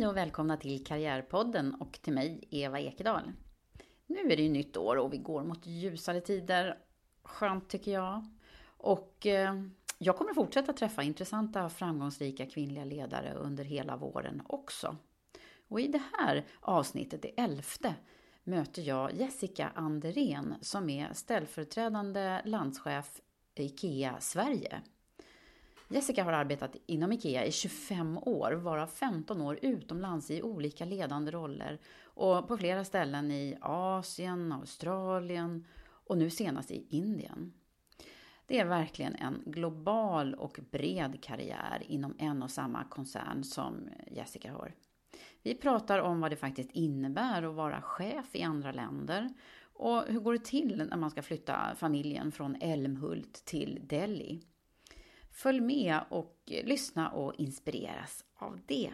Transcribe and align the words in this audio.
Hej 0.00 0.08
och 0.08 0.16
välkomna 0.16 0.56
till 0.56 0.84
Karriärpodden 0.84 1.74
och 1.74 1.98
till 2.02 2.12
mig, 2.12 2.48
Eva 2.50 2.80
Ekedal. 2.80 3.32
Nu 4.06 4.32
är 4.32 4.36
det 4.36 4.42
ju 4.42 4.48
nytt 4.48 4.76
år 4.76 4.96
och 4.96 5.12
vi 5.12 5.18
går 5.18 5.42
mot 5.44 5.66
ljusare 5.66 6.20
tider. 6.20 6.78
Skönt 7.22 7.68
tycker 7.68 7.92
jag. 7.92 8.24
Och 8.66 9.26
eh, 9.26 9.62
jag 9.98 10.16
kommer 10.16 10.34
fortsätta 10.34 10.72
träffa 10.72 11.02
intressanta, 11.02 11.64
och 11.64 11.72
framgångsrika 11.72 12.46
kvinnliga 12.46 12.84
ledare 12.84 13.34
under 13.34 13.64
hela 13.64 13.96
våren 13.96 14.42
också. 14.46 14.96
Och 15.68 15.80
i 15.80 15.88
det 15.88 16.02
här 16.18 16.46
avsnittet, 16.60 17.22
det 17.22 17.40
elfte, 17.40 17.94
möter 18.44 18.82
jag 18.82 19.12
Jessica 19.14 19.72
Anderén 19.74 20.54
som 20.60 20.90
är 20.90 21.12
ställföreträdande 21.12 22.40
landschef 22.44 23.20
i 23.54 23.64
IKEA 23.64 24.16
Sverige. 24.20 24.82
Jessica 25.92 26.24
har 26.24 26.32
arbetat 26.32 26.76
inom 26.86 27.12
IKEA 27.12 27.44
i 27.44 27.52
25 27.52 28.18
år, 28.18 28.52
varav 28.52 28.86
15 28.86 29.40
år 29.40 29.58
utomlands 29.62 30.30
i 30.30 30.42
olika 30.42 30.84
ledande 30.84 31.30
roller 31.30 31.78
och 32.04 32.48
på 32.48 32.56
flera 32.56 32.84
ställen 32.84 33.30
i 33.30 33.58
Asien, 33.60 34.52
Australien 34.52 35.66
och 35.82 36.18
nu 36.18 36.30
senast 36.30 36.70
i 36.70 36.86
Indien. 36.90 37.52
Det 38.46 38.58
är 38.58 38.64
verkligen 38.64 39.14
en 39.14 39.42
global 39.46 40.34
och 40.34 40.60
bred 40.70 41.22
karriär 41.22 41.82
inom 41.86 42.14
en 42.18 42.42
och 42.42 42.50
samma 42.50 42.84
koncern 42.84 43.44
som 43.44 43.88
Jessica 44.10 44.52
har. 44.52 44.74
Vi 45.42 45.54
pratar 45.54 45.98
om 45.98 46.20
vad 46.20 46.30
det 46.30 46.36
faktiskt 46.36 46.70
innebär 46.72 47.42
att 47.42 47.54
vara 47.54 47.82
chef 47.82 48.26
i 48.32 48.42
andra 48.42 48.72
länder 48.72 49.28
och 49.62 50.02
hur 50.02 50.20
går 50.20 50.32
det 50.32 50.44
till 50.44 50.86
när 50.90 50.96
man 50.96 51.10
ska 51.10 51.22
flytta 51.22 51.74
familjen 51.76 52.32
från 52.32 52.56
Älmhult 52.60 53.44
till 53.44 53.78
Delhi. 53.82 54.40
Följ 55.30 55.60
med 55.60 56.00
och 56.08 56.36
lyssna 56.46 57.10
och 57.10 57.34
inspireras 57.38 58.24
av 58.36 58.60
det. 58.66 58.90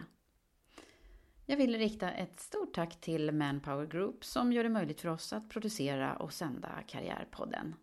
Jag 1.47 1.57
vill 1.57 1.79
rikta 1.79 2.13
ett 2.13 2.41
stort 2.41 2.75
tack 2.75 3.01
till 3.01 3.33
Manpower 3.33 3.87
Group 3.87 4.25
som 4.25 4.53
gör 4.53 4.63
det 4.63 4.69
möjligt 4.69 5.01
för 5.01 5.09
oss 5.09 5.33
att 5.33 5.49
producera 5.49 6.17
och 6.17 6.33
sända 6.33 6.83
Karriärpodden. 6.87 7.75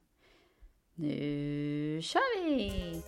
Nu 0.95 1.99
kör 2.03 2.45
vi! 2.45 3.01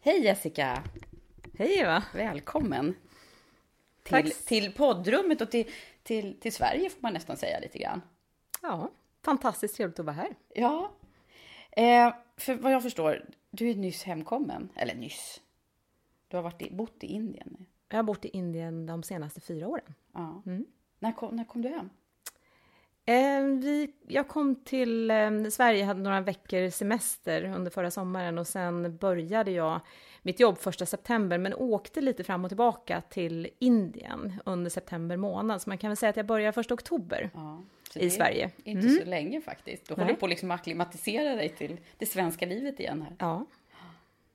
Hej 0.00 0.24
Jessica! 0.24 0.82
Hej 1.54 1.78
Eva! 1.78 2.04
Välkommen! 2.14 2.94
Till, 4.10 4.32
till 4.32 4.72
poddrummet 4.72 5.40
och 5.40 5.50
till, 5.50 5.70
till, 6.02 6.40
till 6.40 6.52
Sverige 6.52 6.90
får 6.90 7.02
man 7.02 7.12
nästan 7.12 7.36
säga 7.36 7.60
lite 7.60 7.78
grann. 7.78 8.02
Ja, 8.62 8.90
fantastiskt 9.24 9.76
trevligt 9.76 9.98
att 9.98 10.06
vara 10.06 10.16
här. 10.16 10.34
Ja. 10.54 10.90
Eh, 11.70 12.14
för 12.36 12.54
vad 12.54 12.72
jag 12.72 12.82
förstår, 12.82 13.24
du 13.50 13.70
är 13.70 13.74
nyss 13.74 14.02
hemkommen. 14.02 14.68
Eller 14.76 14.94
nyss. 14.94 15.40
Du 16.28 16.36
har 16.36 16.42
varit 16.42 16.62
i, 16.62 16.70
bott 16.70 17.04
i 17.04 17.06
Indien. 17.06 17.56
nu. 17.58 17.64
Jag 17.88 17.98
har 17.98 18.02
bott 18.02 18.24
i 18.24 18.28
Indien 18.28 18.86
de 18.86 19.02
senaste 19.02 19.40
fyra 19.40 19.68
åren. 19.68 19.94
Ja. 20.12 20.42
Mm. 20.46 20.66
När, 20.98 21.12
kom, 21.12 21.36
när 21.36 21.44
kom 21.44 21.62
du 21.62 21.68
hem? 21.68 21.90
Eh, 23.04 23.44
vi, 23.44 23.92
jag 24.08 24.28
kom 24.28 24.54
till 24.54 25.10
eh, 25.10 25.44
Sverige, 25.50 25.84
hade 25.84 26.00
några 26.00 26.20
veckor 26.20 26.70
semester 26.70 27.44
under 27.44 27.70
förra 27.70 27.90
sommaren 27.90 28.38
och 28.38 28.46
sen 28.46 28.96
började 28.96 29.50
jag 29.50 29.80
mitt 30.22 30.40
jobb 30.40 30.58
första 30.58 30.86
september, 30.86 31.38
men 31.38 31.54
åkte 31.54 32.00
lite 32.00 32.24
fram 32.24 32.44
och 32.44 32.50
tillbaka 32.50 33.00
till 33.00 33.48
Indien 33.58 34.32
under 34.44 34.70
september 34.70 35.16
månad. 35.16 35.62
Så 35.62 35.70
man 35.70 35.78
kan 35.78 35.90
väl 35.90 35.96
säga 35.96 36.10
att 36.10 36.16
jag 36.16 36.26
började 36.26 36.52
första 36.52 36.74
oktober 36.74 37.30
Ja. 37.34 37.62
I 37.94 37.98
det 37.98 38.04
är 38.06 38.10
Sverige. 38.10 38.50
Inte 38.64 38.86
Mm. 38.86 38.98
så 39.00 39.04
länge 39.10 39.40
faktiskt. 39.40 39.88
Du 39.88 39.94
Nej. 39.96 40.04
håller 40.04 40.16
på 40.18 40.26
att 40.26 40.30
liksom 40.30 40.50
acklimatisera 40.50 41.34
dig 41.34 41.48
till 41.48 41.80
det 41.98 42.06
svenska 42.06 42.46
livet 42.46 42.80
igen 42.80 43.02
här. 43.02 43.16
Ja. 43.18 43.46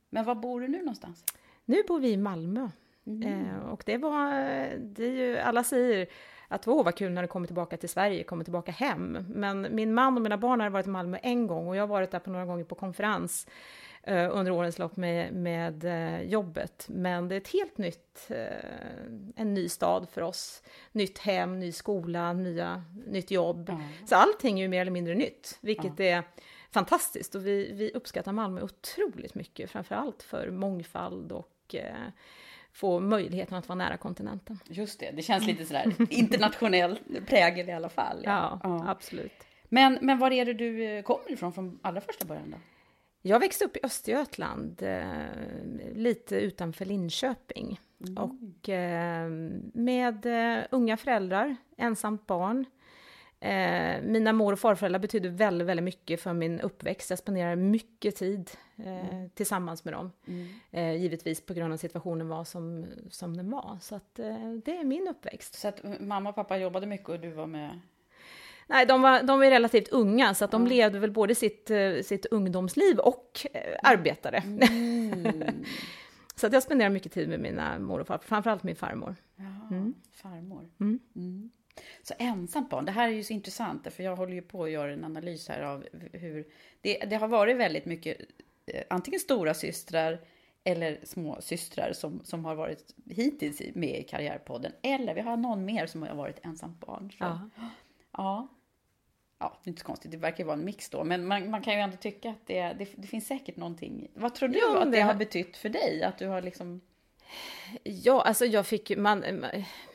Men 0.09 0.25
var 0.25 0.35
bor 0.35 0.61
du 0.61 0.67
nu 0.67 0.77
någonstans? 0.77 1.23
Nu 1.65 1.83
bor 1.87 1.99
vi 1.99 2.09
i 2.11 2.17
Malmö. 2.17 2.69
Eh, 3.25 3.59
och 3.69 3.83
det 3.85 3.97
var, 3.97 4.31
det 4.77 5.05
är 5.05 5.11
ju, 5.11 5.37
alla 5.37 5.63
säger 5.63 6.07
att 6.47 6.67
åh 6.67 6.85
vad 6.85 6.95
kul 6.95 7.11
när 7.11 7.21
du 7.21 7.27
kommer 7.27 7.47
tillbaka 7.47 7.77
till 7.77 7.89
Sverige, 7.89 8.23
kommer 8.23 8.43
tillbaka 8.43 8.71
hem. 8.71 9.17
Men 9.29 9.67
min 9.75 9.93
man 9.93 10.15
och 10.15 10.21
mina 10.21 10.37
barn 10.37 10.59
har 10.59 10.69
varit 10.69 10.87
i 10.87 10.89
Malmö 10.89 11.17
en 11.23 11.47
gång 11.47 11.67
och 11.67 11.75
jag 11.75 11.81
har 11.83 11.87
varit 11.87 12.11
där 12.11 12.19
på 12.19 12.29
några 12.29 12.45
gånger 12.45 12.63
på 12.63 12.75
konferens 12.75 13.47
under 14.07 14.51
årens 14.51 14.79
lopp 14.79 14.97
med, 14.97 15.33
med 15.33 15.83
eh, 15.83 16.21
jobbet. 16.21 16.85
Men 16.89 17.27
det 17.27 17.35
är 17.35 17.37
ett 17.37 17.53
helt 17.53 17.77
nytt, 17.77 18.27
eh, 18.29 19.35
en 19.35 19.53
ny 19.53 19.69
stad 19.69 20.09
för 20.09 20.21
oss. 20.21 20.63
Nytt 20.91 21.17
hem, 21.17 21.59
ny 21.59 21.71
skola, 21.71 22.33
nya, 22.33 22.83
nytt 23.07 23.31
jobb. 23.31 23.71
Så 24.05 24.15
allting 24.15 24.59
är 24.59 24.63
ju 24.63 24.69
mer 24.69 24.81
eller 24.81 24.91
mindre 24.91 25.15
nytt, 25.15 25.57
vilket 25.61 25.99
är 25.99 26.23
fantastiskt. 26.71 27.35
Och 27.35 27.47
vi, 27.47 27.71
vi 27.73 27.91
uppskattar 27.91 28.31
Malmö 28.31 28.61
otroligt 28.61 29.35
mycket, 29.35 29.71
framför 29.71 29.95
allt 29.95 30.23
för 30.23 30.51
mångfald 30.51 31.31
och 31.31 31.75
eh, 31.75 31.95
få 32.71 32.99
möjligheten 32.99 33.57
att 33.57 33.67
vara 33.69 33.77
nära 33.77 33.97
kontinenten. 33.97 34.59
Just 34.67 34.99
det, 34.99 35.11
det 35.11 35.21
känns 35.21 35.47
lite 35.47 35.65
sådär 35.65 35.93
internationell 36.09 36.99
prägel 37.27 37.69
i 37.69 37.71
alla 37.71 37.89
fall. 37.89 38.21
Ja, 38.23 38.59
absolut. 38.87 39.43
Men, 39.69 39.99
men 40.01 40.19
var 40.19 40.31
är 40.31 40.45
det 40.45 40.53
du 40.53 40.83
eh, 40.83 41.03
kommer 41.03 41.31
ifrån 41.31 41.53
från 41.53 41.79
allra 41.81 42.01
första 42.01 42.25
början 42.25 42.51
då? 42.51 42.57
Jag 43.27 43.39
växte 43.39 43.65
upp 43.65 43.77
i 43.77 43.79
Östergötland, 43.83 44.83
eh, 44.83 45.03
lite 45.93 46.35
utanför 46.35 46.85
Linköping. 46.85 47.79
Och 48.17 48.69
eh, 48.69 49.29
med 49.73 50.25
eh, 50.25 50.65
unga 50.71 50.97
föräldrar, 50.97 51.55
ensamt 51.77 52.27
barn. 52.27 52.65
Mina 54.03 54.33
mor 54.33 54.53
och 54.53 54.59
farföräldrar 54.59 54.99
betydde 54.99 55.29
väldigt, 55.29 55.67
väldigt 55.67 55.83
mycket 55.83 56.21
för 56.21 56.33
min 56.33 56.59
uppväxt. 56.59 57.09
Jag 57.09 57.19
spenderade 57.19 57.55
mycket 57.55 58.15
tid 58.15 58.51
mm. 58.75 59.29
tillsammans 59.29 59.85
med 59.85 59.93
dem. 59.93 60.11
Mm. 60.27 61.01
Givetvis 61.01 61.45
på 61.45 61.53
grund 61.53 61.73
av 61.73 61.77
situationen 61.77 62.27
var 62.27 62.43
som, 62.43 62.85
som 63.09 63.37
den 63.37 63.51
var. 63.51 63.77
Så 63.81 63.95
att, 63.95 64.15
det 64.65 64.77
är 64.77 64.83
min 64.83 65.07
uppväxt. 65.07 65.53
Så 65.53 65.67
att 65.67 65.99
mamma 65.99 66.29
och 66.29 66.35
pappa 66.35 66.57
jobbade 66.57 66.85
mycket 66.85 67.09
och 67.09 67.19
du 67.19 67.31
var 67.31 67.47
med? 67.47 67.79
Nej, 68.67 68.85
de 68.85 69.01
var, 69.01 69.23
de 69.23 69.39
var 69.39 69.45
relativt 69.45 69.87
unga, 69.87 70.33
så 70.33 70.45
att 70.45 70.51
de 70.51 70.61
mm. 70.61 70.69
levde 70.69 70.99
väl 70.99 71.11
både 71.11 71.35
sitt, 71.35 71.71
eh, 71.71 72.01
sitt 72.03 72.25
ungdomsliv 72.25 72.99
och 72.99 73.47
eh, 73.53 73.77
arbetade. 73.83 74.37
Mm. 74.37 75.65
så 76.35 76.47
att 76.47 76.53
jag 76.53 76.63
spenderade 76.63 76.93
mycket 76.93 77.11
tid 77.11 77.29
med 77.29 77.39
mina 77.39 77.79
mor 77.79 77.99
och 77.99 78.07
farfar, 78.07 78.25
framförallt 78.27 78.63
min 78.63 78.75
farmor. 78.75 79.15
Ja, 79.35 79.75
mm. 79.75 79.93
farmor. 80.11 80.69
Mm. 80.79 80.99
Mm. 81.15 81.51
Så 82.03 82.13
ensamt 82.17 82.69
barn, 82.69 82.85
det 82.85 82.91
här 82.91 83.07
är 83.07 83.13
ju 83.13 83.23
så 83.23 83.33
intressant, 83.33 83.93
för 83.93 84.03
jag 84.03 84.15
håller 84.15 84.33
ju 84.33 84.41
på 84.41 84.63
att 84.63 84.71
göra 84.71 84.93
en 84.93 85.03
analys 85.03 85.49
här 85.49 85.61
av 85.61 85.85
hur 86.13 86.47
det, 86.81 86.97
det 86.97 87.15
har 87.15 87.27
varit 87.27 87.57
väldigt 87.57 87.85
mycket, 87.85 88.17
eh, 88.65 88.83
antingen 88.89 89.19
stora 89.19 89.53
systrar 89.53 90.19
eller 90.63 90.99
små 91.03 91.41
systrar 91.41 91.93
som, 91.93 92.21
som 92.23 92.45
har 92.45 92.55
varit 92.55 92.95
hittills 93.09 93.61
med 93.75 93.99
i 93.99 94.03
Karriärpodden, 94.03 94.71
eller 94.81 95.13
vi 95.13 95.21
har 95.21 95.37
någon 95.37 95.65
mer 95.65 95.87
som 95.87 96.01
har 96.01 96.15
varit 96.15 96.45
ensamt 96.45 96.79
barn. 96.79 97.11
Så. 97.11 97.17
Ja. 97.19 97.49
ja. 98.11 98.47
Ja, 99.39 99.59
det 99.63 99.67
är 99.67 99.71
inte 99.71 99.81
så 99.81 99.87
konstigt, 99.87 100.11
det 100.11 100.17
verkar 100.17 100.37
ju 100.37 100.43
vara 100.43 100.57
en 100.57 100.65
mix 100.65 100.89
då, 100.89 101.03
men 101.03 101.27
man, 101.27 101.49
man 101.49 101.61
kan 101.61 101.73
ju 101.73 101.79
ändå 101.79 101.97
tycka 101.97 102.29
att 102.29 102.47
det, 102.47 102.61
det, 102.61 102.87
det 102.95 103.07
finns 103.07 103.27
säkert 103.27 103.57
någonting. 103.57 104.07
Vad 104.13 104.35
tror 104.35 104.49
du 104.49 104.59
ja, 104.59 104.83
att 104.83 104.91
det 104.91 105.01
har 105.01 105.13
betytt 105.13 105.57
för 105.57 105.69
dig? 105.69 106.03
Att 106.03 106.17
du 106.17 106.27
har 106.27 106.41
liksom... 106.41 106.81
Ja, 107.83 108.21
alltså 108.21 108.45
jag 108.45 108.67
fick, 108.67 108.97
man, 108.97 109.23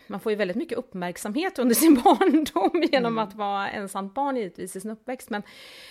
man 0.06 0.20
får 0.20 0.32
ju 0.32 0.36
väldigt 0.36 0.56
mycket 0.56 0.78
uppmärksamhet 0.78 1.58
under 1.58 1.74
sin 1.74 1.94
barndom 2.04 2.82
genom 2.92 3.12
mm. 3.12 3.18
att 3.18 3.34
vara 3.34 3.70
ensamt 3.70 4.14
barn 4.14 4.36
givetvis 4.36 4.76
i 4.76 4.80
sin 4.80 4.90
uppväxt. 4.90 5.30
Men, 5.30 5.42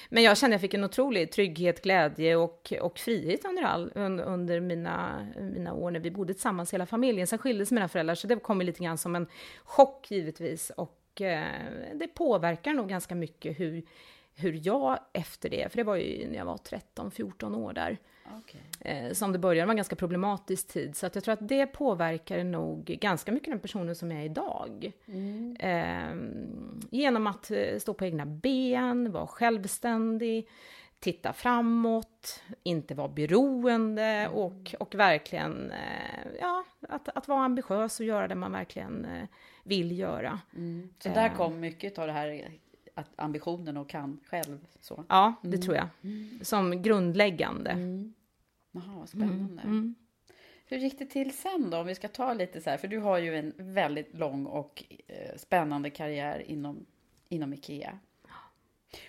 men 0.10 0.24
jag 0.24 0.38
kände 0.38 0.56
att 0.56 0.62
jag 0.62 0.70
fick 0.70 0.74
en 0.74 0.84
otrolig 0.84 1.32
trygghet, 1.32 1.84
glädje 1.84 2.36
och, 2.36 2.74
och 2.82 3.00
frihet 3.00 3.46
under, 3.46 3.64
all, 3.64 3.92
under 3.96 4.60
mina, 4.60 5.28
mina 5.42 5.74
år 5.74 5.92
när 5.92 6.00
vi 6.00 6.12
bodde 6.12 6.34
tillsammans, 6.34 6.74
hela 6.74 6.86
familjen. 6.86 7.28
Sen 7.28 7.40
skildes 7.40 7.72
mina 7.72 7.88
föräldrar, 7.88 8.16
så 8.16 8.28
det 8.28 8.36
kom 8.36 8.62
lite 8.62 8.84
grann 8.84 8.98
som 8.98 9.16
en 9.16 9.28
chock 9.64 10.12
givetvis. 10.12 10.70
Och 10.70 10.99
eh, 11.22 11.96
det 11.96 12.08
påverkar 12.08 12.74
nog 12.74 12.90
ganska 12.90 13.16
mycket 13.16 13.60
hur, 13.60 13.84
hur 14.36 14.62
jag 14.64 15.00
efter 15.14 15.50
det, 15.50 15.72
för 15.72 15.78
det 15.78 15.84
var 15.84 15.96
ju 15.96 16.28
när 16.28 16.38
jag 16.38 16.46
var 16.46 16.58
13-14 16.58 17.56
år 17.56 17.74
där, 17.74 17.98
Okay. 18.38 18.62
Eh, 18.80 19.14
som 19.14 19.32
det 19.32 19.40
började, 19.40 19.62
det 19.62 19.66
var 19.66 19.74
en 19.74 19.78
ganska 19.78 19.96
problematisk 19.96 20.68
tid. 20.68 20.96
Så 20.96 21.06
att 21.06 21.16
jag 21.16 21.24
tror 21.24 21.34
att 21.34 21.48
det 21.48 21.68
påverkar 21.68 22.44
nog 22.44 22.84
ganska 22.86 23.32
mycket 23.32 23.52
den 23.52 23.60
personen 23.60 23.96
som 23.96 24.12
jag 24.12 24.22
är 24.22 24.26
idag. 24.26 24.92
Mm. 25.06 25.56
Eh, 25.60 26.16
genom 26.92 27.28
att 27.28 27.52
eh, 27.52 27.78
stå 27.78 27.94
på 27.94 28.06
egna 28.06 28.26
ben, 28.26 29.12
vara 29.12 29.28
självständig, 29.28 30.48
titta 31.00 31.34
framåt, 31.34 32.44
inte 32.64 32.96
vara 32.96 33.08
beroende 33.08 34.04
mm. 34.04 34.32
och, 34.32 34.76
och 34.80 34.96
verkligen 34.96 35.72
eh, 35.72 36.28
ja, 36.40 36.64
att, 36.82 37.10
att 37.10 37.28
vara 37.28 37.44
ambitiös 37.44 38.00
och 38.00 38.06
göra 38.06 38.28
det 38.28 38.36
man 38.36 38.52
verkligen 38.52 39.06
eh, 39.06 39.28
vill 39.64 40.00
göra. 40.00 40.40
Mm. 40.56 40.90
Så 41.00 41.10
där 41.10 41.30
kom 41.30 41.60
mycket 41.60 42.00
av 42.00 42.08
det 42.08 42.14
här 42.14 42.50
att 42.94 43.10
ambitionen 43.16 43.78
och 43.78 43.90
kan 43.90 44.20
själv? 44.26 44.58
Så. 44.82 45.06
Ja, 45.10 45.34
det 45.42 45.48
mm. 45.48 45.62
tror 45.62 45.76
jag. 45.76 45.88
Mm. 46.04 46.40
Som 46.42 46.82
grundläggande. 46.82 47.72
Mm. 47.72 48.14
Jaha, 48.72 48.96
vad 49.00 49.10
spännande. 49.10 49.62
Mm, 49.62 49.78
mm. 49.78 49.96
Hur 50.66 50.78
gick 50.78 51.00
det 51.00 51.06
till 51.06 51.38
sen 51.38 51.70
då? 51.70 51.78
Om 51.78 51.88
vi 51.88 51.96
ska 51.96 52.08
ta 52.08 52.34
lite 52.34 52.62
så 52.62 52.70
här, 52.70 52.78
för 52.78 52.88
du 52.88 53.00
har 53.00 53.18
ju 53.18 53.38
en 53.38 53.54
väldigt 53.58 54.18
lång 54.18 54.46
och 54.46 54.84
eh, 55.08 55.38
spännande 55.38 55.90
karriär 55.90 56.40
inom, 56.40 56.86
inom 57.30 57.54
IKEA. 57.54 58.00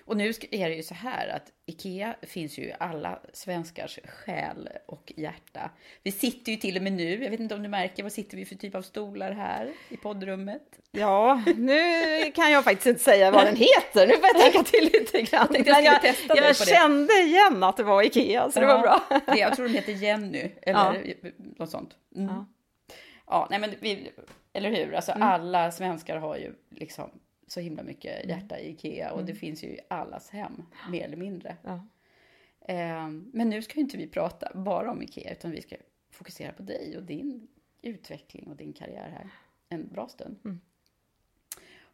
Och 0.04 0.16
nu 0.16 0.32
är 0.50 0.68
det 0.68 0.74
ju 0.74 0.82
så 0.82 0.94
här 0.94 1.28
att 1.28 1.52
IKEA 1.66 2.16
finns 2.22 2.58
ju 2.58 2.62
i 2.62 2.74
alla 2.80 3.18
svenskars 3.32 3.98
själ 4.04 4.68
och 4.86 5.12
hjärta. 5.16 5.70
Vi 6.02 6.12
sitter 6.12 6.52
ju 6.52 6.58
till 6.58 6.76
och 6.76 6.82
med 6.82 6.92
nu, 6.92 7.22
jag 7.22 7.30
vet 7.30 7.40
inte 7.40 7.54
om 7.54 7.62
du 7.62 7.68
märker, 7.68 8.02
vad 8.02 8.12
sitter 8.12 8.36
vi 8.36 8.44
för 8.44 8.54
typ 8.54 8.74
av 8.74 8.82
stolar 8.82 9.32
här 9.32 9.72
i 9.88 9.96
poddrummet? 9.96 10.62
Ja, 10.90 11.42
nu 11.56 11.80
kan 12.34 12.52
jag 12.52 12.64
faktiskt 12.64 12.86
inte 12.86 13.02
säga 13.02 13.30
vad 13.30 13.46
den 13.46 13.56
heter, 13.56 14.06
nu 14.06 14.14
får 14.16 14.26
jag 14.26 14.38
tänka 14.38 14.62
till 14.62 14.90
lite 14.92 15.22
grann. 15.22 15.48
Jag, 15.50 15.66
jag, 15.66 15.84
jag, 15.84 16.02
testa 16.02 16.36
jag 16.36 16.56
kände 16.56 17.12
igen 17.12 17.62
att 17.62 17.76
det 17.76 17.82
var 17.82 18.02
IKEA, 18.02 18.50
så 18.50 18.58
ja, 18.58 18.60
det 18.60 18.66
var 18.66 18.80
bra. 18.80 19.00
jag 19.36 19.56
tror 19.56 19.66
den 19.66 19.74
heter 19.74 19.92
Jenny, 19.92 20.50
eller 20.62 21.14
ja. 21.22 21.30
något 21.56 21.70
sånt. 21.70 21.96
Mm. 22.16 22.28
Ja. 22.28 22.46
ja, 23.26 23.46
nej 23.50 23.58
men 23.58 23.74
vi, 23.80 24.12
eller 24.52 24.70
hur, 24.70 24.94
alltså 24.94 25.12
mm. 25.12 25.22
alla 25.22 25.70
svenskar 25.70 26.16
har 26.16 26.36
ju 26.36 26.52
liksom 26.70 27.10
så 27.52 27.60
himla 27.60 27.82
mycket 27.82 28.24
mm. 28.24 28.28
hjärta 28.28 28.58
i 28.58 28.70
Ikea 28.70 29.12
och 29.12 29.18
mm. 29.18 29.26
det 29.26 29.34
finns 29.34 29.64
ju 29.64 29.68
i 29.68 29.80
allas 29.88 30.30
hem, 30.30 30.62
mer 30.90 31.04
eller 31.04 31.16
mindre. 31.16 31.56
Ja. 31.62 31.86
Eh, 32.60 33.08
men 33.08 33.48
nu 33.50 33.62
ska 33.62 33.74
ju 33.74 33.80
inte 33.80 33.96
vi 33.96 34.08
prata 34.08 34.52
bara 34.54 34.90
om 34.90 35.02
Ikea, 35.02 35.32
utan 35.32 35.50
vi 35.50 35.62
ska 35.62 35.76
fokusera 36.10 36.52
på 36.52 36.62
dig 36.62 36.96
och 36.96 37.02
din 37.02 37.48
utveckling 37.82 38.48
och 38.48 38.56
din 38.56 38.72
karriär 38.72 39.10
här 39.10 39.30
en 39.68 39.88
bra 39.88 40.08
stund. 40.08 40.36
Mm. 40.44 40.60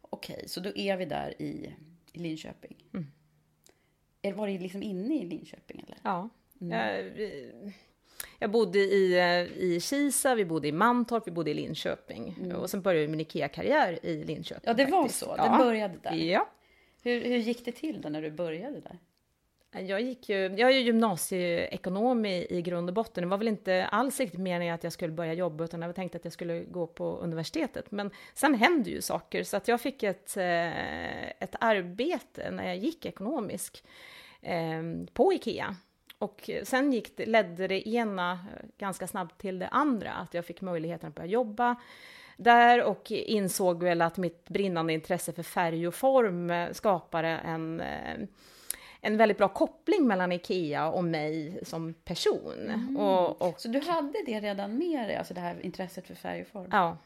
Okej, 0.01 0.35
okay, 0.35 0.47
så 0.47 0.59
då 0.59 0.75
är 0.75 0.97
vi 0.97 1.05
där 1.05 1.41
i, 1.41 1.75
i 2.11 2.19
Linköping. 2.19 2.83
Mm. 2.93 4.37
Var 4.37 4.47
det 4.47 4.59
liksom 4.59 4.83
inne 4.83 5.15
i 5.15 5.25
Linköping 5.25 5.83
eller? 5.85 5.97
Ja. 6.03 6.29
Mm. 6.61 6.79
Jag, 6.79 7.73
jag 8.39 8.51
bodde 8.51 8.79
i, 8.79 9.13
eh, 9.13 9.63
i 9.63 9.79
Kisa, 9.81 10.35
vi 10.35 10.45
bodde 10.45 10.67
i 10.67 10.71
Mantorp, 10.71 11.27
vi 11.27 11.31
bodde 11.31 11.51
i 11.51 11.53
Linköping. 11.53 12.35
Mm. 12.39 12.55
Och 12.57 12.69
sen 12.69 12.81
började 12.81 13.07
min 13.07 13.19
IKEA-karriär 13.19 14.05
i 14.05 14.23
Linköping. 14.23 14.63
Ja, 14.65 14.73
det 14.73 14.87
faktiskt. 14.87 15.27
var 15.27 15.35
så? 15.35 15.41
Det 15.43 15.49
ja. 15.49 15.57
började 15.57 15.97
där? 16.03 16.13
Ja. 16.13 16.49
Hur, 17.03 17.23
hur 17.23 17.37
gick 17.37 17.65
det 17.65 17.71
till 17.71 18.01
då 18.01 18.09
när 18.09 18.21
du 18.21 18.31
började 18.31 18.79
där? 18.79 18.97
Jag, 19.71 20.01
gick 20.01 20.29
ju, 20.29 20.35
jag 20.35 20.59
är 20.59 20.69
ju 20.69 20.79
gymnasieekonom 20.79 22.25
i, 22.25 22.47
i 22.49 22.61
grund 22.61 22.89
och 22.89 22.93
botten. 22.93 23.21
Det 23.21 23.27
var 23.27 23.37
väl 23.37 23.47
inte 23.47 23.85
alls 23.85 24.19
riktigt 24.19 24.39
meningen 24.39 24.75
att 24.75 24.83
jag 24.83 24.93
skulle 24.93 25.13
börja 25.13 25.33
jobba, 25.33 25.63
utan 25.63 25.81
jag 25.81 25.95
tänkte 25.95 26.17
att 26.17 26.23
jag 26.23 26.33
skulle 26.33 26.63
gå 26.63 26.87
på 26.87 27.17
universitetet. 27.17 27.91
Men 27.91 28.11
sen 28.33 28.55
hände 28.55 28.89
ju 28.89 29.01
saker, 29.01 29.43
så 29.43 29.57
att 29.57 29.67
jag 29.67 29.81
fick 29.81 30.03
ett, 30.03 30.37
eh, 30.37 31.27
ett 31.27 31.55
arbete 31.59 32.51
när 32.51 32.67
jag 32.67 32.77
gick 32.77 33.05
ekonomisk 33.05 33.83
eh, 34.41 34.81
på 35.13 35.33
IKEA. 35.33 35.75
Och 36.19 36.49
sen 36.63 36.93
gick 36.93 37.17
det, 37.17 37.25
ledde 37.25 37.67
det 37.67 37.89
ena 37.89 38.39
ganska 38.77 39.07
snabbt 39.07 39.41
till 39.41 39.59
det 39.59 39.67
andra, 39.67 40.13
att 40.13 40.33
jag 40.33 40.45
fick 40.45 40.61
möjligheten 40.61 41.09
att 41.09 41.15
börja 41.15 41.29
jobba 41.29 41.75
där 42.37 42.83
och 42.83 43.11
insåg 43.11 43.83
väl 43.83 44.01
att 44.01 44.17
mitt 44.17 44.49
brinnande 44.49 44.93
intresse 44.93 45.33
för 45.33 45.43
färg 45.43 45.87
och 45.87 45.95
form 45.95 46.73
skapade 46.73 47.27
en, 47.27 47.81
eh, 47.81 48.17
en 49.01 49.17
väldigt 49.17 49.37
bra 49.37 49.47
koppling 49.47 50.07
mellan 50.07 50.31
IKEA 50.31 50.89
och 50.89 51.03
mig 51.03 51.59
som 51.63 51.93
person. 51.93 52.69
Mm. 52.69 52.97
Och, 52.97 53.41
och, 53.41 53.61
Så 53.61 53.67
du 53.67 53.79
hade 53.79 54.23
det 54.25 54.39
redan 54.39 54.77
med 54.77 55.09
dig, 55.09 55.15
alltså 55.15 55.33
det 55.33 55.41
här 55.41 55.65
intresset 55.65 56.07
för 56.07 56.15
färg 56.15 56.41
och 56.41 56.47
form? 56.47 56.69
Ja, 56.71 56.97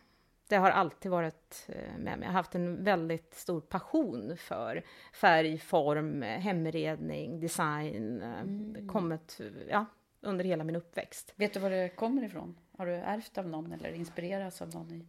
det 0.52 0.58
har 0.58 0.70
alltid 0.70 1.12
varit 1.12 1.66
eh, 1.68 1.98
med 1.98 2.20
mig. 2.20 2.20
Jag 2.22 2.28
har 2.28 2.34
haft 2.34 2.56
en 2.56 2.84
väldigt 2.84 3.34
stor 3.34 3.62
passion 3.62 4.38
för 4.38 4.84
färg, 5.14 5.58
form, 5.58 6.22
hemredning, 6.22 7.40
design. 7.40 8.22
Eh, 8.22 8.40
mm. 8.40 8.88
Kommit 8.88 9.42
ja, 9.70 9.86
under 10.22 10.46
hela 10.46 10.64
min 10.64 10.76
uppväxt. 10.76 11.34
Vet 11.36 11.54
du 11.54 11.60
var 11.60 11.70
det 11.70 11.90
kommer 11.90 12.24
ifrån? 12.24 12.58
Har 12.78 12.86
du 12.86 12.94
ärvt 12.94 13.38
av 13.38 13.48
någon 13.48 13.72
eller 13.72 13.94
inspirerats 13.94 14.62
av 14.62 14.74
någon? 14.74 14.92
I... 14.92 15.06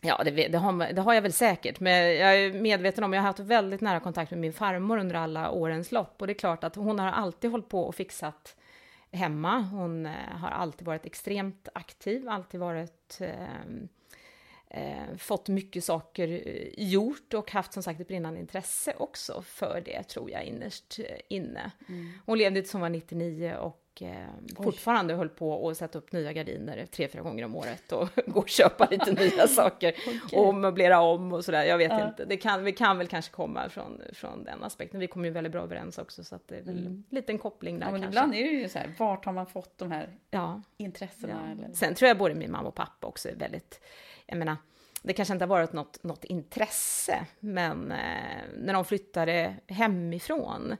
Ja, 0.00 0.22
det, 0.24 0.30
det, 0.30 0.58
har, 0.58 0.92
det, 0.92 1.00
har, 1.00 1.14
jag 1.14 1.22
väl 1.22 1.32
säkert, 1.32 1.80
men 1.80 2.16
jag 2.16 2.36
är 2.36 2.52
medveten 2.52 3.04
om, 3.04 3.12
jag 3.12 3.20
har 3.20 3.26
haft 3.26 3.38
väldigt 3.38 3.80
nära 3.80 4.00
kontakt 4.00 4.30
med 4.30 4.40
min 4.40 4.52
farmor 4.52 4.98
under 4.98 5.14
alla 5.14 5.50
årens 5.50 5.92
lopp 5.92 6.20
och 6.20 6.26
det 6.26 6.32
är 6.32 6.38
klart 6.38 6.64
att 6.64 6.76
hon 6.76 6.98
har 6.98 7.06
alltid 7.06 7.50
hållit 7.50 7.68
på 7.68 7.82
och 7.82 7.94
fixat 7.94 8.56
hemma. 9.14 9.60
Hon 9.60 10.06
eh, 10.06 10.12
har 10.12 10.50
alltid 10.50 10.86
varit 10.86 11.06
extremt 11.06 11.68
aktiv, 11.74 12.28
alltid 12.28 12.60
varit 12.60 13.18
eh, 13.20 13.28
eh, 14.74 15.16
fått 15.16 15.48
mycket 15.48 15.84
saker 15.84 16.28
eh, 16.28 16.84
gjort 16.90 17.34
och 17.34 17.50
haft 17.52 17.72
som 17.72 17.82
sagt 17.82 18.00
ett 18.00 18.08
brinnande 18.08 18.40
intresse 18.40 18.94
också 18.98 19.42
för 19.42 19.82
det, 19.84 20.02
tror 20.02 20.30
jag, 20.30 20.44
innerst 20.44 20.98
eh, 20.98 21.04
inne. 21.28 21.70
Mm. 21.88 22.12
Hon 22.26 22.38
levde 22.38 22.60
tills 22.60 22.72
hon 22.72 22.82
var 22.82 22.88
99 22.88 23.54
och 23.54 24.02
eh, 24.02 24.26
fortfarande 24.56 25.14
höll 25.14 25.28
på 25.28 25.68
att 25.68 25.76
sätta 25.76 25.98
upp 25.98 26.12
nya 26.12 26.32
gardiner 26.32 26.86
tre, 26.86 27.08
fyra 27.08 27.22
gånger 27.22 27.44
om 27.44 27.56
året 27.56 27.92
och 27.92 28.08
gå 28.26 28.40
och 28.40 28.48
köpa 28.48 28.88
lite 28.90 29.12
nya 29.12 29.48
saker 29.48 29.94
okay. 30.24 30.38
och 30.38 30.54
möblera 30.54 31.00
om 31.00 31.32
och 31.32 31.44
sådär. 31.44 31.64
Jag 31.64 31.78
vet 31.78 31.92
ja. 31.92 32.08
inte, 32.08 32.24
det 32.24 32.36
kan, 32.36 32.64
vi 32.64 32.72
kan 32.72 32.98
väl 32.98 33.08
kanske 33.08 33.32
komma 33.32 33.68
från, 33.68 34.02
från 34.12 34.44
den 34.44 34.62
aspekten. 34.62 35.00
Vi 35.00 35.06
kommer 35.06 35.24
ju 35.24 35.30
väldigt 35.30 35.52
bra 35.52 35.62
överens 35.62 35.98
också 35.98 36.24
så 36.24 36.34
att 36.34 36.48
det 36.48 36.56
är 36.56 36.62
väl 36.62 36.78
mm. 36.78 36.86
en 36.86 37.04
liten 37.10 37.38
koppling 37.38 37.78
där 37.78 37.86
ja, 37.86 37.92
men 37.92 38.02
kanske. 38.02 38.18
Ibland 38.20 38.34
är 38.34 38.44
det 38.44 38.60
ju 38.60 38.68
så 38.68 38.78
här, 38.78 38.94
vart 38.98 39.24
har 39.24 39.32
man 39.32 39.46
fått 39.46 39.78
de 39.78 39.90
här 39.90 40.08
ja. 40.30 40.62
intressena? 40.76 41.40
Ja. 41.46 41.52
Eller? 41.52 41.74
Sen 41.74 41.94
tror 41.94 42.08
jag 42.08 42.18
både 42.18 42.34
min 42.34 42.50
mamma 42.50 42.68
och 42.68 42.74
pappa 42.74 43.06
också 43.06 43.28
är 43.28 43.34
väldigt 43.34 43.80
jag 44.26 44.38
menar, 44.38 44.56
det 45.02 45.12
kanske 45.12 45.34
inte 45.34 45.44
har 45.44 45.48
varit 45.48 45.72
något, 45.72 46.02
något 46.02 46.24
intresse, 46.24 47.26
men 47.40 47.92
eh, 47.92 48.42
när 48.56 48.72
de 48.72 48.84
flyttade 48.84 49.56
hemifrån 49.66 50.76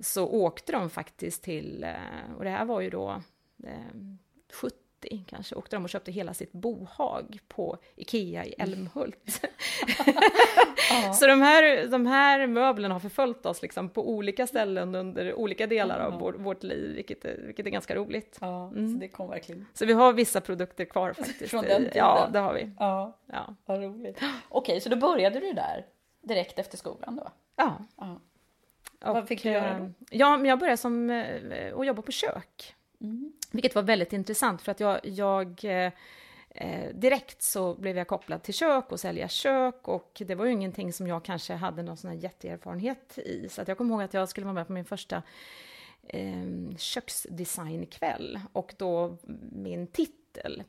så 0.00 0.26
åkte 0.26 0.72
de 0.72 0.90
faktiskt 0.90 1.42
till, 1.42 1.84
eh, 1.84 2.36
och 2.36 2.44
det 2.44 2.50
här 2.50 2.64
var 2.64 2.80
ju 2.80 2.90
då 2.90 3.22
eh, 3.64 3.96
80 5.06 5.24
kanske 5.28 5.54
åkte 5.54 5.76
de 5.76 5.82
och 5.84 5.90
köpte 5.90 6.12
hela 6.12 6.34
sitt 6.34 6.52
bohag 6.52 7.38
på 7.48 7.78
Ikea 7.96 8.44
i 8.44 8.54
Älmhult. 8.58 9.40
Så 11.14 11.26
de 11.26 11.40
här, 11.42 11.86
de 11.86 12.06
här 12.06 12.46
möblerna 12.46 12.94
har 12.94 13.00
förföljt 13.00 13.46
oss 13.46 13.62
liksom 13.62 13.88
på 13.88 14.08
olika 14.10 14.46
ställen 14.46 14.94
under 14.94 15.34
olika 15.34 15.66
delar 15.66 16.00
av 16.00 16.20
vår, 16.20 16.32
vårt 16.32 16.62
liv, 16.62 16.94
vilket 16.94 17.24
är, 17.24 17.36
vilket 17.46 17.66
är 17.66 17.70
ganska 17.70 17.94
roligt. 17.94 18.38
Ja, 18.40 18.68
Mm. 18.68 18.92
så 18.94 18.98
det 19.00 19.08
kom 19.08 19.28
verkligen. 19.30 19.66
Så 19.74 19.86
vi 19.86 19.92
har 19.92 20.12
vissa 20.12 20.40
produkter 20.40 20.84
kvar 20.84 21.12
faktiskt. 21.12 21.50
Från 21.50 21.64
den 21.64 21.76
tiden? 21.82 21.92
Ja, 21.94 22.28
det 22.32 22.38
har 22.38 22.54
vi. 22.54 22.70
Ja, 22.78 23.18
Ja. 23.26 23.54
vad 23.64 23.82
roligt. 23.82 24.20
Okej, 24.48 24.80
så 24.80 24.88
då 24.88 24.96
började 24.96 25.40
du 25.40 25.52
där 25.52 25.86
direkt 26.22 26.58
efter 26.58 26.76
skolan 26.78 27.16
då? 27.16 27.28
ja. 27.56 27.76
Ja. 27.96 28.20
Och, 29.08 29.14
Vad 29.14 29.28
fick 29.28 29.42
du 29.42 29.50
göra 29.50 29.78
då? 29.78 29.84
eh, 29.84 29.90
Ja, 30.10 30.36
men 30.36 30.46
jag 30.46 30.58
började 30.58 30.76
som 30.76 31.10
eh, 31.10 31.72
och 31.72 31.84
jobba 31.84 32.02
på 32.02 32.12
kök. 32.12 32.74
Mm. 33.02 33.32
Vilket 33.50 33.74
var 33.74 33.82
väldigt 33.82 34.12
intressant 34.12 34.62
för 34.62 34.72
att 34.72 34.80
jag, 34.80 35.00
jag 35.02 35.64
eh, 35.64 35.92
eh, 36.50 36.94
direkt 36.94 37.42
så 37.42 37.74
blev 37.74 37.96
jag 37.96 38.08
kopplad 38.08 38.42
till 38.42 38.54
kök 38.54 38.92
och 38.92 39.00
sälja 39.00 39.28
kök 39.28 39.88
och 39.88 40.22
det 40.26 40.34
var 40.34 40.44
ju 40.44 40.52
ingenting 40.52 40.92
som 40.92 41.06
jag 41.06 41.24
kanske 41.24 41.54
hade 41.54 41.82
någon 41.82 41.96
sån 41.96 42.10
här 42.10 42.16
jätteerfarenhet 42.16 43.18
i. 43.18 43.48
Så 43.48 43.62
att 43.62 43.68
jag 43.68 43.78
kommer 43.78 43.94
ihåg 43.94 44.02
att 44.02 44.14
jag 44.14 44.28
skulle 44.28 44.44
vara 44.44 44.54
med 44.54 44.66
på 44.66 44.72
min 44.72 44.84
första 44.84 45.22
eh, 46.08 46.76
köksdesignkväll 46.78 48.40
och 48.52 48.74
då 48.78 49.16
min 49.52 49.86
titel 49.86 50.21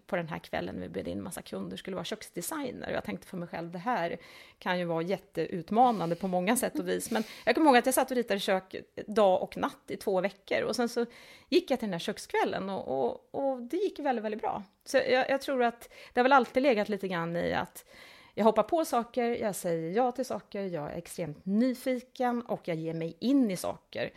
på 0.08 0.16
den 0.16 0.28
här 0.28 0.40
kvällen 0.40 0.76
när 0.76 0.82
vi 0.82 0.90
bjöd 0.90 1.08
in 1.08 1.24
massa 1.24 1.42
kunder 1.42 1.78
skulle 1.78 1.96
vara 1.96 2.06
köksdesigner. 2.06 2.88
Och 2.88 2.96
jag 2.96 3.04
tänkte 3.04 3.28
för 3.28 3.38
mig 3.38 3.48
själv, 3.48 3.72
det 3.72 3.80
här 3.80 4.18
kan 4.60 4.80
ju 4.80 4.86
vara 4.86 5.02
jätteutmanande 5.02 6.16
på 6.16 6.28
många 6.28 6.56
sätt 6.56 6.80
och 6.80 6.88
vis. 6.88 7.12
Men 7.12 7.24
jag 7.46 7.56
kommer 7.56 7.68
ihåg 7.68 7.78
att 7.78 7.86
jag 7.86 7.96
satt 7.96 8.12
och 8.12 8.18
ritade 8.18 8.40
kök 8.40 8.76
dag 9.08 9.42
och 9.42 9.58
natt 9.58 9.84
i 9.88 9.98
två 9.98 10.22
veckor 10.22 10.62
och 10.62 10.76
sen 10.76 10.90
så 10.90 11.06
gick 11.50 11.72
jag 11.72 11.80
till 11.80 11.88
den 11.88 11.94
här 11.94 12.00
kökskvällen 12.00 12.70
och, 12.70 13.06
och, 13.06 13.30
och 13.32 13.62
det 13.62 13.78
gick 13.78 14.00
väldigt, 14.00 14.26
väldigt 14.26 14.42
bra. 14.42 14.64
Så 14.86 14.98
jag, 14.98 15.30
jag 15.30 15.42
tror 15.42 15.64
att 15.64 15.90
det 16.14 16.20
har 16.20 16.24
väl 16.24 16.34
alltid 16.34 16.64
legat 16.64 16.90
lite 16.90 17.08
grann 17.08 17.36
i 17.36 17.54
att 17.54 17.86
jag 18.34 18.46
hoppar 18.46 18.64
på 18.64 18.86
saker, 18.86 19.24
jag 19.24 19.56
säger 19.56 19.92
ja 19.92 20.12
till 20.12 20.26
saker, 20.26 20.62
jag 20.62 20.92
är 20.92 20.98
extremt 20.98 21.46
nyfiken 21.46 22.42
och 22.42 22.68
jag 22.68 22.78
ger 22.78 22.94
mig 22.94 23.18
in 23.20 23.52
i 23.52 23.58
saker 23.58 24.12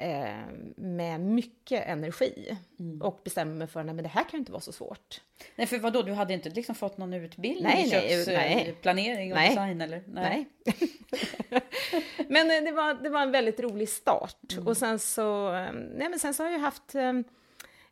eh, 0.00 0.36
med 0.76 1.20
mycket 1.20 1.86
energi 1.86 2.56
och 3.00 3.20
bestämmer 3.24 3.54
mig 3.54 3.66
för 3.66 3.80
att 3.80 3.98
det 4.02 4.08
här 4.08 4.24
kan 4.24 4.40
inte 4.40 4.52
vara 4.52 4.60
så 4.60 4.72
svårt. 4.72 5.20
Nej, 5.56 5.66
för 5.66 5.78
vadå, 5.78 6.02
du 6.02 6.12
hade 6.12 6.34
inte 6.34 6.48
liksom 6.48 6.74
fått 6.74 6.98
någon 6.98 7.14
utbildning 7.14 7.62
Nej, 7.62 7.86
i 7.86 7.90
nej, 7.90 8.24
nej. 8.26 8.64
köksplanering 8.64 9.32
och 9.32 9.38
Nej. 9.38 9.48
design 9.48 9.80
eller? 9.80 10.02
Nej. 10.06 10.48
men 12.28 12.50
eh, 12.50 12.64
det 12.64 12.72
var, 12.72 12.94
det 13.02 13.10
var 13.10 13.22
en 13.22 13.30
väldigt 13.30 13.60
rolig 13.60 13.88
start. 13.88 14.58
Och 14.66 14.76
sen 14.76 14.98
så, 14.98 15.54
eh, 15.54 15.72
nej 15.72 16.08
men 16.10 16.18
sen 16.18 16.34
så 16.34 16.42
har 16.42 16.50
jag 16.50 16.58
haft, 16.58 16.94
eh, 16.94 17.02
jag 17.02 17.22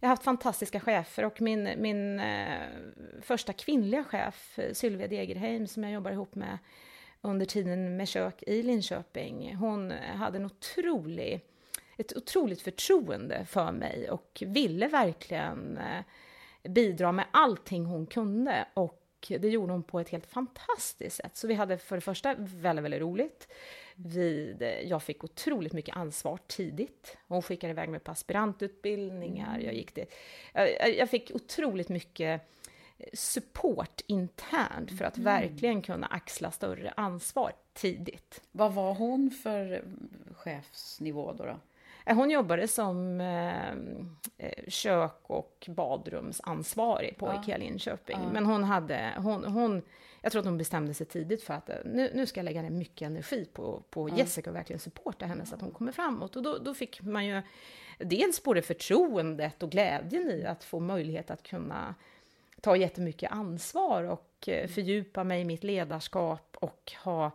har 0.00 0.09
haft 0.09 0.25
fantastiska 0.25 0.81
chefer 0.81 1.25
och 1.25 1.41
min, 1.41 1.71
min 1.77 2.21
eh, 2.21 2.62
första 3.23 3.53
kvinnliga 3.53 4.05
chef, 4.05 4.59
eh, 4.59 4.73
Sylvia 4.73 5.09
Degerheim, 5.09 5.67
som 5.67 5.83
jag 5.83 5.93
jobbar 5.93 6.11
ihop 6.11 6.35
med 6.35 6.59
under 7.21 7.47
tiden 7.47 7.97
med 7.97 8.09
kök 8.09 8.43
i 8.43 8.62
Linköping, 8.62 9.55
hon 9.57 9.91
hade 9.91 10.38
en 10.38 10.47
otrolig, 10.47 11.41
ett 11.99 12.17
otroligt 12.17 12.62
förtroende 12.62 13.45
för 13.45 13.73
mig 13.73 14.11
och 14.11 14.43
ville 14.47 14.88
verkligen 14.88 15.78
eh, 15.78 16.05
bidra 16.71 17.12
med 17.12 17.25
allting 17.31 17.85
hon 17.85 18.07
kunde. 18.07 18.69
Och 18.75 19.05
det 19.28 19.49
gjorde 19.49 19.73
hon 19.73 19.83
på 19.83 20.00
ett 20.00 20.09
helt 20.09 20.26
fantastiskt 20.26 21.17
sätt. 21.17 21.37
Så 21.37 21.47
vi 21.47 21.55
hade 21.55 21.78
för 21.78 21.97
det 21.97 22.00
första 22.00 22.35
väldigt, 22.38 22.85
väldigt 22.85 23.00
roligt. 23.00 23.49
Vi, 23.95 24.57
jag 24.88 25.02
fick 25.02 25.25
otroligt 25.25 25.73
mycket 25.73 25.97
ansvar 25.97 26.38
tidigt. 26.47 27.17
Hon 27.28 27.43
skickade 27.43 27.71
iväg 27.71 27.88
mig 27.88 28.00
på 28.00 28.11
aspirantutbildningar. 28.11 29.59
Jag, 29.59 29.75
gick 29.75 29.95
det, 29.95 30.07
jag, 30.52 30.97
jag 30.97 31.11
fick 31.11 31.31
otroligt 31.35 31.88
mycket 31.88 32.43
support 33.12 34.00
internt 34.07 34.99
för 34.99 35.05
att 35.05 35.19
verkligen 35.19 35.83
kunna 35.83 36.07
axla 36.07 36.50
större 36.50 36.90
ansvar 36.97 37.52
tidigt. 37.73 38.43
Vad 38.52 38.75
var 38.75 38.95
hon 38.95 39.31
för 39.31 39.85
chefsnivå 40.35 41.33
då? 41.33 41.45
då? 41.45 41.61
Eh, 42.09 42.17
Hon 42.17 42.31
jobbade 42.31 42.69
som 42.69 43.21
eh, 43.21 43.71
eh, 44.38 44.65
kök 44.69 45.21
och 45.23 45.67
badrumsansvarig 45.69 47.17
på 47.17 47.27
Ja. 47.27 47.43
Ikea 47.43 47.57
Linköping. 47.57 48.19
Ja. 48.23 48.33
Men 48.33 48.47
hon 48.47 48.65
hade, 48.65 49.12
hon, 49.17 49.45
hon, 49.45 49.83
jag 50.23 50.33
tror 50.33 50.41
att 50.41 50.47
hon 50.47 50.59
bestämde 50.59 50.95
sig 50.95 51.07
tidigt 51.07 51.43
för 51.43 51.55
att 51.55 51.69
eh, 51.71 51.77
nu, 51.85 52.11
nu 52.15 52.27
ska 52.27 52.41
jag 52.41 52.45
lägga 52.45 52.62
ner 52.62 52.71
mycket 52.71 53.07
energi 53.07 53.45
på, 53.53 53.83
på 53.91 54.09
Jessica 54.09 54.50
och 54.50 54.57
verkligen 54.57 54.81
supporta 54.81 55.27
henne 55.27 55.47
så 55.47 55.55
att 55.55 55.61
hon 55.61 55.71
kommer 55.71 55.93
framåt. 55.93 56.37
Och 56.37 56.43
då, 56.43 56.59
då 56.59 56.75
fick 56.75 57.03
man 57.03 57.27
ju 57.27 57.43
dels 57.99 58.43
både 58.43 58.62
förtroendet 58.62 59.62
och 59.62 59.71
glädjen 59.71 60.31
i 60.31 60.45
att 60.45 60.65
få 60.65 60.81
möjlighet 60.81 61.31
att 61.31 61.43
kunna 61.43 61.95
ta 62.61 62.77
jättemycket 62.77 63.33
ansvar 63.33 64.03
och 64.03 64.49
eh, 64.49 64.69
fördjupa 64.69 65.25
mig 65.25 65.41
i 65.41 65.45
mitt 65.45 65.65
ledarskap 65.65 66.57
och 66.61 66.93
ha 67.05 67.31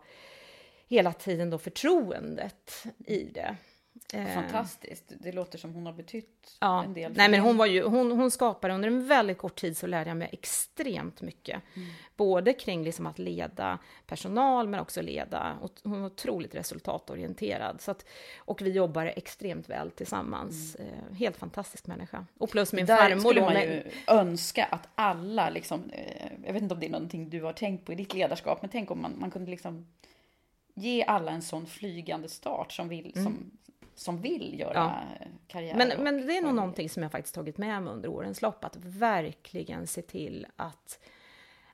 hela 0.86 1.12
tiden 1.12 1.50
då 1.50 1.58
förtroendet 1.58 2.84
i 3.06 3.24
det. 3.24 3.56
Eh, 4.12 4.34
Fantastiskt. 4.34 5.12
Det 5.20 5.32
låter 5.32 5.58
som 5.58 5.74
hon 5.74 5.86
har 5.86 5.92
betytt 5.92 6.56
Ja, 6.60 6.84
en 6.84 6.94
del. 6.94 7.12
nej 7.16 7.28
men 7.28 7.40
hon 7.40 7.56
var 7.56 7.66
ju, 7.66 7.82
hon, 7.82 8.12
hon 8.12 8.30
skapade 8.30 8.74
under 8.74 8.88
en 8.88 9.06
väldigt 9.06 9.38
kort 9.38 9.54
tid 9.60 9.76
så 9.76 9.86
lärde 9.86 10.10
jag 10.10 10.16
mig 10.16 10.28
extremt 10.32 11.22
mycket. 11.22 11.62
Både 12.16 12.52
kring 12.52 12.84
liksom 12.84 13.06
att 13.06 13.18
leda 13.18 13.78
personal 14.06 14.68
men 14.68 14.80
också 14.80 15.02
leda, 15.02 15.58
och 15.60 15.72
hon 15.84 16.00
var 16.00 16.06
otroligt 16.06 16.54
resultatorienterad. 16.54 17.80
Så 17.80 17.90
att, 17.90 18.04
och 18.38 18.62
vi 18.62 18.70
jobbar 18.70 19.06
extremt 19.06 19.68
väl 19.68 19.90
tillsammans. 19.90 20.74
Eh, 20.74 21.14
helt 21.16 21.36
fantastisk 21.36 21.86
människa. 21.86 22.26
Och 22.38 22.50
plus 22.50 22.72
min 22.72 22.86
Där 22.86 22.96
farmor 22.96 23.20
skulle 23.20 23.40
då 23.40 23.46
man 23.46 23.62
ju 23.62 23.82
önska 24.06 24.64
att 24.64 24.88
alla, 24.94 25.50
liksom, 25.50 25.90
eh, 25.90 26.32
jag 26.44 26.52
vet 26.52 26.62
inte 26.62 26.74
om 26.74 26.80
det 26.80 26.86
är 26.86 26.90
någonting 26.90 27.30
du 27.30 27.42
har 27.42 27.52
tänkt 27.52 27.86
på 27.86 27.92
i 27.92 27.96
ditt 27.96 28.14
ledarskap, 28.14 28.58
men 28.62 28.70
tänk 28.70 28.90
om 28.90 29.02
man, 29.02 29.14
man 29.18 29.30
kunde 29.30 29.50
liksom 29.50 29.86
ge 30.74 31.04
alla 31.04 31.32
en 31.32 31.42
sån 31.42 31.66
flygande 31.66 32.28
start 32.28 32.72
som 32.72 32.88
vill, 32.88 33.12
som, 33.14 33.50
som 33.94 34.20
vill 34.20 34.60
göra 34.60 34.84
Mm. 34.84 35.08
Ja. 35.20 35.26
karriär. 35.46 35.74
Men, 35.76 36.02
men 36.02 36.26
det 36.26 36.36
är 36.36 36.42
nog 36.42 36.54
någonting 36.54 36.90
som 36.90 37.02
jag 37.02 37.12
faktiskt 37.12 37.34
tagit 37.34 37.58
med 37.58 37.82
mig 37.82 37.92
under 37.92 38.08
årens 38.08 38.42
lopp, 38.42 38.64
att 38.64 38.76
verkligen 38.76 39.86
se 39.86 40.02
till 40.02 40.46
att, 40.56 40.98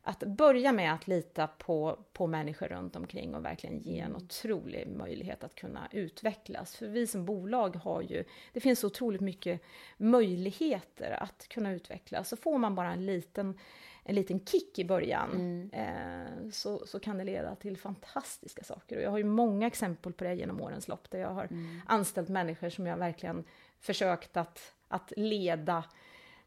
att 0.03 0.19
börja 0.21 0.73
med 0.73 0.95
att 0.95 1.09
lita 1.09 1.47
på, 1.47 1.99
på 2.13 2.27
människor 2.27 2.67
runt 2.69 2.97
omkring 2.97 3.35
och 3.35 3.45
verkligen 3.45 3.79
ge 3.79 3.99
en 3.99 4.17
otrolig 4.17 4.89
möjlighet 4.89 5.45
att 5.45 5.55
kunna 5.55 5.89
utvecklas. 5.93 6.77
För 6.77 6.87
vi 6.87 7.07
som 7.07 7.25
bolag 7.25 7.77
har 7.77 8.03
ju, 8.03 8.25
det 8.53 8.61
finns 8.61 8.81
så 8.81 8.87
otroligt 8.87 9.21
mycket 9.21 9.61
möjligheter 9.97 11.11
att 11.23 11.49
kunna 11.49 11.73
utvecklas. 11.73 12.29
Så 12.29 12.37
får 12.37 12.59
man 12.59 12.75
bara 12.75 12.93
en 12.93 13.07
liten, 13.07 13.59
en 14.05 14.15
liten 14.15 14.45
kick 14.45 14.79
i 14.79 14.85
början 14.85 15.71
eh, 15.73 16.51
så, 16.53 16.87
så 16.87 17.01
kan 17.01 17.19
det 17.19 17.25
leda 17.25 17.55
till 17.55 17.77
fantastiska 17.77 18.65
saker. 18.65 18.97
Och 18.97 19.03
jag 19.03 19.11
har 19.11 19.19
ju 19.19 19.25
många 19.25 19.67
exempel 19.67 20.13
på 20.13 20.25
det 20.25 20.35
genom 20.35 20.61
årens 20.61 20.89
lopp 20.89 21.11
där 21.11 21.19
jag 21.19 21.35
har 21.35 21.49
anställt 21.87 22.29
människor 22.29 22.69
som 22.69 22.87
jag 22.87 22.97
verkligen 22.97 23.45
försökt 23.81 24.37
att, 24.37 24.75
att 24.89 25.13
leda 25.17 25.85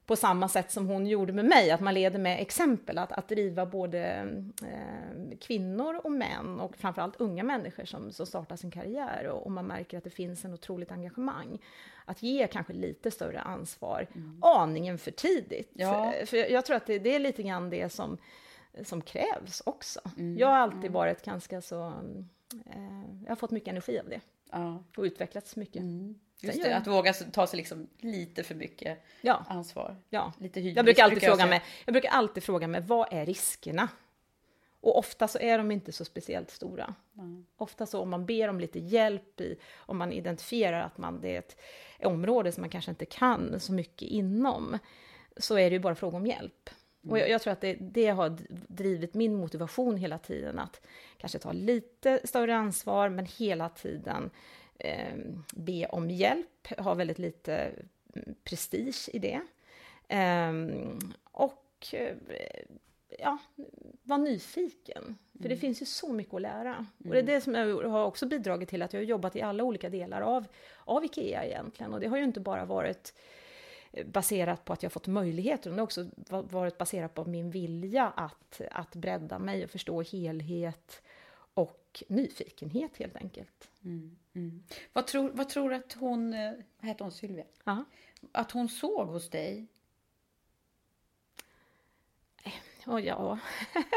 på 0.05 0.15
samma 0.15 0.47
sätt 0.47 0.71
som 0.71 0.87
hon 0.87 1.07
gjorde 1.07 1.33
med 1.33 1.45
mig, 1.45 1.71
att 1.71 1.81
man 1.81 1.93
leder 1.93 2.19
med 2.19 2.41
exempel, 2.41 2.97
att, 2.97 3.11
att 3.11 3.27
driva 3.27 3.65
både 3.65 4.27
eh, 4.61 5.37
kvinnor 5.39 6.01
och 6.03 6.11
män 6.11 6.59
och 6.59 6.77
framförallt 6.77 7.15
unga 7.15 7.43
människor 7.43 7.85
som, 7.85 8.11
som 8.11 8.25
startar 8.25 8.55
sin 8.55 8.71
karriär 8.71 9.27
och, 9.27 9.45
och 9.45 9.51
man 9.51 9.65
märker 9.65 9.97
att 9.97 10.03
det 10.03 10.09
finns 10.09 10.45
en 10.45 10.53
otroligt 10.53 10.91
engagemang. 10.91 11.59
Att 12.05 12.23
ge 12.23 12.47
kanske 12.47 12.73
lite 12.73 13.11
större 13.11 13.41
ansvar, 13.41 14.07
aningen 14.41 14.97
för 14.97 15.11
tidigt. 15.11 15.71
Ja. 15.73 16.13
För, 16.19 16.25
för 16.25 16.37
jag, 16.37 16.51
jag 16.51 16.65
tror 16.65 16.75
att 16.75 16.85
det, 16.85 16.99
det 16.99 17.15
är 17.15 17.19
lite 17.19 17.43
grann 17.43 17.69
det 17.69 17.89
som, 17.89 18.17
som 18.83 19.01
krävs 19.01 19.61
också. 19.65 19.99
Jag 20.37 20.47
har 20.47 20.57
alltid 20.57 20.91
varit 20.91 21.25
ganska 21.25 21.61
så, 21.61 21.87
eh, 22.65 23.23
jag 23.23 23.31
har 23.31 23.35
fått 23.35 23.51
mycket 23.51 23.69
energi 23.69 23.99
av 23.99 24.09
det 24.09 24.21
Ja, 24.53 24.83
och 24.97 25.03
utvecklats 25.03 25.55
mycket. 25.55 25.83
Just 26.43 26.63
det, 26.63 26.77
att 26.77 26.87
våga 26.87 27.13
ta 27.13 27.47
sig 27.47 27.57
liksom 27.57 27.87
lite 27.99 28.43
för 28.43 28.55
mycket 28.55 29.03
Ja. 29.21 29.45
ansvar. 29.49 29.95
Ja. 30.09 30.33
Lite 30.39 30.59
hybris, 30.59 30.75
Jag 30.75 30.85
brukar 30.85 31.03
alltid 31.03 31.15
brukar 31.15 31.27
jag 31.27 31.37
fråga 31.37 31.49
mig, 31.49 31.61
jag 31.85 31.93
brukar 31.93 32.09
alltid 32.09 32.43
fråga 32.43 32.67
mig, 32.67 32.81
vad 32.81 33.07
är 33.13 33.25
riskerna? 33.25 33.89
Och 34.81 34.97
ofta 34.97 35.27
så 35.27 35.39
är 35.39 35.57
de 35.57 35.71
inte 35.71 35.91
så 35.91 36.05
speciellt 36.05 36.51
stora. 36.51 36.95
Ofta 37.57 37.85
så 37.85 37.99
om 38.01 38.09
man 38.09 38.25
ber 38.25 38.47
om 38.47 38.59
lite 38.59 38.79
hjälp 38.79 39.41
i, 39.41 39.55
om 39.75 39.97
man 39.97 40.11
identifierar 40.13 40.81
att 40.81 40.97
man, 40.97 41.21
det 41.21 41.35
är 41.35 41.39
ett 41.39 41.57
område 42.03 42.51
som 42.51 42.61
man 42.61 42.69
kanske 42.69 42.91
inte 42.91 43.05
kan 43.05 43.59
så 43.59 43.73
mycket 43.73 44.07
inom, 44.07 44.77
så 45.37 45.57
är 45.57 45.69
det 45.69 45.73
ju 45.73 45.79
bara 45.79 45.95
fråga 45.95 46.17
om 46.17 46.25
hjälp. 46.25 46.69
Och 47.09 47.19
jag, 47.19 47.29
jag 47.29 47.41
tror 47.41 47.53
att 47.53 47.61
det, 47.61 47.73
det 47.73 48.07
har 48.07 48.37
drivit 48.67 49.13
min 49.13 49.35
motivation 49.35 49.97
hela 49.97 50.17
tiden, 50.17 50.59
att 50.59 50.81
kanske 51.17 51.39
ta 51.39 51.51
lite 51.51 52.19
större 52.23 52.55
ansvar, 52.55 53.09
men 53.09 53.25
hela 53.25 53.69
tiden 53.69 54.29
eh, 54.79 55.15
be 55.53 55.85
om 55.85 56.09
hjälp, 56.09 56.67
ha 56.77 56.93
väldigt 56.93 57.19
lite 57.19 57.71
mm, 58.15 58.35
prestige 58.43 59.09
i 59.13 59.19
det. 59.19 59.41
Ehm, 60.07 60.99
och 61.23 61.87
eh, 61.91 62.15
ja, 63.19 63.37
var 64.03 64.17
nyfiken. 64.17 65.17
För 65.41 65.49
det 65.49 65.57
finns 65.57 65.81
ju 65.81 65.85
så 65.85 66.13
mycket 66.13 66.33
att 66.33 66.41
lära. 66.41 66.85
Och 67.05 67.11
det 67.13 67.19
är 67.19 67.23
det 67.23 67.41
som 67.41 67.55
jag 67.55 67.89
har 67.89 68.05
också 68.05 68.25
bidragit 68.25 68.69
till 68.69 68.81
att 68.81 68.93
jag 68.93 68.99
har 68.99 69.05
jobbat 69.05 69.35
i 69.35 69.41
alla 69.41 69.63
olika 69.63 69.89
delar 69.89 70.21
av, 70.21 70.45
av 70.77 71.05
IKEA 71.05 71.45
egentligen. 71.45 71.93
Och 71.93 71.99
det 71.99 72.07
har 72.07 72.17
ju 72.17 72.23
inte 72.23 72.39
bara 72.39 72.65
varit 72.65 73.13
baserat 74.05 74.65
på 74.65 74.73
att 74.73 74.83
jag 74.83 74.91
fått 74.91 75.07
möjligheter. 75.07 75.69
Det 75.69 75.75
har 75.75 75.83
också 75.83 76.09
varit 76.29 76.77
baserat 76.77 77.13
på 77.13 77.25
min 77.25 77.49
vilja 77.49 78.09
att, 78.15 78.61
att 78.71 78.95
bredda 78.95 79.39
mig 79.39 79.63
och 79.63 79.69
förstå 79.69 80.01
helhet 80.01 81.01
och 81.93 82.03
nyfikenhet 82.07 82.97
helt 82.97 83.15
enkelt. 83.15 83.69
Mm, 83.83 84.15
mm. 84.33 84.63
Vad, 84.93 85.07
tror, 85.07 85.29
vad 85.29 85.49
tror 85.49 85.69
du 85.69 85.75
att 85.75 85.93
hon, 85.93 86.33
eh, 86.33 86.51
vad 86.79 86.87
heter 86.87 87.05
hon, 87.05 87.11
Sylvia? 87.11 87.45
Ja. 87.63 87.85
Att 88.31 88.51
hon 88.51 88.69
såg 88.69 89.07
hos 89.07 89.29
dig? 89.29 89.67
Oh, 92.85 93.05
ja, 93.05 93.39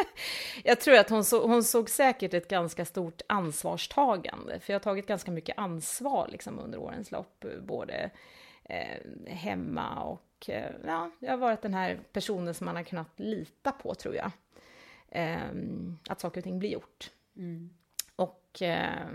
jag 0.64 0.80
tror 0.80 0.96
att 0.96 1.10
hon, 1.10 1.24
så, 1.24 1.46
hon 1.46 1.64
såg 1.64 1.90
säkert 1.90 2.34
ett 2.34 2.48
ganska 2.48 2.84
stort 2.84 3.22
ansvarstagande, 3.26 4.60
för 4.60 4.72
jag 4.72 4.80
har 4.80 4.82
tagit 4.82 5.06
ganska 5.06 5.30
mycket 5.30 5.58
ansvar 5.58 6.28
liksom, 6.32 6.58
under 6.58 6.78
årens 6.78 7.10
lopp, 7.10 7.44
både 7.62 8.10
eh, 8.64 9.00
hemma 9.26 10.02
och 10.02 10.50
eh, 10.50 10.72
ja, 10.84 11.10
jag 11.18 11.30
har 11.30 11.38
varit 11.38 11.62
den 11.62 11.74
här 11.74 12.00
personen 12.12 12.54
som 12.54 12.64
man 12.64 12.76
har 12.76 12.82
kunnat 12.82 13.20
lita 13.20 13.72
på, 13.72 13.94
tror 13.94 14.14
jag. 14.14 14.30
Eh, 15.08 15.50
att 16.08 16.20
saker 16.20 16.40
och 16.40 16.44
ting 16.44 16.58
blir 16.58 16.70
gjort. 16.70 17.10
Mm. 17.36 17.70
Och 18.16 18.62
eh, 18.62 19.06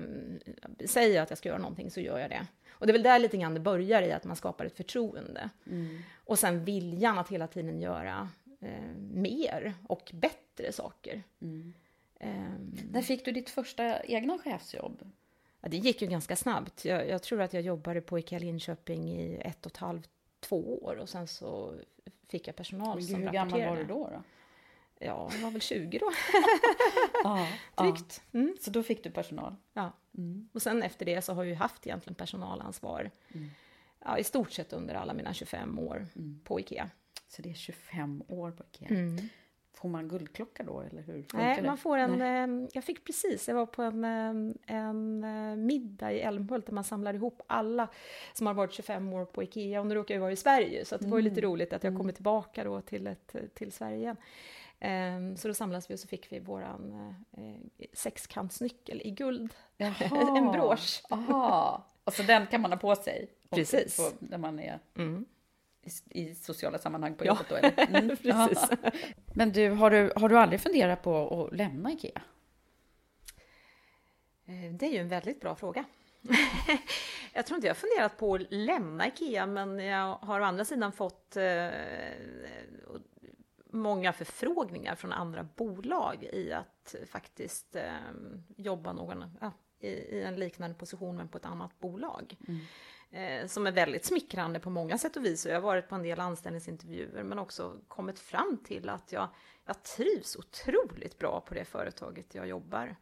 säger 0.86 1.15
jag 1.15 1.24
att 1.24 1.29
jag 1.29 1.38
ska 1.38 1.50
göra 1.50 1.60
någonting 1.60 1.91
så 1.91 2.01
gör 2.01 2.20
jag 2.20 2.29
det. 2.29 2.48
Och 2.72 2.88
det 2.88 2.91
är 2.91 2.93
väl 2.93 3.03
där 3.03 3.20
lite 3.20 3.38
grann 3.38 3.53
det 3.53 3.60
börjar 3.60 4.01
i, 4.01 4.12
att 4.12 4.24
man 4.24 4.36
skapar 4.36 4.65
ett 4.65 4.77
förtroende. 4.77 5.50
Mm. 5.65 6.00
Och 6.25 6.39
sen 6.39 6.65
viljan 6.65 7.17
att 7.17 7.29
hela 7.29 7.48
tiden 7.48 7.81
göra 7.81 8.29
eh, 8.60 8.96
mer 9.13 9.74
och 9.88 10.12
bättre 10.13 10.72
saker. 10.72 11.24
Mm. 11.41 11.74
Um, 12.20 12.77
När 12.91 13.01
fick 13.01 13.25
du 13.25 13.31
ditt 13.31 13.50
första 13.50 14.03
egna 14.03 14.38
chefsjobb? 14.38 15.10
Ja, 15.62 15.70
det 15.70 15.77
gick 15.77 16.01
ju 16.01 16.08
ganska 16.08 16.36
snabbt. 16.36 16.86
Jag, 16.86 17.10
jag, 17.10 17.24
tror 17.24 17.41
att 17.41 17.53
jag 17.53 17.63
jobbade 17.63 18.01
på 18.01 18.20
ICA 18.20 18.39
Linköping 18.39 19.10
i 19.10 19.41
ett 19.41 19.65
och 19.65 19.72
ett 19.72 19.77
halvt, 19.77 20.10
två 20.39 20.84
år 20.84 20.96
och 20.96 21.10
sen 21.10 21.27
så 21.27 21.74
fick 22.27 22.48
jag 22.48 22.55
personal 22.55 22.96
Men, 22.96 23.08
som 23.08 23.22
Hur 23.22 23.31
gammal 23.31 23.62
var 23.62 23.75
du 23.75 23.84
då? 23.84 24.10
då? 24.13 24.24
Ja, 25.05 25.29
jag 25.34 25.41
var 25.41 25.51
väl 25.51 25.62
20 25.62 26.00
då. 26.00 26.12
ja, 27.24 27.48
Drygt. 27.77 28.22
Mm. 28.31 28.55
Så 28.62 28.72
då 28.72 28.84
fick 28.84 29.03
du 29.03 29.12
personal? 29.12 29.55
Ja. 29.74 29.91
Mm. 30.17 30.50
Och 30.53 30.62
sen 30.62 30.84
efter 30.84 31.05
det 31.05 31.22
så 31.22 31.34
har 31.34 31.43
jag 31.43 31.50
ju 31.50 31.55
haft 31.55 31.88
egentligen 31.88 32.15
personalansvar 32.15 33.12
mm. 33.34 33.50
ja, 34.05 34.17
i 34.17 34.24
stort 34.24 34.51
sett 34.51 34.74
under 34.74 34.96
alla 34.96 35.13
mina 35.13 35.34
25 35.34 35.79
år 35.79 36.08
mm. 36.15 36.39
på 36.43 36.60
IKEA. 36.60 36.89
Så 37.27 37.41
det 37.41 37.50
är 37.50 37.53
25 37.53 38.24
år 38.27 38.51
på 38.51 38.63
IKEA. 38.63 38.89
Mm. 38.89 39.29
Får 39.74 39.89
man 39.89 40.08
guldklocka 40.08 40.63
då, 40.63 40.81
eller 40.81 41.01
hur 41.01 41.25
Nej, 41.34 41.63
man 41.63 41.77
får 41.77 41.98
en... 41.98 42.22
Eh, 42.22 42.70
jag 42.74 42.84
fick 42.84 43.05
precis, 43.05 43.48
jag 43.48 43.55
var 43.55 43.65
på 43.65 43.81
en, 43.81 44.03
eh, 44.03 44.75
en 44.75 45.24
eh, 45.24 45.55
middag 45.55 46.12
i 46.12 46.20
Älmhult 46.20 46.65
där 46.65 46.74
man 46.74 46.84
samlar 46.84 47.13
ihop 47.13 47.41
alla 47.48 47.88
som 48.34 48.48
har 48.48 48.53
varit 48.53 48.74
25 48.74 49.13
år 49.13 49.25
på 49.25 49.43
IKEA, 49.43 49.79
och 49.79 49.88
nu 49.88 49.96
råkar 49.96 50.15
jag 50.15 50.22
vara 50.22 50.31
i 50.31 50.36
Sverige, 50.36 50.86
så 50.86 50.98
det 50.98 51.08
var 51.08 51.17
ju 51.17 51.24
lite 51.24 51.39
mm. 51.39 51.51
roligt 51.51 51.74
att 51.74 51.84
jag 51.84 51.91
mm. 51.91 52.00
kommer 52.00 52.13
tillbaka 52.13 52.63
då 52.63 52.81
till, 52.81 53.08
ett, 53.08 53.36
till 53.53 53.72
Sverige 53.72 53.98
igen. 53.98 54.17
Um, 54.81 55.38
så 55.38 55.47
då 55.47 55.53
samlades 55.53 55.89
vi 55.89 55.95
och 55.95 56.00
så 56.00 56.07
fick 56.07 56.31
vi 56.31 56.39
våran 56.39 57.15
eh, 57.31 57.85
sexkantsnyckel 57.93 59.01
i 59.01 59.11
guld. 59.11 59.53
en 59.77 60.51
brosch. 60.51 61.03
Aha. 61.09 61.88
Och 62.03 62.13
så 62.13 62.23
den 62.23 62.47
kan 62.47 62.61
man 62.61 62.71
ha 62.71 62.79
på 62.79 62.95
sig? 62.95 63.29
Precis. 63.50 63.97
På, 63.97 64.25
när 64.25 64.38
man 64.38 64.59
är 64.59 64.79
mm 64.97 65.25
i, 65.83 66.21
i 66.21 66.35
sociala 66.35 66.77
sammanhang 66.77 67.15
på 67.15 67.25
jobbet 67.25 67.45
då? 67.50 67.55
Eller? 67.55 67.71
Mm. 68.01 68.17
Precis. 68.17 68.69
Men 69.33 69.51
du 69.51 69.69
har, 69.69 69.91
du, 69.91 70.13
har 70.15 70.29
du 70.29 70.38
aldrig 70.38 70.61
funderat 70.61 71.01
på 71.01 71.43
att 71.45 71.57
lämna 71.57 71.91
IKEA? 71.91 72.21
Eh, 74.45 74.73
det 74.73 74.85
är 74.85 74.91
ju 74.91 74.97
en 74.97 75.09
väldigt 75.09 75.41
bra 75.41 75.55
fråga. 75.55 75.85
jag 77.33 77.45
tror 77.45 77.55
inte 77.55 77.67
jag 77.67 77.75
har 77.75 77.79
funderat 77.79 78.17
på 78.17 78.35
att 78.35 78.41
lämna 78.50 79.07
IKEA, 79.07 79.45
men 79.45 79.79
jag 79.79 80.15
har 80.15 80.39
å 80.39 80.43
andra 80.43 80.65
sidan 80.65 80.91
fått 80.91 81.38
eh, 81.38 81.69
många 83.71 84.13
förfrågningar 84.13 84.95
från 84.95 85.13
andra 85.13 85.43
bolag 85.43 86.23
i 86.23 86.51
att 86.53 86.95
faktiskt 87.07 87.75
eh, 87.75 87.93
jobba 88.55 88.93
någon, 88.93 89.37
ja, 89.41 89.51
i, 89.79 89.87
i, 89.89 90.23
en 90.23 90.35
liknande 90.35 90.75
position 90.75 91.17
men 91.17 91.27
på 91.27 91.37
ett 91.37 91.45
annat 91.45 91.79
bolag. 91.79 92.35
Mm 92.47 92.59
eh, 93.11 93.47
som 93.47 93.67
är 93.67 93.71
väldigt 93.71 94.05
smickrande 94.05 94.59
på 94.59 94.69
många 94.69 94.97
sätt 94.97 95.15
och 95.15 95.25
vis. 95.25 95.45
Och 95.45 95.51
jag 95.51 95.55
har 95.55 95.61
varit 95.61 95.89
på 95.89 95.95
en 95.95 96.03
del 96.03 96.19
anställningsintervjuer 96.19 97.23
men 97.23 97.39
också 97.39 97.77
kommit 97.87 98.19
fram 98.19 98.57
till 98.63 98.89
att 98.89 99.11
jag, 99.11 99.27
jag 99.65 99.83
trivs 99.83 100.35
otroligt 100.35 101.19
bra 101.19 101.41
på 101.41 101.53
det 101.53 101.65
företaget 101.65 102.36
jag 102.36 102.47
jobbar. 102.47 102.95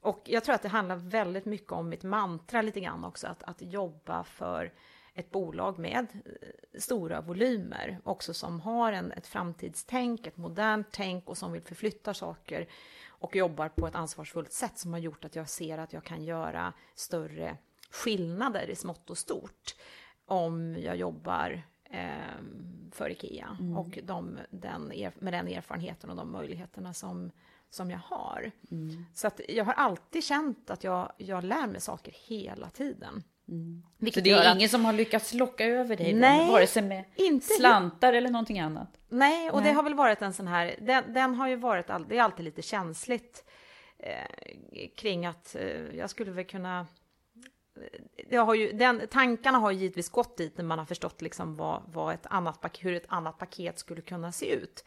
Och 0.00 0.22
jag 0.24 0.44
tror 0.44 0.54
att 0.54 0.62
det 0.62 0.68
handlar 0.68 0.96
väldigt 0.96 1.44
mycket 1.44 1.72
om 1.72 1.88
mitt 1.88 2.02
mantra 2.02 2.62
lite 2.62 2.80
grann 2.80 3.04
också, 3.04 3.26
att, 3.26 3.42
att 3.42 3.62
jobba 3.62 4.24
för 4.24 4.72
ett 5.14 5.30
bolag 5.30 5.78
med 5.78 6.06
eh, 6.24 6.80
stora 6.80 7.20
volymer, 7.20 8.00
också 8.04 8.34
som 8.34 8.60
har 8.60 8.92
en, 8.92 9.12
ett 9.12 9.26
framtidstänk, 9.26 10.26
ett 10.26 10.36
modernt 10.36 10.86
tänk 10.90 11.28
och 11.28 11.38
som 11.38 11.52
vill 11.52 11.62
förflytta 11.62 12.14
saker 12.14 12.68
och 13.08 13.36
jobbar 13.36 13.68
på 13.68 13.86
ett 13.86 13.94
ansvarsfullt 13.94 14.52
sätt 14.52 14.78
som 14.78 14.92
har 14.92 15.00
gjort 15.00 15.24
att 15.24 15.36
jag 15.36 15.48
ser 15.48 15.78
att 15.78 15.92
jag 15.92 16.04
kan 16.04 16.24
göra 16.24 16.72
större 16.94 17.56
skillnader 17.90 18.70
i 18.70 18.76
smått 18.76 19.10
och 19.10 19.18
stort 19.18 19.74
om 20.26 20.76
jag 20.76 20.96
jobbar 20.96 21.62
eh, 21.84 22.42
för 22.90 23.10
IKEA 23.10 23.56
mm. 23.60 23.76
och 23.76 23.98
de, 24.02 24.38
den, 24.50 24.92
med 25.18 25.32
den 25.32 25.48
erfarenheten 25.48 26.10
och 26.10 26.16
de 26.16 26.32
möjligheterna 26.32 26.94
som, 26.94 27.30
som 27.70 27.90
jag 27.90 27.98
har. 27.98 28.50
Mm. 28.70 29.04
Så 29.14 29.26
att 29.26 29.40
jag 29.48 29.64
har 29.64 29.72
alltid 29.72 30.24
känt 30.24 30.70
att 30.70 30.84
jag, 30.84 31.12
jag 31.16 31.44
lär 31.44 31.66
mig 31.66 31.80
saker 31.80 32.14
hela 32.26 32.70
tiden. 32.70 33.22
Mm. 33.50 33.82
Så 34.14 34.20
det 34.20 34.30
är 34.30 34.54
ingen 34.54 34.64
att... 34.64 34.70
som 34.70 34.84
har 34.84 34.92
lyckats 34.92 35.34
locka 35.34 35.64
över 35.64 35.96
dig? 35.96 36.12
Nej, 36.12 36.46
då, 36.46 36.52
vare 36.52 36.66
sig 36.66 36.82
med 36.82 37.04
inte... 37.14 37.46
slantar 37.46 38.12
eller 38.12 38.30
någonting 38.30 38.60
annat? 38.60 38.88
Nej, 39.08 39.50
och 39.50 39.60
Nej. 39.60 39.68
det 39.68 39.76
har 39.76 39.82
väl 39.82 39.94
varit 39.94 40.22
en 40.22 40.32
sån 40.32 40.48
här, 40.48 40.74
den, 40.80 41.12
den 41.12 41.34
har 41.34 41.48
ju 41.48 41.56
varit, 41.56 41.86
det 42.08 42.18
är 42.18 42.22
alltid 42.22 42.44
lite 42.44 42.62
känsligt 42.62 43.44
eh, 43.98 44.88
kring 44.96 45.26
att 45.26 45.56
eh, 45.56 45.96
jag 45.96 46.10
skulle 46.10 46.30
väl 46.30 46.44
kunna 46.44 46.86
jag 48.28 48.44
har 48.44 48.54
ju, 48.54 48.72
den, 48.72 49.08
tankarna 49.10 49.58
har 49.58 49.72
givetvis 49.72 50.08
gått 50.08 50.36
dit 50.36 50.56
när 50.58 50.64
man 50.64 50.78
har 50.78 50.86
förstått 50.86 51.22
liksom 51.22 51.56
vad, 51.56 51.82
vad 51.86 52.14
ett 52.14 52.26
annat, 52.26 52.78
hur 52.80 52.94
ett 52.94 53.06
annat 53.08 53.38
paket 53.38 53.78
skulle 53.78 54.00
kunna 54.00 54.32
se 54.32 54.54
ut. 54.54 54.84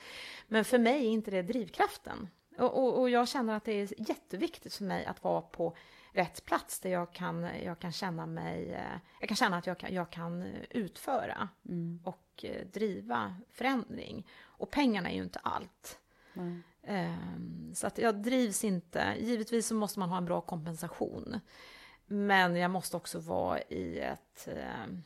Men 0.47 0.65
för 0.65 0.77
mig 0.77 1.05
är 1.05 1.09
inte 1.09 1.31
det 1.31 1.41
drivkraften. 1.41 2.29
Och, 2.57 2.83
och, 2.83 2.99
och, 2.99 3.09
jag 3.09 3.27
känner 3.27 3.57
att 3.57 3.65
det 3.65 3.71
är 3.71 4.09
jätteviktigt 4.09 4.73
för 4.75 4.83
mig 4.83 5.05
att 5.05 5.23
vara 5.23 5.41
på 5.41 5.75
rätt 6.13 6.45
plats 6.45 6.79
där 6.79 6.89
jag 6.89 7.13
kan, 7.13 7.43
jag 7.63 7.79
kan 7.79 7.91
känna 7.91 8.25
mig, 8.25 8.73
eh, 8.73 8.99
jag 9.19 9.29
kan 9.29 9.35
känna 9.35 9.57
att 9.57 9.67
jag 9.67 9.77
kan, 9.77 9.93
jag 9.93 10.09
kan 10.09 10.43
utföra 10.69 11.49
mm. 11.69 11.99
och 12.03 12.45
eh, 12.45 12.65
driva 12.67 13.35
förändring. 13.51 14.27
Och 14.41 14.71
pengarna 14.71 15.09
är 15.09 15.15
ju 15.15 15.23
inte 15.23 15.39
allt. 15.39 15.99
Mm. 16.33 16.63
Så 17.73 17.87
att 17.87 17.97
jag 17.97 18.15
drivs 18.15 18.63
inte, 18.63 19.15
givetvis 19.19 19.67
så 19.67 19.75
måste 19.75 19.99
man 19.99 20.09
ha 20.09 20.17
en 20.17 20.25
bra 20.25 20.41
kompensation. 20.41 21.39
Men 22.05 22.55
jag 22.55 22.71
måste 22.71 22.97
också 22.97 23.19
vara 23.19 23.61
i, 23.61 23.99
ett, 23.99 24.47
eh, 24.47 24.97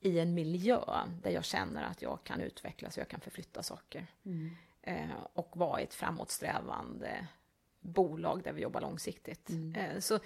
i 0.00 0.18
en 0.18 0.34
miljö 0.34 0.80
där 1.22 1.30
jag 1.30 1.44
känner 1.44 1.84
att 1.84 2.02
jag 2.02 2.24
kan 2.24 2.40
utvecklas 2.40 2.96
och 2.96 3.00
jag 3.00 3.08
kan 3.08 3.20
förflytta 3.20 3.62
saker. 3.62 4.06
Mm. 4.24 4.56
Eh, 4.82 5.16
och 5.32 5.56
vara 5.56 5.80
i 5.80 5.84
ett 5.84 5.94
framåtsträvande 5.94 7.26
bolag 7.86 8.42
där 8.44 8.52
vi 8.52 8.62
jobbar 8.62 8.80
långsiktigt. 8.80 9.50
Mm. 9.50 9.74
Eh, 9.74 9.98
så 9.98 10.18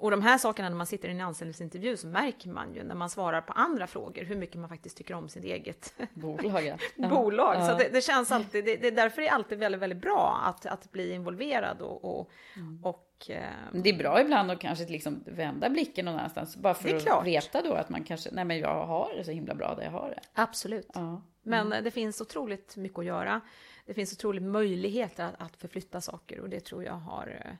och 0.00 0.10
de 0.10 0.22
här 0.22 0.38
sakerna 0.38 0.68
när 0.68 0.76
man 0.76 0.86
sitter 0.86 1.08
i 1.08 1.12
en 1.12 1.20
anställningsintervju 1.20 1.96
så 1.96 2.06
märker 2.06 2.48
man 2.48 2.74
ju 2.74 2.82
när 2.82 2.94
man 2.94 3.10
svarar 3.10 3.40
på 3.40 3.52
andra 3.52 3.86
frågor 3.86 4.24
hur 4.24 4.36
mycket 4.36 4.56
man 4.56 4.68
faktiskt 4.68 4.96
tycker 4.96 5.14
om 5.14 5.28
sitt 5.28 5.44
eget 5.44 5.94
bolag. 6.14 6.78
Ja. 6.96 7.08
bolag. 7.08 7.56
Ja. 7.56 7.68
Så 7.68 7.78
det, 7.78 7.88
det, 7.92 8.00
känns 8.00 8.32
alltid, 8.32 8.64
det, 8.64 8.76
det, 8.76 8.90
därför 8.90 9.22
är 9.22 9.26
det 9.26 9.30
alltid 9.30 9.58
väldigt, 9.58 9.80
väldigt 9.80 10.00
bra 10.00 10.40
att, 10.44 10.66
att 10.66 10.92
bli 10.92 11.12
involverad 11.12 11.82
och, 11.82 12.20
och, 12.20 12.30
mm. 12.56 12.84
och 12.84 13.30
eh, 13.30 13.42
Det 13.72 13.90
är 13.90 13.98
bra 13.98 14.20
ibland 14.20 14.50
att 14.50 14.60
kanske 14.60 14.86
liksom 14.86 15.24
vända 15.26 15.70
blicken 15.70 16.04
någon 16.04 16.14
annanstans 16.14 16.56
bara 16.56 16.74
för 16.74 16.96
att 16.96 17.02
klart. 17.02 17.26
veta 17.26 17.62
då 17.62 17.72
att 17.74 17.88
man 17.88 18.04
kanske, 18.04 18.30
nej 18.32 18.44
men 18.44 18.58
jag 18.58 18.86
har 18.86 19.12
det 19.16 19.24
så 19.24 19.30
himla 19.30 19.54
bra 19.54 19.74
där 19.74 19.84
jag 19.84 19.90
har 19.90 20.08
det. 20.08 20.20
Absolut. 20.34 20.90
Ja. 20.94 21.00
Mm. 21.00 21.20
Men 21.42 21.84
det 21.84 21.90
finns 21.90 22.20
otroligt 22.20 22.76
mycket 22.76 22.98
att 22.98 23.04
göra. 23.04 23.40
Det 23.86 23.94
finns 23.94 24.12
otroligt 24.12 24.42
möjligheter 24.42 25.24
att, 25.24 25.40
att 25.40 25.56
förflytta 25.56 26.00
saker 26.00 26.40
och 26.40 26.48
det 26.48 26.60
tror 26.60 26.84
jag 26.84 26.94
har 26.94 27.42
eh, 27.44 27.56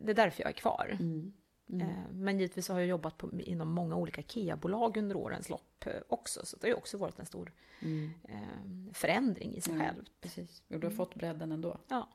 det 0.00 0.10
är 0.10 0.14
därför 0.14 0.42
jag 0.42 0.50
är 0.50 0.54
kvar. 0.54 0.96
Mm. 1.00 1.32
Mm. 1.70 1.88
Eh, 1.88 2.10
men 2.12 2.38
givetvis 2.38 2.68
har 2.68 2.78
jag 2.78 2.88
jobbat 2.88 3.18
på, 3.18 3.30
inom 3.40 3.72
många 3.72 3.96
olika 3.96 4.20
IKEA-bolag 4.20 4.96
under 4.96 5.16
årens 5.16 5.48
lopp 5.48 5.86
eh, 5.86 5.92
också, 6.08 6.46
så 6.46 6.56
det 6.60 6.68
har 6.68 6.76
också 6.76 6.98
varit 6.98 7.18
en 7.18 7.26
stor 7.26 7.52
mm. 7.80 8.10
förändring 8.92 9.56
i 9.56 9.60
sig 9.60 9.74
mm. 9.74 9.86
själv. 9.86 10.04
Precis, 10.20 10.62
och 10.68 10.80
du 10.80 10.86
har 10.86 10.92
mm. 10.92 10.96
fått 10.96 11.14
bredden 11.14 11.52
ändå. 11.52 11.78
Ja. 11.88 12.08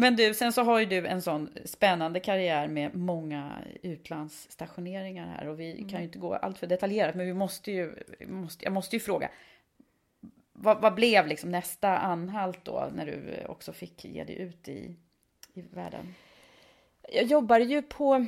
Men 0.00 0.16
du, 0.16 0.34
sen 0.34 0.52
så 0.52 0.62
har 0.62 0.78
ju 0.78 0.86
du 0.86 1.06
en 1.06 1.22
sån 1.22 1.48
spännande 1.64 2.20
karriär 2.20 2.68
med 2.68 2.94
många 2.94 3.58
utlandsstationeringar 3.82 5.26
här 5.26 5.48
och 5.48 5.60
vi 5.60 5.72
mm. 5.72 5.88
kan 5.88 6.00
ju 6.00 6.04
inte 6.04 6.18
gå 6.18 6.34
allt 6.34 6.58
för 6.58 6.66
detaljerat, 6.66 7.14
men 7.14 7.26
vi 7.26 7.34
måste 7.34 7.72
ju, 7.72 7.94
måste, 8.26 8.64
jag 8.64 8.72
måste 8.72 8.96
ju 8.96 9.00
fråga. 9.00 9.30
vad, 10.52 10.80
vad 10.80 10.94
blev 10.94 11.26
liksom 11.26 11.50
nästa 11.50 11.98
anhalt 11.98 12.64
då 12.64 12.88
när 12.94 13.06
du 13.06 13.44
också 13.48 13.72
fick 13.72 14.04
ge 14.04 14.24
dig 14.24 14.38
ut 14.38 14.68
i, 14.68 14.96
i 15.54 15.62
världen? 15.62 16.14
Jag 17.12 17.24
jobbade 17.24 17.64
ju 17.64 17.82
på 17.82 18.26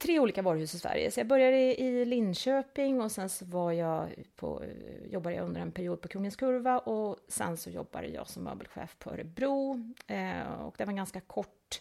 tre 0.00 0.18
olika 0.18 0.42
varuhus 0.42 0.74
i 0.74 0.78
Sverige. 0.78 1.10
Så 1.10 1.20
jag 1.20 1.26
började 1.26 1.80
i 1.80 2.04
Linköping 2.04 3.00
och 3.00 3.12
sen 3.12 3.28
så 3.28 3.44
var 3.44 3.72
jag 3.72 4.08
på, 4.36 4.62
jobbade 5.10 5.36
jag 5.36 5.44
under 5.44 5.60
en 5.60 5.72
period 5.72 6.00
på 6.00 6.08
Kungens 6.08 6.36
Kurva 6.36 6.78
och 6.78 7.16
sen 7.28 7.56
så 7.56 7.70
jobbade 7.70 8.06
jag 8.06 8.28
som 8.28 8.44
möbelchef 8.44 8.96
på 8.98 9.10
Örebro. 9.10 9.92
Eh, 10.06 10.52
och 10.60 10.74
det 10.78 10.84
var 10.84 10.90
en 10.90 10.96
ganska 10.96 11.20
kort 11.20 11.80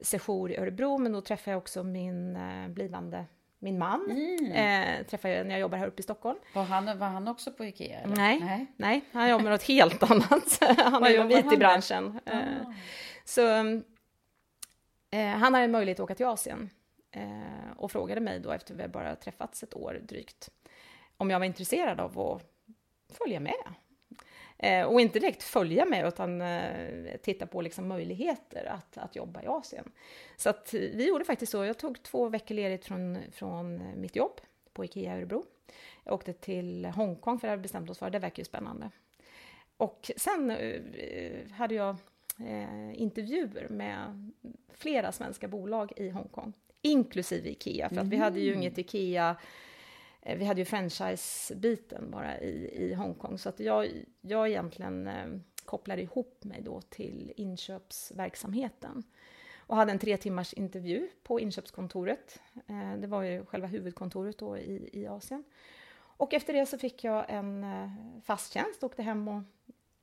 session 0.00 0.50
i 0.50 0.56
Örebro, 0.56 0.98
men 0.98 1.12
då 1.12 1.20
träffade 1.20 1.50
jag 1.50 1.58
också 1.58 1.82
min 1.82 2.36
eh, 2.36 2.68
blivande 2.68 3.24
min 3.58 3.78
man 3.78 4.10
mm. 4.10 4.52
eh, 4.52 5.06
träffade 5.06 5.34
jag 5.34 5.46
när 5.46 5.54
jag 5.54 5.60
jobbade 5.60 5.80
här 5.80 5.86
uppe 5.86 6.00
i 6.00 6.02
Stockholm. 6.02 6.38
Var 6.54 6.64
han, 6.64 6.98
var 6.98 7.06
han 7.06 7.28
också 7.28 7.52
på 7.52 7.64
Ikea? 7.64 8.00
Eller? 8.00 8.16
Nej, 8.16 8.40
nej, 8.40 8.66
nej, 8.76 9.04
han 9.12 9.30
jobbar 9.30 9.44
med 9.44 9.52
något 9.52 9.62
helt 9.62 10.10
annat. 10.10 10.58
han 10.78 11.04
är 11.04 11.14
inom 11.14 11.30
IT-branschen. 11.30 12.20
Ah. 12.26 12.30
Eh, 12.30 12.70
så 13.24 13.56
eh, 15.10 15.26
han 15.26 15.54
hade 15.54 15.64
en 15.64 15.70
möjlighet 15.70 16.00
att 16.00 16.04
åka 16.04 16.14
till 16.14 16.26
Asien 16.26 16.70
Eh, 17.10 17.70
och 17.76 17.92
frågade 17.92 18.20
mig 18.20 18.40
då 18.40 18.50
efter 18.50 18.74
vi 18.74 18.88
bara 18.88 19.16
träffats 19.16 19.62
ett 19.62 19.76
år 19.76 20.00
drygt 20.02 20.50
om 21.16 21.30
jag 21.30 21.38
var 21.38 21.46
intresserad 21.46 22.00
av 22.00 22.20
att 22.20 22.42
följa 23.08 23.40
med. 23.40 23.74
Eh, 24.58 24.86
och 24.86 25.00
inte 25.00 25.18
direkt 25.18 25.42
följa 25.42 25.84
med 25.84 26.06
utan 26.06 26.40
eh, 26.40 27.16
titta 27.22 27.46
på 27.46 27.60
liksom 27.60 27.88
möjligheter 27.88 28.64
att, 28.64 28.98
att 28.98 29.16
jobba 29.16 29.42
i 29.42 29.46
Asien. 29.46 29.92
Så 30.36 30.50
att 30.50 30.74
vi 30.74 31.08
gjorde 31.08 31.24
faktiskt 31.24 31.52
så. 31.52 31.64
Jag 31.64 31.78
tog 31.78 32.02
två 32.02 32.28
veckor 32.28 32.54
ledigt 32.54 32.84
från, 32.84 33.18
från 33.32 34.00
mitt 34.00 34.16
jobb 34.16 34.40
på 34.72 34.84
Ikea 34.84 35.14
i 35.14 35.16
Örebro. 35.16 35.44
Jag 36.04 36.14
åkte 36.14 36.32
till 36.32 36.84
Hongkong 36.84 37.38
för 37.38 37.46
det 37.46 37.52
hade 37.52 37.62
bestämt 37.62 37.90
oss 37.90 37.98
för, 37.98 38.10
det 38.10 38.18
verkar 38.18 38.40
ju 38.40 38.44
spännande. 38.44 38.90
Och 39.76 40.10
sen 40.16 40.50
eh, 40.50 41.50
hade 41.52 41.74
jag 41.74 41.96
eh, 42.40 43.00
intervjuer 43.02 43.68
med 43.68 44.30
flera 44.74 45.12
svenska 45.12 45.48
bolag 45.48 45.92
i 45.96 46.08
Hongkong 46.08 46.52
inklusive 46.82 47.48
Ikea, 47.50 47.88
för 47.88 47.96
att 47.96 48.06
vi 48.08 48.16
hade 48.16 48.40
ju 48.40 48.48
mm. 48.48 48.62
inget 48.62 48.78
Ikea 48.78 49.36
eh, 50.22 50.38
vi 50.38 50.44
hade 50.44 50.60
ju 50.60 50.64
franchise-biten 50.64 52.10
bara 52.10 52.40
i, 52.40 52.84
i 52.84 52.94
Hongkong, 52.94 53.38
så 53.38 53.48
att 53.48 53.60
jag, 53.60 53.88
jag 54.20 54.48
egentligen 54.48 55.06
eh, 55.06 55.26
kopplade 55.64 56.02
ihop 56.02 56.44
mig 56.44 56.62
då 56.62 56.80
till 56.80 57.32
inköpsverksamheten 57.36 59.02
och 59.66 59.76
hade 59.76 59.92
en 59.92 59.98
tre 59.98 60.16
timmars 60.16 60.52
intervju 60.52 61.08
på 61.22 61.40
inköpskontoret. 61.40 62.40
Eh, 62.66 62.96
det 63.00 63.06
var 63.06 63.22
ju 63.22 63.44
själva 63.44 63.66
huvudkontoret 63.66 64.38
då 64.38 64.58
i, 64.58 64.90
i 64.92 65.06
Asien. 65.06 65.44
Och 65.98 66.34
efter 66.34 66.52
det 66.52 66.66
så 66.66 66.78
fick 66.78 67.04
jag 67.04 67.24
en 67.28 67.64
eh, 67.64 67.90
fast 68.24 68.52
tjänst, 68.52 68.84
åkte 68.84 69.02
hem 69.02 69.28
och 69.28 69.42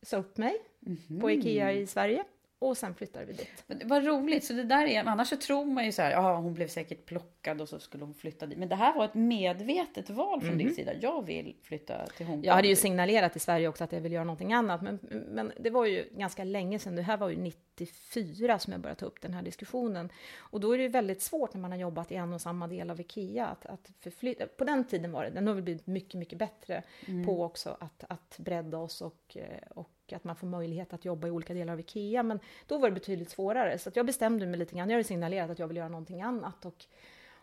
sa 0.02 0.18
upp 0.18 0.38
mig 0.38 0.56
mm 0.86 1.22
på 1.22 1.32
Ikea 1.32 1.74
i 1.74 1.88
Sverige 1.88 2.24
och 2.70 2.78
sen 2.78 2.96
flyttade 2.96 3.26
vi 3.26 3.34
dit. 3.34 3.64
Men 3.68 3.82
vad 3.88 4.06
roligt, 4.06 4.44
så 4.44 4.54
det 4.54 4.64
där 4.64 4.86
är, 4.86 5.04
annars 5.04 5.30
så 5.30 5.38
tror 5.38 5.66
man 5.66 5.86
ju 5.86 5.92
så 5.92 6.02
här, 6.02 6.12
ja 6.12 6.36
hon 6.36 6.54
blev 6.54 6.68
säkert 6.68 7.06
plockad 7.06 7.62
och 7.62 7.70
så 7.70 7.80
skulle 7.80 8.04
hon 8.04 8.14
flytta 8.14 8.46
dit. 8.46 8.58
Men 8.58 8.70
det 8.70 8.76
här 8.76 8.96
var 8.96 9.06
ett 9.06 9.14
medvetet 9.14 10.10
val 10.10 10.40
från 10.40 10.50
mm. 10.50 10.58
din 10.58 10.68
mhm. 10.68 10.76
sida. 10.76 10.92
Jag 11.02 11.26
vill 11.26 11.56
flytta 11.64 12.06
till 12.06 12.26
Hongkong. 12.26 12.46
Jag 12.46 12.54
hade 12.54 12.68
ju 12.68 12.76
signalerat 12.76 13.36
i 13.36 13.40
Sverige 13.40 13.68
också 13.68 13.84
att 13.84 13.92
jag 13.92 14.02
vill 14.02 14.12
göra 14.12 14.24
någonting 14.24 14.54
annat. 14.54 14.82
Men, 14.82 15.00
men 15.28 15.52
det 15.60 15.70
var 15.70 15.86
ju 15.86 16.10
ganska 16.12 16.44
länge 16.44 16.80
sedan. 16.80 16.96
Det 16.96 17.02
här 17.02 17.18
var 17.18 17.30
ju 17.30 17.38
94 17.38 18.60
som 18.60 18.74
jag 18.74 18.82
började 18.82 19.00
ta 19.00 19.06
upp 19.06 19.22
den 19.22 19.34
här 19.34 19.42
diskussionen. 19.42 20.10
Och 20.38 20.60
då 20.60 20.72
är 20.72 20.78
det 20.78 20.84
ju 20.84 20.90
väldigt 20.90 21.22
svårt 21.22 21.54
när 21.54 21.62
man 21.62 21.72
har 21.72 21.80
jobbat 21.80 22.12
i 22.12 22.16
en 22.16 22.34
och 22.34 22.42
samma 22.42 22.68
del 22.68 22.90
av 22.90 23.00
IKEA 23.00 23.48
att, 23.48 23.66
att 23.66 23.92
förflytta. 24.00 24.48
På 24.48 24.64
den 24.64 24.84
tiden 24.84 25.12
var 25.12 25.24
det, 25.24 25.30
den 25.30 25.48
har 25.48 25.54
väl 25.54 25.64
blivit 25.64 25.88
mycket, 25.88 26.20
mycket 26.20 26.40
bättre 26.40 26.84
mm. 27.08 27.26
på 27.26 27.44
också 27.44 27.78
att, 27.80 28.04
att 28.10 28.36
bredda 28.38 28.78
oss 28.78 29.02
och, 29.02 29.38
och 29.70 29.90
att 30.14 30.24
man 30.24 30.36
får 30.36 30.48
möjlighet 30.48 30.94
att 30.94 31.06
jobba 31.06 31.28
i 31.28 31.32
olika 31.32 31.54
delar 31.54 31.74
av 31.74 31.80
IKEA. 31.80 32.24
Men 32.24 32.40
då 32.68 32.78
var 32.78 32.90
det 32.90 32.94
betydligt 32.94 33.30
svårare. 33.30 33.78
Så 33.78 33.92
jag 33.94 34.06
bestämde 34.06 34.46
mig 34.46 34.60
lite 34.60 34.76
grann. 34.76 34.90
Jag 34.90 34.96
hade 34.96 35.04
signalerat 35.04 35.50
att 35.50 35.60
jag 35.60 35.68
vill 35.68 35.78
göra 35.78 35.90
någonting 35.90 36.22
annat. 36.22 36.66
Och, 36.66 36.86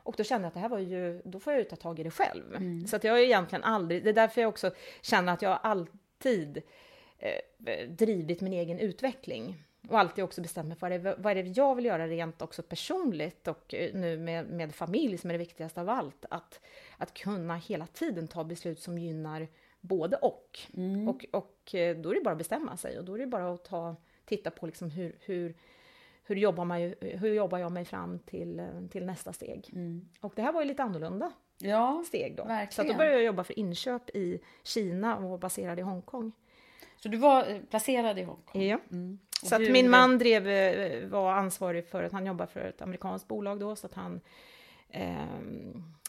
och 0.02 0.14
då 0.16 0.24
kände 0.24 0.44
jag 0.44 0.48
att 0.48 0.54
det 0.54 0.60
här 0.60 0.68
var 0.68 0.78
ju, 0.78 1.22
då 1.24 1.40
får 1.40 1.52
jag 1.52 1.60
ju 1.60 1.64
ta 1.64 1.76
tag 1.76 1.98
i 1.98 2.02
det 2.02 2.10
själv. 2.10 2.54
Mm. 2.54 2.86
Så 2.86 2.96
att 2.96 3.04
jag 3.04 3.12
har 3.12 3.18
egentligen 3.18 3.64
aldrig, 3.64 4.04
det 4.04 4.10
är 4.10 4.14
därför 4.14 4.40
jag 4.40 4.48
också 4.48 4.70
känner 5.02 5.32
att 5.32 5.42
jag 5.42 5.58
alltid 5.62 6.62
eh, 7.18 7.88
drivit 7.88 8.40
min 8.40 8.52
egen 8.52 8.78
utveckling. 8.78 9.64
Och 9.88 9.98
alltid 9.98 10.24
också 10.24 10.40
bestämt 10.40 10.68
mig 10.68 10.76
för 10.76 10.88
vad 10.88 11.06
är, 11.06 11.16
vad 11.18 11.38
är 11.38 11.42
det 11.42 11.50
jag 11.56 11.74
vill 11.74 11.84
göra 11.84 12.08
rent 12.08 12.42
också 12.42 12.62
personligt 12.62 13.48
och 13.48 13.74
eh, 13.74 13.94
nu 13.94 14.18
med, 14.18 14.46
med 14.46 14.74
familj 14.74 15.18
som 15.18 15.30
är 15.30 15.34
det 15.34 15.38
viktigaste 15.38 15.80
av 15.80 15.88
allt. 15.88 16.24
Att, 16.30 16.60
att 16.96 17.14
kunna 17.14 17.56
hela 17.56 17.86
tiden 17.86 18.28
ta 18.28 18.44
beslut 18.44 18.80
som 18.80 18.98
gynnar 18.98 19.48
både 19.80 20.16
och. 20.16 20.58
Mm. 20.76 21.08
och. 21.08 21.26
Och 21.32 21.74
eh, 21.74 21.96
då 21.96 22.10
är 22.10 22.14
det 22.14 22.20
bara 22.20 22.32
att 22.32 22.38
bestämma 22.38 22.76
sig 22.76 22.98
och 22.98 23.04
då 23.04 23.14
är 23.14 23.18
det 23.18 23.26
bara 23.26 23.52
att 23.52 23.64
ta, 23.64 23.96
titta 24.24 24.50
på 24.50 24.66
liksom 24.66 24.90
hur, 24.90 25.16
hur, 25.20 25.54
hur, 26.24 26.36
jobbar 26.36 26.64
man, 26.64 26.94
hur 27.00 27.34
jobbar 27.34 27.58
jag 27.58 27.72
mig 27.72 27.84
fram 27.84 28.18
till, 28.18 28.60
eh, 28.60 28.66
till 28.90 29.06
nästa 29.06 29.32
steg. 29.32 29.70
Mm. 29.72 30.08
Och 30.20 30.32
det 30.36 30.42
här 30.42 30.52
var 30.52 30.62
ju 30.62 30.68
lite 30.68 30.82
annorlunda 30.82 31.32
ja, 31.58 32.04
steg 32.06 32.36
då. 32.36 32.44
Verkligen. 32.44 32.88
Så 32.88 32.92
då 32.92 32.98
började 32.98 33.16
jag 33.16 33.24
jobba 33.24 33.44
för 33.44 33.58
inköp 33.58 34.10
i 34.10 34.40
Kina 34.64 35.16
och 35.16 35.30
var 35.30 35.38
baserad 35.38 35.78
i 35.78 35.82
Hongkong. 35.82 36.32
Så 36.96 37.08
du 37.08 37.16
var 37.16 37.50
eh, 37.50 37.60
placerad 37.70 38.18
i 38.18 38.22
Hongkong? 38.22 38.62
Ja. 38.62 38.78
Mm. 38.90 39.18
Så 39.42 39.54
att 39.54 39.70
min 39.70 39.90
man 39.90 40.18
drev, 40.18 41.10
var 41.10 41.32
ansvarig 41.32 41.86
för 41.86 42.02
att 42.02 42.12
han 42.12 42.26
jobbar 42.26 42.46
för 42.46 42.60
ett 42.60 42.82
amerikanskt 42.82 43.28
bolag 43.28 43.60
då, 43.60 43.76
så 43.76 43.86
att 43.86 43.94
han 43.94 44.20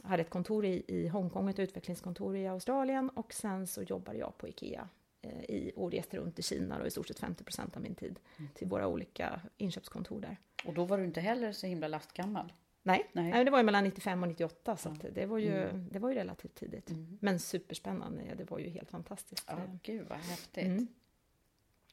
hade 0.04 0.22
ett 0.22 0.30
kontor 0.30 0.66
i, 0.66 0.84
i 0.88 1.08
Hongkong, 1.08 1.50
ett 1.50 1.60
utvecklingskontor 1.60 2.38
i 2.38 2.48
Australien 2.48 3.10
och 3.10 3.34
sen 3.34 3.68
så 3.68 3.84
jobbade 3.84 4.18
jag 4.18 4.38
på 4.38 4.48
IKEA 4.48 4.90
eh, 5.22 5.42
i, 5.42 5.72
och 5.76 5.92
reste 5.92 6.18
runt 6.18 6.40
i 6.40 6.42
Kina 6.42 6.80
då, 6.80 6.88
i 6.88 6.92
stort 6.92 7.08
sett 7.08 7.20
50 7.20 7.44
procent 7.44 7.76
av 7.76 7.82
min 7.82 7.96
tid 7.96 8.20
mm. 8.38 8.52
till 8.54 8.68
våra 8.68 8.88
olika 8.88 9.42
inköpskontor 9.58 10.22
där. 10.22 10.38
Och 10.66 10.74
då 10.74 10.86
var 10.86 10.98
du 10.98 11.06
inte 11.06 11.22
heller 11.22 11.52
så 11.52 11.68
himla 11.68 11.88
lastgammal? 11.88 12.54
Nej, 12.84 13.10
Nej. 13.14 13.32
Nej 13.32 13.46
det 13.46 13.52
var 13.52 13.60
ju 13.60 13.64
mellan 13.64 13.84
95 13.84 14.24
och 14.24 14.30
98 14.30 14.78
så 14.78 14.96
ja. 15.04 15.10
det, 15.10 15.26
var 15.26 15.38
ju, 15.38 15.64
mm. 15.64 15.90
det 15.92 16.00
var 16.00 16.10
ju 16.10 16.16
relativt 16.16 16.56
tidigt. 16.56 16.90
Mm. 16.90 17.18
Men 17.22 17.40
superspännande, 17.40 18.36
det 18.38 18.52
var 18.52 18.60
ju 18.60 18.70
helt 18.70 18.90
fantastiskt. 18.90 19.46
Ja, 19.48 19.58
gud 19.84 20.08
vad 20.10 20.18
häftigt. 20.18 20.66
Mm. 20.66 20.88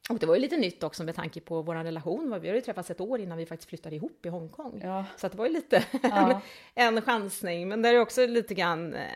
Och 0.09 0.19
det 0.19 0.27
var 0.27 0.35
ju 0.35 0.41
lite 0.41 0.57
nytt 0.57 0.83
också 0.83 1.05
med 1.05 1.15
tanke 1.15 1.41
på 1.41 1.63
vår 1.63 1.75
relation. 1.75 2.41
Vi 2.41 2.49
hade 2.49 2.59
ju 2.59 2.61
träffats 2.61 2.91
ett 2.91 3.01
år 3.01 3.21
innan 3.21 3.39
vi 3.39 3.47
faktiskt 3.47 3.69
flyttade 3.69 3.97
ihop 3.97 4.27
i 4.27 4.29
Hongkong. 4.29 4.81
Ja. 4.85 5.05
Så 5.17 5.29
det 5.29 5.39
var 5.39 5.47
ju 5.47 5.53
lite 5.53 5.85
ja. 6.03 6.43
en, 6.75 6.97
en 6.97 7.03
chansning. 7.03 7.69
Men 7.69 7.83
det 7.83 7.89
är 7.89 8.01
också 8.01 8.27
lite 8.27 8.55
grann... 8.55 8.95
Eh, 8.95 9.09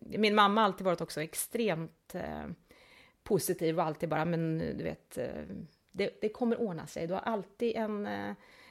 min 0.00 0.34
mamma 0.34 0.60
har 0.60 0.66
alltid 0.66 0.84
varit 0.84 1.00
också 1.00 1.22
extremt 1.22 2.14
eh, 2.14 2.46
positiv 3.22 3.78
och 3.78 3.84
alltid 3.84 4.08
bara, 4.08 4.24
men 4.24 4.58
du 4.58 4.84
vet, 4.84 5.18
eh, 5.18 5.26
det, 5.92 6.18
det, 6.20 6.28
kommer 6.28 6.60
ordna 6.60 6.86
sig. 6.86 7.06
Du 7.06 7.14
har 7.14 7.20
alltid 7.20 7.76
en 7.76 8.08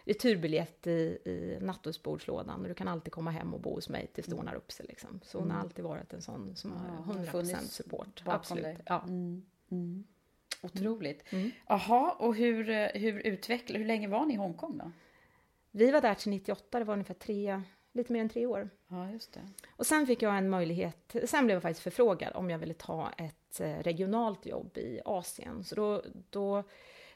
returbiljett 0.03 0.87
i, 0.87 1.17
i 1.25 1.57
nattduksbordslådan 1.61 2.61
och 2.61 2.67
du 2.67 2.73
kan 2.73 2.87
alltid 2.87 3.13
komma 3.13 3.31
hem 3.31 3.53
och 3.53 3.59
bo 3.59 3.75
hos 3.75 3.89
mig 3.89 4.07
tills 4.13 4.27
det 4.27 4.35
ordnar 4.35 4.55
upp 4.55 4.71
sig. 4.71 4.85
Liksom. 4.89 5.19
Så 5.23 5.37
hon 5.37 5.51
har 5.51 5.57
mm. 5.57 5.65
alltid 5.65 5.85
varit 5.85 6.13
en 6.13 6.21
sån 6.21 6.55
som 6.55 6.71
har 6.71 7.13
100% 7.13 7.57
support. 7.59 8.23
Absolut. 8.25 8.77
Ja. 8.85 9.03
Mm. 9.07 9.45
Mm. 9.71 10.03
Otroligt. 10.61 11.23
Jaha, 11.67 12.11
mm. 12.11 12.27
och 12.27 12.35
hur, 12.35 12.69
eh, 12.69 12.87
hur 12.93 13.19
utvecklade, 13.27 13.79
hur 13.79 13.87
länge 13.87 14.07
var 14.07 14.25
ni 14.25 14.33
i 14.33 14.37
Hongkong 14.37 14.77
då? 14.77 14.91
Vi 15.71 15.91
var 15.91 16.01
där 16.01 16.15
till 16.15 16.29
98, 16.29 16.79
det 16.79 16.85
var 16.85 16.93
ungefär 16.93 17.13
tre, 17.13 17.61
lite 17.91 18.13
mer 18.13 18.21
än 18.21 18.29
tre 18.29 18.45
år. 18.45 18.69
Ja, 18.87 19.09
just 19.09 19.33
det. 19.33 19.49
Och 19.69 19.85
sen 19.85 20.07
fick 20.07 20.21
jag 20.21 20.37
en 20.37 20.49
möjlighet, 20.49 21.15
sen 21.25 21.45
blev 21.45 21.55
jag 21.55 21.61
faktiskt 21.61 21.83
förfrågad 21.83 22.35
om 22.35 22.49
jag 22.49 22.59
ville 22.59 22.73
ta 22.73 23.11
ett 23.17 23.59
eh, 23.59 23.77
regionalt 23.79 24.45
jobb 24.45 24.77
i 24.77 25.01
Asien. 25.05 25.63
Så 25.63 25.75
då, 25.75 26.03
då 26.29 26.63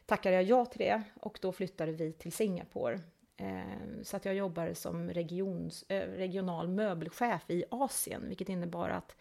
tackade 0.06 0.36
jag 0.36 0.44
ja 0.44 0.66
till 0.66 0.80
det 0.80 1.02
och 1.22 1.40
då 1.42 1.52
flyttade 1.52 1.92
vi 1.92 2.14
till 2.14 2.32
Singapore. 2.32 3.00
Eh, 3.38 4.04
så 4.04 4.18
att 4.18 4.26
jag 4.26 4.36
jobbar 4.36 4.74
som 4.74 5.10
regions, 5.10 5.86
regional 5.90 6.68
möbelchef 6.68 7.50
i 7.50 7.64
Asien, 7.72 8.28
vilket 8.28 8.50
innebar 8.50 8.90
att 8.90 9.16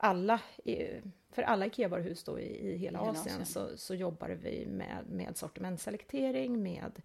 alla 0.00 0.40
för 1.32 1.42
alla 1.42 1.66
IKEA-varuhus 1.66 2.24
då 2.24 2.40
i, 2.40 2.72
i 2.72 2.76
hela, 2.76 2.98
hela 2.98 3.10
Asien, 3.10 3.42
Asien, 3.42 3.46
Så, 3.46 3.76
så 3.76 3.94
jobbar 3.94 4.28
vi 4.28 4.66
med, 4.66 5.04
med 5.08 5.36
sortimentselektering, 5.36 6.62
med 6.62 7.02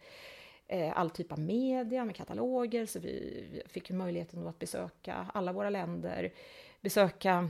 eh, 0.67 0.99
all 0.99 1.10
typ 1.10 1.31
av 1.31 1.39
media, 1.39 2.05
med 2.05 2.15
kataloger, 2.15 2.86
så 2.86 2.99
vi, 2.99 3.45
vi 3.51 3.62
fick 3.65 3.89
ju 3.89 3.95
möjligheten 3.95 4.47
att 4.47 4.60
besöka 4.60 5.27
alla 5.34 5.51
våra 5.51 5.69
länder, 5.69 6.34
besöka 6.81 7.49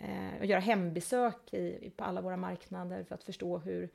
eh, 0.00 0.40
och 0.40 0.46
göra 0.46 0.60
hembesök 0.60 1.54
i, 1.54 1.90
på 1.96 2.04
alla 2.04 2.20
våra 2.20 2.36
marknader 2.36 3.04
för 3.04 3.14
att 3.14 3.24
förstå 3.24 3.58
hur, 3.58 3.88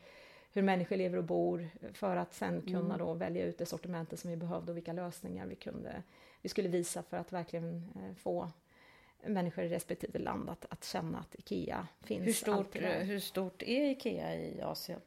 hur 0.52 0.62
människor 0.62 0.96
lever 0.96 1.18
och 1.18 1.24
bor, 1.24 1.70
för 1.94 2.16
att 2.16 2.34
sen 2.34 2.62
kunna 2.62 2.80
mm. 2.80 2.98
då 2.98 3.14
välja 3.14 3.46
ut 3.46 3.58
det 3.58 3.66
sortimentet 3.66 4.20
som 4.20 4.30
vi 4.30 4.38
behövde 4.38 4.72
och 4.72 4.78
vilka 4.78 4.94
lösningar 4.94 5.46
vi 5.46 5.56
kunde, 5.56 6.04
vi 6.42 6.50
skulle 6.50 6.70
visa 6.70 7.04
för 7.04 7.18
att 7.18 7.34
verkligen 7.34 7.92
eh, 7.96 8.16
få 8.16 8.52
människor 9.26 9.64
i 9.64 9.70
respektive 9.70 10.20
land 10.20 10.50
att, 10.50 10.66
att 10.70 10.84
känna 10.84 11.20
att 11.20 11.36
IKEA 11.36 11.88
finns. 12.04 12.28
Hur 12.28 12.34
stort, 12.34 12.76
hur 12.82 13.20
stort 13.20 13.64
är 13.64 13.90
IKEA 13.92 14.36
i 14.36 14.62
Asien? 14.62 15.00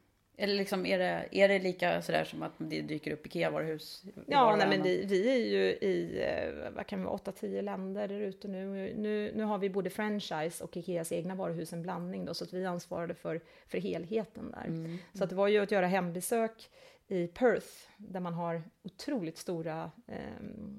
Eller 0.42 0.54
liksom, 0.54 0.86
är, 0.86 0.98
det, 0.98 1.28
är 1.30 1.48
det 1.48 1.58
lika 1.58 2.02
sådär 2.02 2.24
som 2.24 2.42
att 2.42 2.52
det 2.58 2.80
dyker 2.80 3.12
upp 3.12 3.26
IKEA-varuhus? 3.26 4.04
Ja, 4.26 4.56
nej, 4.56 4.68
men 4.68 4.82
vi, 4.82 5.04
vi 5.06 5.30
är 5.30 5.36
ju 5.36 5.62
i, 5.88 6.22
eh, 6.24 6.70
vad 6.70 6.86
kan 6.86 6.98
vi 6.98 7.04
vara, 7.04 7.16
8-10 7.16 7.62
länder 7.62 8.08
där 8.08 8.20
ute 8.20 8.48
nu. 8.48 8.94
nu. 8.96 9.32
Nu 9.34 9.44
har 9.44 9.58
vi 9.58 9.70
både 9.70 9.90
franchise 9.90 10.64
och 10.64 10.76
Ikeas 10.76 11.12
egna 11.12 11.34
varuhus, 11.34 11.72
en 11.72 11.82
blandning 11.82 12.24
då, 12.24 12.34
så 12.34 12.44
att 12.44 12.52
vi 12.52 12.66
ansvarade 12.66 13.14
för, 13.14 13.40
för 13.66 13.78
helheten 13.78 14.50
där. 14.50 14.66
Mm. 14.66 14.98
Så 15.14 15.24
att 15.24 15.30
det 15.30 15.36
var 15.36 15.48
ju 15.48 15.58
att 15.58 15.70
göra 15.70 15.86
hembesök 15.86 16.70
i 17.08 17.26
Perth, 17.26 17.68
där 17.96 18.20
man 18.20 18.34
har 18.34 18.62
otroligt 18.82 19.38
stora 19.38 19.90
eh, 20.06 20.18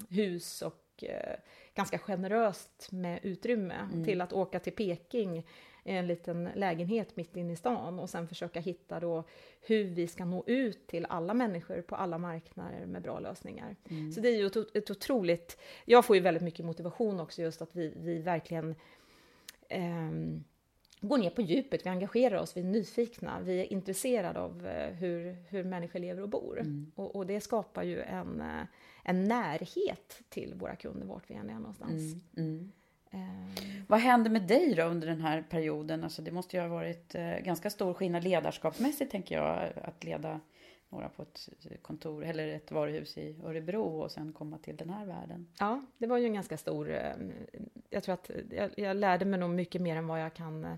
hus 0.09 0.61
och 0.61 0.80
eh, 1.03 1.35
ganska 1.75 1.97
generöst 1.97 2.91
med 2.91 3.19
utrymme, 3.23 3.87
mm. 3.93 4.05
till 4.05 4.21
att 4.21 4.33
åka 4.33 4.59
till 4.59 4.73
Peking 4.73 5.43
en 5.83 6.07
liten 6.07 6.49
lägenhet 6.55 7.15
mitt 7.15 7.37
inne 7.37 7.53
i 7.53 7.55
stan 7.55 7.99
och 7.99 8.09
sen 8.09 8.27
försöka 8.27 8.59
hitta 8.59 8.99
då 8.99 9.23
hur 9.61 9.83
vi 9.83 10.07
ska 10.07 10.25
nå 10.25 10.43
ut 10.47 10.87
till 10.87 11.05
alla 11.09 11.33
människor 11.33 11.81
på 11.81 11.95
alla 11.95 12.17
marknader 12.17 12.85
med 12.85 13.01
bra 13.01 13.19
lösningar. 13.19 13.75
Mm. 13.89 14.11
Så 14.11 14.21
det 14.21 14.29
är 14.29 14.37
ju 14.37 14.45
ett, 14.45 14.75
ett 14.75 14.91
otroligt... 14.91 15.57
Jag 15.85 16.05
får 16.05 16.15
ju 16.15 16.21
väldigt 16.21 16.43
mycket 16.43 16.65
motivation 16.65 17.19
också 17.19 17.41
just 17.41 17.61
att 17.61 17.75
vi, 17.75 17.93
vi 17.97 18.17
verkligen 18.17 18.75
eh, 19.69 20.11
går 21.01 21.17
ner 21.17 21.29
på 21.29 21.41
djupet, 21.41 21.85
vi 21.85 21.89
engagerar 21.89 22.41
oss, 22.41 22.57
vi 22.57 22.61
är 22.61 22.65
nyfikna, 22.65 23.41
vi 23.41 23.59
är 23.59 23.73
intresserade 23.73 24.39
av 24.39 24.67
eh, 24.67 24.93
hur, 24.93 25.35
hur 25.49 25.63
människor 25.63 25.99
lever 25.99 26.21
och 26.21 26.29
bor. 26.29 26.59
Mm. 26.59 26.91
Och, 26.95 27.15
och, 27.15 27.25
det 27.25 27.41
skapar 27.41 27.83
ju 27.83 28.01
en, 28.01 28.41
eh, 28.41 28.63
en 29.03 29.23
närhet 29.23 30.21
till 30.29 30.53
våra 30.53 30.75
kunder 30.75 31.05
vart 31.05 31.29
vi 31.29 31.35
än 31.35 31.49
är 31.49 31.53
någonstans. 31.53 32.01
Mm. 32.01 32.21
Mm. 32.37 32.71
Eh. 33.11 33.83
Vad 33.87 33.99
hände 33.99 34.29
med 34.29 34.47
dig 34.47 34.75
då 34.75 34.83
under 34.83 35.07
den 35.07 35.21
här 35.21 35.41
perioden? 35.49 36.03
Alltså 36.03 36.21
det 36.21 36.31
måste 36.31 36.57
ju 36.57 36.61
ha 36.61 36.69
varit 36.69 37.15
eh, 37.15 37.37
ganska 37.39 37.69
stor 37.69 37.93
skillnad 37.93 38.23
ledarskapsmässigt 38.23 39.11
tänker 39.11 39.35
jag, 39.35 39.71
att 39.83 40.03
leda 40.03 40.39
några 40.89 41.09
på 41.09 41.21
ett 41.21 41.49
kontor 41.81 42.25
eller 42.25 42.47
ett 42.47 42.71
varuhus 42.71 43.17
i 43.17 43.35
Örebro 43.43 43.83
och 43.83 44.11
sen 44.11 44.33
komma 44.33 44.57
till 44.57 44.77
den 44.77 44.89
här 44.89 45.05
världen. 45.05 45.47
Ja, 45.59 45.85
det 45.97 46.07
var 46.07 46.17
ju 46.17 46.25
en 46.25 46.33
ganska 46.33 46.57
stor... 46.57 46.91
Eh, 46.91 47.13
jag 47.89 48.03
tror 48.03 48.13
att 48.13 48.31
jag, 48.49 48.71
jag 48.77 48.97
lärde 48.97 49.25
mig 49.25 49.39
nog 49.39 49.49
mycket 49.49 49.81
mer 49.81 49.95
än 49.95 50.07
vad 50.07 50.21
jag 50.21 50.33
kan 50.33 50.77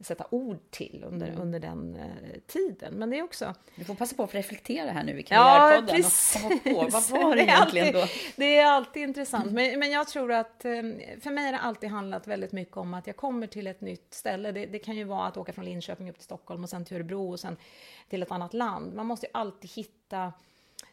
sätta 0.00 0.26
ord 0.30 0.58
till 0.70 1.04
under, 1.06 1.28
mm. 1.28 1.40
under 1.40 1.60
den 1.60 1.96
eh, 1.96 2.40
tiden. 2.46 2.94
Men 2.94 3.10
det 3.10 3.18
är 3.18 3.22
också... 3.22 3.54
Du 3.74 3.84
får 3.84 3.94
passa 3.94 4.16
på 4.16 4.22
att 4.22 4.34
reflektera 4.34 4.90
här 4.90 5.04
nu 5.04 5.20
i 5.20 5.22
Karriärpodden 5.22 6.02
ja, 6.02 6.46
och 6.46 6.62
komma 6.62 6.74
på, 6.74 6.90
vad 6.90 7.10
var 7.22 7.36
det, 7.36 7.42
egentligen 7.42 7.92
då? 7.92 8.06
Det 8.36 8.56
är 8.56 8.66
alltid 8.66 9.02
intressant, 9.02 9.52
men, 9.52 9.78
men 9.78 9.90
jag 9.90 10.08
tror 10.08 10.32
att 10.32 10.64
eh, 10.64 10.72
för 11.20 11.30
mig 11.30 11.44
har 11.44 11.52
det 11.52 11.58
alltid 11.58 11.90
handlat 11.90 12.26
väldigt 12.26 12.52
mycket 12.52 12.76
om 12.76 12.94
att 12.94 13.06
jag 13.06 13.16
kommer 13.16 13.46
till 13.46 13.66
ett 13.66 13.80
nytt 13.80 14.14
ställe. 14.14 14.52
Det, 14.52 14.66
det 14.66 14.78
kan 14.78 14.96
ju 14.96 15.04
vara 15.04 15.26
att 15.26 15.36
åka 15.36 15.52
från 15.52 15.64
Linköping 15.64 16.10
upp 16.10 16.16
till 16.16 16.24
Stockholm 16.24 16.62
och 16.62 16.70
sen 16.70 16.84
till 16.84 16.96
Örebro 16.96 17.30
och 17.30 17.40
sen 17.40 17.56
till 18.08 18.22
ett 18.22 18.30
annat 18.30 18.54
land. 18.54 18.94
Man 18.94 19.06
måste 19.06 19.26
ju 19.26 19.30
alltid 19.34 19.70
hitta 19.70 20.32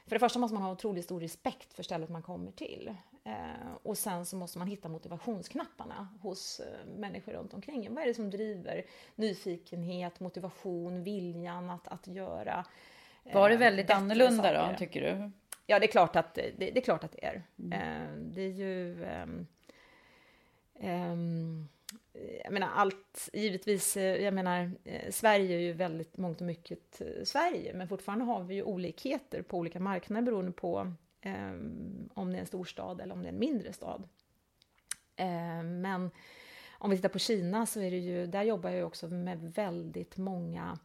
för 0.08 0.16
det 0.16 0.20
första 0.20 0.40
måste 0.40 0.54
man 0.54 0.64
ha 0.64 0.72
otroligt 0.72 1.06
stor 1.06 1.20
respekt 1.20 1.74
för 1.74 1.84
stället 1.84 2.10
man 2.10 2.22
kommer 2.22 2.52
till. 2.52 2.96
Eh, 3.28 3.76
och 3.84 3.98
sen 3.98 4.26
så 4.26 4.36
måste 4.36 4.58
man 4.58 4.68
hitta 4.68 4.90
motivationsknapparna 4.90 6.08
hos 6.22 6.60
eh, 6.60 6.86
människor 6.98 7.32
runt 7.32 7.54
omkring 7.54 7.94
Vad 7.94 8.04
är 8.04 8.08
det 8.08 8.14
som 8.14 8.30
driver 8.30 8.86
nyfikenhet, 9.16 10.20
motivation, 10.20 11.04
viljan 11.04 11.70
att, 11.70 11.88
att 11.88 12.08
göra 12.08 12.66
eh, 13.24 13.34
Var 13.34 13.50
det 13.50 13.58
väldigt 13.58 13.90
annorlunda 13.90 14.44
saker. 14.44 14.72
då, 14.72 14.78
tycker 14.78 15.02
du? 15.02 15.32
Ja, 15.66 15.80
det 15.80 15.86
är 15.86 15.92
klart 15.92 16.16
att 16.16 16.34
det, 16.34 16.52
det 16.58 16.78
är, 16.78 16.82
klart 16.82 17.04
att 17.04 17.12
det 17.12 17.26
är. 17.26 17.44
Mm. 17.60 18.34
Det 18.34 18.42
är 18.42 18.52
ju... 18.52 19.06
Um, 19.06 19.48
um, 20.90 21.68
jag 22.44 22.54
menar 22.54 22.70
allt, 22.76 23.30
givetvis, 23.34 23.98
jag 23.98 24.34
menar 24.34 24.72
Sverige 25.12 25.56
är 25.56 25.60
ju 25.60 25.74
väldigt 25.74 26.18
mångt 26.18 26.42
och 26.42 26.48
mycket 26.48 27.02
Sverige, 27.24 27.74
men 27.74 27.88
fortfarande 27.88 28.26
har 28.26 28.44
vi 28.44 28.56
ju 28.56 28.64
olikheter 28.64 29.42
på 29.42 29.58
olika 29.58 29.80
marknader 29.80 30.22
beroende 30.22 30.52
på 30.52 30.94
om 32.14 32.32
det 32.32 32.38
är 32.38 32.40
en 32.40 32.46
storstad 32.46 33.02
eller 33.02 33.14
om 33.14 33.22
det 33.22 33.28
är 33.28 33.34
en 33.34 33.40
mindre 33.40 33.74
stad. 33.74 34.08
Eh, 35.16 35.64
men 35.64 36.12
om 36.80 36.90
vi 36.90 36.96
tittar 36.96 37.10
på 37.10 37.20
Kina 37.20 37.66
så 37.66 37.82
är 37.82 37.92
det 37.92 37.98
ju, 37.98 38.28
där 38.28 38.44
jobbar 38.44 38.70
jag 38.70 38.88
också 38.88 39.08
med 39.08 39.54
väldigt 39.54 40.18
många 40.18 40.80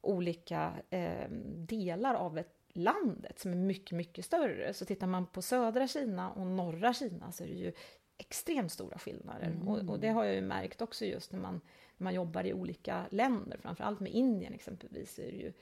olika 0.00 0.72
eh, 0.90 1.30
delar 1.56 2.14
av 2.14 2.38
ett 2.38 2.58
landet 2.72 3.38
som 3.38 3.52
är 3.52 3.56
mycket, 3.56 3.96
mycket 3.96 4.24
större. 4.24 4.74
Så 4.74 4.84
tittar 4.84 5.06
man 5.06 5.26
på 5.26 5.42
södra 5.42 5.88
Kina 5.88 6.30
och 6.30 6.46
norra 6.46 6.94
Kina 6.94 7.32
så 7.32 7.44
är 7.44 7.48
det 7.48 7.54
ju 7.54 7.72
extremt 8.18 8.72
stora 8.72 8.98
skillnader. 8.98 9.46
Mm. 9.46 9.68
Och, 9.68 9.88
och, 9.88 10.00
det 10.00 10.08
har 10.08 10.24
jag 10.24 10.34
ju 10.34 10.40
märkt 10.40 10.82
också 10.82 11.04
just 11.04 11.32
när 11.32 11.40
man, 11.40 11.60
när 11.96 12.04
man 12.04 12.14
jobbar 12.14 12.44
i 12.46 12.52
olika 12.52 13.06
länder, 13.10 13.58
framförallt 13.62 14.00
med 14.00 14.12
Indien 14.12 14.52
exempelvis, 14.52 15.18
är 15.18 15.32
det 15.32 15.38
ju 15.38 15.52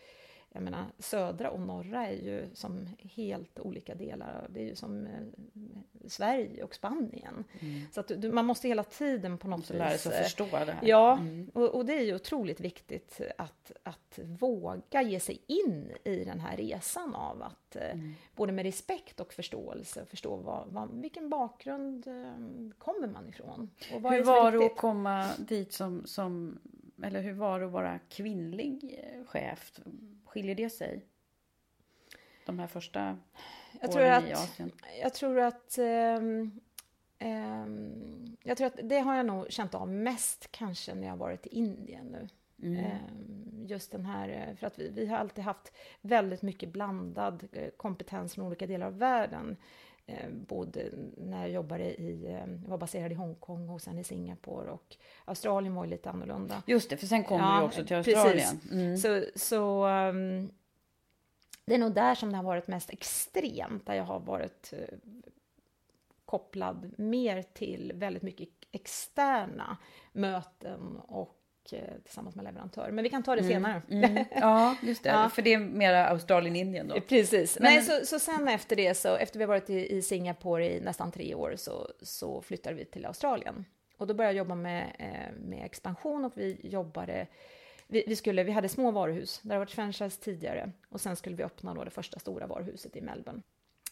jag 0.52 0.62
menar, 0.62 0.84
södra 0.98 1.50
och 1.50 1.60
norra 1.60 2.06
är 2.06 2.12
ju 2.12 2.48
som 2.54 2.86
helt 3.02 3.58
olika 3.58 3.94
delar. 3.94 4.46
Det 4.50 4.60
är 4.60 4.64
ju 4.64 4.74
som 4.74 5.06
eh, 5.06 5.10
Sverige 6.06 6.64
och 6.64 6.74
Spanien. 6.74 7.44
Mm. 7.60 7.82
Så 7.92 8.00
att 8.00 8.08
du, 8.16 8.32
man 8.32 8.44
måste 8.44 8.68
hela 8.68 8.84
tiden 8.84 9.38
på 9.38 9.48
något 9.48 9.70
vis... 9.70 9.70
lära 9.70 9.98
sig 9.98 10.18
att 10.18 10.24
förstå 10.24 10.44
det 10.50 10.56
här. 10.56 10.78
Ja, 10.82 11.18
mm. 11.18 11.50
och, 11.54 11.74
och, 11.74 11.86
det 11.86 11.94
är 11.94 12.02
ju 12.02 12.14
otroligt 12.14 12.60
viktigt 12.60 13.20
att, 13.38 13.72
att 13.82 14.18
våga 14.24 15.02
ge 15.02 15.20
sig 15.20 15.40
in 15.46 15.92
i 16.04 16.24
den 16.24 16.40
här 16.40 16.56
resan 16.56 17.14
av 17.14 17.42
att 17.42 17.76
eh, 17.76 17.90
mm. 17.90 18.14
både 18.36 18.52
med 18.52 18.64
respekt 18.64 19.20
och 19.20 19.32
förståelse 19.32 20.06
förstå 20.06 20.36
vad, 20.36 20.68
vad, 20.68 21.00
vilken 21.00 21.28
bakgrund 21.28 22.06
eh, 22.06 22.74
kommer 22.78 23.08
man 23.08 23.28
ifrån. 23.28 23.70
Och 23.94 24.02
vad 24.02 24.12
hur 24.12 24.22
var 24.22 24.52
det 24.52 24.66
att 24.66 24.76
komma 24.76 25.28
dit 25.38 25.72
som, 25.72 26.06
som 26.06 26.58
eller 27.02 27.20
hur 27.22 27.32
var 27.32 27.60
det 27.60 27.66
att 27.66 27.72
vara 27.72 27.98
kvinnlig 28.08 29.00
chef? 29.26 29.80
Skiljer 30.30 30.54
det 30.54 30.70
sig? 30.70 31.06
De 32.46 32.58
här 32.58 32.66
första 32.66 33.18
jag 33.80 33.90
åren 33.90 34.12
att, 34.12 34.24
i 34.24 34.32
Asien? 34.32 34.72
Jag 35.02 35.14
tror 35.14 35.38
att 35.38 35.78
um, 35.78 36.60
um, 37.20 38.36
jag 38.42 38.56
tror 38.56 38.66
att 38.66 38.80
det 38.82 38.98
har 38.98 39.16
jag 39.16 39.26
nog 39.26 39.52
känt 39.52 39.74
av 39.74 39.88
mest 39.88 40.48
kanske 40.50 40.94
när 40.94 41.06
jag 41.06 41.16
varit 41.16 41.46
i 41.46 41.48
Indien 41.48 42.06
nu. 42.06 42.28
Mm. 42.62 42.84
Um, 42.84 43.66
just 43.66 43.92
den 43.92 44.06
här, 44.06 44.54
för 44.58 44.66
att 44.66 44.78
vi, 44.78 44.88
vi 44.88 45.06
har 45.06 45.16
alltid 45.16 45.44
haft 45.44 45.72
väldigt 46.00 46.42
mycket 46.42 46.68
blandad 46.68 47.48
eh, 47.52 47.70
kompetens 47.76 48.34
från 48.34 48.46
olika 48.46 48.66
delar 48.66 48.86
av 48.86 48.98
världen. 48.98 49.56
Eh, 50.11 50.31
både 50.31 50.90
när 51.16 51.40
jag 51.40 51.51
jobbade 51.51 51.85
i, 51.85 52.33
eh, 52.33 52.68
var 52.68 52.79
baserad 52.79 53.12
i 53.12 53.14
Hongkong 53.14 53.68
och 53.68 53.83
sen 53.83 53.99
i 53.99 54.05
Singapore 54.05 54.70
och 54.70 54.96
Australien 55.25 55.75
var 55.75 55.85
ju 55.85 55.90
lite 55.90 56.11
annorlunda. 56.11 56.62
Just 56.66 56.90
det, 56.90 56.96
för 56.96 57.07
sen 57.07 57.25
kom 57.25 57.40
ja, 57.40 57.59
du 57.59 57.66
också 57.66 57.85
till 57.85 57.96
Australien. 57.96 58.61
Mm. 58.70 58.96
Så, 58.96 59.25
så 59.35 59.87
um, 59.87 60.51
det 61.64 61.75
är 61.75 61.79
nog 61.79 61.94
där 61.94 62.14
som 62.14 62.31
det 62.31 62.37
har 62.37 62.44
varit 62.44 62.68
mest 62.68 62.90
extremt, 62.90 63.87
där 63.87 63.94
jag 63.94 64.05
har 64.05 64.20
varit 64.20 64.73
uh, 64.73 64.99
kopplad 66.25 66.94
mer 66.99 67.42
till 67.42 67.92
väldigt 67.94 68.23
mycket 68.23 68.49
externa 68.73 69.77
möten 70.12 70.96
och 70.96 71.39
Eh, 71.72 71.80
tillsammans 72.04 72.35
med 72.35 72.44
leverantör. 72.44 72.90
Men 72.90 73.04
vi 73.04 73.11
kan 73.11 73.22
ta 73.22 73.35
det 73.35 73.40
mm. 73.40 73.52
senare. 73.52 73.83
Mm. 73.90 74.24
Ja, 74.30 74.76
just 74.83 75.02
det. 75.02 75.09
ja. 75.22 75.28
För 75.28 75.42
det 75.42 75.52
är 75.54 75.59
mera 75.59 76.09
Australien-Indien 76.09 76.88
då. 76.88 77.00
Precis. 77.00 77.59
Men... 77.61 77.72
Nej, 77.72 77.83
så, 77.83 78.06
så 78.06 78.18
sen 78.18 78.48
efter 78.48 78.76
det, 78.76 78.94
så 78.94 79.16
efter 79.16 79.38
vi 79.38 79.46
varit 79.46 79.70
i, 79.70 79.96
i 79.96 80.02
Singapore 80.02 80.76
i 80.76 80.80
nästan 80.80 81.12
tre 81.12 81.35
år, 81.35 81.54
så, 81.56 81.88
så 82.02 82.42
flyttade 82.42 82.76
vi 82.76 82.85
till 82.85 83.06
Australien. 83.06 83.64
Och 83.96 84.06
då 84.06 84.14
började 84.14 84.37
jag 84.37 84.38
jobba 84.38 84.54
med, 84.54 84.96
eh, 84.98 85.40
med 85.40 85.64
expansion 85.64 86.24
och 86.24 86.33
vi 86.35 86.61
jobbade 86.62 87.26
vi, 87.90 88.04
vi, 88.06 88.16
skulle, 88.16 88.44
vi 88.44 88.52
hade 88.52 88.68
små 88.68 88.90
varuhus, 88.90 89.40
där 89.42 89.54
det 89.54 89.59
varit 89.59 89.70
franchise 89.70 90.20
tidigare. 90.20 90.72
Och 90.88 91.00
sen 91.00 91.16
skulle 91.16 91.37
vi 91.37 91.42
öppna 91.42 91.74
då 91.74 91.85
det 91.85 91.90
första 91.90 92.18
stora 92.18 92.46
varuhuset 92.46 92.96
i 92.96 93.00
Melbourne. 93.00 93.42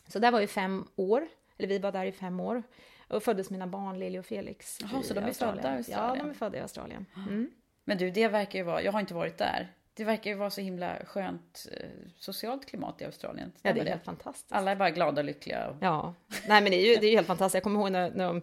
Så 0.06 0.18
där 0.18 0.32
var 0.32 0.40
vi 0.40 0.46
fem 0.46 0.84
år, 0.96 1.28
eller 1.58 1.68
vi 1.68 1.78
var 1.78 1.92
där 1.92 2.04
i 2.04 2.12
fem 2.12 2.40
år. 2.40 2.62
Och 3.08 3.22
föddes 3.22 3.50
mina 3.50 3.66
barn 3.66 3.98
Lili 3.98 4.18
och 4.18 4.26
Felix 4.26 4.78
Jaha, 4.80 5.02
så 5.02 5.14
de 5.14 5.20
är 5.20 5.32
födda 5.32 5.74
i 5.74 5.76
Australien? 5.76 5.84
Ja, 5.88 6.24
de 6.24 6.30
är 6.30 6.34
födda 6.34 6.58
i 6.58 6.60
Australien. 6.60 7.06
Mm. 7.16 7.50
Men 7.88 7.98
du, 7.98 8.10
det 8.10 8.28
verkar 8.28 8.58
ju 8.58 8.64
vara, 8.64 8.82
jag 8.82 8.92
har 8.92 9.00
inte 9.00 9.14
varit 9.14 9.38
där. 9.38 9.72
Det 9.94 10.04
verkar 10.04 10.30
ju 10.30 10.36
vara 10.36 10.50
så 10.50 10.60
himla 10.60 10.96
skönt 11.06 11.66
eh, 11.72 11.86
socialt 12.16 12.66
klimat 12.66 13.00
i 13.00 13.04
Australien. 13.04 13.52
ja, 13.62 13.72
det 13.72 13.80
är 13.80 13.84
det? 13.84 13.90
helt 13.90 14.04
fantastiskt. 14.04 14.52
Alla 14.52 14.70
är 14.70 14.76
bara 14.76 14.90
glada 14.90 15.20
och 15.20 15.24
lyckliga. 15.24 15.68
Och... 15.68 15.76
Ja, 15.80 16.14
nej 16.48 16.62
men 16.62 16.70
det 16.70 16.76
är 16.76 16.94
ju, 16.94 16.96
det 17.00 17.06
är 17.06 17.10
helt 17.10 17.26
fantastiskt. 17.26 17.54
Jag 17.54 17.62
kommer 17.62 17.80
ihåg 17.80 17.92
när, 17.92 18.10
när, 18.10 18.26
de, 18.26 18.42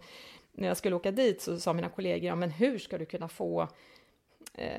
när 0.51 0.67
jag 0.67 0.77
skulle 0.77 0.95
åka 0.95 1.12
dit 1.12 1.41
så 1.41 1.60
sa 1.60 1.73
mina 1.73 1.89
kollegor, 1.89 2.27
ja, 2.27 2.36
men 2.36 2.51
hur 2.51 2.79
ska 2.79 2.97
du 2.97 3.05
kunna 3.05 3.27
få 3.27 3.67
eh, 4.53 4.77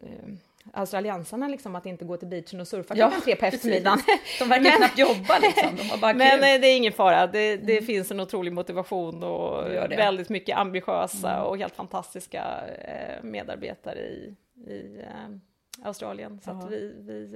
eh, 0.00 0.28
australiensarna 0.72 1.48
liksom 1.48 1.74
att 1.74 1.86
inte 1.86 2.04
gå 2.04 2.16
till 2.16 2.28
beachen 2.28 2.60
och 2.60 2.68
surfa 2.68 2.94
klockan 2.94 3.20
tre 3.20 3.36
på 3.36 3.46
eftermiddagen. 3.46 3.98
De 4.38 4.48
verkar 4.48 4.62
men, 4.62 4.72
knappt 4.72 4.98
jobba 4.98 5.38
liksom. 5.38 5.76
De 5.76 6.00
bara 6.00 6.14
men 6.14 6.30
kul. 6.30 6.42
Eh, 6.42 6.60
det 6.60 6.66
är 6.66 6.76
ingen 6.76 6.92
fara, 6.92 7.26
det, 7.26 7.56
det 7.56 7.72
mm. 7.72 7.84
finns 7.84 8.10
en 8.10 8.20
otrolig 8.20 8.52
motivation 8.52 9.22
och 9.22 9.66
väldigt 9.90 10.28
mycket 10.28 10.56
ambitiösa 10.56 11.32
mm. 11.32 11.46
och 11.46 11.58
helt 11.58 11.74
fantastiska 11.74 12.44
eh, 12.68 13.24
medarbetare 13.24 13.98
i, 13.98 14.36
i 14.66 15.00
eh, 15.00 15.86
Australien. 15.86 16.40
Så 16.40 16.50
att 16.50 16.70
vi, 16.70 16.94
vi 16.98 17.26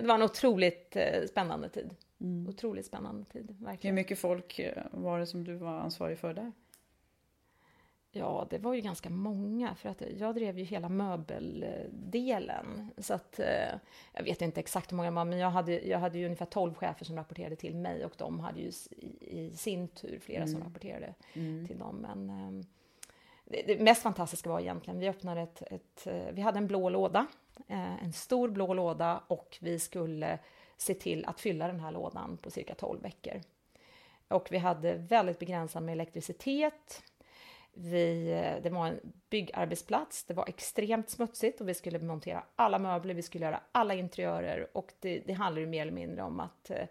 det 0.00 0.06
var 0.06 0.14
en 0.14 0.22
otroligt 0.22 0.96
spännande 1.30 1.68
tid. 1.68 1.90
Mm. 2.20 2.48
Otroligt 2.48 2.86
spännande 2.86 3.24
tid, 3.24 3.56
verkligen. 3.60 3.96
Hur 3.96 4.02
mycket 4.02 4.18
folk 4.18 4.60
var 4.90 5.18
det 5.18 5.26
som 5.26 5.44
du 5.44 5.54
var 5.54 5.78
ansvarig 5.78 6.18
för 6.18 6.34
där? 6.34 6.52
Ja, 8.16 8.46
det 8.50 8.58
var 8.58 8.74
ju 8.74 8.80
ganska 8.80 9.10
många, 9.10 9.74
för 9.74 9.88
att 9.88 10.02
jag 10.18 10.34
drev 10.34 10.58
ju 10.58 10.64
hela 10.64 10.88
möbeldelen. 10.88 12.90
Så 12.98 13.14
att, 13.14 13.38
eh, 13.38 13.78
jag 14.12 14.24
vet 14.24 14.42
inte 14.42 14.60
exakt 14.60 14.92
hur 14.92 14.96
många 14.96 15.10
man 15.10 15.28
men 15.28 15.38
jag 15.38 15.50
hade, 15.50 15.88
jag 15.88 15.98
hade 15.98 16.18
ju 16.18 16.24
ungefär 16.24 16.46
12 16.46 16.74
chefer 16.74 17.04
som 17.04 17.16
rapporterade 17.16 17.56
till 17.56 17.76
mig 17.76 18.04
och 18.04 18.12
de 18.16 18.40
hade 18.40 18.60
ju 18.60 18.72
i, 18.90 19.16
i 19.20 19.56
sin 19.56 19.88
tur 19.88 20.18
flera 20.18 20.42
mm. 20.42 20.54
som 20.54 20.62
rapporterade 20.62 21.14
mm. 21.32 21.66
till 21.66 21.78
dem. 21.78 21.96
Men 21.96 22.30
ehm, 22.30 22.62
det, 23.44 23.62
det, 23.62 23.78
mest 23.78 24.02
fantastiska 24.02 24.50
var 24.50 24.60
egentligen, 24.60 25.00
vi 25.00 25.08
öppnade 25.08 25.40
ett, 25.40 25.62
ett, 25.62 26.06
eh, 26.06 26.32
vi 26.32 26.42
hade 26.42 26.58
en 26.58 26.66
blå 26.66 26.88
låda, 26.88 27.26
eh, 27.66 28.04
en 28.04 28.12
stor 28.12 28.48
blå 28.48 28.74
låda 28.74 29.22
och 29.26 29.58
vi 29.60 29.78
skulle 29.78 30.38
se 30.76 30.94
till 30.94 31.24
att 31.24 31.40
fylla 31.40 31.66
den 31.66 31.80
här 31.80 31.92
lådan 31.92 32.36
på 32.36 32.50
cirka 32.50 32.74
12 32.74 33.02
veckor. 33.02 33.40
Och 34.28 34.48
vi 34.50 34.58
hade 34.58 34.94
väldigt 34.94 35.38
begränsat 35.38 35.82
med 35.82 35.92
elektricitet, 35.92 37.02
vi, 37.74 38.24
det 38.62 38.70
var 38.70 38.86
en 38.86 39.00
byggarbetsplats, 39.30 40.24
det 40.24 40.34
var 40.34 40.48
extremt 40.48 41.10
smutsigt 41.10 41.60
och 41.60 41.68
vi 41.68 41.74
skulle 41.74 41.98
montera 41.98 42.44
alla 42.56 42.78
möbler, 42.78 43.14
vi 43.14 43.22
skulle 43.22 43.44
göra 43.44 43.60
alla 43.72 43.94
interiörer 43.94 44.76
och 44.76 44.92
det, 45.00 45.22
det 45.26 45.32
handlade 45.32 45.60
ju 45.60 45.66
mer 45.66 45.82
eller 45.82 45.92
mindre 45.92 46.22
om 46.22 46.40
att 46.40 46.70
eh, 46.70 46.86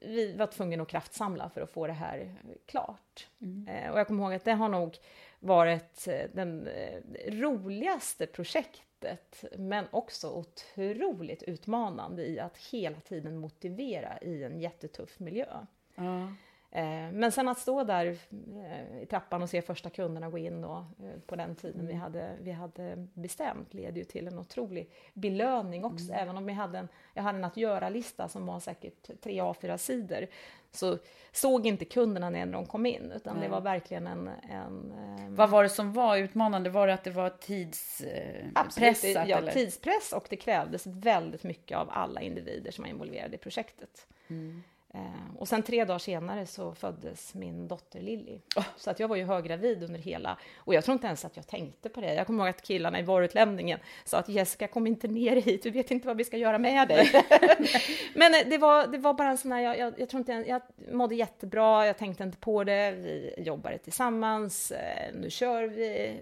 vi 0.00 0.32
var 0.32 0.46
tvungna 0.46 0.82
att 0.82 0.88
kraftsamla 0.88 1.50
för 1.50 1.60
att 1.60 1.70
få 1.70 1.86
det 1.86 1.92
här 1.92 2.34
klart. 2.66 3.28
Mm. 3.40 3.68
Eh, 3.68 3.90
och 3.90 3.98
jag 3.98 4.06
kommer 4.06 4.24
ihåg 4.24 4.34
att 4.34 4.44
det 4.44 4.52
har 4.52 4.68
nog 4.68 4.98
varit 5.40 6.08
eh, 6.08 6.30
den 6.32 6.66
eh, 6.66 7.00
roligaste 7.26 8.26
projektet, 8.26 9.44
men 9.58 9.84
också 9.90 10.30
otroligt 10.30 11.42
utmanande 11.42 12.26
i 12.26 12.40
att 12.40 12.56
hela 12.56 13.00
tiden 13.00 13.38
motivera 13.38 14.18
i 14.18 14.44
en 14.44 14.60
jättetuff 14.60 15.18
miljö. 15.18 15.66
Mm. 15.96 16.36
Eh, 16.76 17.12
men 17.12 17.32
sen 17.32 17.48
att 17.48 17.58
stå 17.58 17.84
där 17.84 18.06
eh, 18.06 19.02
i 19.02 19.06
trappan 19.06 19.42
och 19.42 19.50
se 19.50 19.62
första 19.62 19.90
kunderna 19.90 20.30
gå 20.30 20.38
in 20.38 20.60
då, 20.60 20.86
eh, 20.98 21.20
på 21.26 21.36
den 21.36 21.56
tiden 21.56 21.80
mm. 21.80 21.86
vi, 21.86 21.94
hade, 21.94 22.36
vi 22.40 22.50
hade 22.50 23.08
bestämt 23.14 23.74
leder 23.74 23.98
ju 23.98 24.04
till 24.04 24.26
en 24.26 24.38
otrolig 24.38 24.90
belöning 25.12 25.84
också. 25.84 26.04
Mm. 26.04 26.18
Även 26.18 26.36
om 26.36 26.48
jag 26.48 26.56
hade 26.56 26.78
en, 26.78 26.88
jag 27.14 27.22
hade 27.22 27.38
en 27.38 27.44
att 27.44 27.56
göra-lista 27.56 28.28
som 28.28 28.46
var 28.46 28.60
säkert 28.60 29.20
tre 29.22 29.40
A4-sidor 29.40 30.26
så 30.72 30.98
såg 31.32 31.66
inte 31.66 31.84
kunderna 31.84 32.30
när 32.30 32.46
de 32.46 32.66
kom 32.66 32.86
in 32.86 33.12
utan 33.16 33.36
Nej. 33.36 33.44
det 33.44 33.50
var 33.50 33.60
verkligen 33.60 34.06
en, 34.06 34.28
en... 34.28 34.92
Vad 35.28 35.50
var 35.50 35.62
det 35.62 35.68
som 35.68 35.92
var 35.92 36.16
utmanande? 36.16 36.70
Var 36.70 36.86
det 36.86 36.94
att 36.94 37.04
det 37.04 37.10
var 37.10 37.30
tidspressat? 37.30 39.28
Ja, 39.28 39.52
tidspress 39.52 40.12
och 40.12 40.26
det 40.30 40.36
krävdes 40.36 40.86
väldigt 40.86 41.44
mycket 41.44 41.78
av 41.78 41.88
alla 41.90 42.20
individer 42.20 42.70
som 42.70 42.82
var 42.82 42.88
involverade 42.88 43.34
i 43.34 43.38
projektet. 43.38 44.06
Mm. 44.28 44.62
Eh, 44.94 45.36
och 45.38 45.48
sen 45.48 45.62
tre 45.62 45.84
dagar 45.84 45.98
senare 45.98 46.46
så 46.46 46.74
föddes 46.74 47.34
min 47.34 47.68
dotter 47.68 48.00
Lilly. 48.00 48.40
Oh. 48.56 48.66
Så 48.76 48.90
att 48.90 49.00
jag 49.00 49.08
var 49.08 49.16
ju 49.16 49.24
höggravid 49.24 49.82
under 49.82 50.00
hela, 50.00 50.38
och 50.56 50.74
jag 50.74 50.84
tror 50.84 50.92
inte 50.92 51.06
ens 51.06 51.24
att 51.24 51.36
jag 51.36 51.46
tänkte 51.46 51.88
på 51.88 52.00
det. 52.00 52.14
Jag 52.14 52.26
kommer 52.26 52.44
ihåg 52.44 52.50
att 52.50 52.62
killarna 52.62 52.98
i 53.00 53.02
varuutlämningen 53.02 53.78
sa 54.04 54.18
att 54.18 54.28
Jessica, 54.28 54.68
kom 54.68 54.86
inte 54.86 55.08
ner 55.08 55.36
hit, 55.36 55.66
vi 55.66 55.70
vet 55.70 55.90
inte 55.90 56.06
vad 56.06 56.16
vi 56.16 56.24
ska 56.24 56.36
göra 56.36 56.58
med 56.58 56.88
dig. 56.88 57.10
Men 58.14 58.34
eh, 58.34 58.40
det 58.46 58.58
var, 58.58 58.86
det 58.86 58.98
var 58.98 59.14
bara 59.14 59.30
en 59.30 59.38
sån 59.38 59.52
här, 59.52 59.60
jag, 59.60 59.78
jag, 59.78 60.00
jag 60.00 60.08
tror 60.08 60.18
inte, 60.18 60.32
jag 60.32 60.62
mådde 60.92 61.14
jättebra, 61.14 61.86
jag 61.86 61.98
tänkte 61.98 62.24
inte 62.24 62.38
på 62.38 62.64
det, 62.64 62.90
vi 62.90 63.34
jobbade 63.38 63.78
tillsammans, 63.78 64.70
eh, 64.70 65.14
nu 65.14 65.30
kör 65.30 65.64
vi. 65.64 66.20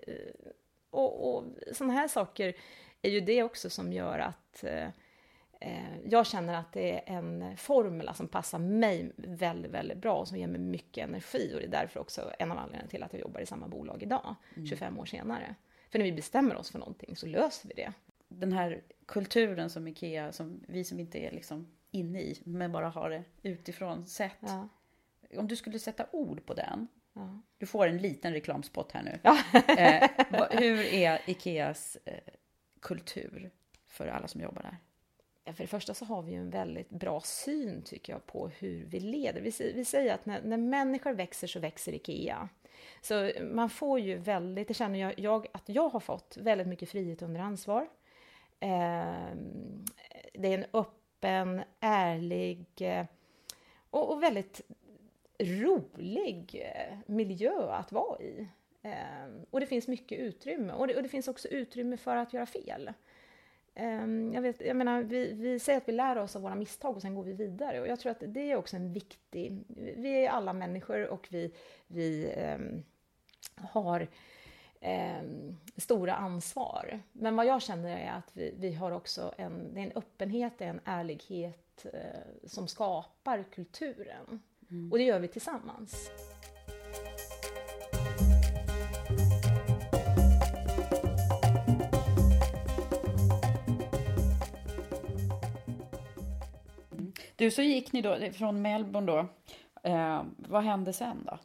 Och, 0.91 1.35
och 1.35 1.45
sådana 1.73 1.93
här 1.93 2.09
saker 2.09 2.55
är 3.03 3.11
ju 3.11 3.21
det 3.21 3.43
också 3.43 3.71
som 3.71 3.93
gör 3.93 4.19
att 4.19 4.39
Eh, 4.65 4.89
jag 6.05 6.27
känner 6.27 6.55
att 6.55 6.73
det 6.73 6.93
är 6.93 7.17
en 7.17 7.57
formula 7.57 8.15
som 8.15 8.29
passar 8.29 8.59
mig 8.59 9.13
väldigt, 9.17 9.71
väldigt 9.71 9.99
bra 9.99 10.19
och 10.19 10.29
som 10.29 10.39
ger 10.39 10.47
mig 10.47 10.61
mycket 10.61 11.09
energi 11.09 11.53
och 11.55 11.59
det 11.59 11.67
är 11.67 11.71
därför 11.71 12.01
också 12.01 12.33
en 12.39 12.53
av 12.53 12.59
anledningarna 12.59 12.89
till 12.89 13.03
att 13.03 13.13
jag 13.13 13.21
jobbar 13.21 13.41
i 13.41 13.47
samma 13.47 13.69
bolag 13.69 14.03
idag, 14.03 14.35
mm. 14.55 14.67
25 14.67 14.99
år 14.99 15.05
senare. 15.05 15.55
För 15.91 15.99
när 15.99 16.07
vi 16.07 16.13
bestämmer 16.13 16.57
oss 16.57 16.71
för 16.71 16.79
någonting 16.79 17.17
så 17.17 17.27
löser 17.27 17.69
vi 17.69 17.75
det. 17.75 17.93
Den 18.29 18.53
här 18.53 18.83
kulturen 19.07 19.71
som 19.71 19.89
Ikea, 19.89 20.33
som 20.33 20.65
vi 20.69 20.85
som 20.85 21.01
inte 21.01 21.19
är 21.19 21.31
liksom 21.31 21.67
inne 21.91 22.21
i, 22.21 22.43
men 22.45 22.73
bara 22.73 22.89
har 22.89 23.11
det 23.11 23.25
utifrån 23.43 24.07
sett. 24.07 24.37
Ja. 24.41 24.69
Om 25.37 25.49
du 25.49 25.57
skulle 25.57 25.79
sätta 25.79 26.07
ord 26.13 26.47
på 26.47 26.55
den, 26.55 26.89
ja. 27.13 27.41
du 27.59 27.67
får 27.67 27.87
en 27.87 27.99
liten 27.99 28.33
reklamspot 28.33 28.93
här 28.93 29.03
nu. 29.03 29.19
Ja. 29.23 29.39
eh, 29.79 30.11
hur 30.51 30.95
är 30.95 31.21
Ikeas 31.27 31.99
eh, 32.05 32.35
kultur 32.81 33.51
för 33.87 34.07
alla 34.07 34.29
som 34.29 34.41
jobbar 34.41 34.63
där? 34.63 34.77
För 35.45 35.65
det 35.65 35.67
första 35.67 35.95
så 35.95 36.05
har 36.05 36.23
vi 36.23 36.33
ju 36.33 36.39
en 36.39 36.51
väldigt 36.51 36.91
bra 36.91 37.21
syn 37.21 37.83
tycker 37.83 38.13
jag 38.13 38.27
på 38.27 38.49
hur 38.49 38.85
vi 38.85 39.01
leder. 39.01 39.41
Vi, 39.41 39.73
vi 39.75 39.85
säger 39.85 40.15
att 40.15 40.27
när, 40.27 40.43
när 40.43 40.57
människor 40.57 41.13
växer 41.13 41.47
så 41.47 41.61
växer 41.61 41.95
IKEA. 41.95 42.49
Så 43.01 43.31
man 43.43 43.71
får 43.71 44.01
ju 44.01 44.19
väldigt, 44.19 44.69
det 44.69 44.75
känner 44.75 44.99
jag, 44.99 45.19
jag 45.19 45.47
att 45.53 45.69
jag 45.69 45.89
har 45.89 46.01
fått 46.01 46.37
väldigt 46.41 46.67
mycket 46.67 46.89
frihet 46.89 47.23
under 47.23 47.41
ansvar. 47.41 47.89
Eh, 48.61 49.35
det 50.35 50.49
är 50.49 50.59
en 50.59 50.67
öppen, 50.73 51.63
ärlig 51.81 52.67
eh, 52.81 53.07
och, 53.91 54.13
och, 54.13 54.23
väldigt 54.23 54.61
rolig 55.39 56.71
eh, 56.75 56.99
miljö 57.07 57.73
att 57.73 57.93
vara 57.93 58.21
i. 58.21 58.49
Eh, 58.83 59.43
och 59.51 59.61
det 59.61 59.67
finns 59.67 59.89
mycket 59.89 60.19
utrymme 60.19 60.73
och 60.73 60.87
det, 60.87 60.97
och 60.97 61.03
det 61.03 61.09
finns 61.09 61.29
också 61.29 61.49
utrymme 61.49 61.97
för 61.97 62.17
att 62.17 62.33
göra 62.33 62.47
fel. 62.47 62.93
Ehm, 63.75 64.33
jag, 64.33 64.43
vet, 64.43 64.61
jag 64.61 64.77
menar, 64.77 65.03
vi, 65.03 65.33
vi 65.33 65.59
säger 65.59 65.79
att 65.79 65.89
vi 65.89 65.93
lär 65.93 66.19
oss 66.19 66.37
av 66.37 66.43
våra 66.43 66.55
misstag 66.55 66.97
och 66.97 67.03
sen 67.03 67.15
går 67.15 67.25
vi 67.25 67.33
vidare. 67.33 67.81
Och 67.81 67.89
jag 67.89 68.01
tror 68.01 68.13
att 68.13 68.23
det 68.27 68.51
är 68.51 68.57
också 68.57 68.77
en 68.77 68.93
viktig... 68.93 69.65
Vi 69.97 70.25
är 70.25 70.31
alla 70.31 70.53
människor 70.53 71.07
och 71.07 71.29
vi, 71.31 71.55
vi 71.87 72.35
um, 72.57 72.83
har 73.55 74.09
um, 75.21 75.57
stora 75.77 76.15
ansvar. 76.15 77.01
Men 77.13 77.37
vad 77.37 77.47
jag 77.47 77.63
känner 77.63 77.97
är 77.97 78.11
att 78.11 78.31
vi, 78.33 78.55
vi 78.59 78.75
har 78.75 78.91
också 78.91 79.35
en, 79.39 79.75
det 79.75 79.81
är 79.81 79.85
en 79.85 79.93
öppenhet, 79.95 80.61
en 80.61 80.81
ärlighet 80.85 81.87
uh, 81.95 82.47
som 82.47 82.69
skapar 82.69 83.45
kulturen. 83.53 84.43
Mm. 84.71 84.93
Och 84.93 84.99
det 84.99 85.05
gör 85.05 85.19
vi 85.19 85.29
tillsammans. 85.29 86.11
Du, 97.43 97.51
så 97.51 97.63
gick 97.63 97.93
ni 97.93 98.03
då 98.03 98.19
från 98.33 98.63
Melbourne 98.63 99.13
då. 99.13 99.19
Eh, 99.91 100.23
vad 100.37 100.63
hände 100.63 100.93
sen 100.93 101.25
då? 101.25 101.39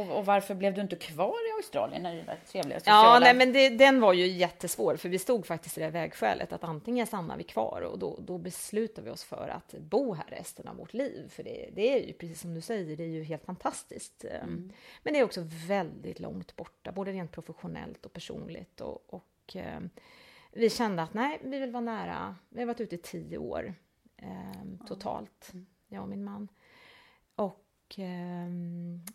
Och, 0.00 0.18
och, 0.18 0.26
varför 0.26 0.54
blev 0.54 0.74
du 0.74 0.80
inte 0.80 0.96
kvar 0.96 1.48
i 1.48 1.56
Australien 1.56 2.02
när 2.02 2.14
det 2.14 2.22
där 2.22 2.38
trevliga 2.46 2.80
sociala... 2.80 3.14
Ja, 3.14 3.18
nej, 3.20 3.34
men 3.34 3.52
det, 3.52 3.68
den 3.68 4.00
var 4.00 4.12
ju 4.12 4.26
jättesvår, 4.26 4.96
för 4.96 5.08
vi 5.08 5.18
stod 5.18 5.46
faktiskt 5.46 5.78
i 5.78 5.80
det 5.80 5.90
vägskälet 5.90 6.52
att 6.52 6.64
antingen 6.64 7.06
stannar 7.06 7.36
vi 7.36 7.44
kvar 7.44 7.80
och 7.80 7.98
då, 7.98 8.18
då 8.20 8.38
beslutar 8.38 9.02
vi 9.02 9.10
oss 9.10 9.24
för 9.24 9.48
att 9.48 9.74
bo 9.78 10.14
här 10.14 10.26
resten 10.28 10.68
av 10.68 10.76
vårt 10.76 10.94
liv. 10.94 11.28
För 11.28 11.42
det, 11.42 11.68
det 11.72 11.94
är 11.94 12.06
ju 12.06 12.12
precis 12.12 12.40
som 12.40 12.54
du 12.54 12.60
säger, 12.60 12.96
det 12.96 13.04
är 13.04 13.08
ju 13.08 13.22
helt 13.22 13.44
fantastiskt. 13.44 14.24
Mm. 14.24 14.72
Men 15.02 15.12
det 15.12 15.18
är 15.18 15.24
också 15.24 15.40
väldigt 15.68 16.20
långt 16.20 16.56
borta, 16.56 16.92
både 16.92 17.12
rent 17.12 17.32
professionellt 17.32 18.06
och 18.06 18.12
personligt. 18.12 18.80
Och, 18.80 19.14
och 19.14 19.56
eh, 19.56 19.80
vi 20.52 20.70
kände 20.70 21.02
att 21.02 21.14
nej, 21.14 21.38
vi 21.42 21.58
vill 21.58 21.70
vara 21.70 21.84
nära. 21.84 22.36
Vi 22.48 22.60
har 22.60 22.66
varit 22.66 22.80
ute 22.80 22.94
i 22.94 22.98
tio 22.98 23.38
år 23.38 23.74
eh, 24.18 24.86
totalt, 24.86 25.50
mm. 25.52 25.66
jag 25.88 26.02
och 26.02 26.08
min 26.08 26.24
man. 26.24 26.48
Och, 27.34 27.98
eh, 27.98 28.48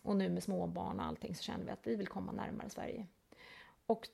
och 0.02 0.16
nu 0.16 0.28
med 0.28 0.42
småbarn 0.42 1.00
och 1.00 1.06
allting 1.06 1.34
så 1.34 1.42
känner 1.42 1.64
vi 1.64 1.70
att 1.70 1.86
vi 1.86 1.96
vill 1.96 2.06
komma 2.06 2.32
närmare 2.32 2.70
Sverige. 2.70 3.06
Och 3.86 4.08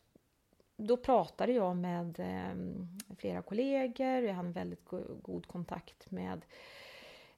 då 0.76 0.96
pratade 0.96 1.52
jag 1.52 1.76
med 1.76 2.20
eh, 2.20 2.54
flera 3.16 3.42
kollegor, 3.42 4.06
jag 4.06 4.34
hade 4.34 4.48
en 4.48 4.52
väldigt 4.52 4.84
go 4.84 5.02
god 5.22 5.46
kontakt 5.46 6.10
med 6.10 6.44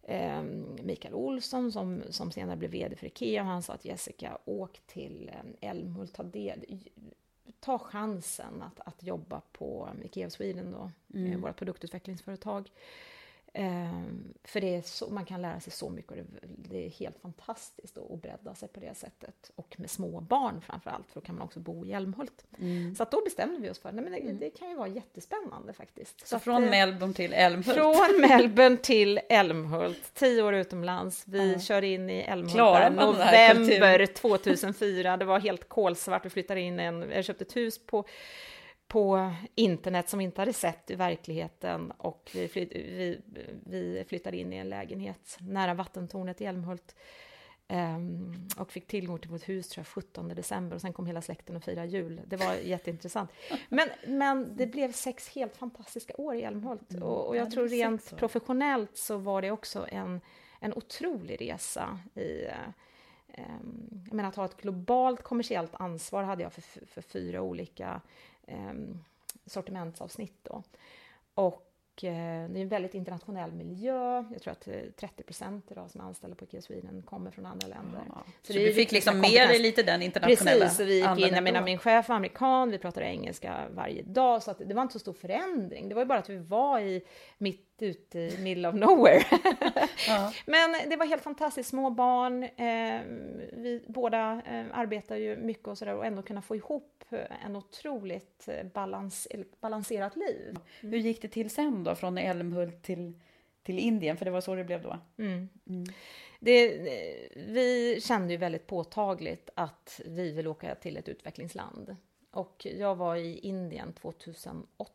eh, 0.03 0.43
Mikael 0.83 1.15
Olsson 1.15 1.73
som, 1.73 2.03
som 2.11 2.31
senare 2.31 2.57
blev 2.57 2.71
VD 2.71 2.97
för 2.97 3.07
IKEA. 3.07 3.43
Han 3.43 3.63
sa 3.63 3.73
att 3.73 3.85
Jessica, 3.85 4.39
åk 4.45 4.81
till 4.87 5.31
eh, 5.35 5.71
Älmhult, 5.71 6.15
ta, 6.15 6.23
del, 6.23 6.65
ta 7.61 7.79
chansen 7.79 8.63
att, 8.63 8.81
att 8.89 9.03
jobba 9.03 9.41
på 9.53 9.89
IKEA 10.05 10.31
Sweden 10.31 10.73
då, 10.73 10.91
mm. 11.19 11.41
våra 11.41 11.53
produktutvecklingsföretag. 11.53 12.71
Um, 13.55 14.35
för 14.45 14.61
det 14.61 14.87
så, 14.87 15.11
man 15.11 15.25
kan 15.25 15.43
lära 15.43 15.61
sig 15.61 15.73
så 15.73 15.91
mycket 15.91 16.11
och 16.11 16.17
det, 16.17 16.25
det 16.43 16.87
är 16.87 16.91
helt 16.91 17.19
fantastiskt 17.19 17.99
att 17.99 18.23
bredda 18.23 18.55
sig 18.55 18.69
på 18.69 18.81
det 18.81 18.95
sättet. 18.97 19.51
Och 19.55 19.75
med 19.79 19.91
små 19.91 20.21
barn 20.21 20.61
framför 20.61 20.91
allt, 20.91 21.07
för 21.07 21.21
då 21.21 21.27
kan 21.27 21.35
man 21.35 21.45
också 21.45 21.61
bo 21.61 21.87
i 21.87 21.93
Älmhult. 21.93 22.45
Mm. 22.59 22.95
Så 22.95 23.03
att 23.03 23.11
då 23.11 23.25
bestämde 23.25 23.61
vi 23.61 23.71
oss 23.71 23.79
för 23.79 23.89
att 23.89 23.97
det, 23.97 24.01
mm. 24.01 24.39
det 24.39 24.51
kan 24.51 24.71
ju 24.71 24.77
vara 24.77 24.89
jättespännande 24.89 25.73
faktiskt. 25.73 26.21
Så, 26.21 26.27
så 26.27 26.39
från 26.39 26.65
att, 26.65 26.71
Melbourne 26.71 27.15
till 27.15 27.33
Älmhult? 27.33 27.79
Från 27.79 28.21
Melbourne 28.29 28.77
till 28.77 29.21
Älmhult, 29.29 30.15
tio 30.15 30.43
år 30.43 30.55
utomlands. 30.55 31.23
Vi 31.27 31.49
mm. 31.49 31.61
kör 31.61 31.83
in 31.83 32.11
i 32.11 32.21
Älmhult 32.21 32.55
i 32.55 32.59
november 32.59 34.07
2004. 34.07 35.17
Det 35.17 35.25
var 35.25 35.41
helt 35.41 35.69
kolsvart, 35.69 36.25
vi 36.25 36.31
flyttade 36.31 36.61
in 36.61 36.81
en, 36.81 37.11
jag 37.11 37.25
köpte 37.25 37.45
ett 37.45 37.57
hus 37.57 37.87
på 37.87 38.05
på 38.93 39.33
internet 39.55 40.09
som 40.09 40.19
vi 40.19 40.25
inte 40.25 40.41
hade 40.41 40.53
sett 40.53 40.91
i 40.91 40.95
verkligheten 40.95 41.91
och 41.91 42.31
vi, 42.35 42.49
flytt, 42.49 42.73
vi, 42.73 43.21
vi 43.67 44.05
flyttade 44.09 44.37
in 44.37 44.53
i 44.53 44.57
en 44.57 44.69
lägenhet 44.69 45.39
nära 45.41 45.75
vattentornet 45.75 46.41
i 46.41 46.45
Älmhult. 46.45 46.95
Um, 47.69 48.49
och 48.59 48.73
fick 48.73 48.87
tillgång 48.87 49.19
till 49.19 49.31
vårt 49.31 49.49
hus 49.49 49.69
tror 49.69 49.81
jag 49.81 49.87
17 49.87 50.29
december 50.29 50.75
och 50.77 50.81
sen 50.81 50.93
kom 50.93 51.07
hela 51.07 51.23
släkten 51.23 51.57
och 51.57 51.65
firade 51.65 51.89
jul. 51.89 52.21
Det 52.27 52.37
var 52.37 52.55
jätteintressant. 52.65 53.31
Men, 53.69 53.89
men 54.07 54.57
det 54.57 54.67
blev 54.67 54.93
sex 54.93 55.29
helt 55.29 55.57
fantastiska 55.57 56.15
år 56.17 56.35
i 56.35 56.43
Älmhult 56.43 56.93
mm. 56.93 57.03
och, 57.03 57.29
och, 57.29 57.37
jag 57.37 57.47
ja, 57.47 57.51
tror 57.51 57.69
rent 57.69 58.17
professionellt 58.17 58.97
så 58.97 59.17
var 59.17 59.43
det 59.43 59.51
också 59.51 59.87
en, 59.89 60.21
en 60.61 60.75
otrolig 60.75 61.41
resa 61.41 61.99
i 62.15 62.47
um, 63.39 64.03
jag 64.05 64.15
menar 64.15 64.29
att 64.29 64.37
ha 64.37 64.45
ett 64.45 64.63
globalt 64.63 65.23
kommersiellt 65.23 65.75
ansvar 65.75 66.23
hade 66.23 66.43
jag 66.43 66.53
för, 66.53 66.87
för 66.87 67.03
fyra 67.03 67.43
olika 67.43 68.01
um, 68.47 69.05
sortimentsavsnitt 69.47 70.39
då. 70.43 70.63
Och 71.35 72.05
eh, 72.05 72.51
det 72.51 72.59
är 72.59 72.63
en 72.63 72.69
väldigt 72.69 72.95
internationell 72.95 73.53
miljö. 73.53 74.25
Jag 74.33 74.43
tror 74.43 74.53
att 74.53 74.61
30 74.61 75.05
eh, 75.05 75.25
procent 75.25 75.71
idag 75.71 75.91
som 75.91 76.01
är 76.01 76.05
anställda 76.05 76.37
på 76.37 76.45
IKEA 76.45 76.63
Sweden 76.63 77.03
kommer 77.03 77.31
från 77.31 77.47
andra 77.47 77.69
länder. 77.69 78.03
Ja. 78.09 78.25
Så, 78.43 78.53
så 78.53 78.59
du 78.59 78.73
fick 78.73 78.93
liksom 78.93 79.21
med 79.21 79.49
dig 79.49 79.59
lite 79.59 79.83
den 79.83 80.03
internationella 80.03 80.65
Precis, 80.65 80.81
vi 80.81 80.95
gick 80.95 81.27
in, 81.29 81.35
jag 81.35 81.45
menar 81.45 81.63
min 81.63 81.79
chef 81.79 82.09
var 82.09 82.17
amerikan, 82.17 82.71
vi 82.71 82.79
pratade 82.79 83.07
engelska 83.07 83.69
varje 83.71 84.03
dag, 84.03 84.43
så 84.43 84.51
att 84.51 84.59
det 84.59 84.75
var 84.75 84.83
inte 84.83 84.93
så 84.93 84.99
stor 84.99 85.13
förändring. 85.13 85.89
Det 85.89 85.95
var 85.95 86.03
ju 86.03 86.07
bara 86.07 86.19
att 86.19 86.31
vi 86.31 86.39
var 86.39 86.81
i 86.81 87.03
mitt 87.39 87.72
ute 87.83 88.19
i 88.19 88.39
middle 88.39 88.69
of 88.69 88.75
nowhere. 88.75 89.25
ja. 90.09 90.33
Men 90.47 90.91
det 90.91 90.97
var 90.97 91.07
helt 91.07 91.23
fantastiskt, 91.23 91.69
små 91.69 91.91
barn, 91.91 92.43
eh, 92.43 93.01
vi 93.53 93.85
båda 93.89 94.43
eh, 94.47 94.65
arbetar 94.73 95.17
ju 95.17 95.37
mycket 95.37 95.69
och 95.69 95.79
sådär 95.79 95.95
och 95.95 96.07
ändå 96.07 96.23
kunna 96.23 96.43
få 96.43 96.57
ihop 96.57 97.05
en 97.45 97.57
otroligt 97.57 98.49
eh, 98.49 98.67
balans, 98.67 99.29
balanserat 99.61 100.17
liv. 100.17 100.49
Mm. 100.49 100.93
Hur 100.93 100.99
gick 100.99 101.23
det 101.23 101.29
till 101.29 101.51
sen 101.51 101.85
då, 101.85 101.95
från 101.95 102.19
Älmhult 102.19 102.83
till, 102.83 103.21
till 103.63 103.79
Indien? 103.79 104.17
För 104.17 104.25
det 104.25 104.31
var 104.31 104.41
så 104.41 104.55
det 104.55 104.65
blev 104.65 104.83
då? 104.83 104.99
Mm. 105.19 105.49
Mm. 105.69 105.85
Det, 106.41 106.69
vi 107.35 108.01
kände 108.03 108.33
ju 108.33 108.37
väldigt 108.37 108.67
påtagligt 108.67 109.51
att 109.57 110.01
vi 110.07 110.33
vill 110.33 110.49
åka 110.49 110.75
till 110.75 110.97
ett 110.97 111.09
utvecklingsland. 111.09 111.97
Och 112.31 112.67
jag 112.79 112.95
var 112.95 113.17
i 113.17 113.39
Indien 113.39 113.93
2008 113.93 114.93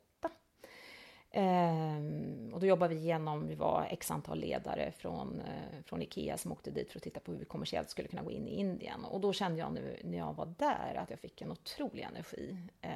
Ehm, 1.32 2.52
och 2.54 2.60
då 2.60 2.66
jobbade 2.66 2.96
vi 2.96 3.02
igenom, 3.02 3.48
vi 3.48 3.56
var 3.56 3.88
x 3.90 4.12
antal 4.12 4.40
ledare 4.40 4.92
från, 4.92 5.42
eh, 5.42 5.84
från 5.86 6.02
Ikea 6.02 6.38
som 6.38 6.52
åkte 6.52 6.72
dit 6.72 6.92
för 6.92 7.00
att 7.00 7.04
titta 7.04 7.20
på 7.20 7.32
hur 7.32 7.40
vi 7.40 7.46
kommersiellt 7.46 7.90
skulle 7.90 8.08
kunna 8.08 8.24
gå 8.24 8.32
in 8.32 8.48
i 8.48 8.56
Indien. 8.56 9.06
Och 9.06 9.20
då 9.20 9.34
kände 9.34 9.60
jag 9.60 9.74
nu 9.74 10.00
när 10.04 10.18
jag 10.18 10.34
var 10.34 10.54
där 10.58 10.96
att 10.96 11.10
jag 11.10 11.20
fick 11.20 11.42
en 11.42 11.52
otrolig 11.52 12.04
energi. 12.04 12.58
Eh, 12.82 12.92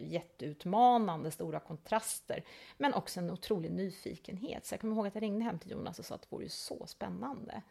jätteutmanande, 0.00 1.30
stora 1.30 1.60
kontraster, 1.60 2.44
men 2.76 2.94
också 2.94 3.20
en 3.20 3.30
otrolig 3.30 3.70
nyfikenhet. 3.70 4.66
Så 4.66 4.72
jag 4.72 4.80
kommer 4.80 4.94
ihåg 4.96 5.06
att 5.06 5.14
jag 5.14 5.22
ringde 5.22 5.44
hem 5.44 5.58
till 5.58 5.70
Jonas 5.70 5.98
och 5.98 6.04
sa 6.04 6.14
att 6.14 6.22
det 6.22 6.32
vore 6.32 6.44
ju 6.44 6.50
så 6.50 6.86
spännande 6.86 7.62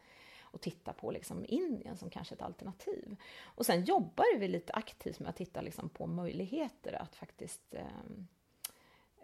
att 0.52 0.62
titta 0.62 0.94
på 0.94 1.12
liksom 1.12 1.46
Indien 1.48 1.98
som 1.98 2.10
kanske 2.10 2.36
ett 2.36 2.42
alternativ. 2.42 3.16
Och 3.44 3.66
sen 3.66 3.84
jobbade 3.84 4.38
vi 4.40 4.48
lite 4.48 4.74
aktivt 4.74 5.20
med 5.20 5.30
att 5.30 5.36
titta 5.36 5.62
liksom 5.62 5.90
på 5.90 6.08
möjligheter 6.08 7.02
att 7.02 7.16
faktiskt 7.16 7.74
eh, 7.74 7.84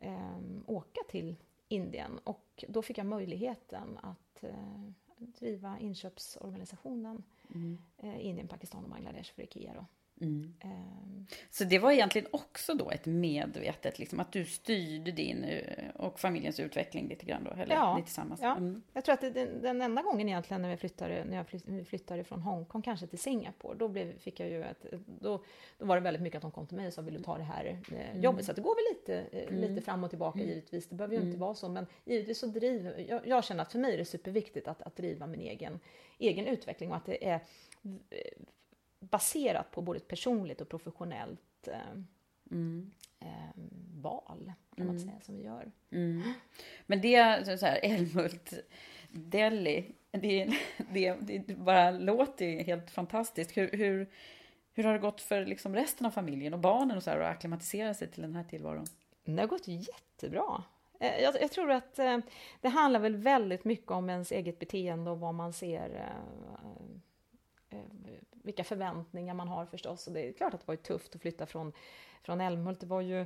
eh, 0.04 0.38
åka 0.66 1.02
till 1.10 1.36
Indien 1.68 2.20
och 2.24 2.64
då 2.68 2.82
fick 2.82 2.98
jag 2.98 3.06
möjligheten 3.06 4.00
att 4.02 4.44
eh, 4.44 4.92
driva 5.18 5.80
inköpsorganisationen 5.80 7.24
mm. 7.54 7.78
eh, 7.98 8.26
Indien, 8.26 8.48
Pakistan 8.48 8.84
och 8.84 8.90
Bangladesh 8.90 9.34
för 9.34 9.42
Ikea. 9.42 9.74
Då. 9.74 9.86
Mm. 10.22 10.54
Um, 10.64 11.28
så 11.50 11.64
det 11.64 11.80
var 11.80 11.92
egentligen 11.92 12.28
också 12.32 12.74
då 12.74 12.92
ett 12.92 13.06
medvetet, 13.06 14.00
liksom, 14.00 14.20
att 14.20 14.32
du 14.32 14.46
styrde 14.46 15.12
din 15.12 15.44
eh, 15.44 15.90
och 15.96 16.20
familjens 16.20 16.60
utveckling 16.60 17.08
lite 17.08 17.26
grann 17.26 17.44
då? 17.44 17.52
Eller 17.52 17.76
ja, 17.76 18.02
tillsammans? 18.06 18.40
ja. 18.42 18.56
Mm. 18.56 18.84
jag 18.94 19.06
tror 19.06 19.14
att 19.14 19.22
det, 19.22 19.30
den, 19.30 19.62
den, 19.62 19.82
enda 19.82 20.02
gången 20.02 20.30
egentligen 20.30 20.62
när 20.62 20.70
vi 20.70 20.78
flyttade, 20.78 21.24
när 21.24 21.38
jag 21.38 21.48
flyttade, 21.48 21.86
flyttade 21.86 22.24
från 22.24 22.42
Hongkong 22.42 22.82
kanske 22.82 23.08
till 23.08 23.20
Singapore, 23.20 23.78
då, 23.78 23.88
blev, 23.88 24.20
fick 24.20 24.40
jag 24.40 24.50
ju 24.50 24.64
ett, 24.64 24.86
då, 25.06 25.44
då 25.78 25.86
var 25.86 25.96
det 25.96 26.02
väldigt 26.02 26.24
mycket 26.24 26.38
att 26.38 26.42
de 26.42 26.52
kom 26.52 26.68
till 26.68 26.78
mig 26.78 26.88
och 26.88 26.94
sa 26.94 27.02
vill 27.02 27.14
du 27.14 27.24
ta 27.24 27.38
det 27.38 27.44
här 27.44 27.66
eh, 27.66 28.10
mm. 28.10 28.24
jobbet? 28.24 28.46
Så 28.46 28.54
det 28.54 28.62
går 28.62 28.76
väl 28.76 28.98
lite, 28.98 29.38
eh, 29.38 29.48
mm. 29.48 29.62
lite 29.62 29.82
fram 29.82 30.04
och 30.04 30.10
tillbaka 30.10 30.40
mm. 30.40 30.50
givetvis, 30.50 30.90
det 30.90 30.96
behöver 30.96 31.16
ju 31.16 31.22
inte 31.22 31.28
mm. 31.28 31.40
vara 31.40 31.56
så, 31.56 31.70
men 31.70 31.88
givetvis 32.06 32.40
så 32.40 32.48
driver, 32.48 33.06
jag, 33.10 33.28
jag 33.28 33.44
känner 33.44 33.62
att 33.62 33.72
för 33.72 33.80
mig 33.80 33.94
är 33.94 33.98
det 33.98 34.06
superviktigt 34.06 34.68
att, 34.68 34.82
att 34.82 34.96
driva 34.96 35.28
min 35.28 35.42
egen, 35.42 35.80
egen 36.20 36.48
utveckling 36.48 36.90
och 36.90 36.98
att 36.98 37.06
det 37.06 37.28
är 37.28 37.42
baserat 39.10 39.72
på 39.72 39.82
både 39.82 39.98
ett 39.98 40.08
personligt 40.08 40.62
och 40.62 40.70
professionellt 40.70 41.68
eh, 41.68 42.02
mm. 42.52 42.92
eh, 43.20 43.62
val, 44.02 44.54
kan 44.76 44.86
man 44.86 44.96
mm. 44.96 45.08
säga, 45.10 45.22
som 45.22 45.36
vi 45.36 45.44
gör. 45.44 45.72
Mm. 45.92 46.34
Men 46.86 47.02
det, 47.02 47.46
så 47.60 47.66
här, 47.66 47.80
Älmhult, 47.84 48.54
Delhi, 49.12 49.92
det, 50.12 50.50
det, 50.92 51.14
det 51.14 51.56
bara 51.56 51.92
låter 51.92 52.46
ju 52.46 52.64
helt 52.64 52.92
fantastiskt. 52.92 53.58
Hur, 53.58 53.72
hur, 53.72 54.10
hur 54.74 54.84
har 54.84 54.94
det 54.94 55.00
gått 55.00 55.22
för 55.22 55.46
liksom 55.46 55.76
resten 55.76 56.08
av 56.08 56.12
familjen 56.12 56.54
och 56.54 56.60
barnen 56.60 56.98
och 56.98 57.04
så 57.04 57.10
här, 57.10 57.20
att 57.20 57.36
acklimatisera 57.36 57.94
sig 57.94 58.08
till 58.08 58.22
den 58.22 58.36
här 58.36 58.44
tillvaron? 58.44 58.86
Det 59.24 59.42
har 59.42 59.48
gått 59.48 59.68
jättebra. 59.68 60.64
Eh, 61.00 61.24
jag, 61.24 61.42
jag, 61.42 61.52
tror 61.52 61.72
att 61.72 61.96
det 62.62 62.70
handlar 62.70 63.00
väl 63.00 63.16
väldigt 63.16 63.66
mycket 63.66 63.92
om 63.92 64.10
ens 64.10 64.32
eget 64.32 64.60
beteende 64.60 65.12
och 65.12 65.20
vad 65.20 65.34
man 65.34 65.54
ser 65.54 66.10
Eh, 67.74 68.14
vilka 68.32 68.64
förväntningar 68.64 69.34
man 69.34 69.48
har 69.48 69.66
förstås. 69.66 70.08
Och 70.08 70.14
det 70.14 70.28
är 70.28 70.34
klart 70.34 70.54
att 70.54 70.60
det 70.60 70.68
var 70.68 70.76
tufft 70.76 71.16
att 71.16 71.22
flytta 71.22 71.46
från, 71.46 71.74
från 72.22 72.42
Älmhult. 72.42 72.80
Det 72.80 72.86
var 72.86 73.02
ju 73.02 73.26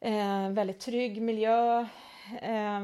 eh, 0.00 0.48
väldigt 0.50 0.80
trygg 0.80 1.22
miljö 1.22 1.86
eh, 2.42 2.80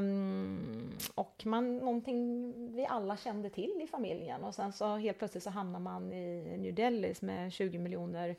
och 1.15 1.43
man, 1.47 1.77
någonting 1.77 2.53
vi 2.77 2.87
alla 2.87 3.17
kände 3.17 3.51
till 3.51 3.81
i 3.83 3.87
familjen. 3.87 4.45
Och 4.45 4.55
sen 4.55 4.73
så 4.73 4.97
helt 4.97 5.19
plötsligt 5.19 5.45
så 5.45 5.51
hamnar 5.51 5.81
man 5.81 6.13
i 6.13 6.57
New 6.59 6.75
Delhi 6.75 7.15
med 7.21 7.53
20 7.53 7.79
miljoner 7.79 8.37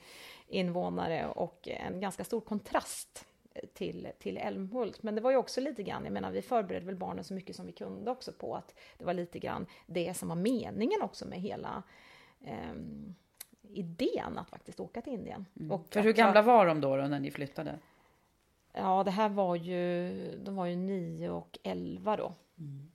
invånare 0.47 1.28
och 1.28 1.68
en 1.68 1.99
ganska 1.99 2.24
stor 2.24 2.41
kontrast 2.41 3.26
till, 3.74 4.08
till 4.20 4.38
Älmhult. 4.38 5.04
Men 5.04 5.16
det 5.16 5.22
var 5.22 5.32
ju 5.32 5.38
också 5.38 5.62
lite 5.62 5.84
grann, 5.84 6.04
jag 6.04 6.14
menar 6.14 6.32
vi 6.32 6.41
förberedde 6.41 6.86
väl 6.86 6.95
barnen 6.95 7.24
så 7.24 7.34
mycket 7.34 7.56
som 7.56 7.66
vi 7.66 7.72
kunde 7.72 8.12
också 8.12 8.34
på 8.34 8.56
att 8.56 8.76
det 8.97 9.06
var 9.06 9.14
lite 9.14 9.39
grann 9.39 9.66
det 9.86 10.18
som 10.18 10.30
var 10.30 10.36
meningen 10.36 11.02
också 11.02 11.28
med 11.28 11.39
hela 11.39 11.84
eh, 12.41 12.74
idén 13.64 14.38
att 14.38 14.49
faktiskt 14.49 14.80
åka 14.80 15.02
till 15.02 15.14
Indien. 15.14 15.45
Mm. 15.60 15.72
Och 15.72 15.88
För 15.93 16.02
hur 16.02 16.14
gamla 16.14 16.41
var 16.41 16.66
de 16.66 16.82
då, 16.82 16.97
då 16.97 17.04
när 17.04 17.20
ni 17.20 17.32
flyttade? 17.32 17.80
Ja, 18.74 19.04
det 19.04 19.12
här 19.12 19.30
var 19.30 19.56
ju, 19.56 20.12
de 20.43 20.56
var 20.56 20.66
ju 20.66 20.76
9 20.76 21.30
och 21.30 21.60
11 21.64 22.18
då. 22.18 22.34
Mm. 22.58 22.91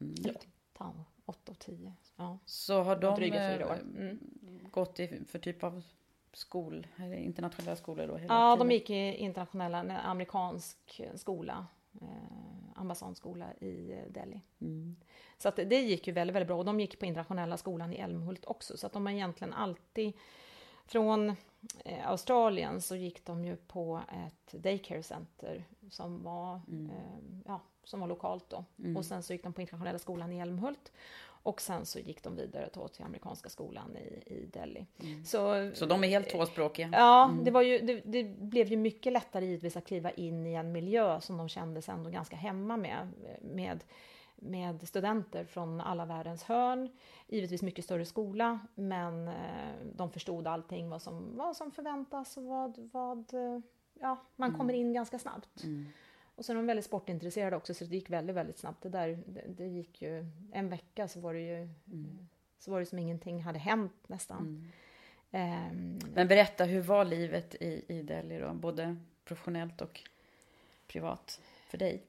Mm. 0.00 0.14
Eller 0.24 0.36
8 1.26 1.52
och 1.52 1.58
10. 1.58 1.92
Ja. 2.16 2.38
Så 2.44 2.82
har 2.82 2.96
de 2.96 3.22
eh, 3.22 3.78
mm. 3.80 4.18
gått 4.70 5.00
i 5.00 5.24
för 5.28 5.38
typ 5.38 5.64
av 5.64 5.82
skol, 6.36 6.86
eller 6.96 7.16
internationella 7.16 7.76
skolor 7.76 8.06
då? 8.06 8.16
Hela 8.16 8.34
ja, 8.34 8.54
tiden? 8.54 8.68
de 8.68 8.74
gick 8.74 8.90
i 8.90 9.14
internationella, 9.14 9.78
en 9.78 9.90
amerikansk 9.90 11.00
skola, 11.14 11.66
eh, 12.00 12.08
ambassadskola 12.74 13.54
i 13.54 13.98
Delhi. 14.08 14.40
Mm. 14.60 14.96
Så 15.38 15.48
att 15.48 15.56
det 15.56 15.80
gick 15.80 16.06
ju 16.06 16.12
väldigt, 16.12 16.34
väldigt 16.34 16.48
bra 16.48 16.56
och 16.56 16.64
de 16.64 16.80
gick 16.80 16.98
på 16.98 17.06
internationella 17.06 17.56
skolan 17.56 17.92
i 17.92 17.96
Älmhult 17.96 18.44
också 18.44 18.76
så 18.76 18.86
att 18.86 18.92
de 18.92 19.06
har 19.06 19.12
egentligen 19.12 19.52
alltid 19.54 20.12
från 20.86 21.30
eh, 21.84 22.08
Australien 22.08 22.80
så 22.80 22.96
gick 22.96 23.24
de 23.24 23.44
ju 23.44 23.56
på 23.56 24.00
ett 24.08 24.62
daycare 24.62 25.02
center 25.02 25.64
som 25.90 26.22
var, 26.22 26.60
mm. 26.68 26.90
eh, 26.90 27.40
ja, 27.46 27.60
som 27.84 28.00
var 28.00 28.06
lokalt 28.06 28.50
då. 28.50 28.64
Mm. 28.78 28.96
Och 28.96 29.04
sen 29.04 29.22
så 29.22 29.32
gick 29.32 29.42
de 29.42 29.52
på 29.52 29.60
internationella 29.60 29.98
skolan 29.98 30.32
i 30.32 30.38
Älmhult. 30.38 30.92
Och 31.46 31.60
sen 31.60 31.86
så 31.86 31.98
gick 31.98 32.22
de 32.22 32.36
vidare 32.36 32.68
till 32.68 33.04
amerikanska 33.04 33.48
skolan 33.48 33.96
i, 33.96 34.34
i 34.34 34.46
Delhi. 34.52 34.86
Mm. 35.00 35.24
Så, 35.24 35.70
så 35.74 35.86
de 35.86 36.04
är 36.04 36.08
helt 36.08 36.30
tvåspråkiga? 36.30 36.88
Ja, 36.92 37.24
mm. 37.24 37.44
det, 37.44 37.50
var 37.50 37.62
ju, 37.62 37.78
det, 37.78 38.00
det, 38.04 38.24
blev 38.24 38.66
ju 38.66 38.76
mycket 38.76 39.12
lättare 39.12 39.46
givetvis 39.46 39.76
att 39.76 39.86
kliva 39.86 40.10
in 40.10 40.46
i 40.46 40.54
en 40.54 40.72
miljö 40.72 41.20
som 41.20 41.36
de 41.36 41.48
kände 41.48 41.82
sig 41.82 41.94
ändå 41.94 42.10
ganska 42.10 42.36
hemma 42.36 42.76
med. 42.76 43.08
med 43.40 43.84
med 44.38 44.88
studenter 44.88 45.44
från 45.44 45.80
alla 45.80 46.04
världens 46.04 46.42
hörn. 46.42 46.88
Givetvis 47.28 47.62
mycket 47.62 47.84
större 47.84 48.04
skola, 48.04 48.58
men 48.74 49.28
eh, 49.28 49.34
de 49.94 50.10
förstod 50.10 50.46
allting 50.46 50.90
vad 50.90 51.02
som, 51.02 51.36
vad 51.36 51.56
som 51.56 51.70
förväntas 51.70 52.36
och 52.36 52.42
vad, 52.42 52.90
vad 52.92 53.34
eh, 53.34 53.60
ja, 54.00 54.16
man 54.36 54.48
mm. 54.48 54.58
kommer 54.58 54.74
in 54.74 54.92
ganska 54.92 55.18
snabbt. 55.18 55.64
Mm. 55.64 55.86
Och 56.36 56.44
sen 56.44 56.56
är 56.56 56.60
de 56.60 56.66
väldigt 56.66 56.84
sportintresserade 56.84 57.56
också, 57.56 57.74
så 57.74 57.84
det 57.84 57.94
gick 57.94 58.10
väldigt, 58.10 58.36
väldigt 58.36 58.58
snabbt. 58.58 58.82
Det 58.82 58.88
där, 58.88 59.18
det, 59.26 59.44
det 59.48 59.66
gick 59.66 60.02
ju 60.02 60.26
en 60.52 60.68
vecka 60.68 61.08
så 61.08 61.20
var 61.20 61.34
det 61.34 61.40
ju 61.40 61.56
mm. 61.92 62.28
så 62.58 62.70
var 62.70 62.80
det 62.80 62.86
som 62.86 62.98
ingenting 62.98 63.42
hade 63.42 63.58
hänt 63.58 63.92
nästan. 64.06 64.72
Um, 65.30 65.98
men 66.14 66.28
berätta, 66.28 66.64
hur 66.64 66.80
var 66.80 67.04
livet 67.04 67.54
i, 67.54 67.84
i 67.88 68.02
Delhi 68.02 68.38
då, 68.38 68.52
både 68.52 68.96
professionellt 69.24 69.80
och 69.80 70.00
privat 70.86 71.40
för 71.68 71.78
dig? 71.78 72.02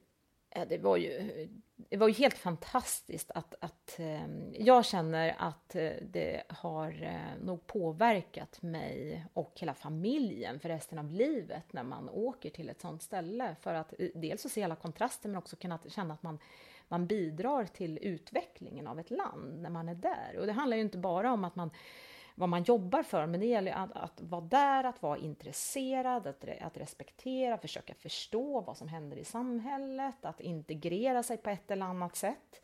Eh, 0.50 0.68
det 0.68 0.78
var 0.78 0.96
ju, 0.96 1.48
det 1.76 1.96
var 1.96 2.08
ju 2.08 2.14
helt 2.14 2.38
fantastiskt 2.38 3.30
att, 3.30 3.54
att 3.60 3.96
ehm, 3.98 4.54
jag 4.58 4.84
känner 4.84 5.36
att 5.38 5.74
eh, 5.74 5.90
det 6.02 6.42
har 6.48 7.02
eh, 7.02 7.44
nog 7.44 7.66
påverkat 7.66 8.62
mig 8.62 9.24
och 9.32 9.52
hela 9.56 9.74
familjen 9.74 10.60
för 10.60 10.68
resten 10.68 10.98
av 10.98 11.12
livet 11.12 11.72
när 11.72 11.82
man 11.82 12.08
åker 12.08 12.50
till 12.50 12.68
ett 12.68 12.80
sånt 12.80 13.02
ställe. 13.02 13.56
För 13.60 13.74
att 13.74 13.94
dels 14.14 14.46
att 14.46 14.52
se 14.52 14.62
alla 14.62 14.76
kontraster 14.76 15.28
men 15.28 15.38
också 15.38 15.56
kunna 15.56 15.78
känna 15.88 16.14
att 16.14 16.22
man, 16.22 16.38
man 16.88 17.06
bidrar 17.06 17.64
till 17.64 17.98
utvecklingen 18.02 18.86
av 18.86 19.00
ett 19.00 19.10
land 19.10 19.62
när 19.62 19.70
man 19.70 19.88
är 19.88 19.94
där. 19.94 20.36
Och 20.38 20.46
det 20.46 20.52
handlar 20.52 20.76
ju 20.76 20.82
inte 20.82 20.98
bara 20.98 21.32
om 21.32 21.44
att 21.44 21.56
man 21.56 21.70
vad 22.38 22.48
man 22.48 22.62
jobbar 22.62 23.02
för, 23.02 23.26
men 23.26 23.40
det 23.40 23.46
gäller 23.46 23.72
att, 23.72 23.92
att 23.92 24.20
vara 24.20 24.40
där, 24.40 24.84
att 24.84 25.02
vara 25.02 25.18
intresserad, 25.18 26.26
att, 26.26 26.44
att 26.60 26.76
respektera, 26.76 27.58
försöka 27.58 27.94
förstå 27.94 28.60
vad 28.60 28.76
som 28.76 28.88
händer 28.88 29.16
i 29.16 29.24
samhället, 29.24 30.24
att 30.24 30.40
integrera 30.40 31.22
sig 31.22 31.36
på 31.36 31.50
ett 31.50 31.70
eller 31.70 31.86
annat 31.86 32.16
sätt. 32.16 32.62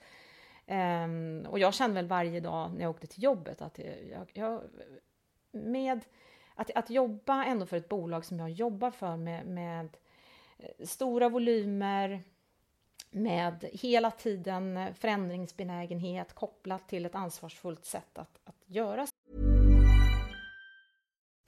Um, 0.66 1.46
och 1.46 1.58
jag 1.58 1.74
kände 1.74 1.94
väl 1.94 2.06
varje 2.06 2.40
dag 2.40 2.74
när 2.74 2.80
jag 2.80 2.90
åkte 2.90 3.06
till 3.06 3.22
jobbet 3.22 3.62
att 3.62 3.78
jag, 4.12 4.30
jag 4.32 4.60
med 5.50 6.00
att, 6.54 6.70
att 6.74 6.90
jobba 6.90 7.44
ändå 7.44 7.66
för 7.66 7.76
ett 7.76 7.88
bolag 7.88 8.24
som 8.24 8.38
jag 8.38 8.50
jobbar 8.50 8.90
för 8.90 9.16
med, 9.16 9.46
med 9.46 9.96
eh, 10.58 10.86
stora 10.86 11.28
volymer, 11.28 12.22
med 13.10 13.64
hela 13.72 14.10
tiden 14.10 14.94
förändringsbenägenhet 14.94 16.32
kopplat 16.32 16.88
till 16.88 17.06
ett 17.06 17.14
ansvarsfullt 17.14 17.84
sätt 17.84 18.18
att, 18.18 18.40
att 18.44 18.62
göra 18.66 19.06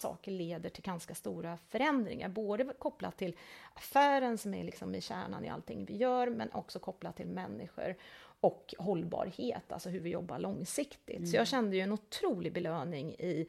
Saker 0.00 0.30
leder 0.30 0.70
till 0.70 0.82
ganska 0.82 1.14
stora 1.14 1.58
förändringar, 1.68 2.28
både 2.28 2.64
kopplat 2.78 3.16
till 3.16 3.36
affären 3.74 4.38
som 4.38 4.54
är 4.54 4.64
liksom 4.64 4.94
i 4.94 5.00
kärnan 5.00 5.44
i 5.44 5.48
allting 5.48 5.84
vi 5.84 5.96
gör, 5.96 6.30
men 6.30 6.52
också 6.52 6.78
kopplat 6.78 7.16
till 7.16 7.26
människor 7.26 7.96
och 8.40 8.74
hållbarhet, 8.78 9.72
alltså 9.72 9.88
hur 9.88 10.00
vi 10.00 10.10
jobbar 10.10 10.38
långsiktigt. 10.38 11.16
Mm. 11.16 11.26
Så 11.26 11.36
jag 11.36 11.46
kände 11.46 11.76
ju 11.76 11.82
en 11.82 11.92
otrolig 11.92 12.52
belöning 12.52 13.12
i, 13.12 13.48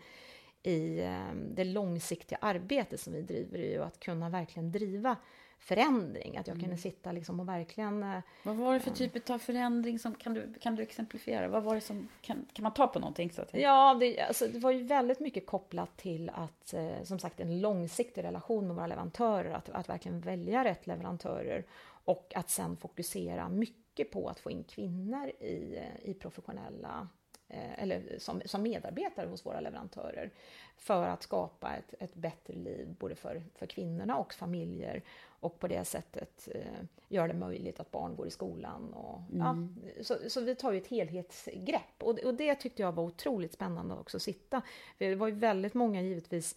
i 0.64 1.02
um, 1.02 1.56
det 1.56 1.64
långsiktiga 1.64 2.38
arbetet 2.41 3.00
som 3.00 3.14
vi 3.14 3.22
driver 3.22 3.60
i 3.60 3.80
och 3.80 3.86
att 3.86 4.00
kunna 4.00 4.30
verkligen 4.30 4.72
driva 4.72 5.16
förändring, 5.60 6.38
att 6.38 6.47
jag 6.47 6.55
mm. 6.55 6.66
kunde 6.66 6.78
sitta 6.82 7.12
liksom 7.12 7.39
och 7.39 7.49
verkligen... 7.49 8.03
Eh, 8.03 8.20
vad 8.43 8.55
var 8.55 8.74
det 8.74 8.80
för 8.80 8.91
typ 8.91 9.30
av 9.30 9.39
förändring? 9.39 9.99
Som, 9.99 10.16
kan, 10.16 10.34
du, 10.34 10.53
kan 10.60 10.76
du 10.76 10.84
exemplifiera? 10.84 11.47
Vad 11.47 11.64
var 11.64 11.76
det 11.76 11.82
som, 11.82 12.08
kan, 12.22 12.45
kan 12.53 12.64
man 12.64 12.74
ta 12.74 12.88
på 12.88 12.99
någonting? 12.99 13.32
Så 13.32 13.41
att 13.41 13.53
ja, 13.53 13.97
det, 13.99 14.22
alltså, 14.22 14.47
det 14.47 14.60
var 14.60 14.72
ju 14.72 14.84
väldigt 14.84 15.20
mycket 15.20 15.45
kopplat 15.45 15.97
till 15.97 16.30
att, 16.30 16.74
eh, 16.74 17.03
som 17.03 17.20
sagt, 17.20 17.39
en 17.39 17.62
långsiktig 17.62 18.24
relation 18.24 18.68
med 18.68 18.76
våra 18.76 18.88
leverantörer, 18.88 19.53
att, 19.53 19.70
att 19.70 19.89
verkligen 19.89 20.20
välja 20.20 20.64
rätt 20.64 20.88
leverantörer 20.88 21.66
och 22.05 22.34
att 22.36 22.49
sen 22.49 22.78
fokusera 22.78 23.49
mycket 23.49 24.12
på 24.12 24.30
att 24.30 24.39
få 24.39 24.51
in 24.51 24.64
kvinnor 24.64 25.28
i, 25.28 25.78
eh, 25.78 26.10
i 26.10 26.14
professionella 26.14 27.08
eller 27.50 28.20
som, 28.20 28.41
som 28.45 28.62
medarbetare 28.62 29.28
hos 29.28 29.45
våra 29.45 29.60
leverantörer 29.60 30.32
för 30.78 31.08
att 31.08 31.24
skapa 31.24 31.76
ett, 31.76 31.93
ett 32.00 32.14
bättre 32.14 32.54
liv 32.54 32.95
både 33.00 33.16
för, 33.16 33.43
för 33.56 33.66
kvinnorna 33.66 34.18
och 34.18 34.34
familjer 34.34 35.04
och 35.39 35.60
på 35.60 35.68
det 35.68 35.86
sättet 35.86 36.48
eh, 36.56 36.84
gör 37.08 37.28
det 37.28 37.34
möjligt 37.34 37.80
att 37.80 37.91
barn 37.91 38.16
går 38.16 38.28
i 38.28 38.32
skolan. 38.32 38.93
Och, 38.93 39.22
mm. 39.34 39.76
ja, 39.95 40.04
så, 40.04 40.30
så, 40.30 40.41
vi 40.41 40.56
tar 40.56 40.72
ju 40.72 40.78
ett 40.78 40.88
helhetsgrepp 40.88 42.04
och, 42.04 42.20
och 42.20 42.34
det 42.34 42.56
tyckte 42.56 42.82
jag 42.82 42.91
var 42.91 43.04
otroligt 43.04 43.54
spännande 43.54 43.95
också 43.95 44.18
att 44.18 44.24
sitta. 44.24 44.62
Det 44.98 45.16
var 45.16 45.28
ju 45.28 45.34
väldigt 45.34 45.74
många 45.74 46.02
givetvis 46.02 46.56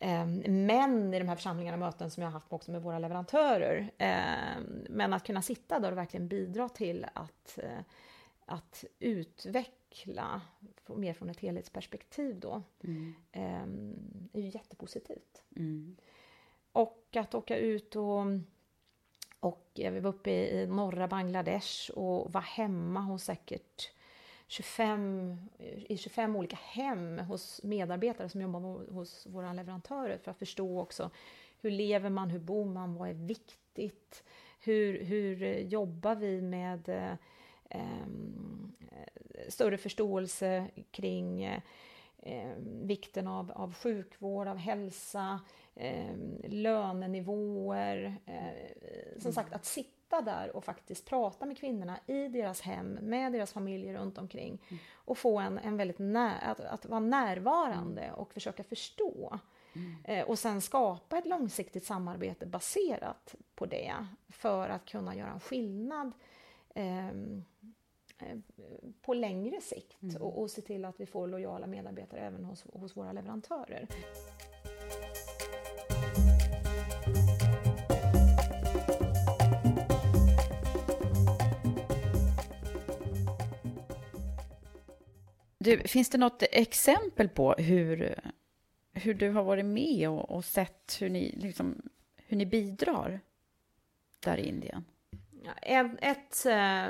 eh, 0.00 0.26
män 0.46 1.14
i 1.14 1.18
de 1.18 1.28
här 1.28 1.36
församlingarna 1.36 1.74
och 1.74 1.92
möten 1.92 2.10
som 2.10 2.22
jag 2.22 2.30
har 2.30 2.32
haft 2.32 2.52
också 2.52 2.70
med 2.70 2.82
våra 2.82 2.98
leverantörer. 2.98 3.90
Eh, 3.98 4.60
men 4.88 5.12
att 5.12 5.26
kunna 5.26 5.42
sitta 5.42 5.78
där 5.78 5.92
och 5.92 5.98
verkligen 5.98 6.28
bidra 6.28 6.68
till 6.68 7.06
att, 7.12 7.58
eh, 7.58 7.80
att 8.46 8.84
utveckla 8.98 9.83
mer 10.86 11.12
från 11.12 11.30
ett 11.30 11.40
helhetsperspektiv 11.40 12.40
då 12.40 12.62
mm. 12.84 13.14
Eh, 13.32 14.40
är 14.40 14.40
ju 14.40 14.48
jättepositivt. 14.48 15.42
Mm. 15.56 15.96
Och 16.72 17.16
att 17.16 17.34
åka 17.34 17.58
ut 17.58 17.96
och, 17.96 18.24
och 19.40 19.70
vi 19.74 20.00
var 20.00 20.10
uppe 20.10 20.30
i, 20.30 20.66
norra 20.66 21.08
Bangladesh 21.08 21.90
och 21.90 22.32
var 22.32 22.40
hemma 22.40 23.00
hos 23.00 23.24
säkert 23.24 23.90
25, 24.46 25.36
i 25.88 25.96
25 25.96 26.36
olika 26.36 26.56
hem 26.56 27.18
hos 27.18 27.60
medarbetare 27.62 28.28
som 28.28 28.40
jobbar 28.40 28.92
hos 28.92 29.26
våra 29.26 29.52
leverantörer 29.52 30.18
för 30.18 30.30
att 30.30 30.38
förstå 30.38 30.80
också 30.80 31.10
hur 31.60 31.70
lever 31.70 32.10
man, 32.10 32.30
hur 32.30 32.38
bor 32.38 32.64
man, 32.64 32.94
vad 32.94 33.08
är 33.08 33.14
viktigt, 33.14 34.24
hur, 34.60 35.04
hur 35.04 35.58
jobbar 35.58 36.14
vi 36.14 36.42
med 36.42 36.88
större 39.48 39.76
förståelse 39.76 40.66
kring 40.90 41.44
eh, 42.24 42.56
vikten 42.82 43.26
av, 43.26 43.52
av 43.52 43.74
sjukvård, 43.74 44.48
av 44.48 44.56
hälsa, 44.56 45.40
eh, 45.74 46.16
lönenivåer. 46.48 48.16
Eh, 48.26 49.20
som 49.20 49.32
sagt, 49.32 49.52
att 49.52 49.64
sitta 49.64 50.20
där 50.20 50.56
och 50.56 50.64
faktiskt 50.64 51.06
prata 51.06 51.46
med 51.46 51.58
kvinnorna 51.58 51.98
i 52.06 52.28
deras 52.28 52.60
hem, 52.60 52.92
med 52.92 53.32
deras 53.32 53.52
familjer 53.52 53.94
runt 53.94 54.18
omkring 54.18 54.62
mm. 54.68 54.82
och 54.94 55.18
få 55.18 55.38
en, 55.38 55.58
en 55.58 55.76
väldigt 55.76 55.98
när, 55.98 56.44
att, 56.44 56.60
att 56.60 56.86
vara 56.86 57.00
närvarande 57.00 58.12
och 58.12 58.32
försöka 58.32 58.64
förstå. 58.64 59.38
Mm. 59.72 59.96
Eh, 60.04 60.28
och 60.28 60.38
sen 60.38 60.60
skapa 60.60 61.18
ett 61.18 61.26
långsiktigt 61.26 61.84
samarbete 61.84 62.46
baserat 62.46 63.34
på 63.54 63.66
det 63.66 63.94
för 64.28 64.68
att 64.68 64.84
kunna 64.84 65.16
göra 65.16 65.30
en 65.30 65.40
skillnad 65.40 66.12
ehm, 66.74 67.36
eh, 67.36 67.53
på 69.02 69.14
längre 69.14 69.60
sikt 69.60 70.02
mm. 70.02 70.22
och, 70.22 70.42
och 70.42 70.50
se 70.50 70.62
till 70.62 70.84
att 70.84 71.00
vi 71.00 71.06
får 71.06 71.26
lojala 71.26 71.66
medarbetare 71.66 72.20
även 72.20 72.44
hos, 72.44 72.66
hos 72.72 72.96
våra 72.96 73.12
leverantörer. 73.12 73.88
Du, 85.58 85.78
finns 85.78 86.10
det 86.10 86.18
något 86.18 86.42
exempel 86.52 87.28
på 87.28 87.52
hur, 87.52 88.14
hur 88.92 89.14
du 89.14 89.30
har 89.30 89.44
varit 89.44 89.64
med 89.64 90.08
och, 90.08 90.30
och 90.30 90.44
sett 90.44 90.96
hur 91.00 91.08
ni, 91.08 91.36
liksom, 91.36 91.82
hur 92.16 92.36
ni 92.36 92.46
bidrar 92.46 93.20
där 94.20 94.36
i 94.36 94.48
Indien? 94.48 94.84
ett, 95.62 95.92
ett 96.00 96.46
äh, 96.46 96.86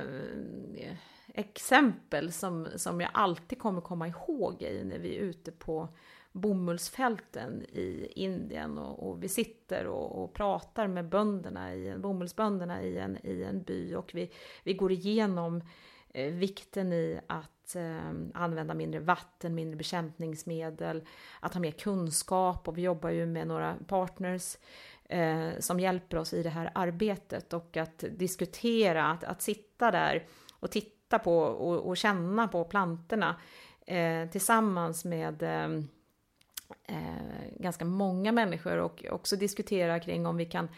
exempel 1.35 2.33
som, 2.33 2.69
som 2.77 3.01
jag 3.01 3.11
alltid 3.15 3.59
kommer 3.59 3.81
komma 3.81 4.09
ihåg 4.09 4.63
i 4.63 4.85
när 4.85 4.99
vi 4.99 5.17
är 5.17 5.21
ute 5.21 5.53
på 5.53 5.89
bomullsfälten 6.33 7.63
i 7.63 8.13
Indien 8.17 8.79
och, 8.79 9.09
och 9.09 9.23
vi 9.23 9.29
sitter 9.29 9.87
och, 9.87 10.25
och, 10.25 10.33
pratar 10.33 10.87
med 10.87 11.09
bönderna 11.09 11.75
i, 11.75 11.95
bomullsbönderna 11.99 12.83
i 12.83 12.99
en, 12.99 13.27
i 13.27 13.43
en 13.43 13.63
by 13.63 13.95
och 13.95 14.11
vi, 14.15 14.31
vi 14.63 14.75
går 14.75 14.93
igenom 14.93 15.63
eh, 16.09 16.33
vikten 16.33 16.93
i 16.93 17.21
att 17.27 17.77
eh, 17.77 18.11
använda 18.35 18.75
mindre 18.75 19.01
vatten, 19.01 19.55
mindre 19.55 19.77
bekämpningsmedel, 19.77 21.05
att 21.41 21.55
ha 21.55 21.61
mer 21.61 21.71
kunskap 21.71 22.69
och 22.69 22.79
vi 22.79 22.83
jobbar 22.83 23.11
ju 23.11 23.27
med 23.27 23.47
några 23.47 23.77
partners 23.87 24.57
eh, 25.05 25.51
som 25.59 25.81
hjälper 25.81 26.17
oss 26.17 26.35
i 26.35 26.43
det 26.43 26.51
här 26.51 26.71
arbetet 26.75 27.53
och 27.53 27.77
att 27.77 28.05
diskutera, 28.11 29.07
att, 29.07 29.25
att 29.25 29.43
sitta 29.43 29.91
där 29.91 30.27
och 30.61 30.71
titta 30.71 30.94
på 31.09 31.39
och, 31.39 31.89
och 31.89 31.97
känna 31.97 32.49
på 32.49 32.65
plantorna 32.65 33.37
eh, 33.87 34.31
tillsammans 34.31 35.05
med 35.05 35.43
eh, 35.43 35.69
eh, 36.89 37.61
ganska 37.61 37.85
många 37.85 38.33
människor 38.33 38.79
och 38.79 39.05
också 39.11 39.37
diskutera 39.37 40.01
kring 40.01 40.27
om 40.27 40.37
vi 40.37 40.47
kan 40.47 40.69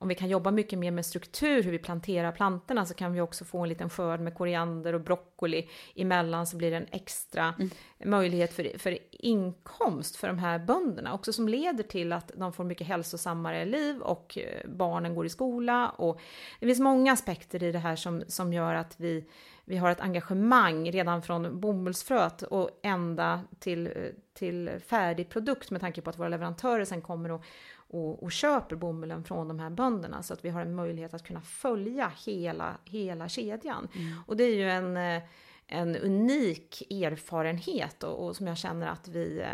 om 0.00 0.08
vi 0.08 0.14
kan 0.14 0.28
jobba 0.28 0.50
mycket 0.50 0.78
mer 0.78 0.90
med 0.90 1.06
struktur, 1.06 1.62
hur 1.62 1.70
vi 1.70 1.78
planterar 1.78 2.32
plantorna, 2.32 2.86
så 2.86 2.94
kan 2.94 3.12
vi 3.12 3.20
också 3.20 3.44
få 3.44 3.58
en 3.58 3.68
liten 3.68 3.90
skörd 3.90 4.20
med 4.20 4.34
koriander 4.34 4.92
och 4.92 5.00
broccoli 5.00 5.68
emellan, 5.94 6.46
så 6.46 6.56
blir 6.56 6.70
det 6.70 6.76
en 6.76 6.86
extra 6.90 7.54
mm. 7.58 7.70
möjlighet 8.04 8.52
för, 8.52 8.78
för 8.78 8.98
inkomst 9.10 10.16
för 10.16 10.28
de 10.28 10.38
här 10.38 10.58
bönderna, 10.58 11.14
också 11.14 11.32
som 11.32 11.48
leder 11.48 11.84
till 11.84 12.12
att 12.12 12.32
de 12.34 12.52
får 12.52 12.64
mycket 12.64 12.86
hälsosammare 12.86 13.64
liv 13.64 14.00
och 14.00 14.38
eh, 14.38 14.70
barnen 14.70 15.14
går 15.14 15.26
i 15.26 15.28
skola. 15.28 15.88
Och 15.88 16.20
det 16.60 16.66
finns 16.66 16.80
många 16.80 17.12
aspekter 17.12 17.62
i 17.62 17.72
det 17.72 17.78
här 17.78 17.96
som, 17.96 18.22
som 18.28 18.52
gör 18.52 18.74
att 18.74 18.94
vi 18.96 19.24
vi 19.68 19.76
har 19.76 19.90
ett 19.90 20.00
engagemang 20.00 20.90
redan 20.90 21.22
från 21.22 21.60
bomullsfröet 21.60 22.42
och 22.42 22.70
ända 22.82 23.40
till, 23.58 24.12
till 24.34 24.70
färdig 24.86 25.28
produkt 25.28 25.70
med 25.70 25.80
tanke 25.80 26.00
på 26.00 26.10
att 26.10 26.18
våra 26.18 26.28
leverantörer 26.28 26.84
sen 26.84 27.02
kommer 27.02 27.30
och, 27.30 27.44
och, 27.88 28.22
och, 28.22 28.32
köper 28.32 28.76
bomullen 28.76 29.24
från 29.24 29.48
de 29.48 29.58
här 29.58 29.70
bönderna 29.70 30.22
så 30.22 30.34
att 30.34 30.44
vi 30.44 30.48
har 30.48 30.60
en 30.60 30.74
möjlighet 30.74 31.14
att 31.14 31.26
kunna 31.26 31.40
följa 31.40 32.12
hela, 32.26 32.76
hela 32.84 33.28
kedjan. 33.28 33.88
Mm. 33.94 34.20
Och 34.26 34.36
det 34.36 34.44
är 34.44 34.56
ju 34.56 34.70
en, 34.70 35.22
en 35.66 35.96
unik 35.96 36.92
erfarenhet 36.92 38.02
och, 38.02 38.26
och 38.26 38.36
som 38.36 38.46
jag 38.46 38.58
känner 38.58 38.86
att 38.86 39.08
vi 39.08 39.44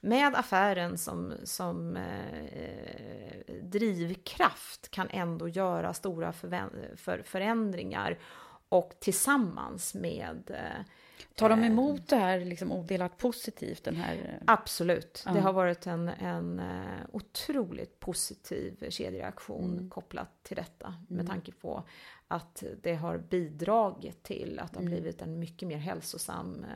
med 0.00 0.34
affären 0.34 0.98
som, 0.98 1.32
som 1.44 1.96
eh, 1.96 3.54
drivkraft 3.62 4.90
kan 4.90 5.08
ändå 5.10 5.48
göra 5.48 5.94
stora 5.94 6.32
för, 6.32 7.22
förändringar 7.24 8.18
och 8.68 8.92
tillsammans 9.00 9.94
med 9.94 10.50
eh, 10.50 10.84
Tar 11.34 11.48
de 11.48 11.64
emot 11.64 12.08
det 12.08 12.16
här 12.16 12.40
liksom 12.40 12.72
odelat 12.72 13.18
positivt? 13.18 13.84
Den 13.84 13.96
här... 13.96 14.14
Eh, 14.14 14.44
Absolut. 14.46 15.22
Ja. 15.26 15.32
Det 15.32 15.40
har 15.40 15.52
varit 15.52 15.86
en, 15.86 16.08
en 16.08 16.58
eh, 16.58 17.06
otroligt 17.12 18.00
positiv 18.00 18.90
kedjereaktion 18.90 19.72
mm. 19.72 19.90
kopplat 19.90 20.42
till 20.42 20.56
detta 20.56 20.86
mm. 20.86 21.04
med 21.08 21.26
tanke 21.26 21.52
på 21.52 21.82
att 22.28 22.62
det 22.82 22.94
har 22.94 23.18
bidragit 23.18 24.22
till 24.22 24.58
att 24.58 24.72
det 24.72 24.78
har 24.78 24.86
mm. 24.86 24.92
blivit 24.92 25.22
en 25.22 25.38
mycket 25.38 25.68
mer 25.68 25.76
hälsosam 25.76 26.66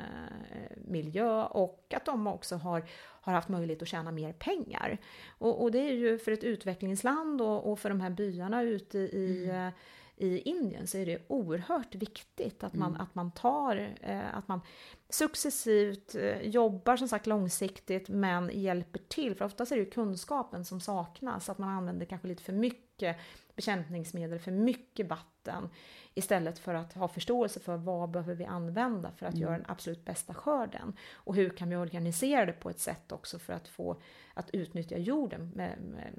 miljö 0.77 1.45
och 1.45 1.95
att 1.97 2.05
de 2.05 2.27
också 2.27 2.57
har, 2.57 2.85
har 2.99 3.33
haft 3.33 3.49
möjlighet 3.49 3.83
att 3.83 3.89
tjäna 3.89 4.13
mer 4.13 4.33
pengar. 4.33 4.99
Och, 5.29 5.63
och 5.63 5.71
det 5.71 5.79
är 5.79 5.93
ju 5.93 6.19
för 6.19 6.33
ett 6.33 6.45
utvecklingsland 6.45 7.43
och, 7.43 7.73
och 7.73 7.79
för 7.79 7.89
de 7.89 8.01
här 8.01 8.11
byarna 8.11 8.63
ute 8.63 8.99
i 8.99 9.51
mm 9.51 9.73
i 10.21 10.39
Indien 10.39 10.87
så 10.87 10.99
är 10.99 11.07
det 11.07 11.19
oerhört 11.29 11.95
viktigt 11.95 12.65
att 12.65 12.75
man, 12.75 12.91
mm. 12.91 13.01
att 13.01 13.15
man 13.15 13.31
tar, 13.31 13.95
eh, 14.01 14.37
att 14.37 14.49
man 14.49 14.61
successivt 15.09 16.15
eh, 16.15 16.43
jobbar 16.43 16.97
som 16.97 17.09
sagt 17.09 17.27
långsiktigt 17.27 18.09
men 18.09 18.51
hjälper 18.53 19.01
till. 19.09 19.35
För 19.35 19.45
oftast 19.45 19.73
är 19.73 19.77
det 19.77 19.83
ju 19.83 19.91
kunskapen 19.91 20.65
som 20.65 20.81
saknas, 20.81 21.49
att 21.49 21.59
man 21.59 21.69
använder 21.69 22.07
kanske 22.07 22.29
lite 22.29 22.43
för 22.43 22.53
mycket 22.53 23.17
bekämpningsmedel, 23.61 24.39
för 24.39 24.51
mycket 24.51 25.09
vatten 25.09 25.69
istället 26.15 26.59
för 26.59 26.75
att 26.75 26.93
ha 26.93 27.09
förståelse 27.09 27.61
för 27.61 27.77
vad 27.77 28.11
behöver 28.11 28.35
vi 28.35 28.45
använda 28.45 29.11
för 29.11 29.27
att 29.27 29.35
mm. 29.35 29.43
göra 29.43 29.53
den 29.53 29.67
absolut 29.69 30.05
bästa 30.05 30.35
skörden 30.35 30.93
och 31.13 31.35
hur 31.35 31.51
kan 31.51 31.69
vi 31.69 31.77
organisera 31.77 32.47
det 32.47 32.53
på 32.53 32.71
ett 32.71 32.81
sätt 32.81 33.13
också 33.13 33.39
för 33.39 33.53
att 33.53 33.69
få 33.69 34.01
att 34.35 34.51
utnyttja 34.53 34.99
jorden 34.99 35.53
med, 35.55 35.79
med, 35.81 36.13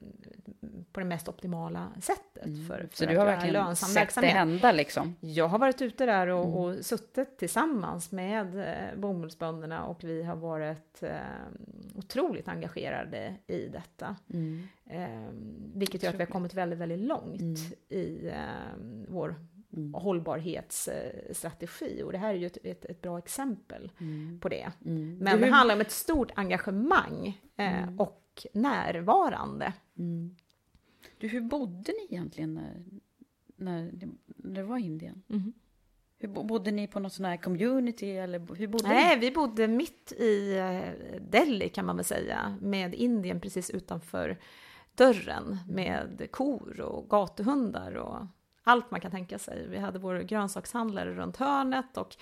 på 0.92 1.00
det 1.00 1.06
mest 1.06 1.30
optimala 1.30 1.92
sättet. 2.02 2.46
Mm. 2.46 2.68
För, 2.68 2.78
för 2.78 2.90
Så 2.94 3.06
du 3.06 3.18
har 3.18 3.26
verkligen 3.26 3.54
lönsam 3.54 3.90
sett 3.90 4.02
verksamhet. 4.02 4.34
det 4.34 4.40
hända 4.40 4.72
liksom? 4.72 5.16
Jag 5.20 5.48
har 5.48 5.60
varit 5.60 5.82
ute 5.82 6.06
där 6.06 6.28
och, 6.28 6.46
mm. 6.46 6.56
och 6.56 6.86
suttit 6.86 7.38
tillsammans 7.38 8.12
med 8.12 8.60
eh, 8.60 9.00
bomullsbönderna 9.00 9.84
och 9.84 10.04
vi 10.04 10.24
har 10.24 10.36
varit 10.36 11.04
eh, 11.04 11.12
otroligt 11.96 12.48
engagerade 12.48 13.36
i 13.48 13.68
detta. 13.68 14.16
Eh, 14.86 15.30
vilket 15.74 16.04
gör 16.04 16.10
att 16.10 16.16
vi 16.16 16.24
har 16.24 16.32
kommit 16.32 16.54
väldigt, 16.54 16.80
väldigt 16.80 17.00
långt 17.00 17.31
mm. 17.40 17.56
i 17.90 18.28
eh, 18.28 18.36
vår 19.08 19.36
mm. 19.74 19.94
hållbarhetsstrategi. 19.94 22.04
Och 22.04 22.12
det 22.12 22.18
här 22.18 22.34
är 22.34 22.38
ju 22.38 22.46
ett, 22.46 22.58
ett, 22.64 22.86
ett 22.86 23.02
bra 23.02 23.18
exempel 23.18 23.92
mm. 24.00 24.40
på 24.40 24.50
det. 24.50 24.72
Mm. 24.86 25.18
Men 25.18 25.40
det, 25.40 25.46
det 25.46 25.52
handlar 25.52 25.76
om 25.76 25.82
ett 25.82 25.92
stort 25.92 26.32
engagemang 26.36 27.42
eh, 27.56 27.84
mm. 27.84 28.00
och 28.00 28.48
närvarande. 28.54 29.74
Mm. 29.98 30.36
Du, 31.18 31.28
hur 31.28 31.42
bodde 31.42 31.92
ni 31.92 32.08
egentligen 32.10 32.54
när, 32.54 32.84
när, 33.56 33.92
det, 33.94 34.08
när 34.26 34.62
det 34.62 34.64
var 34.64 34.78
Indien? 34.78 35.24
Mm. 35.30 35.54
Hur, 36.20 36.28
bodde 36.28 36.72
ni 36.72 36.88
på 36.88 37.00
något 37.00 37.14
sån 37.14 37.26
här 37.26 37.38
community 37.38 38.12
eller 38.12 38.56
hur 38.56 38.68
bodde 38.68 38.88
Nej, 38.88 39.16
ni? 39.16 39.22
vi 39.22 39.32
bodde 39.32 39.68
mitt 39.68 40.12
i 40.12 40.58
eh, 40.58 40.82
Delhi 41.22 41.70
kan 41.70 41.86
man 41.86 41.96
väl 41.96 42.06
säga, 42.06 42.58
med 42.62 42.96
Indien 42.96 43.40
precis 43.40 43.70
utanför 43.70 44.40
dörren 45.02 45.58
med 45.68 46.28
kor 46.32 46.82
och 46.82 47.10
gatuhundar 47.10 47.96
och 47.96 48.18
allt 48.64 48.92
man 48.92 49.02
kan 49.02 49.12
tänka 49.12 49.40
sig. 49.40 49.68
Vi 49.70 49.78
hade 49.78 50.00
vår 50.00 50.20
grönsakshandlare 50.20 51.14
runt 51.14 51.38
hörnet 51.38 51.98
och 51.98 52.16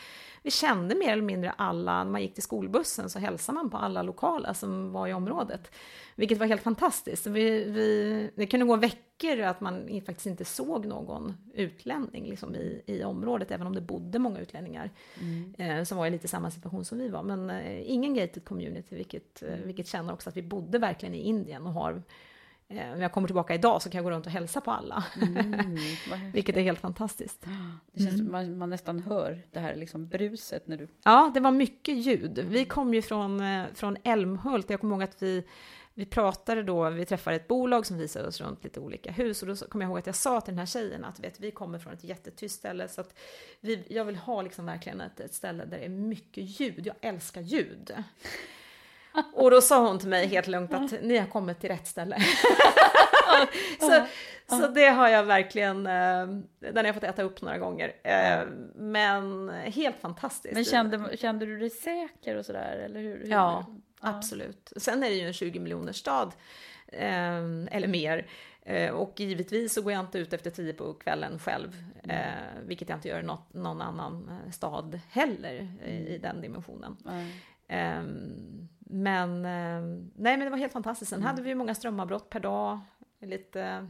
vi 0.44 0.52
kände 0.52 0.96
mer 0.96 1.14
eller 1.14 1.24
mindre 1.24 1.52
alla, 1.52 2.04
när 2.04 2.12
man 2.12 2.22
gick 2.22 2.34
till 2.34 2.44
skolbussen 2.44 3.10
så 3.10 3.20
hälsade 3.20 3.56
man 3.56 3.70
på 3.70 3.78
alla 3.78 4.02
lokala 4.02 4.54
som 4.54 4.92
var 4.92 5.08
i 5.08 5.14
området. 5.14 5.72
Vilket 6.16 6.38
var 6.38 6.46
helt 6.46 6.62
fantastiskt. 6.62 7.28
Vi, 7.28 7.64
vi, 7.64 8.32
det 8.36 8.48
kunde 8.48 8.66
gå 8.66 8.76
veckor 8.76 9.40
att 9.40 9.62
man 9.62 10.02
faktiskt 10.06 10.26
inte 10.26 10.46
såg 10.46 10.86
någon 10.86 11.34
utlänning 11.54 12.26
liksom 12.26 12.56
i, 12.56 12.82
i 12.86 13.04
området, 13.04 13.52
även 13.52 13.68
om 13.68 13.76
det 13.76 13.82
bodde 13.82 14.20
många 14.20 14.40
utlänningar 14.40 14.92
mm. 15.22 15.56
eh, 15.58 15.84
som 15.84 15.98
var 15.98 16.08
i 16.08 16.10
lite 16.10 16.28
samma 16.28 16.52
situation 16.52 16.86
som 16.86 16.98
vi 16.98 17.10
var. 17.10 17.24
Men 17.24 17.50
eh, 17.50 17.92
ingen 17.92 18.14
gated 18.14 18.46
community, 18.46 18.96
vilket, 18.96 19.44
eh, 19.44 19.56
vilket 19.56 19.88
känner 19.88 20.14
också 20.14 20.30
att 20.30 20.38
vi 20.38 20.42
bodde 20.42 20.80
verkligen 20.80 21.16
i 21.16 21.22
Indien 21.22 21.66
och 21.66 21.74
har 21.74 22.04
om 22.70 23.02
jag 23.02 23.12
kommer 23.12 23.28
tillbaka 23.28 23.56
idag 23.56 23.82
så 23.82 23.90
kan 23.90 23.98
jag 23.98 24.04
gå 24.04 24.12
runt 24.12 24.26
och 24.26 24.32
hälsa 24.32 24.62
på 24.62 24.72
alla. 24.72 25.04
Mm, 25.22 25.78
Vilket 26.34 26.58
är 26.58 26.62
helt 26.62 26.80
fantastiskt. 26.80 27.46
Det 27.92 28.04
känns 28.04 28.20
mm. 28.20 28.32
man, 28.32 28.58
man 28.58 28.70
nästan 28.70 29.00
hör 29.00 29.42
det 29.52 29.60
här 29.60 29.76
liksom 29.76 30.08
bruset 30.08 30.68
när 30.68 30.78
du... 30.78 30.88
Ja, 31.04 31.32
det 31.34 31.40
var 31.40 31.52
mycket 31.52 31.98
ljud. 31.98 32.46
Vi 32.50 32.66
kom 32.66 32.94
ju 32.94 33.02
från, 33.02 33.42
eh, 33.42 33.66
från 33.74 33.98
Älmhult. 34.04 34.70
Jag 34.70 34.80
kommer 34.80 34.96
ihåg 34.96 35.04
att 35.04 35.24
vi 35.24 35.44
vi 36.00 36.06
pratade 36.06 36.64
då, 36.64 36.90
vi 36.90 37.06
träffade 37.06 37.36
ett 37.36 37.48
bolag 37.48 37.86
som 37.86 37.98
visade 37.98 38.28
oss 38.28 38.42
runt 38.42 38.64
lite 38.64 38.80
olika 38.80 39.12
hus 39.12 39.42
och 39.42 39.48
då 39.48 39.56
kommer 39.56 39.86
jag 39.86 39.90
ihåg 39.90 40.00
att 40.00 40.06
jag 40.06 40.16
sa 40.16 40.42
till 40.42 40.52
den 40.52 40.60
här 40.60 40.66
tjejen 40.66 41.06
att 41.06 41.20
vet, 41.20 41.40
vi 41.40 41.52
kommer 41.52 41.80
från 41.80 41.94
ett 41.94 42.04
jättetyst 42.04 42.56
ställe 42.56 42.88
så 42.88 43.02
att 43.02 43.20
vi, 43.60 43.84
jag 43.90 44.06
vill 44.06 44.16
ha 44.16 44.42
liksom 44.42 44.66
verkligen 44.66 45.02
ett, 45.02 45.20
ett 45.20 45.34
ställe 45.34 45.66
där 45.66 45.78
det 45.78 45.86
är 45.86 45.90
mycket 45.90 46.60
ljud, 46.60 46.88
jag 46.88 46.96
älskar 47.02 47.42
ljud. 47.42 47.92
Och 49.34 49.52
då 49.52 49.62
sa 49.62 49.88
hon 49.88 50.00
till 50.00 50.10
mig 50.10 50.28
helt 50.28 50.48
lugnt 50.48 50.74
att 50.74 51.02
ni 51.02 51.18
har 51.18 51.28
kommit 51.28 51.60
till 51.60 51.70
rätt 51.70 51.88
ställe. 51.88 52.18
så, 53.80 54.06
så 54.48 54.68
det 54.68 54.88
har 54.88 55.08
jag 55.08 55.24
verkligen, 55.24 55.88
eh, 55.88 56.28
den 56.60 56.78
har 56.78 56.84
jag 56.84 56.96
fått 56.96 57.04
äta 57.04 57.24
upp 57.24 57.42
några 57.42 57.58
gånger. 57.58 57.94
Eh, 58.04 58.48
men 58.76 59.50
helt 59.50 60.00
fantastiskt. 60.00 60.54
Men 60.54 60.66
kände, 60.66 61.18
kände 61.18 61.46
du 61.46 61.60
dig 61.60 61.70
säker 61.70 62.36
och 62.36 62.46
sådär, 62.46 62.78
eller 62.78 63.00
hur? 63.00 63.18
hur? 63.18 63.28
Ja, 63.28 63.66
absolut. 64.00 64.74
Sen 64.78 65.04
är 65.04 65.10
det 65.10 65.16
ju 65.16 65.28
en 65.28 65.34
20 65.34 65.60
miljoner 65.60 65.94
stad, 65.94 66.34
eh, 66.88 67.38
eller 67.72 67.88
mer. 67.88 68.28
Och 68.94 69.20
givetvis 69.20 69.74
så 69.74 69.82
går 69.82 69.92
jag 69.92 70.00
inte 70.00 70.20
ut 70.20 70.34
efter 70.34 70.50
tio 70.50 70.74
på 70.74 70.94
kvällen 70.94 71.40
själv, 71.40 71.84
mm. 72.04 72.68
vilket 72.68 72.90
jag 72.90 72.98
inte 72.98 73.08
gör 73.08 73.20
i 73.20 73.24
något, 73.24 73.54
någon 73.54 73.82
annan 73.82 74.40
stad 74.52 75.00
heller 75.10 75.56
mm. 75.56 76.08
i 76.08 76.18
den 76.18 76.42
dimensionen. 76.42 76.98
Mm. 77.70 78.68
Men, 78.92 79.42
nej 80.16 80.38
men 80.38 80.40
det 80.40 80.50
var 80.50 80.58
helt 80.58 80.74
fantastiskt. 80.74 81.10
Sen 81.10 81.20
mm. 81.20 81.28
hade 81.28 81.42
vi 81.42 81.56
många 81.56 81.76
strömavbrott 81.76 82.30
per 82.30 82.40
dag, 82.40 82.80
lite 83.22 83.88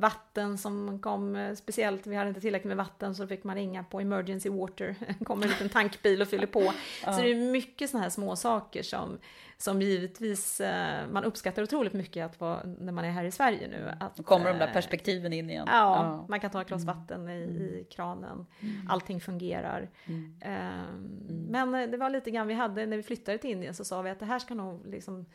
vatten 0.00 0.58
som 0.58 0.98
kom 0.98 1.54
speciellt, 1.56 2.06
vi 2.06 2.16
hade 2.16 2.28
inte 2.28 2.40
tillräckligt 2.40 2.68
med 2.68 2.76
vatten 2.76 3.14
så 3.14 3.26
fick 3.26 3.44
man 3.44 3.56
ringa 3.56 3.84
på 3.84 4.00
emergency 4.00 4.48
water, 4.48 4.94
kommer 5.24 5.42
en 5.42 5.48
liten 5.48 5.68
tankbil 5.68 6.22
och 6.22 6.28
fyller 6.28 6.46
på. 6.46 6.72
Så 7.04 7.10
det 7.10 7.30
är 7.30 7.52
mycket 7.52 7.90
sådana 7.90 8.02
här 8.02 8.10
små 8.10 8.36
saker 8.36 8.82
som, 8.82 9.18
som 9.56 9.82
givetvis 9.82 10.60
eh, 10.60 11.08
man 11.10 11.24
uppskattar 11.24 11.62
otroligt 11.62 11.92
mycket 11.92 12.26
att 12.26 12.40
vara, 12.40 12.62
när 12.62 12.92
man 12.92 13.04
är 13.04 13.10
här 13.10 13.24
i 13.24 13.30
Sverige 13.30 13.68
nu. 13.68 13.92
Att, 14.00 14.16
Då 14.16 14.22
kommer 14.22 14.52
de 14.52 14.58
där 14.58 14.72
perspektiven 14.72 15.32
in 15.32 15.50
igen. 15.50 15.66
Ja, 15.66 15.72
ja. 15.72 16.26
man 16.28 16.40
kan 16.40 16.50
ta 16.50 16.60
ett 16.60 16.68
glas 16.68 16.82
mm. 16.82 16.96
vatten 16.96 17.28
i, 17.28 17.32
i 17.32 17.72
mm. 17.72 17.84
kranen, 17.90 18.46
mm. 18.60 18.86
allting 18.88 19.20
fungerar. 19.20 19.90
Mm. 20.06 20.34
Um, 20.44 21.46
men 21.50 21.90
det 21.90 21.96
var 21.96 22.10
lite 22.10 22.30
grann 22.30 22.46
vi 22.46 22.54
hade, 22.54 22.86
när 22.86 22.96
vi 22.96 23.02
flyttade 23.02 23.38
till 23.38 23.50
Indien 23.50 23.74
så 23.74 23.84
sa 23.84 24.02
vi 24.02 24.10
att 24.10 24.18
det 24.18 24.26
här 24.26 24.38
ska 24.38 24.54
nog 24.54 24.86
liksom 24.86 25.26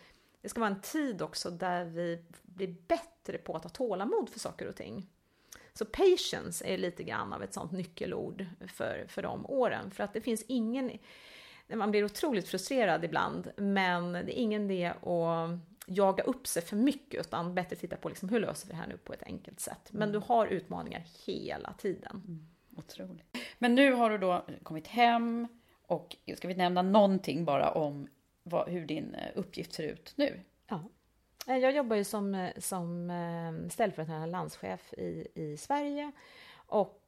det 0.46 0.50
ska 0.50 0.60
vara 0.60 0.72
en 0.72 0.82
tid 0.82 1.22
också 1.22 1.50
där 1.50 1.86
vi 1.86 2.24
blir 2.44 2.76
bättre 2.88 3.38
på 3.38 3.56
att 3.56 3.64
ha 3.64 3.70
tålamod 3.70 4.30
för 4.30 4.40
saker 4.40 4.68
och 4.68 4.76
ting. 4.76 5.08
Så 5.74 5.86
patience 5.86 6.66
är 6.66 6.78
lite 6.78 7.04
grann 7.04 7.34
av 7.34 7.44
ett 7.44 7.54
sånt 7.54 7.72
nyckelord 7.72 8.46
för, 8.68 9.06
för 9.08 9.22
de 9.22 9.46
åren. 9.46 9.92
För 9.92 10.04
att 10.04 10.14
det 10.14 10.22
finns 10.22 10.44
ingen... 10.48 10.92
Man 11.68 11.92
blir 11.92 12.04
otroligt 12.04 12.48
frustrerad 12.48 13.06
ibland, 13.06 13.52
men 13.58 14.12
det 14.14 14.40
är 14.40 14.42
ingen 14.42 14.72
idé 14.72 14.86
att 14.86 15.60
jaga 15.86 16.24
upp 16.24 16.48
sig 16.48 16.62
för 16.62 16.76
mycket, 16.76 17.20
utan 17.20 17.56
bättre 17.56 17.76
titta 17.76 17.96
på 17.96 18.10
liksom, 18.10 18.30
hur 18.30 18.40
löser 18.40 18.68
vi 18.68 18.72
det 18.72 18.78
här 18.78 18.88
nu 18.88 18.98
på 18.98 19.14
ett 19.14 19.24
enkelt 19.24 19.60
sätt. 19.60 19.90
Men 19.92 20.12
du 20.12 20.20
har 20.20 20.48
utmaningar 20.48 21.04
hela 21.26 21.74
tiden. 21.74 22.22
Mm, 22.28 22.48
otroligt. 22.78 23.38
Men 23.58 23.76
nu 23.76 23.94
har 23.94 24.10
du 24.10 24.18
då 24.18 24.46
kommit 24.64 24.88
hem 24.88 25.48
och 25.88 26.16
ska 26.38 26.48
vi 26.48 26.56
nämna 26.56 26.82
någonting 26.82 27.46
bara 27.46 27.72
om 27.72 28.08
vad, 28.48 28.70
hur 28.70 28.86
din 28.86 29.16
eh, 29.16 29.32
uppgift 29.36 29.74
ser 29.74 29.84
ut 29.84 30.14
nu. 30.16 30.40
Ja. 30.68 30.84
Eh, 31.48 31.58
jag 31.58 31.72
jobbar 31.72 31.96
ju 31.96 32.04
som, 32.04 32.36
eh, 32.36 32.52
som 32.58 33.12
ställföreträdande 33.72 34.28
landschef 34.28 34.94
i, 34.94 35.28
i 35.36 35.58
Sverige. 35.58 36.12
Och 36.56 37.02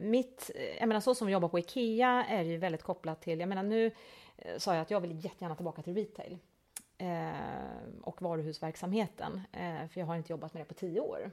mitt, 0.00 0.50
jag 0.78 0.88
menar 0.88 1.00
så 1.00 1.14
som 1.14 1.26
vi 1.26 1.32
jobbar 1.32 1.48
på 1.48 1.58
IKEA 1.58 2.26
är 2.28 2.42
ju 2.42 2.56
väldigt 2.56 2.82
kopplat 2.82 3.22
till, 3.22 3.40
jag 3.40 3.48
menar 3.48 3.62
nu 3.62 3.90
sa 4.56 4.74
jag 4.74 4.82
att 4.82 4.90
jag 4.90 5.00
vill 5.00 5.24
jättegärna 5.24 5.56
tillbaka 5.56 5.82
till 5.82 5.94
retail 5.94 6.38
och 8.02 8.22
varuhusverksamheten, 8.22 9.40
för 9.90 10.00
jag 10.00 10.06
har 10.06 10.16
inte 10.16 10.32
jobbat 10.32 10.54
med 10.54 10.60
det 10.60 10.64
på 10.64 10.74
tio 10.74 11.00
år. 11.00 11.30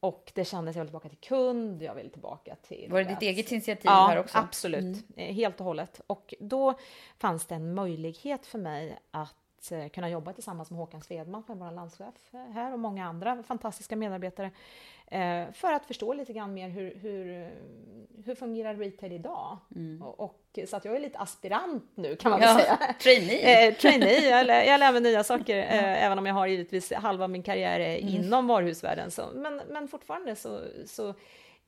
Och 0.00 0.32
det 0.34 0.44
kändes, 0.44 0.76
jag 0.76 0.82
vill 0.82 0.88
tillbaka 0.88 1.08
till 1.08 1.18
kund, 1.18 1.82
jag 1.82 1.94
vill 1.94 2.10
tillbaka 2.10 2.54
till... 2.54 2.88
Var 2.90 2.98
det 2.98 3.08
ditt 3.08 3.22
eget 3.22 3.52
initiativ 3.52 3.84
ja, 3.84 4.06
här 4.10 4.18
också? 4.18 4.38
absolut. 4.38 4.82
Mm. 4.82 5.02
Eh, 5.16 5.34
helt 5.34 5.60
och 5.60 5.66
hållet. 5.66 6.00
Och 6.06 6.34
då 6.40 6.74
fanns 7.18 7.46
det 7.46 7.54
en 7.54 7.74
möjlighet 7.74 8.46
för 8.46 8.58
mig 8.58 8.98
att 9.10 9.34
eh, 9.72 9.88
kunna 9.88 10.10
jobba 10.10 10.32
tillsammans 10.32 10.70
med 10.70 10.78
Håkan 10.78 11.02
Svedman, 11.02 11.42
som 11.42 11.62
är 11.62 11.66
vår 11.66 11.74
landschef 11.74 12.14
här, 12.54 12.72
och 12.72 12.78
många 12.78 13.06
andra 13.06 13.42
fantastiska 13.42 13.96
medarbetare. 13.96 14.50
Eh, 15.06 15.52
för 15.52 15.72
att 15.72 15.86
förstå 15.86 16.12
lite 16.12 16.32
grann 16.32 16.54
mer 16.54 16.68
hur, 16.68 16.94
hur, 16.94 17.50
hur 18.24 18.34
fungerar 18.34 18.74
retail 18.74 19.12
idag? 19.12 19.58
Mm. 19.74 20.02
Och, 20.02 20.20
och, 20.20 20.58
så 20.68 20.76
att 20.76 20.84
jag 20.84 20.96
är 20.96 21.00
lite 21.00 21.18
aspirant 21.18 21.84
nu 21.94 22.16
kan 22.16 22.30
man 22.30 22.40
väl 22.40 22.48
ja, 22.48 22.58
säga. 22.58 22.94
Trainee. 23.02 23.68
eh, 23.68 23.74
trainee, 23.74 24.28
jag, 24.28 24.46
lär, 24.46 24.62
jag 24.62 24.80
lär 24.80 24.92
mig 24.92 25.00
nya 25.00 25.24
saker, 25.24 25.58
eh, 25.58 26.04
även 26.04 26.18
om 26.18 26.26
jag 26.26 26.34
har 26.34 26.46
givetvis 26.46 26.92
halva 26.92 27.28
min 27.28 27.42
karriär 27.42 27.80
mm. 27.80 28.08
inom 28.08 28.46
varuhusvärlden. 28.46 29.10
Så, 29.10 29.22
men, 29.34 29.62
men 29.68 29.88
fortfarande 29.88 30.36
så, 30.36 30.60
så 30.86 31.14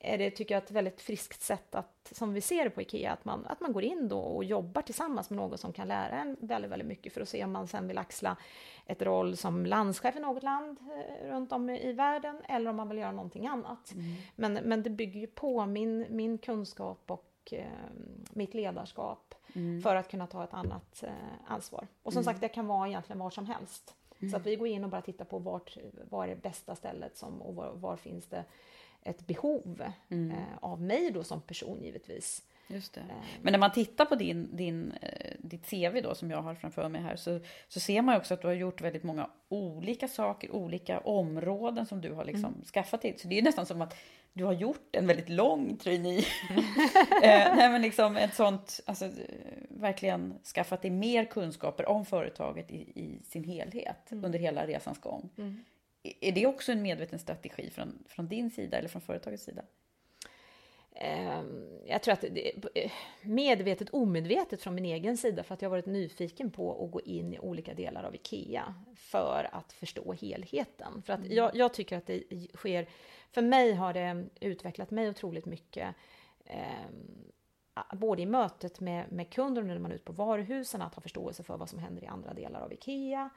är 0.03 0.17
det, 0.17 0.31
tycker 0.31 0.55
jag, 0.55 0.63
ett 0.63 0.71
väldigt 0.71 1.01
friskt 1.01 1.41
sätt 1.41 1.75
att, 1.75 2.11
som 2.11 2.33
vi 2.33 2.41
ser 2.41 2.69
på 2.69 2.81
IKEA, 2.81 3.11
att 3.11 3.25
man, 3.25 3.45
att 3.45 3.59
man 3.59 3.73
går 3.73 3.83
in 3.83 4.07
då 4.07 4.19
och 4.19 4.43
jobbar 4.43 4.81
tillsammans 4.81 5.29
med 5.29 5.37
någon 5.37 5.57
som 5.57 5.73
kan 5.73 5.87
lära 5.87 6.21
en 6.21 6.37
väldigt, 6.39 6.71
väldigt 6.71 6.87
mycket 6.87 7.13
för 7.13 7.21
att 7.21 7.29
se 7.29 7.43
om 7.43 7.51
man 7.51 7.67
sen 7.67 7.87
vill 7.87 7.97
axla 7.97 8.37
ett 8.85 9.01
roll 9.01 9.37
som 9.37 9.65
landschef 9.65 10.15
i 10.15 10.19
något 10.19 10.43
land 10.43 10.77
eh, 10.79 11.29
runt 11.29 11.51
om 11.51 11.69
i 11.69 11.93
världen 11.93 12.41
eller 12.49 12.69
om 12.69 12.75
man 12.75 12.89
vill 12.89 12.97
göra 12.97 13.11
någonting 13.11 13.47
annat. 13.47 13.93
Mm. 13.93 14.13
Men, 14.35 14.53
men 14.53 14.83
det 14.83 14.89
bygger 14.89 15.19
ju 15.19 15.27
på 15.27 15.65
min, 15.65 16.05
min 16.09 16.37
kunskap 16.37 17.03
och 17.07 17.27
eh, 17.51 17.65
mitt 18.29 18.53
ledarskap 18.53 19.35
mm. 19.53 19.81
för 19.81 19.95
att 19.95 20.11
kunna 20.11 20.27
ta 20.27 20.43
ett 20.43 20.53
annat 20.53 21.03
eh, 21.03 21.11
ansvar. 21.47 21.87
Och 22.03 22.13
som 22.13 22.19
mm. 22.19 22.25
sagt, 22.25 22.41
det 22.41 22.47
kan 22.47 22.67
vara 22.67 22.87
egentligen 22.87 23.19
var 23.19 23.29
som 23.29 23.45
helst. 23.45 23.95
Så 24.19 24.27
att 24.27 24.33
mm. 24.33 24.43
vi 24.43 24.55
går 24.55 24.67
in 24.67 24.83
och 24.83 24.89
bara 24.89 25.01
tittar 25.01 25.25
på 25.25 25.39
vart, 25.39 25.77
var 26.09 26.23
är 26.23 26.27
det 26.27 26.41
bästa 26.41 26.75
stället 26.75 27.17
som, 27.17 27.41
och 27.41 27.55
var, 27.55 27.71
var 27.73 27.95
finns 27.95 28.27
det 28.27 28.43
ett 29.03 29.27
behov 29.27 29.83
mm. 30.09 30.31
eh, 30.31 30.57
av 30.61 30.81
mig 30.81 31.11
då 31.11 31.23
som 31.23 31.41
person 31.41 31.81
givetvis. 31.81 32.43
Just 32.67 32.93
det. 32.93 32.99
Eh. 32.99 33.15
Men 33.41 33.51
när 33.51 33.59
man 33.59 33.71
tittar 33.71 34.05
på 34.05 34.15
din, 34.15 34.55
din, 34.55 34.91
eh, 35.01 35.31
ditt 35.39 35.69
CV 35.69 36.01
då 36.01 36.15
som 36.15 36.31
jag 36.31 36.41
har 36.41 36.55
framför 36.55 36.89
mig 36.89 37.01
här 37.01 37.15
så, 37.15 37.39
så 37.67 37.79
ser 37.79 38.01
man 38.01 38.17
också 38.17 38.33
att 38.33 38.41
du 38.41 38.47
har 38.47 38.53
gjort 38.53 38.81
väldigt 38.81 39.03
många 39.03 39.29
olika 39.49 40.07
saker, 40.07 40.51
olika 40.51 40.99
områden 40.99 41.85
som 41.85 42.01
du 42.01 42.13
har 42.13 42.25
liksom 42.25 42.53
mm. 42.53 42.65
skaffat 42.65 43.01
till. 43.01 43.19
Så 43.19 43.27
det 43.27 43.37
är 43.37 43.41
nästan 43.41 43.65
som 43.65 43.81
att 43.81 43.95
du 44.33 44.43
har 44.43 44.53
gjort 44.53 44.95
en 44.95 45.07
väldigt 45.07 45.29
lång 45.29 45.77
trainee. 45.77 46.19
eh, 47.23 47.55
nej, 47.55 47.69
men 47.69 47.81
liksom 47.81 48.17
ett 48.17 48.35
sånt, 48.35 48.79
alltså, 48.85 49.09
verkligen 49.69 50.33
skaffat 50.55 50.81
dig 50.81 50.91
mer 50.91 51.25
kunskaper 51.25 51.89
om 51.89 52.05
företaget 52.05 52.71
i, 52.71 52.75
i 52.75 53.19
sin 53.23 53.43
helhet 53.43 54.11
mm. 54.11 54.25
under 54.25 54.39
hela 54.39 54.67
resans 54.67 54.99
gång. 54.99 55.29
Mm. 55.37 55.63
Är 56.03 56.31
det 56.31 56.47
också 56.47 56.71
en 56.71 56.81
medveten 56.81 57.19
strategi 57.19 57.69
från, 57.69 58.03
från 58.07 58.27
din 58.27 58.51
sida 58.51 58.77
eller 58.77 58.89
från 58.89 59.01
företagets 59.01 59.43
sida? 59.43 59.63
Ehm, 60.95 61.79
jag 61.85 62.03
tror 62.03 62.13
att 62.13 62.21
det 62.21 62.55
är 62.55 62.91
medvetet 63.21 63.89
omedvetet 63.89 64.61
från 64.61 64.75
min 64.75 64.85
egen 64.85 65.17
sida 65.17 65.43
för 65.43 65.53
att 65.53 65.61
jag 65.61 65.69
har 65.69 65.77
varit 65.77 65.85
nyfiken 65.85 66.51
på 66.51 66.85
att 66.85 66.91
gå 66.91 67.01
in 67.01 67.33
i 67.33 67.39
olika 67.39 67.73
delar 67.73 68.03
av 68.03 68.15
IKEA 68.15 68.75
för 68.95 69.49
att 69.51 69.73
förstå 69.73 70.13
helheten. 70.13 71.01
För 71.05 71.13
att 71.13 71.19
mm. 71.19 71.33
jag, 71.33 71.55
jag 71.55 71.73
tycker 71.73 71.97
att 71.97 72.07
det 72.07 72.23
sker, 72.53 72.89
för 73.31 73.41
mig 73.41 73.73
har 73.73 73.93
det 73.93 74.25
utvecklat 74.39 74.91
mig 74.91 75.09
otroligt 75.09 75.45
mycket 75.45 75.95
eh, 76.45 76.65
både 77.93 78.21
i 78.21 78.25
mötet 78.25 78.79
med, 78.79 79.11
med 79.11 79.29
kunder 79.29 79.63
när 79.63 79.79
man 79.79 79.91
är 79.91 79.95
ute 79.95 80.05
på 80.05 80.13
varuhusen, 80.13 80.81
att 80.81 80.95
ha 80.95 81.01
förståelse 81.01 81.43
för 81.43 81.57
vad 81.57 81.69
som 81.69 81.79
händer 81.79 82.03
i 82.03 82.07
andra 82.07 82.33
delar 82.33 82.61
av 82.61 82.73
IKEA. 82.73 83.29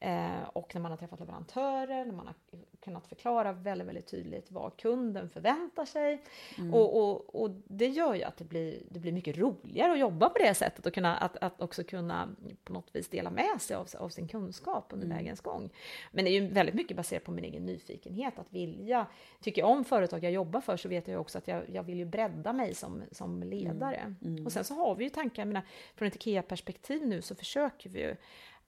Eh, 0.00 0.42
och 0.52 0.74
när 0.74 0.82
man 0.82 0.90
har 0.90 0.98
träffat 0.98 1.20
leverantörer, 1.20 2.04
när 2.04 2.12
man 2.12 2.26
har 2.26 2.34
kunnat 2.80 3.06
förklara 3.06 3.52
väldigt, 3.52 3.88
väldigt 3.88 4.06
tydligt 4.06 4.50
vad 4.50 4.76
kunden 4.76 5.30
förväntar 5.30 5.84
sig. 5.84 6.22
Mm. 6.58 6.74
Och, 6.74 6.98
och, 6.98 7.42
och, 7.42 7.50
det 7.50 7.86
gör 7.86 8.14
ju 8.14 8.22
att 8.22 8.36
det 8.36 8.44
blir, 8.44 8.82
det 8.90 9.00
blir 9.00 9.12
mycket 9.12 9.38
roligare 9.38 9.92
att 9.92 9.98
jobba 9.98 10.28
på 10.28 10.38
det 10.38 10.54
sättet 10.54 10.86
och 10.86 10.94
kunna, 10.94 11.16
att, 11.16 11.36
att 11.36 11.60
också 11.60 11.84
kunna 11.84 12.28
på 12.64 12.72
något 12.72 12.96
vis 12.96 13.08
dela 13.08 13.30
med 13.30 13.60
sig 13.60 13.76
av, 13.76 13.88
av 13.98 14.08
sin 14.08 14.28
kunskap 14.28 14.86
under 14.90 15.06
mm. 15.06 15.18
vägens 15.18 15.40
gång. 15.40 15.70
Men 16.12 16.24
det 16.24 16.30
är 16.30 16.40
ju 16.40 16.48
väldigt 16.48 16.74
mycket 16.74 16.96
baserat 16.96 17.24
på 17.24 17.32
min 17.32 17.44
egen 17.44 17.66
nyfikenhet, 17.66 18.38
att 18.38 18.52
vilja. 18.52 19.06
Tycker 19.40 19.62
jag 19.62 19.70
om 19.70 19.84
företag 19.84 20.24
jag 20.24 20.32
jobbar 20.32 20.60
för 20.60 20.76
så 20.76 20.88
vet 20.88 21.08
jag 21.08 21.20
också 21.20 21.38
att 21.38 21.48
jag, 21.48 21.70
jag 21.70 21.82
vill 21.82 21.98
ju 21.98 22.04
bredda 22.04 22.52
mig 22.52 22.74
som, 22.74 23.02
som 23.12 23.42
ledare. 23.42 23.96
Mm. 23.96 24.16
mm. 24.22 24.46
Och 24.46 24.52
sen 24.52 24.64
så 24.64 24.74
har 24.74 24.94
vi 24.94 25.04
ju 25.04 25.10
tankar, 25.10 25.42
jag 25.42 25.48
menar, 25.48 25.62
från 25.94 26.08
ett 26.08 26.16
IKEA-perspektiv 26.16 27.06
nu 27.06 27.22
så 27.22 27.34
försöker 27.34 27.90
vi 27.90 28.00
ju 28.00 28.16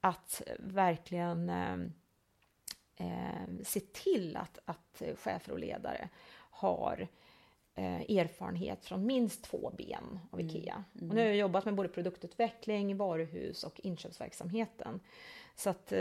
att 0.00 0.42
verkligen 0.58 1.48
eh, 2.96 3.44
se 3.62 3.80
till 3.80 4.36
att, 4.36 4.58
att 4.64 5.02
chefer 5.16 5.52
och 5.52 5.58
ledare 5.58 6.08
har 6.50 7.08
eh, 7.74 8.18
erfarenhet 8.18 8.84
från 8.84 9.06
minst 9.06 9.44
två 9.44 9.72
ben 9.78 10.18
av 10.30 10.40
mm. 10.40 10.56
IKEA. 10.56 10.84
Mm. 10.94 11.08
Och 11.08 11.14
nu 11.14 11.20
har 11.20 11.28
jag 11.28 11.36
jobbat 11.36 11.64
med 11.64 11.74
både 11.74 11.88
produktutveckling, 11.88 12.96
varuhus 12.96 13.64
och 13.64 13.80
inköpsverksamheten. 13.82 15.00
Så 15.58 15.70
att, 15.70 15.92
eh, 15.92 15.98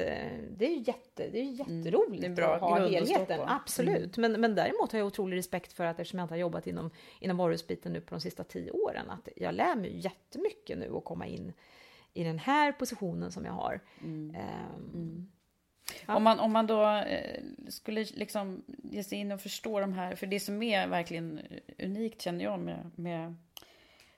det 0.58 0.66
är 0.66 0.88
jätte, 0.88 1.30
det 1.30 1.39
är 1.39 1.43
jätteroligt 1.43 2.24
mm. 2.24 2.36
det 2.36 2.41
är 2.41 2.56
att 2.56 2.62
ha 2.62 2.88
helheten. 2.88 3.41
Absolut. 3.46 4.18
Mm. 4.18 4.32
Men, 4.32 4.41
men 4.41 4.56
däremot 4.56 4.91
har 4.91 5.00
jag 5.00 5.08
otrolig 5.08 5.38
respekt 5.38 5.74
för 5.74 5.86
att 5.86 6.00
eftersom 6.00 6.20
jag 6.20 6.26
inte 6.26 6.34
har 6.34 6.39
jobbat 6.39 6.68
inom, 6.68 6.89
inom 7.20 7.38
varuhusbiten 7.38 7.93
nu 7.93 8.02
på 8.02 8.16
de 8.16 8.22
sista 8.22 8.43
tio 8.43 8.72
åren, 8.72 9.10
att 9.10 9.30
jag 9.36 9.56
lär 9.56 9.76
mig 9.76 10.00
jättemycket 10.00 10.78
nu 10.78 10.96
att 10.96 11.04
komma 11.04 11.28
in 11.28 11.54
i 12.16 12.24
den 12.24 12.39
här 12.39 12.72
positionen 12.72 13.32
som 13.32 13.45
jag 13.45 13.53
har. 13.53 13.80
Mm. 14.01 14.36
Um, 14.76 15.32
Om, 16.07 16.24
man, 16.24 16.39
om 16.39 16.51
man 16.51 16.68
då 16.68 16.88
eh, 16.88 17.43
skulle 17.70 18.03
liksom 18.03 18.63
ge 18.84 19.03
sig 19.03 19.18
in 19.18 19.32
och 19.32 19.41
förstå 19.41 19.80
de 19.80 19.93
här, 19.93 20.16
för 20.16 20.28
det 20.28 20.39
som 20.39 20.63
är 20.63 20.88
verkligen 20.88 21.41
unikt 21.80 22.22
känner 22.22 22.43
jag 22.43 22.59
med, 22.59 22.91
med, 22.95 23.36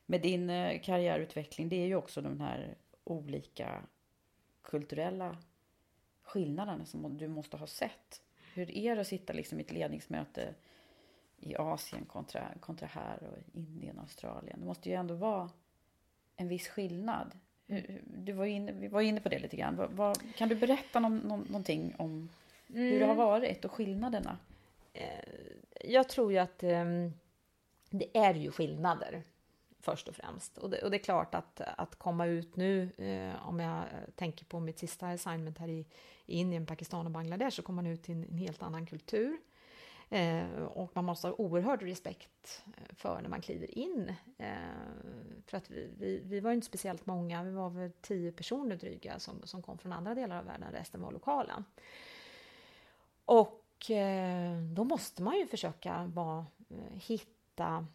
med 0.05 0.21
din 0.21 0.49
eh, 0.49 0.81
karriärutveckling, 0.81 1.69
det 1.69 1.75
är 1.75 1.87
ju 1.87 1.95
också 1.95 2.21
de 2.21 2.39
här 2.39 2.75
olika 3.03 3.81
kulturella 4.61 5.37
skillnaderna 6.23 6.85
som 6.85 7.17
du 7.17 7.27
måste 7.27 7.57
ha 7.57 7.67
sett. 7.67 8.21
Hur 8.53 8.71
är 8.71 8.95
det 8.95 9.01
att 9.01 9.07
sitta 9.07 9.33
liksom 9.33 9.59
i 9.59 9.63
ett 9.63 9.71
ledningsmöte 9.71 10.55
i 11.37 11.55
Asien 11.55 12.05
kontra, 12.05 12.47
kontra 12.59 12.87
här 12.87 13.23
och 13.23 13.37
Indien 13.53 13.97
och 13.97 14.03
Australien? 14.03 14.59
Det 14.59 14.65
måste 14.65 14.89
ju 14.89 14.95
ändå 14.95 15.15
vara 15.15 15.49
en 16.35 16.47
viss 16.47 16.67
skillnad. 16.67 17.31
Du 18.03 18.33
var 18.33 18.45
inne, 18.45 18.71
vi 18.71 18.87
var 18.87 19.01
inne 19.01 19.21
på 19.21 19.29
det 19.29 19.39
lite 19.39 19.57
grann. 19.57 19.75
Vad, 19.75 19.91
vad, 19.91 20.35
kan 20.35 20.49
du 20.49 20.55
berätta 20.55 20.99
någon, 20.99 21.17
någon, 21.17 21.41
någonting 21.41 21.95
om 21.97 22.29
hur 22.67 22.99
det 22.99 23.05
har 23.05 23.13
Mm. 23.13 23.25
varit 23.25 23.65
och 23.65 23.71
skillnaderna? 23.71 24.37
Jag 25.81 26.09
tror 26.09 26.31
ju 26.31 26.37
att 26.37 26.63
eh, 26.63 26.85
det 27.89 28.17
är 28.17 28.33
ju 28.33 28.51
skillnader 28.51 29.23
först 29.79 30.07
och 30.07 30.15
främst. 30.15 30.57
Och 30.57 30.69
det, 30.69 30.81
och 30.81 30.91
det 30.91 30.97
är 30.97 31.03
klart 31.03 31.35
att, 31.35 31.61
att 31.61 31.95
komma 31.95 32.25
ut 32.25 32.55
nu, 32.55 32.89
eh, 32.97 33.47
om 33.47 33.59
jag 33.59 33.83
tänker 34.15 34.45
på 34.45 34.59
mitt 34.59 34.79
sista 34.79 35.07
assignment 35.07 35.57
här 35.57 35.67
i, 35.67 35.85
i 36.25 36.39
Indien, 36.39 36.65
Pakistan 36.65 37.05
och 37.05 37.11
Bangladesh, 37.11 37.55
så 37.55 37.61
kommer 37.61 37.83
man 37.83 37.91
ut 37.91 38.09
i 38.09 38.11
en, 38.11 38.23
en 38.31 38.37
helt 38.37 38.63
annan 38.63 38.85
kultur. 38.85 39.37
Eh, 40.09 40.63
och 40.63 40.91
man 40.93 41.05
måste 41.05 41.27
ha 41.27 41.35
oerhörd 41.35 41.81
respekt 41.81 42.63
eh, 42.77 42.95
för 42.95 43.21
när 43.21 43.29
man 43.29 43.41
kliver 43.41 43.77
in. 43.77 44.13
Eh, 44.37 44.47
för 45.45 45.57
att 45.57 45.69
vi, 45.69 45.89
vi, 45.97 46.21
vi 46.25 46.39
var 46.39 46.51
ju 46.51 46.55
inte 46.55 46.67
speciellt 46.67 47.05
många, 47.05 47.43
vi 47.43 47.51
var 47.51 47.69
väl 47.69 47.91
tio 48.01 48.31
personer 48.31 48.75
dryga 48.75 49.19
som, 49.19 49.41
som 49.43 49.61
kom 49.61 49.77
från 49.77 49.93
andra 49.93 50.15
delar 50.15 50.39
av 50.39 50.45
världen, 50.45 50.71
resten 50.71 51.01
var 51.01 51.11
lokala. 51.11 51.63
Och 53.25 53.91
eh, 53.91 54.61
då 54.61 54.83
måste 54.83 55.23
man 55.23 55.37
ju 55.37 55.47
försöka 55.47 56.11
bara, 56.13 56.45
eh, 56.69 56.99
hitta 57.01 57.87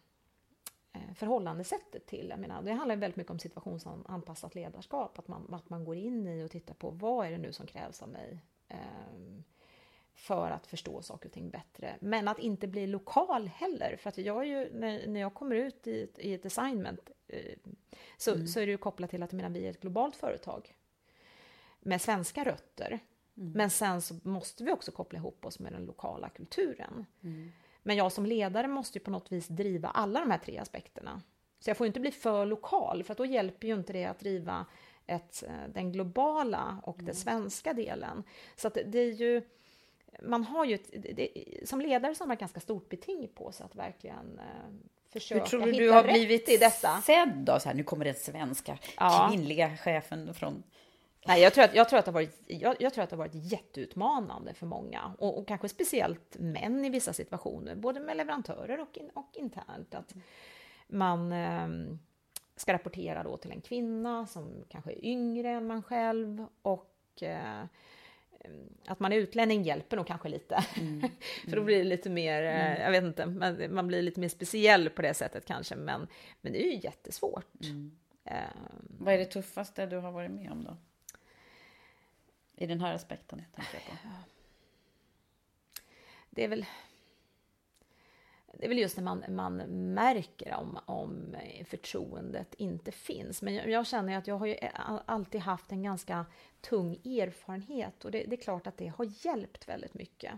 eh, 0.93 1.13
förhållandesättet 1.15 2.05
till. 2.05 2.29
Jag 2.29 2.39
menar, 2.39 2.61
det 2.61 2.73
handlar 2.73 2.95
väldigt 2.95 3.17
mycket 3.17 3.31
om 3.31 3.39
situationsanpassat 3.39 4.55
ledarskap. 4.55 5.19
Att 5.19 5.27
man, 5.27 5.53
att 5.53 5.69
man 5.69 5.85
går 5.85 5.95
in 5.95 6.27
i 6.27 6.43
och 6.43 6.51
tittar 6.51 6.73
på 6.73 6.89
vad 6.89 7.27
är 7.27 7.31
det 7.31 7.37
nu 7.37 7.53
som 7.53 7.67
krävs 7.67 8.01
av 8.01 8.09
mig 8.09 8.39
eh, 8.67 8.77
för 10.15 10.51
att 10.51 10.67
förstå 10.67 11.01
saker 11.01 11.29
och 11.29 11.33
ting 11.33 11.49
bättre. 11.49 11.95
Men 11.99 12.27
att 12.27 12.39
inte 12.39 12.67
bli 12.67 12.87
lokal 12.87 13.47
heller. 13.47 13.95
För 13.95 14.09
att 14.09 14.17
jag 14.17 14.47
ju, 14.47 14.69
när, 14.73 15.07
när 15.07 15.19
jag 15.19 15.33
kommer 15.33 15.55
ut 15.55 15.87
i 15.87 16.03
ett, 16.03 16.19
i 16.19 16.33
ett 16.33 16.45
assignment 16.45 17.09
eh, 17.27 17.57
så, 18.17 18.33
Mm. 18.33 18.47
så 18.47 18.59
är 18.59 18.65
det 18.65 18.71
ju 18.71 18.77
kopplat 18.77 19.09
till 19.09 19.23
att 19.23 19.31
menar, 19.31 19.49
vi 19.49 19.65
är 19.65 19.69
ett 19.69 19.81
globalt 19.81 20.15
företag 20.15 20.75
med 21.79 22.01
svenska 22.01 22.43
rötter. 22.43 22.99
Men 23.33 23.69
sen 23.69 24.01
så 24.01 24.15
måste 24.23 24.63
vi 24.63 24.71
också 24.71 24.91
koppla 24.91 25.19
ihop 25.19 25.45
oss 25.45 25.59
med 25.59 25.73
den 25.73 25.85
lokala 25.85 26.29
kulturen. 26.29 27.05
Men 27.83 27.95
jag 27.95 28.11
som 28.11 28.25
ledare 28.25 28.67
måste 28.67 28.97
ju 28.97 29.03
på 29.03 29.11
något 29.11 29.31
vis 29.31 29.47
driva 29.47 29.87
alla 29.89 30.19
de 30.19 30.31
här 30.31 30.37
tre 30.37 30.57
aspekterna. 30.57 31.21
Så 31.59 31.69
jag 31.69 31.77
får 31.77 31.87
inte 31.87 31.99
bli 31.99 32.11
för 32.11 32.45
lokal, 32.45 33.03
för 33.03 33.11
att 33.11 33.17
då 33.17 33.25
hjälper 33.25 33.67
ju 33.67 33.73
inte 33.73 33.93
det 33.93 34.05
att 34.05 34.19
driva 34.19 34.65
ett, 35.05 35.43
eh, 35.47 35.53
den 35.73 35.91
globala 35.91 36.79
och 36.83 36.97
den 37.03 37.15
svenska 37.15 37.73
delen. 37.73 38.23
Så 38.55 38.67
att 38.67 38.77
det 38.85 38.99
är 38.99 39.11
ju, 39.11 39.41
man 40.21 40.43
har 40.43 40.65
ju 40.65 40.75
ett, 40.75 40.89
det, 41.15 41.29
som 41.65 41.81
ledare 41.81 42.15
så 42.15 42.25
har 42.25 42.33
ett 42.33 42.39
ganska 42.39 42.59
stort 42.59 42.89
beting 42.89 43.27
på 43.35 43.51
sig 43.51 43.65
att 43.65 43.75
verkligen 43.75 44.39
eh, 44.39 44.73
försöka 45.13 45.41
Hur 45.41 45.47
tror 45.47 45.59
du 45.59 45.71
hitta 45.71 45.83
du 45.83 45.91
har 45.91 46.03
rätt 46.03 46.13
blivit 46.13 46.49
i 46.49 46.57
detta. 46.57 47.01
sedd 47.01 47.37
då? 47.37 47.59
Så 47.59 47.69
här, 47.69 47.75
nu 47.75 47.83
kommer 47.83 48.05
den 48.05 48.15
svenska 48.15 48.77
Ja. 48.97 49.27
kvinnliga 49.31 49.77
chefen 49.77 50.33
från... 50.33 50.63
Nej, 51.27 51.41
jag, 51.41 51.53
tror 51.53 51.63
att, 51.63 51.75
jag, 51.75 51.89
tror 51.89 51.99
att 51.99 52.05
det 52.05 52.11
har 52.11 52.13
varit, 52.13 52.41
jag, 52.47 52.75
jag 52.79 52.93
tror 52.93 53.03
att 53.03 53.09
det 53.09 53.15
har 53.15 53.25
varit 53.25 53.51
jätteutmanande 53.51 54.53
för 54.53 54.65
många 54.65 55.13
och, 55.17 55.37
och 55.37 55.47
kanske 55.47 55.69
speciellt 55.69 56.35
män 56.39 56.85
i 56.85 56.89
vissa 56.89 57.13
situationer, 57.13 57.75
både 57.75 57.99
med 57.99 58.17
leverantörer 58.17 58.79
och, 58.79 58.97
in, 58.97 59.09
och 59.13 59.29
internt. 59.33 59.95
Att 59.95 60.13
man 60.87 61.31
eh, 61.31 61.97
ska 62.55 62.73
rapportera 62.73 63.23
då 63.23 63.37
till 63.37 63.51
en 63.51 63.61
kvinna 63.61 64.27
som 64.27 64.65
kanske 64.69 64.91
är 64.91 65.05
yngre 65.05 65.49
än 65.49 65.67
man 65.67 65.83
själv 65.83 66.45
och 66.61 67.23
eh, 67.23 67.63
att 68.85 68.99
man 68.99 69.11
är 69.13 69.17
utlänning 69.17 69.63
hjälper 69.63 69.97
nog 69.97 70.07
kanske 70.07 70.29
lite. 70.29 70.61
För 71.49 71.55
då 71.55 71.63
blir 71.63 71.77
det 71.77 71.83
lite 71.83 72.09
mer, 72.09 72.43
eh, 72.43 72.65
Mm. 72.71 72.81
jag 72.81 72.91
vet 72.91 73.03
inte, 73.03 73.25
man, 73.25 73.73
man 73.73 73.87
blir 73.87 74.01
lite 74.01 74.19
mer 74.19 74.29
speciell 74.29 74.89
på 74.89 75.01
det 75.01 75.13
sättet 75.13 75.45
kanske. 75.45 75.75
Men, 75.75 76.07
men 76.41 76.53
det 76.53 76.65
är 76.67 76.71
ju 76.71 76.79
jättesvårt. 76.83 77.55
Eh, 78.25 78.37
Vad 78.99 79.13
är 79.13 79.17
det 79.17 79.25
tuffaste 79.25 79.85
du 79.85 79.97
har 79.97 80.11
varit 80.11 80.31
med 80.31 80.51
om 80.51 80.63
då? 80.63 80.77
I 82.55 82.65
den 82.65 82.81
här 82.81 82.93
aspekten 82.95 83.41
tänker 83.55 83.73
jag 83.73 83.83
på. 83.83 84.07
det 86.29 86.43
är 86.43 86.47
väl 86.47 86.65
det 88.57 88.65
är 88.65 88.69
väl 88.69 88.77
just 88.79 88.97
när 88.97 89.03
man, 89.03 89.23
man 89.29 89.57
märker 89.93 90.55
om, 90.55 90.79
om 90.85 91.35
förtroendet 91.65 92.53
inte 92.53 92.91
finns. 92.91 93.41
Men 93.41 93.53
jag, 93.53 93.69
jag 93.69 93.87
känner 93.87 94.17
att 94.17 94.27
jag 94.27 94.37
har 94.37 94.45
ju 94.45 94.57
alltid 95.05 95.41
haft 95.41 95.71
en 95.71 95.83
ganska 95.83 96.25
tung 96.61 96.93
erfarenhet 96.93 98.05
och 98.05 98.11
det, 98.11 98.23
det 98.23 98.35
är 98.35 98.41
klart 98.41 98.67
att 98.67 98.77
det 98.77 98.87
har 98.87 99.25
hjälpt 99.25 99.69
väldigt 99.69 99.93
mycket. 99.93 100.33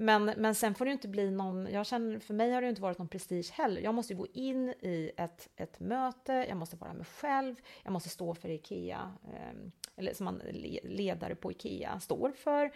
Men, 0.00 0.24
men 0.24 0.54
sen 0.54 0.74
får 0.74 0.84
det 0.84 0.88
ju 0.88 0.92
inte 0.92 1.08
bli 1.08 1.30
någon, 1.30 1.68
jag 1.72 1.86
känner, 1.86 2.18
för 2.18 2.34
mig 2.34 2.52
har 2.52 2.62
det 2.62 2.68
inte 2.68 2.82
varit 2.82 2.98
någon 2.98 3.08
prestige 3.08 3.52
heller. 3.52 3.80
Jag 3.80 3.94
måste 3.94 4.12
ju 4.12 4.18
gå 4.18 4.26
in 4.32 4.68
i 4.68 5.10
ett, 5.16 5.48
ett 5.56 5.80
möte, 5.80 6.32
jag 6.48 6.56
måste 6.56 6.76
vara 6.76 6.92
mig 6.92 7.04
själv, 7.04 7.56
jag 7.82 7.92
måste 7.92 8.08
stå 8.08 8.34
för 8.34 8.48
IKEA, 8.48 9.12
eh, 9.24 9.70
eller 9.96 10.14
som 10.14 10.24
man 10.24 10.42
ledare 10.82 11.34
på 11.34 11.50
IKEA 11.50 12.00
står 12.00 12.30
för. 12.30 12.70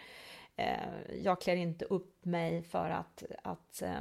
Eh, 0.56 1.18
jag 1.22 1.40
klär 1.40 1.56
inte 1.56 1.84
upp 1.84 2.24
mig 2.24 2.62
för 2.62 2.90
att, 2.90 3.22
att 3.42 3.82
eh, 3.82 4.00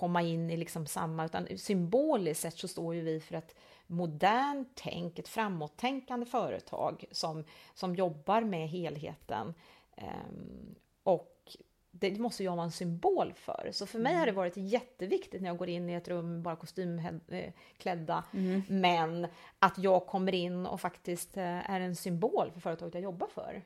komma 0.00 0.22
in 0.22 0.50
i 0.50 0.56
liksom 0.56 0.86
samma, 0.86 1.24
utan 1.24 1.58
symboliskt 1.58 2.42
sett 2.42 2.58
så 2.58 2.68
står 2.68 2.94
ju 2.94 3.02
vi 3.02 3.20
för 3.20 3.34
ett 3.34 3.54
modernt 3.86 4.68
tänk, 4.74 5.18
ett 5.18 5.28
framåttänkande 5.28 6.26
företag 6.26 7.04
som, 7.10 7.44
som 7.74 7.94
jobbar 7.94 8.40
med 8.40 8.68
helheten. 8.68 9.54
Ehm, 9.96 10.74
och 11.02 11.56
det 11.90 12.18
måste 12.18 12.44
jag 12.44 12.56
vara 12.56 12.64
en 12.64 12.72
symbol 12.72 13.32
för. 13.36 13.70
Så 13.72 13.86
för 13.86 13.98
mig 13.98 14.14
har 14.14 14.26
det 14.26 14.32
varit 14.32 14.56
jätteviktigt 14.56 15.42
när 15.42 15.48
jag 15.48 15.56
går 15.56 15.68
in 15.68 15.90
i 15.90 15.94
ett 15.94 16.08
rum 16.08 16.32
med 16.32 16.42
bara 16.42 16.56
kostymklädda 16.56 18.24
män, 18.68 19.26
att 19.58 19.78
jag 19.78 20.06
kommer 20.06 20.34
in 20.34 20.66
och 20.66 20.80
faktiskt 20.80 21.36
eh, 21.36 21.70
är 21.70 21.80
en 21.80 21.96
symbol 21.96 22.50
för 22.52 22.60
företaget 22.60 22.94
jag 22.94 23.02
jobbar 23.02 23.26
för. 23.26 23.62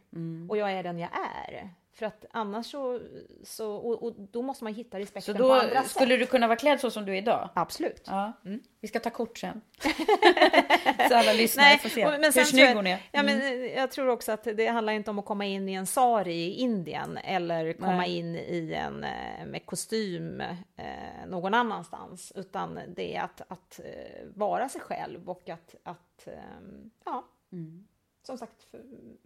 Och 0.49 0.57
jag 0.57 0.72
är 0.72 0.82
den 0.82 0.99
jag 0.99 1.11
är. 1.47 1.70
För 1.95 2.07
att 2.07 2.24
annars 2.30 2.66
så, 2.70 3.01
så 3.45 3.74
och, 3.76 4.03
och 4.03 4.14
då 4.32 4.42
måste 4.42 4.64
man 4.64 4.74
hitta 4.74 4.90
Så 4.90 4.99
respekten 4.99 5.36
på 5.36 5.53
andra 5.53 5.82
sätt. 5.82 5.90
skulle 5.90 6.16
du 6.16 6.26
kunna 6.26 6.47
vara 6.47 6.57
klädd 6.57 6.80
så 6.80 6.90
som 6.90 7.05
du 7.05 7.12
är 7.12 7.16
idag? 7.18 7.49
Absolut. 7.55 8.03
Ja. 8.07 8.32
Vi 8.80 8.88
ska 8.88 9.01
ta 9.01 9.11
kort 9.11 9.38
sen. 9.38 9.61
så 11.09 11.14
alla 11.14 11.32
lyssnare 11.32 11.66
Nej, 11.66 11.78
får 11.78 11.88
se 11.88 12.05
men 12.11 12.24
hur 12.24 12.30
snygg 12.45 12.64
jag- 12.64 12.74
hon 12.74 12.86
är. 12.86 12.99
Ja, 13.12 13.22
men 13.22 13.40
Mm. 13.40 13.62
eh, 13.64 13.76
jag 13.78 13.90
tror 13.90 14.09
också 14.09 14.32
att 14.32 14.45
det 14.45 14.66
handlar 14.66 14.92
inte 14.92 15.11
om 15.11 15.18
att 15.18 15.24
komma 15.24 15.45
in 15.47 15.68
i 15.68 15.72
en 15.72 15.86
sari 15.86 16.34
i 16.34 16.53
Indien 16.55 17.16
eller 17.16 17.72
komma 17.72 17.97
Nej. 17.97 18.18
in 18.18 18.34
i 18.36 18.72
en 18.76 19.05
eh, 19.05 19.47
med 19.47 19.66
kostym 19.66 20.40
eh, 20.40 21.26
någon 21.26 21.55
annanstans, 21.55 22.32
utan 22.36 22.80
det 22.97 23.16
är 23.16 23.22
att, 23.22 23.40
att 23.49 23.80
eh, 23.84 24.24
vara 24.34 24.68
sig 24.68 24.80
själv 24.80 25.30
och 25.30 25.49
att, 25.49 25.74
att 25.82 26.26
ehm, 26.26 26.90
ja, 27.05 27.24
Mm. 27.53 27.86
Som 28.27 28.39
sagt, 28.39 28.62
för, 28.62 28.85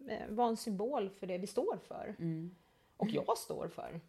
eh, 0.08 0.28
vara 0.28 0.48
en 0.48 0.56
symbol 0.56 1.10
för 1.10 1.26
det 1.26 1.38
vi 1.38 1.46
står 1.46 1.78
för. 1.88 2.14
Mm. 2.18 2.54
Och 2.96 3.08
jag 3.10 3.38
står 3.38 3.68
för. 3.68 4.00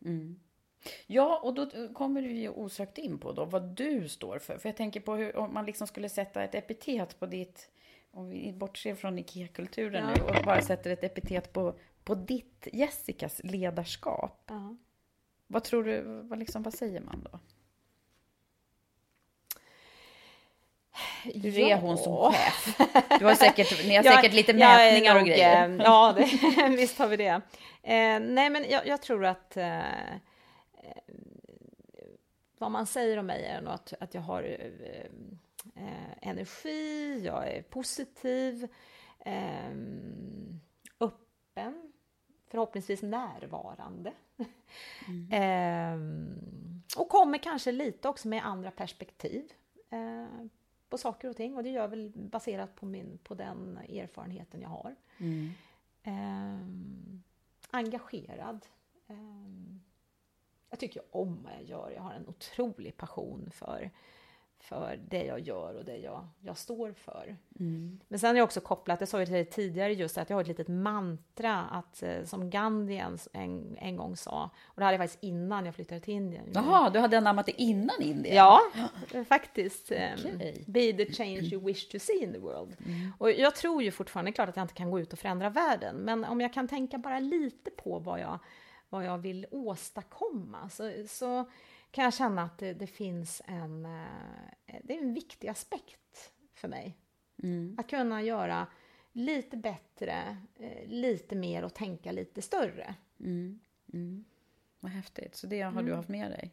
Ja, 1.07 1.39
och 1.43 1.53
då 1.53 1.93
kommer 1.93 2.21
du 2.21 2.31
ju 2.31 2.49
osökt 2.49 2.97
in 2.97 3.17
på 3.17 3.31
då 3.31 3.45
vad 3.45 3.63
du 3.63 4.09
står 4.09 4.39
för. 4.39 4.57
För 4.57 4.69
jag 4.69 4.75
tänker 4.77 4.99
på 4.99 5.15
hur 5.15 5.35
om 5.35 5.53
man 5.53 5.65
liksom 5.65 5.87
skulle 5.87 6.09
sätta 6.09 6.43
ett 6.43 6.55
epitet 6.55 7.19
på 7.19 7.25
ditt, 7.25 7.69
om 8.11 8.29
vi 8.29 8.53
bortser 8.53 8.95
från 8.95 9.19
IKEA-kulturen 9.19 10.09
Ja. 10.09 10.13
nu 10.15 10.21
och 10.39 10.45
bara 10.45 10.61
sätter 10.61 10.89
ett 10.91 11.03
epitet 11.03 11.53
på, 11.53 11.75
på 12.03 12.15
ditt, 12.15 12.67
Jessicas 12.73 13.41
ledarskap. 13.43 14.43
Ja. 14.45 14.75
Vad 15.47 15.63
tror 15.63 15.83
du, 15.83 16.01
vad, 16.01 16.39
liksom, 16.39 16.63
vad 16.63 16.73
säger 16.73 17.01
man 17.01 17.27
då? 17.31 17.39
Hur 21.23 21.57
är 21.59 21.77
hon 21.77 21.97
som 21.97 22.31
chef? 22.33 22.77
Du 23.19 23.25
har 23.25 23.35
säkert, 23.35 23.83
ni 23.87 23.95
har 23.95 24.03
Jag- 24.03 24.15
säkert 24.15 24.33
lite 24.33 24.53
mätningar 24.53 25.15
och 25.19 25.25
grejer. 25.27 25.69
eh, 25.69 25.75
Ja, 25.75 26.15
det, 26.17 26.69
visst 26.77 26.99
har 26.99 27.07
vi 27.07 27.17
det. 27.17 27.41
Eh, 27.83 28.19
nej, 28.19 28.49
men 28.49 28.65
jag, 28.69 28.87
jag 28.87 29.01
tror 29.01 29.25
att 29.25 29.57
eh, 29.57 29.79
eh, 30.13 30.21
vad 32.57 32.71
man 32.71 32.85
säger 32.85 33.17
om 33.17 33.25
mig 33.25 33.45
är 33.45 33.61
nog 33.61 33.73
att, 33.73 33.93
att 33.99 34.13
jag 34.13 34.21
har 34.21 34.43
eh, 34.43 35.01
eh, 35.83 36.29
energi, 36.29 37.21
jag 37.25 37.47
är 37.47 37.61
positiv, 37.61 38.67
öppen, 40.99 41.91
förhoppningsvis 42.51 43.01
närvarande. 43.01 44.13
Eh, 45.31 45.95
och 46.97 47.09
kommer 47.09 47.37
kanske 47.37 47.71
lite 47.71 48.07
också 48.09 48.27
med 48.27 48.45
andra 48.45 48.71
perspektiv 48.71 49.43
på 50.89 50.97
saker 50.97 51.29
och 51.29 51.35
ting 51.35 51.55
och 51.55 51.63
det 51.63 51.69
gör 51.69 51.81
jag 51.81 51.89
väl 51.89 52.11
baserat 52.15 52.75
på, 52.75 52.85
min, 52.85 53.19
på 53.23 53.33
den 53.33 53.77
erfarenheten 53.77 54.61
jag 54.61 54.69
har. 54.69 54.95
Mm. 55.17 55.49
Ehm, 56.03 57.23
engagerad. 57.69 58.65
Ehm, 59.07 59.81
jag 60.69 60.79
tycker 60.79 61.01
om 61.11 61.43
vad 61.43 61.53
jag 61.53 61.63
gör. 61.63 61.91
Jag 61.95 62.01
har 62.01 62.13
en 62.13 62.27
otrolig 62.27 62.97
passion 62.97 63.49
för, 63.51 63.91
för 64.59 64.99
det 65.09 65.23
jag 65.23 65.39
gör 65.39 65.75
och 65.75 65.85
det 65.85 65.97
jag, 65.97 66.27
jag 66.41 66.57
står 66.57 66.93
för. 66.93 67.37
Mm. 67.59 67.99
Men 68.07 68.19
sen 68.19 68.35
är 68.35 68.39
jag 68.39 68.43
också 68.43 68.61
kopplat, 68.61 68.99
jag 68.99 69.09
sa 69.09 69.19
ju 69.19 69.25
till 69.25 69.33
dig 69.33 69.45
tidigare 69.45 69.93
just 69.93 70.17
att 70.17 70.29
jag 70.29 70.37
har 70.37 70.41
ett 70.41 70.47
litet 70.47 70.67
mantra 70.67 71.59
att, 71.61 72.03
eh, 72.03 72.23
som 72.23 72.49
Gandhi 72.49 72.97
en, 72.97 73.17
en, 73.33 73.77
en 73.79 73.97
gång 73.97 74.15
sa, 74.15 74.49
och 74.65 74.75
det 74.75 74.83
hade 74.83 74.93
jag 74.93 75.01
faktiskt 75.01 75.23
innan 75.23 75.65
jag 75.65 75.75
flyttade 75.75 76.01
till 76.01 76.13
Indien. 76.13 76.45
Jaha, 76.53 76.89
du 76.89 76.99
hade 76.99 77.17
anammat 77.17 77.45
det 77.45 77.61
innan 77.61 78.01
Indien? 78.01 78.35
Ja, 78.35 78.61
faktiskt. 79.27 79.91
Ehm, 79.91 80.19
Okej. 80.35 80.63
Be 80.67 80.93
the 80.93 81.13
change 81.13 81.41
you 81.41 81.65
wish 81.65 81.89
to 81.89 81.99
see 81.99 82.23
in 82.23 82.33
the 82.33 82.39
world. 82.39 82.75
Och 83.17 83.31
jag 83.31 83.55
tror 83.55 83.83
ju 83.83 83.91
fortfarande, 83.91 84.31
klart 84.31 84.49
att 84.49 84.55
jag 84.55 84.63
inte 84.63 84.73
kan 84.73 84.91
gå 84.91 84.99
ut 84.99 85.13
och 85.13 85.19
förändra 85.19 85.49
världen, 85.49 85.95
men 85.95 86.25
om 86.25 86.41
jag 86.41 86.53
kan 86.53 86.67
tänka 86.67 86.97
bara 86.97 87.19
lite 87.19 87.71
på 87.71 87.99
vad 87.99 88.19
jag, 88.19 88.39
vad 88.89 89.05
jag 89.05 89.17
vill 89.17 89.45
åstadkomma, 89.51 90.69
så, 90.69 90.91
så 91.07 91.45
kan 91.91 92.03
jag 92.03 92.13
känna 92.13 92.43
att 92.43 92.57
det, 92.57 92.73
det 92.73 92.87
finns 92.87 93.41
en, 93.45 93.85
eh, 93.85 94.75
det 94.83 94.93
är 94.97 95.01
en 95.01 95.13
viktig 95.13 95.47
aspekt 95.47 96.31
för 96.53 96.67
mig. 96.67 96.97
Mm. 97.43 97.75
Att 97.79 97.89
kunna 97.89 98.21
göra 98.21 98.67
lite 99.11 99.57
bättre, 99.57 100.37
eh, 100.59 100.87
lite 100.87 101.35
mer 101.35 101.63
och 101.63 101.73
tänka 101.73 102.11
lite 102.11 102.41
större. 102.41 102.95
Mm. 103.19 103.59
Mm. 103.93 104.25
Vad 104.79 104.91
häftigt. 104.91 105.35
Så 105.35 105.47
det 105.47 105.61
har 105.61 105.71
du 105.71 105.79
Mm. 105.79 105.95
haft 105.95 106.09
med 106.09 106.31
dig? 106.31 106.51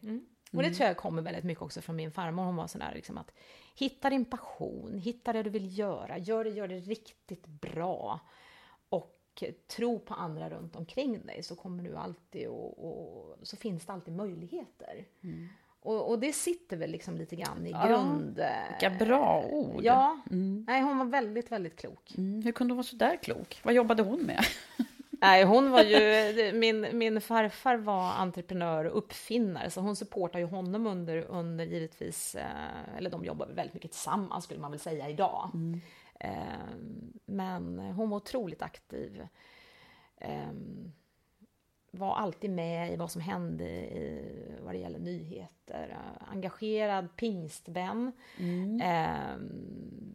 Och 0.53 0.63
det 0.63 0.69
tror 0.73 0.87
jag 0.87 0.97
kommer 0.97 1.21
väldigt 1.21 1.43
mycket 1.43 1.61
också 1.61 1.81
från 1.81 1.95
min 1.95 2.11
farmor. 2.11 2.43
Hon 2.43 2.55
var 2.55 2.67
sån 2.67 2.79
där 2.79 2.93
liksom 2.95 3.17
att 3.17 3.31
hitta 3.75 4.09
din 4.09 4.25
passion, 4.25 4.97
hitta 4.99 5.33
det 5.33 5.43
du 5.43 5.49
vill 5.49 5.77
göra, 5.77 6.17
gör 6.17 6.43
det, 6.43 6.49
gör 6.49 6.67
det 6.67 6.79
riktigt 6.79 7.47
bra. 7.47 8.19
Och 9.41 9.67
tro 9.67 9.99
på 9.99 10.13
andra 10.13 10.49
runt 10.49 10.75
omkring 10.75 11.25
dig 11.25 11.43
så 11.43 11.55
kommer 11.55 11.83
du 11.83 11.95
alltid 11.95 12.47
och, 12.47 12.85
och 12.87 13.37
så 13.43 13.57
finns 13.57 13.85
det 13.85 13.93
alltid 13.93 14.13
möjligheter. 14.15 15.05
Och, 15.79 16.09
och 16.09 16.19
det 16.19 16.33
sitter 16.33 16.77
väl 16.77 16.91
liksom 16.91 17.17
lite 17.17 17.35
grann 17.35 17.67
i 17.67 17.71
Ja, 17.71 17.87
grund... 17.87 18.39
Vilka 18.69 19.05
bra 19.05 19.43
ord! 19.51 19.79
Ja, 19.83 20.17
Mm. 20.31 20.65
nej 20.67 20.81
hon 20.81 20.97
var 20.97 21.05
väldigt, 21.05 21.51
väldigt 21.51 21.75
klok. 21.79 22.13
Mm. 22.17 22.41
Hur 22.41 22.51
kunde 22.51 22.71
hon 22.71 22.77
vara 22.77 22.83
så 22.83 22.95
där 22.95 23.15
klok? 23.17 23.59
Vad 23.63 23.73
jobbade 23.73 24.03
hon 24.03 24.19
med? 24.21 24.45
Nej, 25.21 25.43
hon 25.43 25.71
var 25.71 25.83
ju, 25.83 26.51
min, 26.59 26.87
min 26.97 27.21
farfar 27.21 27.77
var 27.77 28.11
entreprenör 28.11 28.85
och 28.85 28.97
uppfinnare, 28.97 29.69
så 29.69 29.81
hon 29.81 29.95
supportar 29.95 30.39
ju 30.39 30.45
honom 30.45 30.87
under, 30.87 31.17
under 31.21 31.65
givetvis, 31.65 32.35
eh, 32.35 32.97
eller 32.97 33.09
de 33.09 33.25
jobbar 33.25 33.45
väl 33.45 33.55
väldigt 33.55 33.73
mycket 33.73 33.91
tillsammans 33.91 34.43
skulle 34.43 34.59
man 34.59 34.71
väl 34.71 34.79
säga 34.79 35.09
idag. 35.09 35.49
Eh, 35.53 35.79
men 37.25 37.79
hon 37.79 38.09
var 38.09 38.17
otroligt 38.17 38.61
aktiv. 38.61 39.27
Eh, 40.17 40.51
var 41.91 42.15
alltid 42.15 42.49
med 42.49 42.93
i 42.93 42.95
vad 42.95 43.11
som 43.11 43.21
hände 43.21 43.65
i, 43.65 44.23
vad 44.61 44.73
det 44.73 44.77
gäller 44.77 44.99
nyheter. 44.99 45.97
Engagerad 46.19 47.15
pingstvän. 47.15 48.11
Eh, 48.81 49.37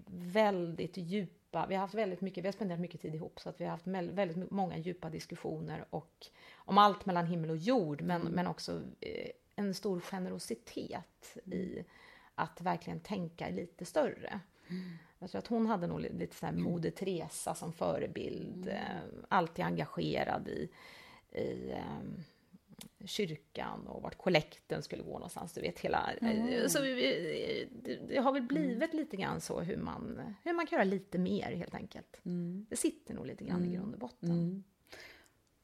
väldigt 0.07 0.97
djupa, 0.97 1.67
vi 1.67 1.75
har 1.75 1.81
haft 1.81 1.95
väldigt 1.95 2.21
mycket, 2.21 2.45
vi 2.45 2.49
har 2.49 2.53
spenderat 2.53 2.81
mycket 2.81 3.01
tid 3.01 3.15
ihop 3.15 3.41
så 3.41 3.49
att 3.49 3.61
vi 3.61 3.65
har 3.65 3.71
haft 3.71 3.87
väldigt 3.87 4.51
många 4.51 4.79
djupa 4.79 5.11
diskussioner 5.11 5.85
och 5.91 6.27
om 6.55 6.79
allt 6.79 7.07
mellan 7.07 7.27
himmel 7.27 7.51
och 7.51 7.57
jord 7.57 8.03
men, 8.03 8.23
men 8.23 8.47
också 8.47 8.83
eh, 9.01 9.31
en 9.57 9.75
stor 9.75 10.01
generositet 10.01 11.39
i 11.45 11.85
att 12.35 12.61
verkligen 12.61 13.01
tänka 13.01 13.49
lite 13.49 13.85
större. 13.85 14.41
Jag 15.23 15.31
tror 15.31 15.39
att 15.39 15.47
hon 15.47 15.67
hade 15.67 15.87
nog 15.87 16.01
li- 16.01 16.13
lite 16.13 16.37
så 16.37 16.47
här 16.47 16.53
Moder 16.53 16.91
Teresa 16.91 17.55
som 17.55 17.73
förebild, 17.73 18.69
eh, 18.69 18.77
alltid 19.29 19.65
engagerad 19.65 20.49
i, 20.49 20.69
i 21.39 21.71
eh, 21.71 22.21
kyrkan 23.05 23.87
och 23.87 24.03
vart 24.03 24.19
kollekten 24.19 24.83
skulle 24.83 25.03
gå 25.03 25.13
någonstans. 25.13 25.53
Du 25.53 25.61
vet, 25.61 25.81
hela... 25.81 26.11
eh, 26.21 26.67
Så 26.67 26.79
det, 28.09 28.17
har 28.23 28.33
väl 28.33 28.43
blivit 28.43 28.95
lite 28.95 29.17
grann 29.17 29.41
så 29.41 29.61
hur 29.61 29.77
man, 29.77 30.21
hur 30.45 30.53
man 30.53 30.67
kan 30.67 30.77
göra 30.77 30.85
lite 30.85 31.19
mer 31.19 31.53
helt 31.57 31.75
enkelt. 31.75 32.21
Det 32.69 32.77
sitter 32.77 33.15
nog 33.15 33.27
lite 33.27 33.45
grann 33.45 33.65
i 33.65 33.75
grund 33.75 33.95
och 33.95 34.01
botten. 34.01 34.65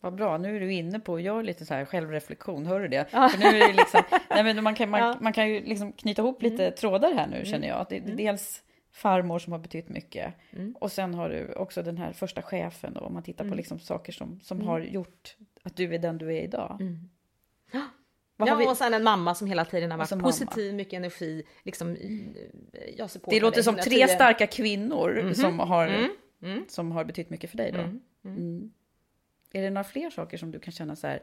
Vad 0.01 0.15
bra, 0.15 0.39
nu 0.39 0.57
är 0.57 0.61
du 0.61 0.73
inne 0.73 1.01
på 1.01 1.15
att 1.15 1.23
göra 1.23 1.43
lite 1.43 1.67
så 1.67 1.75
här 1.75 1.85
självreflektion, 1.85 2.67
hör 2.67 2.81
du 2.81 2.89
det? 2.89 3.11
För 3.11 3.39
nu 3.39 3.45
är 3.45 3.69
det 3.69 3.73
liksom, 3.75 4.03
nej 4.31 4.45
men 4.45 4.65
man, 4.65 4.75
kan, 4.75 4.91
man, 4.91 5.01
Ja. 5.01 5.17
man 5.21 5.33
kan 5.33 5.49
ju 5.49 5.61
liksom 5.65 5.93
knyta 5.93 6.23
ihop 6.23 6.43
lite 6.43 6.71
trådar 6.71 7.13
här 7.15 7.27
nu 7.27 7.45
känner 7.45 7.69
jag. 7.69 7.87
Det, 7.89 7.97
är 7.97 8.01
dels 8.17 8.63
farmor 8.93 9.39
som 9.39 9.53
har 9.53 9.61
betytt 9.61 9.89
mycket 9.89 10.35
och 10.75 10.93
sen 10.93 11.15
har 11.15 11.29
du 11.31 11.53
också 11.53 11.83
den 11.83 11.99
här 11.99 12.13
första 12.13 12.43
chefen 12.43 12.95
då, 12.95 13.01
om 13.01 13.15
man 13.15 13.23
tittar 13.23 13.49
på 13.49 13.55
liksom 13.55 13.79
saker 13.79 14.13
som, 14.13 14.41
som 14.41 14.61
har 14.61 14.81
gjort 14.81 15.37
att 15.63 15.77
du 15.77 15.95
är 15.95 15.99
den 15.99 16.19
du 16.19 16.27
är 16.37 16.43
idag. 16.43 16.79
Vad 18.37 18.49
Ja, 18.49 18.53
har 18.53 18.59
vi- 18.61 18.67
och 18.69 18.77
sen 18.77 18.95
en 18.95 19.03
mamma 19.05 19.35
som 19.35 19.47
hela 19.47 19.65
tiden 19.65 19.91
har 19.91 19.99
varit 19.99 20.11
mamma. 20.11 20.23
positiv, 20.23 20.75
mycket 20.75 20.93
energi. 20.95 21.43
Liksom, 21.63 21.97
eh, 21.97 22.81
jag 22.97 23.11
Det 23.27 23.41
låter 23.41 23.63
som 23.63 23.75
110. 23.75 23.91
tre 23.91 24.09
starka 24.09 24.47
kvinnor 24.47 25.33
som, 25.35 25.59
har, 25.59 25.87
Mm. 25.89 26.11
Mm. 26.43 26.65
som 26.69 26.93
har 26.93 27.05
betytt 27.05 27.31
mycket 27.31 27.51
för 27.51 27.57
dig 27.57 27.73
då. 27.73 27.79
Mm. 27.79 28.01
Mm. 28.25 28.73
Är 29.53 29.63
det 29.63 29.71
några 29.71 29.85
fler 29.85 30.11
saker 30.11 30.37
som 30.39 30.51
du 30.51 30.59
kan 30.59 30.73
känna 30.73 30.97
så 30.97 31.07
här, 31.07 31.23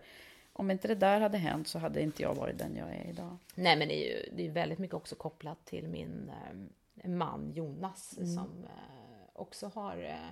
om 0.54 0.72
inte 0.72 0.88
det 0.88 0.96
där 0.96 1.22
hade 1.22 1.38
hänt 1.38 1.68
så 1.68 1.80
hade 1.80 2.02
inte 2.02 2.22
jag 2.24 2.36
varit 2.36 2.58
den 2.58 2.76
jag 2.76 2.88
är 2.96 3.10
idag? 3.10 3.38
Nej, 3.56 3.78
men 3.78 3.88
det 3.88 3.94
är 3.94 4.10
ju 4.18 4.30
det 4.36 4.48
är 4.48 4.52
väldigt 4.52 4.80
mycket 4.80 4.94
också 4.96 5.16
kopplat 5.16 5.66
till 5.66 5.88
min 5.88 6.30
eh, 6.30 6.56
man 7.04 7.52
Jonas 7.52 8.18
Mm. 8.18 8.30
som 8.30 8.64
eh, 8.64 9.30
också 9.34 9.68
har 9.68 9.98
eh, 9.98 10.30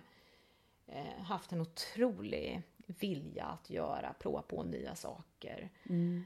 eh, 0.98 1.24
haft 1.24 1.52
en 1.52 1.62
otrolig 1.62 2.62
vilja 2.88 3.46
att 3.46 3.70
göra, 3.70 4.14
prova 4.20 4.42
på 4.42 4.64
nya 4.64 4.96
saker. 4.96 5.70
Mm. 5.90 6.26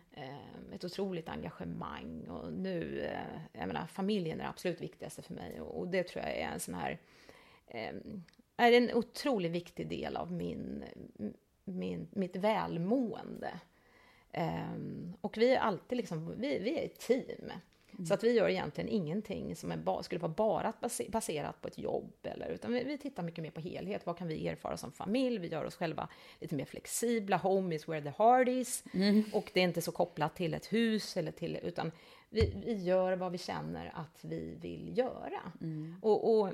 Ett 0.72 0.84
otroligt 0.84 1.30
engagemang 1.30 2.28
och 2.28 2.54
nu, 2.54 3.10
jag 3.52 3.68
menar 3.68 3.88
familjen 3.88 4.40
är 4.40 4.44
det 4.44 4.50
absolut 4.50 4.82
viktigaste 4.82 5.22
för 5.22 5.34
mig 5.34 5.62
och, 5.62 5.88
det 5.88 6.04
tror 6.04 6.26
jag 6.26 6.38
är 6.38 6.48
en 6.48 6.60
sån 6.60 6.74
här 6.74 7.00
är 8.58 8.72
en 8.72 8.94
otroligt 8.94 9.52
viktig 9.52 9.88
del 9.88 10.18
av 10.18 10.32
min, 10.32 10.84
min, 11.66 12.08
mitt 12.12 12.36
välmående. 12.36 13.60
Och 15.22 15.38
vi 15.38 15.54
är 15.54 15.60
alltid 15.60 15.98
liksom, 15.98 16.36
vi, 16.38 16.60
vi 16.60 16.80
är 16.80 16.86
ett 16.86 17.00
team. 17.00 17.52
Så 18.08 18.14
att 18.14 18.24
vi 18.24 18.32
gör 18.34 18.50
egentligen 18.50 18.90
ingenting 18.90 19.56
som 19.56 19.72
är 19.72 20.02
skulle 20.02 20.22
vara 20.22 20.34
bara 20.34 20.74
base- 20.82 21.10
baserat 21.10 21.62
på 21.62 21.68
ett 21.68 21.78
jobb. 21.78 22.14
Eller, 22.24 22.50
utan 22.50 22.74
vi, 22.74 22.84
vi 22.84 22.98
tittar 22.98 23.24
mycket 23.24 23.44
mer 23.44 23.52
på 23.52 23.62
helhet. 23.62 24.06
Vad 24.06 24.18
kan 24.18 24.28
vi 24.28 24.48
erfara 24.48 24.78
som 24.78 24.92
familj? 24.92 25.38
Vi 25.38 25.48
gör 25.48 25.66
oss 25.66 25.76
själva 25.76 26.10
lite 26.40 26.56
mer 26.56 26.66
flexibla. 26.66 27.38
Home 27.38 27.76
is 27.76 27.88
where 27.88 28.02
the 28.02 28.24
heart 28.24 28.48
is. 28.48 28.84
Och 29.34 29.52
det 29.54 29.60
är 29.60 29.64
inte 29.64 29.82
så 29.82 29.92
kopplat 29.92 30.36
till 30.36 30.54
ett 30.54 30.74
hus. 30.74 31.18
Eller 31.18 31.32
till, 31.32 31.60
utan 31.64 31.92
vi, 32.30 32.54
vi 32.66 32.74
gör 32.74 33.16
vad 33.16 33.32
vi 33.32 33.38
känner 33.38 33.92
att 33.96 34.20
vi 34.22 34.58
vill 34.62 34.98
göra. 34.98 35.52
Och, 36.02 36.40
och 36.40 36.48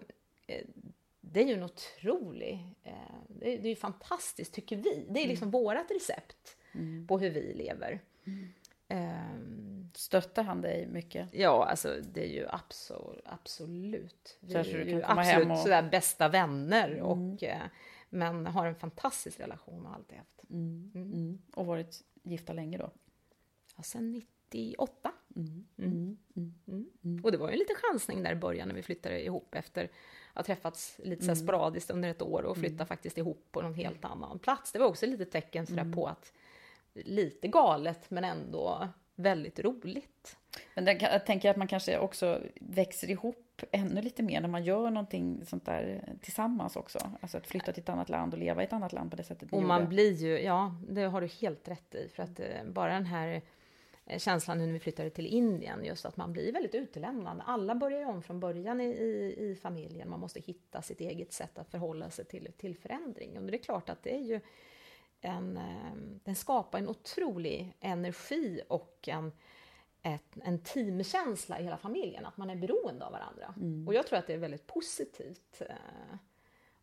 eh, 0.47 0.61
det 1.21 1.41
är 1.41 1.45
ju 1.47 1.53
en 1.53 1.63
otrolig... 1.63 2.59
Eh, 2.83 2.91
det, 3.27 3.53
är, 3.53 3.57
det 3.57 3.67
är 3.67 3.69
ju 3.69 3.75
fantastiskt, 3.75 4.53
tycker 4.53 4.75
vi. 4.75 5.05
Det 5.09 5.23
är 5.23 5.27
liksom 5.27 5.51
vårat 5.51 5.91
recept 5.91 6.57
på 7.07 7.19
hur 7.19 7.29
vi 7.29 7.53
lever. 7.53 7.99
Ehm, 8.97 9.89
Stöttar 9.95 10.43
han 10.43 10.61
dig 10.61 10.87
mycket? 10.87 11.29
ja, 11.33 11.65
alltså 11.65 11.95
det 12.13 12.23
är 12.25 12.33
ju 12.33 12.47
absolut... 12.49 13.21
absolut. 13.25 14.37
Vi 14.39 14.53
är 14.55 14.63
ju 14.85 15.03
absolut 15.03 15.51
och- 15.51 15.57
sådär 15.57 15.89
bästa 15.91 16.29
vänner. 16.29 16.99
Och, 17.01 17.43
eh, 17.43 17.61
men 18.09 18.45
har 18.45 18.65
en 18.67 18.75
fantastisk 18.75 19.39
relation 19.39 19.85
och 19.85 19.93
alltid 19.93 20.17
haft. 20.17 20.43
Mm. 20.49 21.41
Och 21.55 21.65
varit 21.65 22.03
gifta 22.23 22.53
länge 22.53 22.77
då? 22.77 22.91
Ja, 23.77 23.83
sen 23.83 24.11
98. 24.11 25.11
Mm. 25.35 25.65
Mm. 25.77 26.17
Och 27.23 27.31
det 27.31 27.37
var 27.37 27.47
ju 27.47 27.53
en 27.53 27.59
liten 27.59 27.75
chansning 27.75 28.23
där 28.23 28.31
i 28.31 28.35
början 28.35 28.67
när 28.67 28.75
vi 28.75 28.83
flyttade 28.83 29.23
ihop 29.25 29.55
efter 29.55 29.83
att 29.83 29.91
ha 30.35 30.43
träffats 30.43 30.99
lite 31.03 31.21
så 31.25 31.31
Mm. 31.31 31.35
sporadiskt 31.43 31.89
under 31.91 32.09
ett 32.09 32.21
år 32.21 32.43
och 32.43 32.57
flytta 32.57 32.85
faktiskt 32.85 33.17
ihop 33.17 33.47
på 33.51 33.61
någon 33.61 33.73
helt 33.73 34.05
annan 34.05 34.39
plats. 34.39 34.71
Det 34.71 34.79
var 34.79 34.87
också 34.87 35.05
ett 35.05 35.11
litet 35.11 35.31
tecken 35.31 35.65
sådär 35.67 35.81
Mm. 35.81 35.93
på 35.93 36.07
att 36.07 36.33
lite 36.93 37.47
galet 37.47 38.09
men 38.09 38.23
ändå 38.23 38.87
väldigt 39.15 39.59
roligt. 39.59 40.37
Men 40.75 40.85
den, 40.85 40.99
jag 40.99 41.25
tänker 41.25 41.49
att 41.49 41.57
man 41.57 41.67
kanske 41.67 41.97
också 41.99 42.41
växer 42.61 43.09
ihop 43.09 43.61
ännu 43.71 44.01
lite 44.01 44.23
mer 44.23 44.41
när 44.41 44.47
man 44.47 44.63
gör 44.63 44.89
någonting 44.89 45.45
sånt 45.45 45.65
där 45.65 46.13
tillsammans 46.21 46.75
också. 46.75 46.99
Alltså 47.21 47.37
att 47.37 47.47
flytta 47.47 47.71
till 47.71 47.83
ett 47.83 47.89
annat 47.89 48.09
land 48.09 48.33
och 48.33 48.39
leva 48.39 48.61
i 48.61 48.65
ett 48.65 48.73
annat 48.73 48.93
land 48.93 49.11
på 49.11 49.17
det 49.17 49.23
sättet 49.23 49.53
Och 49.53 49.63
man 49.63 49.79
gjorde. 49.79 49.89
blir 49.89 50.11
ju, 50.11 50.39
ja, 50.41 50.75
det 50.89 51.01
har 51.01 51.21
du 51.21 51.27
helt 51.27 51.67
rätt 51.67 51.95
i. 51.95 52.09
För 52.09 52.23
att 52.23 52.39
eh, 52.39 52.45
bara 52.65 52.93
den 52.93 53.05
här 53.05 53.41
eh, 54.05 54.19
känslan 54.19 54.57
nu 54.57 54.65
när 54.65 54.73
vi 54.73 54.79
flyttade 54.79 55.09
till 55.09 55.25
Indien, 55.25 55.85
just 55.85 56.05
att 56.05 56.17
man 56.17 56.33
blir 56.33 56.53
väldigt 56.53 56.75
utelämnad. 56.75 57.41
Alla 57.45 57.75
börjar 57.75 57.99
ju 57.99 58.05
om 58.05 58.21
från 58.21 58.39
början 58.39 58.81
i, 58.81 58.85
i, 58.85 59.35
i 59.39 59.55
familjen. 59.61 60.09
Man 60.09 60.19
måste 60.19 60.39
hitta 60.39 60.81
sitt 60.81 61.01
eget 61.01 61.33
sätt 61.33 61.57
att 61.57 61.69
förhålla 61.71 62.09
sig 62.09 62.25
till, 62.25 62.51
till 62.57 62.77
förändring. 62.77 63.37
Och 63.37 63.43
det 63.43 63.57
är 63.57 63.63
klart 63.63 63.89
att 63.89 64.03
det 64.03 64.15
är 64.15 64.21
ju 64.21 64.39
en, 65.23 65.57
eh, 65.57 65.93
den 66.23 66.35
skapar 66.35 66.79
en 66.79 66.89
otrolig 66.89 67.73
energi 67.79 68.61
och 68.69 69.07
en, 69.07 69.31
ett, 70.01 70.37
en 70.43 70.59
teamkänsla 70.59 71.59
i 71.59 71.63
hela 71.63 71.77
familjen, 71.77 72.25
att 72.25 72.37
man 72.37 72.49
är 72.49 72.55
beroende 72.55 73.05
av 73.05 73.11
varandra. 73.11 73.55
Och 73.87 73.93
jag 73.93 74.07
tror 74.07 74.19
att 74.19 74.27
det 74.27 74.33
är 74.33 74.37
väldigt 74.37 74.67
positivt. 74.67 75.61
eh, 75.61 75.75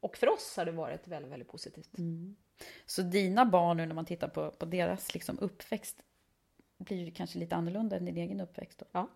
och 0.00 0.16
för 0.16 0.28
oss 0.28 0.56
har 0.56 0.64
det 0.64 0.72
varit 0.72 1.08
väldigt, 1.08 1.32
väldigt 1.32 1.48
positivt. 1.48 1.98
Mm. 1.98 2.36
Så 2.86 3.02
dina 3.02 3.44
barn 3.44 3.76
nu 3.76 3.86
när 3.86 3.94
man 3.94 4.04
tittar 4.04 4.28
på, 4.28 4.50
på 4.50 4.64
deras 4.64 5.14
liksom 5.14 5.38
uppväxt 5.38 6.02
blir 6.78 6.96
ju 6.96 7.10
kanske 7.10 7.38
lite 7.38 7.56
annorlunda 7.56 7.96
än 7.96 8.04
din 8.04 8.16
egen 8.16 8.40
uppväxt? 8.40 8.78
Då. 8.78 8.86
Ja, 8.92 9.08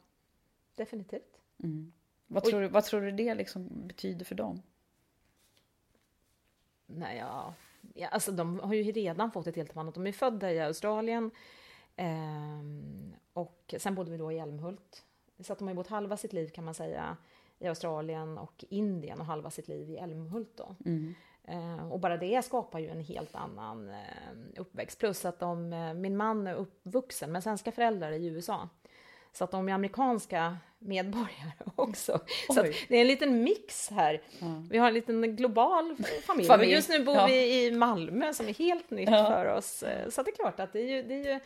definitivt. 0.74 1.40
Mm. 1.62 1.92
Vad, 2.26 2.44
tror 2.44 2.60
du, 2.60 2.68
vad 2.68 2.84
tror 2.84 3.00
du 3.00 3.10
det 3.10 3.34
liksom 3.34 3.86
betyder 3.88 4.24
för 4.24 4.34
dem? 4.34 4.62
Nej, 6.86 7.18
ja, 7.18 7.54
ja, 7.94 8.08
alltså 8.08 8.32
de 8.32 8.60
har 8.60 8.74
ju 8.74 8.82
redan 8.82 9.32
fått 9.32 9.46
ett 9.46 9.56
helt 9.56 9.76
annat. 9.76 9.94
De 9.94 10.06
är 10.06 10.12
födda 10.12 10.52
i 10.52 10.60
Australien 10.60 11.30
eh, 11.96 12.60
och 13.32 13.74
sen 13.78 13.94
bodde 13.94 14.10
vi 14.10 14.16
då 14.16 14.32
i 14.32 14.38
Älmhult. 14.38 15.04
Så 15.40 15.52
att 15.52 15.58
de 15.58 15.68
har 15.68 15.74
bott 15.74 15.86
halva 15.86 16.16
sitt 16.16 16.32
liv 16.32 16.48
kan 16.48 16.64
man 16.64 16.74
säga 16.74 17.16
i 17.58 17.66
Australien 17.66 18.38
och 18.38 18.64
Indien 18.68 19.20
och 19.20 19.26
halva 19.26 19.50
sitt 19.50 19.68
liv 19.68 19.90
i 19.90 19.96
Älmhult 19.96 20.56
då. 20.56 20.76
Mm. 20.84 21.14
Eh, 21.44 21.92
och 21.92 22.00
bara 22.00 22.16
det 22.16 22.44
skapar 22.44 22.78
ju 22.78 22.88
en 22.88 23.00
helt 23.00 23.34
annan 23.34 23.88
eh, 23.88 23.96
uppväxt. 24.56 24.98
Plus 24.98 25.24
att 25.24 25.38
de, 25.38 25.72
eh, 25.72 25.94
min 25.94 26.16
man 26.16 26.46
är 26.46 26.54
uppvuxen 26.54 27.32
med 27.32 27.42
svenska 27.42 27.72
föräldrar 27.72 28.12
i 28.12 28.26
USA. 28.26 28.68
Så 29.34 29.44
att 29.44 29.50
de 29.50 29.68
är 29.68 29.72
amerikanska 29.72 30.56
medborgare 30.78 31.52
också. 31.76 32.20
Oj. 32.48 32.54
Så 32.54 32.62
det 32.88 32.96
är 32.96 33.00
en 33.00 33.06
liten 33.06 33.42
mix 33.42 33.90
här. 33.90 34.22
Mm. 34.40 34.68
Vi 34.70 34.78
har 34.78 34.88
en 34.88 34.94
liten 34.94 35.36
global 35.36 35.96
familj. 36.26 36.48
familj. 36.48 36.72
Just 36.72 36.88
nu 36.88 37.04
bor 37.04 37.14
ja. 37.14 37.26
vi 37.26 37.66
i 37.66 37.70
Malmö 37.70 38.32
som 38.32 38.48
är 38.48 38.54
helt 38.54 38.90
nytt 38.90 39.10
ja. 39.10 39.26
för 39.26 39.46
oss. 39.46 39.84
Så 40.08 40.22
det 40.22 40.30
är 40.30 40.34
klart 40.34 40.60
att 40.60 40.72
det 40.72 40.80
är 40.80 40.88
ju, 40.88 41.02
det 41.02 41.14
är 41.14 41.34
ju 41.34 41.40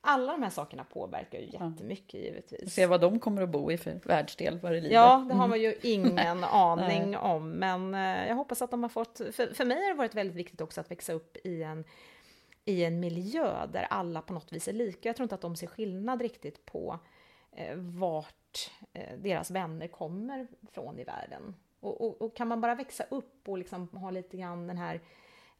alla 0.00 0.32
de 0.32 0.42
här 0.42 0.50
sakerna 0.50 0.84
påverkar 0.84 1.38
ju 1.38 1.44
jättemycket 1.44 2.14
ja. 2.14 2.20
givetvis. 2.20 2.74
Se 2.74 2.86
vad 2.86 3.00
de 3.00 3.20
kommer 3.20 3.42
att 3.42 3.48
bo 3.48 3.72
i 3.72 3.78
för 3.78 4.00
världsdel 4.04 4.58
vad 4.62 4.72
det 4.72 4.80
lider. 4.80 4.94
Ja, 4.94 5.26
det 5.28 5.34
har 5.34 5.48
man 5.48 5.60
ju 5.60 5.74
ingen 5.82 6.44
aning 6.44 7.16
om. 7.16 7.50
Men 7.50 7.92
jag 8.28 8.34
hoppas 8.34 8.62
att 8.62 8.70
de 8.70 8.82
har 8.82 8.90
fått... 8.90 9.20
För, 9.32 9.54
för 9.54 9.64
mig 9.64 9.82
har 9.82 9.88
det 9.88 9.98
varit 9.98 10.14
väldigt 10.14 10.36
viktigt 10.36 10.60
också 10.60 10.80
att 10.80 10.90
växa 10.90 11.12
upp 11.12 11.36
i 11.44 11.62
en 11.62 11.84
i 12.68 12.84
en 12.84 13.00
miljö 13.00 13.66
där 13.66 13.86
alla 13.90 14.22
på 14.22 14.32
något 14.32 14.52
vis 14.52 14.68
är 14.68 14.72
lika. 14.72 15.08
Jag 15.08 15.16
tror 15.16 15.24
inte 15.24 15.34
att 15.34 15.40
de 15.40 15.56
ser 15.56 15.66
skillnad 15.66 16.22
riktigt 16.22 16.66
på 16.66 16.92
eh, 16.92 16.98
vart 17.76 18.70
eh, 18.92 19.18
deras 19.18 19.50
vänner 19.50 19.88
kommer 19.88 20.46
från 20.72 20.98
i 20.98 21.04
världen. 21.04 21.54
Och, 21.80 22.00
och, 22.00 22.22
och, 22.22 22.36
kan 22.36 22.48
man 22.48 22.60
bara 22.60 22.74
växa 22.74 23.04
upp 23.10 23.48
och 23.48 23.58
liksom 23.58 23.88
ha 23.88 24.10
lite 24.10 24.36
grann 24.36 24.66
den 24.66 24.76
här 24.76 25.00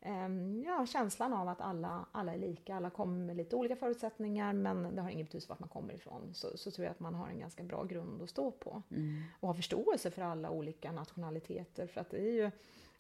eh, 0.01 0.29
ja, 0.67 0.87
känslan 0.87 1.33
av 1.33 1.49
att 1.49 1.61
alla, 1.61 2.07
alla 2.13 2.35
är 2.35 2.39
lika, 2.39 2.77
alla 2.77 2.91
kommer 2.91 3.25
med 3.27 3.37
lite 3.37 3.57
olika 3.57 3.77
förutsättningar 3.77 4.53
men 4.53 4.95
det 4.95 5.03
har 5.03 5.11
ingen 5.11 5.27
betydelse 5.27 5.49
vart 5.49 5.61
man 5.61 5.69
kommer 5.69 5.95
ifrån, 5.95 6.35
så, 6.35 6.59
så 6.59 6.71
tror 6.71 6.85
jag 6.85 6.93
att 6.93 7.01
man 7.01 7.15
har 7.15 7.29
en 7.29 7.39
ganska 7.39 7.63
bra 7.63 7.85
grund 7.85 8.23
att 8.23 8.31
stå 8.31 8.51
på. 8.51 8.83
Mm. 8.91 9.23
Och 9.41 9.49
ha 9.49 9.55
förståelse 9.55 10.11
för 10.11 10.23
alla 10.23 10.51
olika 10.51 10.93
nationaliteter, 10.93 11.87
för 11.87 12.01
att 12.01 12.11
det 12.11 12.19
är 12.19 12.33
ju 12.33 12.51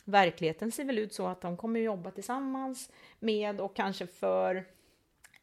verkligheten 0.04 0.72
ser 0.72 0.84
väl 0.84 0.98
ut 0.98 1.12
så 1.12 1.26
att 1.26 1.40
de 1.40 1.56
kommer 1.56 1.80
jobba 1.80 2.10
tillsammans 2.10 2.92
med 3.20 3.60
och 3.60 3.76
kanske 3.76 4.06
för 4.06 4.66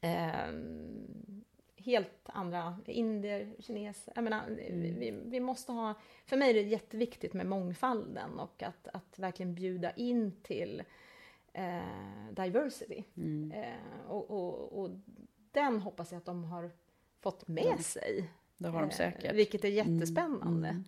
eh, 0.01 0.49
helt 1.85 2.21
andra 2.23 2.77
indier, 2.85 3.55
kineser. 3.59 4.13
Jag 4.15 4.23
menar, 4.23 4.47
mm. 4.47 4.99
vi, 4.99 5.11
vi, 5.25 5.39
måste 5.39 5.71
ha, 5.71 5.93
för 6.25 6.37
mig 6.37 6.49
är 6.49 6.53
det 6.53 6.61
jätteviktigt 6.61 7.33
med 7.33 7.45
mångfalden 7.45 8.39
och 8.39 8.63
att, 8.63 8.87
att 8.87 9.19
verkligen 9.19 9.55
bjuda 9.55 9.91
in 9.91 10.31
till 10.43 10.83
eh, 11.53 12.31
diversity. 12.31 13.03
Mm. 13.17 13.51
Eh, 13.51 14.07
och, 14.07 14.31
och, 14.31 14.79
och, 14.79 14.89
den 15.51 15.79
hoppas 15.79 16.11
jag 16.11 16.19
att 16.19 16.25
de 16.25 16.43
har 16.43 16.71
fått 17.21 17.47
med 17.47 17.65
mm. 17.65 17.79
sig. 17.79 18.29
Det 18.57 18.67
har 18.67 18.81
de 18.81 18.89
eh, 18.89 18.95
säkert. 18.95 19.35
vilket 19.35 19.63
är 19.63 19.69
jättespännande. 19.69 20.67
Mm. 20.67 20.83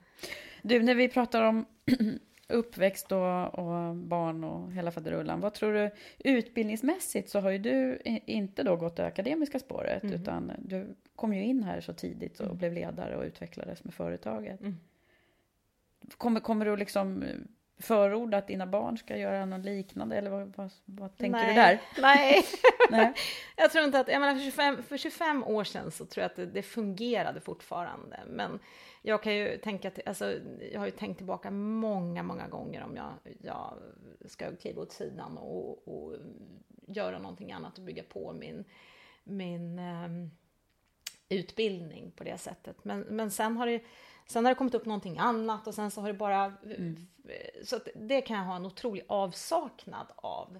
Du, 0.62 0.84
när 0.84 0.96
vi 0.96 1.10
pratar 1.10 1.44
om 1.44 1.66
uppväxt 2.50 3.12
och, 3.12 3.60
och, 3.60 3.96
barn 3.96 4.44
och 4.44 4.74
hela 4.74 4.92
faderullan. 4.92 5.42
Vad 5.42 5.54
tror 5.54 5.74
du, 5.74 5.92
utbildningsmässigt 6.20 7.30
så 7.30 7.40
har 7.40 7.50
ju 7.50 7.58
du 7.58 8.00
inte 8.26 8.64
då 8.64 8.76
gått 8.76 8.96
det 8.96 9.06
akademiska 9.06 9.60
spåret, 9.60 10.04
mm. 10.04 10.16
utan 10.16 10.52
du 10.58 10.96
kom 11.16 11.34
ju 11.34 11.44
in 11.44 11.64
här 11.64 11.82
så 11.82 11.94
tidigt 11.94 12.40
och 12.40 12.46
mm. 12.46 12.58
blev 12.58 12.74
ledare 12.74 13.18
och 13.18 13.24
utvecklades 13.24 13.84
med 13.84 13.94
företaget. 13.94 14.62
Mm. 14.62 14.78
Kommer, 16.18 16.40
kommer 16.40 16.66
du 16.66 16.76
liksom 16.76 17.24
förorda 17.80 18.38
att 18.38 18.48
dina 18.48 18.68
barn 18.68 18.98
ska 18.98 19.18
göra 19.18 19.46
något 19.46 19.66
liknande, 19.66 20.16
eller 20.16 20.30
vad, 20.30 20.54
vad, 20.56 20.72
vad 20.86 21.18
tänker 21.18 21.40
Nej. 21.40 21.48
du 21.50 21.54
där? 21.54 21.82
Nej, 22.02 22.46
Nej. 22.90 23.14
jag 23.56 23.72
tror 23.72 23.86
inte 23.86 24.00
att, 24.00 24.08
jag 24.08 24.22
menar 24.22 24.36
för 24.36 24.44
25, 24.44 24.84
för 24.84 24.98
25 24.98 25.44
år 25.44 25.64
sedan 25.64 25.92
så 25.92 26.06
tror 26.06 26.22
jag 26.22 26.30
att 26.30 26.36
det, 26.36 26.46
det 26.46 26.62
fungerade 26.62 27.42
fortfarande, 27.42 28.20
men 28.28 28.60
jag 29.02 29.24
kan 29.24 29.36
ju 29.36 29.58
tänka, 29.58 29.92
alltså, 30.06 30.34
jag 30.72 30.80
har 30.80 30.86
ju 30.86 30.92
tänkt 30.92 31.18
tillbaka 31.18 31.52
många, 31.52 32.24
många 32.24 32.48
gånger 32.48 32.84
om 32.84 32.96
jag, 32.96 33.14
jag 33.42 33.74
ska 34.26 34.56
kliva 34.56 34.82
åt 34.82 34.92
sidan 34.92 35.38
och, 35.38 35.88
och 35.88 36.16
göra 36.88 37.20
någonting 37.20 37.52
annat 37.52 37.78
och 37.78 37.84
bygga 37.84 38.04
på 38.04 38.34
min, 38.34 38.64
min 39.24 39.80
um, 39.80 40.32
utbildning 41.30 42.12
på 42.12 42.24
det 42.24 42.38
sättet. 42.38 42.86
Men, 42.86 43.00
men 43.00 43.32
sen 43.32 43.58
har 43.58 43.68
det 43.68 43.82
Sen 44.28 44.46
har 44.46 44.52
det 44.52 44.56
kommit 44.56 44.74
upp 44.76 44.86
någonting 44.86 45.18
annat 45.18 45.68
och 45.68 45.74
sen 45.74 45.92
så 45.92 46.02
har 46.02 46.08
det 46.08 46.14
bara... 46.14 46.54
Mm. 46.64 47.08
Så 47.64 47.80
det 47.96 48.22
kan 48.22 48.38
jag 48.38 48.44
ha 48.44 48.56
en 48.56 48.66
otrolig 48.66 49.06
avsaknad 49.08 50.08
av. 50.16 50.60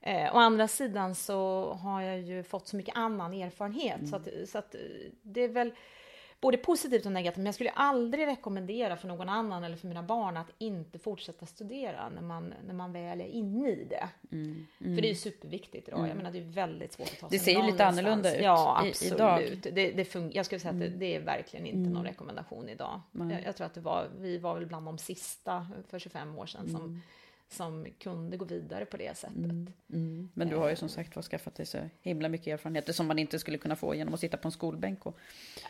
Eh, 0.00 0.36
å 0.36 0.38
andra 0.38 0.68
sidan 0.68 1.14
så 1.14 1.72
har 1.72 2.02
jag 2.02 2.20
ju 2.20 2.42
fått 2.42 2.68
så 2.68 2.76
mycket 2.76 2.96
annan 2.96 3.32
erfarenhet 3.32 3.98
mm. 3.98 4.06
så, 4.06 4.16
att, 4.16 4.48
så 4.48 4.58
att 4.58 4.74
det 5.22 5.40
är 5.40 5.48
väl 5.48 5.72
både 6.40 6.56
positivt 6.56 7.06
och 7.06 7.12
negativt, 7.12 7.36
men 7.36 7.46
jag 7.46 7.54
skulle 7.54 7.70
aldrig 7.70 8.26
rekommendera 8.26 8.96
för 8.96 9.08
någon 9.08 9.28
annan 9.28 9.64
eller 9.64 9.76
för 9.76 9.88
mina 9.88 10.02
barn 10.02 10.36
att 10.36 10.50
inte 10.58 10.98
fortsätta 10.98 11.46
studera 11.46 12.08
när 12.08 12.22
man, 12.22 12.54
när 12.66 12.74
man 12.74 12.92
väl 12.92 13.20
är 13.20 13.26
inne 13.26 13.68
i 13.70 13.86
det. 13.90 14.08
Mm, 14.32 14.66
mm. 14.80 14.94
För 14.94 15.02
det 15.02 15.08
är 15.08 15.10
ju 15.10 15.14
superviktigt 15.14 15.88
idag. 15.88 15.98
Mm. 15.98 16.08
Jag 16.08 16.16
menar, 16.16 16.30
det 16.30 16.38
är 16.38 16.42
väldigt 16.42 16.92
svårt 16.92 17.06
att 17.12 17.18
ta 17.18 17.28
sig 17.28 17.38
Det 17.38 17.44
ser 17.44 17.52
ju 17.52 17.62
lite 17.62 17.86
annorlunda 17.86 18.36
ut 18.36 18.42
ja, 18.42 18.82
absolut. 18.86 19.14
idag. 19.14 19.58
Det, 19.62 19.90
det 19.90 20.14
jag 20.34 20.46
skulle 20.46 20.60
säga 20.60 20.72
att 20.72 20.80
det, 20.80 20.86
mm. 20.86 20.98
det 20.98 21.16
är 21.16 21.20
verkligen 21.20 21.66
inte 21.66 21.78
någon 21.78 21.92
mm. 21.92 22.04
rekommendation 22.04 22.68
idag. 22.68 23.00
Jag, 23.12 23.42
jag, 23.44 23.56
tror 23.56 23.66
att 23.66 23.74
det 23.74 23.80
var, 23.80 24.08
vi 24.18 24.38
var 24.38 24.54
väl 24.54 24.66
bland 24.66 24.86
de 24.86 24.98
sista 24.98 25.66
för 25.88 25.98
25 25.98 26.38
år 26.38 26.46
sedan 26.46 26.68
som 26.68 26.80
mm 26.80 27.00
som 27.48 27.86
kunde 27.98 28.36
gå 28.36 28.44
vidare 28.44 28.84
på 28.84 28.96
det 28.96 29.16
sättet. 29.16 29.36
Mm, 29.36 29.72
mm. 29.92 30.28
Men 30.34 30.48
du 30.48 30.56
har 30.56 30.70
ju 30.70 30.76
som 30.76 30.88
sagt 30.88 31.16
var 31.16 31.22
skaffat 31.22 31.54
dig 31.54 31.66
så 31.66 31.78
himla 32.00 32.28
mycket 32.28 32.46
erfarenheter 32.46 32.92
som 32.92 33.06
man 33.06 33.18
inte 33.18 33.38
skulle 33.38 33.58
kunna 33.58 33.76
få 33.76 33.94
genom 33.94 34.14
att 34.14 34.20
sitta 34.20 34.36
på 34.36 34.48
en 34.48 34.52
skolbänk 34.52 35.06
och, 35.06 35.18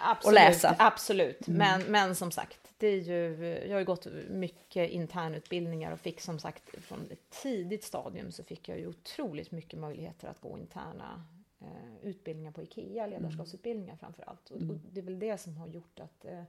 absolut, 0.00 0.26
och 0.26 0.32
läsa. 0.32 0.76
Absolut, 0.78 1.48
mm. 1.48 1.58
men, 1.58 1.90
men 1.90 2.14
som 2.14 2.30
sagt, 2.30 2.72
det 2.78 2.86
är 2.86 3.00
ju, 3.00 3.46
jag 3.66 3.74
har 3.74 3.78
ju 3.78 3.84
gått 3.84 4.06
mycket 4.28 4.90
internutbildningar 4.90 5.92
och 5.92 6.00
fick 6.00 6.20
som 6.20 6.38
sagt 6.38 6.84
från 6.84 7.10
ett 7.10 7.30
tidigt 7.42 7.84
stadium 7.84 8.32
så 8.32 8.44
fick 8.44 8.68
jag 8.68 8.78
ju 8.78 8.86
otroligt 8.86 9.50
mycket 9.50 9.78
möjligheter 9.78 10.28
att 10.28 10.40
gå 10.40 10.58
interna 10.58 11.24
eh, 11.60 12.08
utbildningar 12.08 12.52
på 12.52 12.62
IKEA, 12.62 13.06
ledarskapsutbildningar 13.06 13.96
framför 13.96 14.22
allt. 14.26 14.50
Och, 14.50 14.56
och, 14.56 14.62
mm. 14.62 14.80
det 14.90 15.00
är 15.00 15.04
väl 15.04 15.18
det 15.18 15.38
som 15.38 15.56
har 15.56 15.68
gjort 15.68 16.00
att 16.00 16.24
eh, 16.24 16.42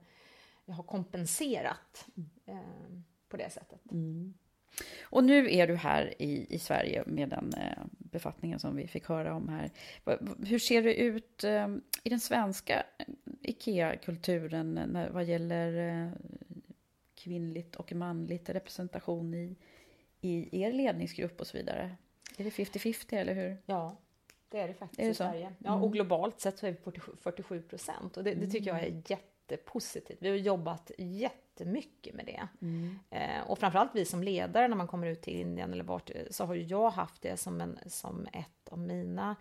jag 0.64 0.74
har 0.74 0.82
kompenserat 0.82 2.06
mm. 2.16 2.30
eh, 2.46 3.00
på 3.28 3.36
det 3.36 3.50
sättet. 3.50 3.92
Och 5.02 5.24
nu 5.24 5.54
är 5.54 5.66
du 5.66 5.74
här 5.74 6.22
i, 6.22 6.46
i 6.54 6.58
Sverige 6.58 7.02
med 7.06 7.28
den 7.28 7.54
eh, 7.54 7.84
befattningen 7.98 8.58
som 8.58 8.76
vi 8.76 8.86
fick 8.86 9.08
höra 9.08 9.34
om 9.34 9.48
här. 9.48 9.70
Hur 10.46 10.58
ser 10.58 10.82
det 10.82 10.94
ut 10.94 11.44
eh, 11.44 11.68
i 12.02 12.08
den 12.08 12.20
svenska 12.20 12.82
IKEA-kulturen 13.42 14.98
vad 15.12 15.24
gäller 15.24 16.04
eh, 16.06 16.12
kvinnligt 17.14 17.76
och 17.76 17.92
manligt 17.92 18.48
representation 18.48 19.34
i, 19.34 19.56
i 20.20 20.62
er 20.62 20.72
ledningsgrupp 20.72 21.40
och 21.40 21.46
så 21.46 21.56
vidare? 21.56 21.96
Är 22.36 22.44
det 22.44 22.50
50-50 22.50 23.14
eller 23.14 23.34
hur? 23.34 23.56
Ja, 23.66 23.96
det 24.48 24.60
är 24.60 24.68
det 24.68 24.74
faktiskt 24.74 25.00
är 25.00 25.04
det 25.04 25.10
i 25.10 25.14
Sverige. 25.14 25.52
Ja, 25.58 25.72
och 25.72 25.78
mm. 25.78 25.92
globalt 25.92 26.40
sett 26.40 26.58
så 26.58 26.66
är 26.66 26.70
vi 26.70 27.00
47 27.20 27.62
procent 27.62 28.16
och 28.16 28.24
det, 28.24 28.34
det, 28.34 28.46
tycker 28.46 28.66
jag 28.66 28.78
är 28.78 28.86
mm. 28.86 29.02
Jättepositivt. 29.50 30.18
Vi 30.20 30.28
har 30.28 30.36
jobbat 30.36 30.90
jätte 30.98 31.48
jättemycket 31.58 32.14
med 32.14 32.26
det. 32.26 32.48
Mm. 32.60 32.98
Eh, 33.10 33.50
och 33.50 33.58
framförallt 33.58 33.90
vi 33.94 34.04
som 34.04 34.22
ledare 34.22 34.68
när 34.68 34.76
man 34.76 34.86
kommer 34.86 35.06
ut 35.06 35.22
till 35.22 35.40
Indien 35.40 35.72
eller 35.72 35.84
vart 35.84 36.10
så 36.30 36.44
har 36.44 36.54
ju 36.54 36.62
jag 36.62 36.90
haft 36.90 37.22
det 37.22 37.36
som, 37.36 37.60
en, 37.60 37.78
som 37.86 38.26
ett 38.32 38.68
av 38.70 38.78
mina 38.78 39.36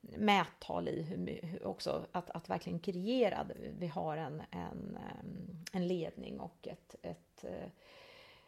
mättal 0.00 0.88
i 0.88 1.02
hur, 1.02 1.66
också 1.66 2.06
att, 2.12 2.30
att 2.30 2.50
verkligen 2.50 2.78
kreera. 2.78 3.46
Vi 3.78 3.86
har 3.86 4.16
en, 4.16 4.42
en, 4.50 4.98
en 5.72 5.88
ledning 5.88 6.40
och 6.40 6.68
ett, 6.68 6.94
ett 7.02 7.44
eh, 7.44 7.70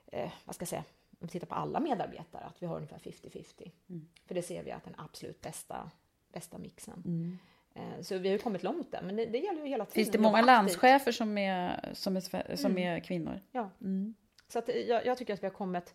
eh, 0.07 0.33
vad 0.45 0.55
ska 0.55 0.63
jag 0.63 0.69
säga, 0.69 0.85
om 1.11 1.27
vi 1.27 1.29
tittar 1.29 1.47
på 1.47 1.55
alla 1.55 1.81
medarbetare, 1.81 2.45
att 2.45 2.63
vi 2.63 2.67
har 2.67 2.77
ungefär 2.77 2.99
50-50. 2.99 3.71
Mm. 3.89 4.09
För 4.27 4.35
det 4.35 4.43
ser 4.43 4.63
vi 4.63 4.71
att 4.71 4.85
den 4.85 4.95
absolut 4.99 5.41
bästa, 5.41 5.91
bästa 6.33 6.59
mixen. 6.59 7.03
Mm. 7.07 7.39
Eh, 7.75 8.03
så 8.03 8.19
vi 8.19 8.31
har 8.31 8.39
kommit 8.39 8.63
långt 8.63 8.93
där, 8.93 9.03
men 9.03 9.17
det, 9.17 9.27
det 9.27 9.39
gäller 9.39 9.63
ju 9.63 9.69
hela 9.69 9.85
tiden. 9.85 9.95
Finns 9.95 10.11
det 10.11 10.19
många 10.19 10.43
landschefer 10.43 11.13
som 11.13 11.39
är, 11.39 11.91
som 11.93 12.17
är, 12.17 12.57
som 12.57 12.71
mm. 12.71 12.97
är 12.97 13.01
kvinnor? 13.01 13.41
Ja. 13.53 13.71
Mm. 13.81 14.15
Så 14.49 14.59
att 14.59 14.69
jag, 14.89 15.07
jag, 15.07 15.19
tycker 15.19 15.35
att 15.35 15.43
vi 15.43 15.47
har 15.47 15.55
kommit 15.55 15.95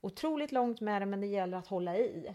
otroligt 0.00 0.52
långt 0.52 0.80
med 0.80 1.02
det, 1.02 1.06
men 1.06 1.20
det 1.20 1.26
gäller 1.26 1.56
att 1.56 1.66
hålla 1.66 1.96
i. 1.96 2.34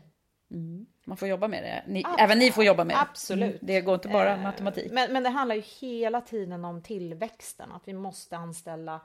Mm. 0.51 0.85
Man 1.05 1.17
får 1.17 1.27
jobba 1.27 1.47
med 1.47 1.63
det. 1.63 1.91
Ni, 1.93 2.03
även 2.19 2.39
ni 2.39 2.51
får 2.51 2.63
jobba 2.63 2.83
med 2.83 2.95
det. 2.95 2.99
Absolut. 2.99 3.49
Mm. 3.49 3.59
Det 3.61 3.81
går 3.81 3.95
inte 3.95 4.07
bara 4.07 4.33
eh, 4.33 4.41
matematik. 4.41 4.91
Men, 4.91 5.13
men 5.13 5.23
det 5.23 5.29
handlar 5.29 5.55
ju 5.55 5.61
hela 5.61 6.21
tiden 6.21 6.65
om 6.65 6.81
tillväxten, 6.81 7.71
att 7.71 7.87
vi 7.87 7.93
måste 7.93 8.37
anställa 8.37 8.95
eh, 8.95 9.01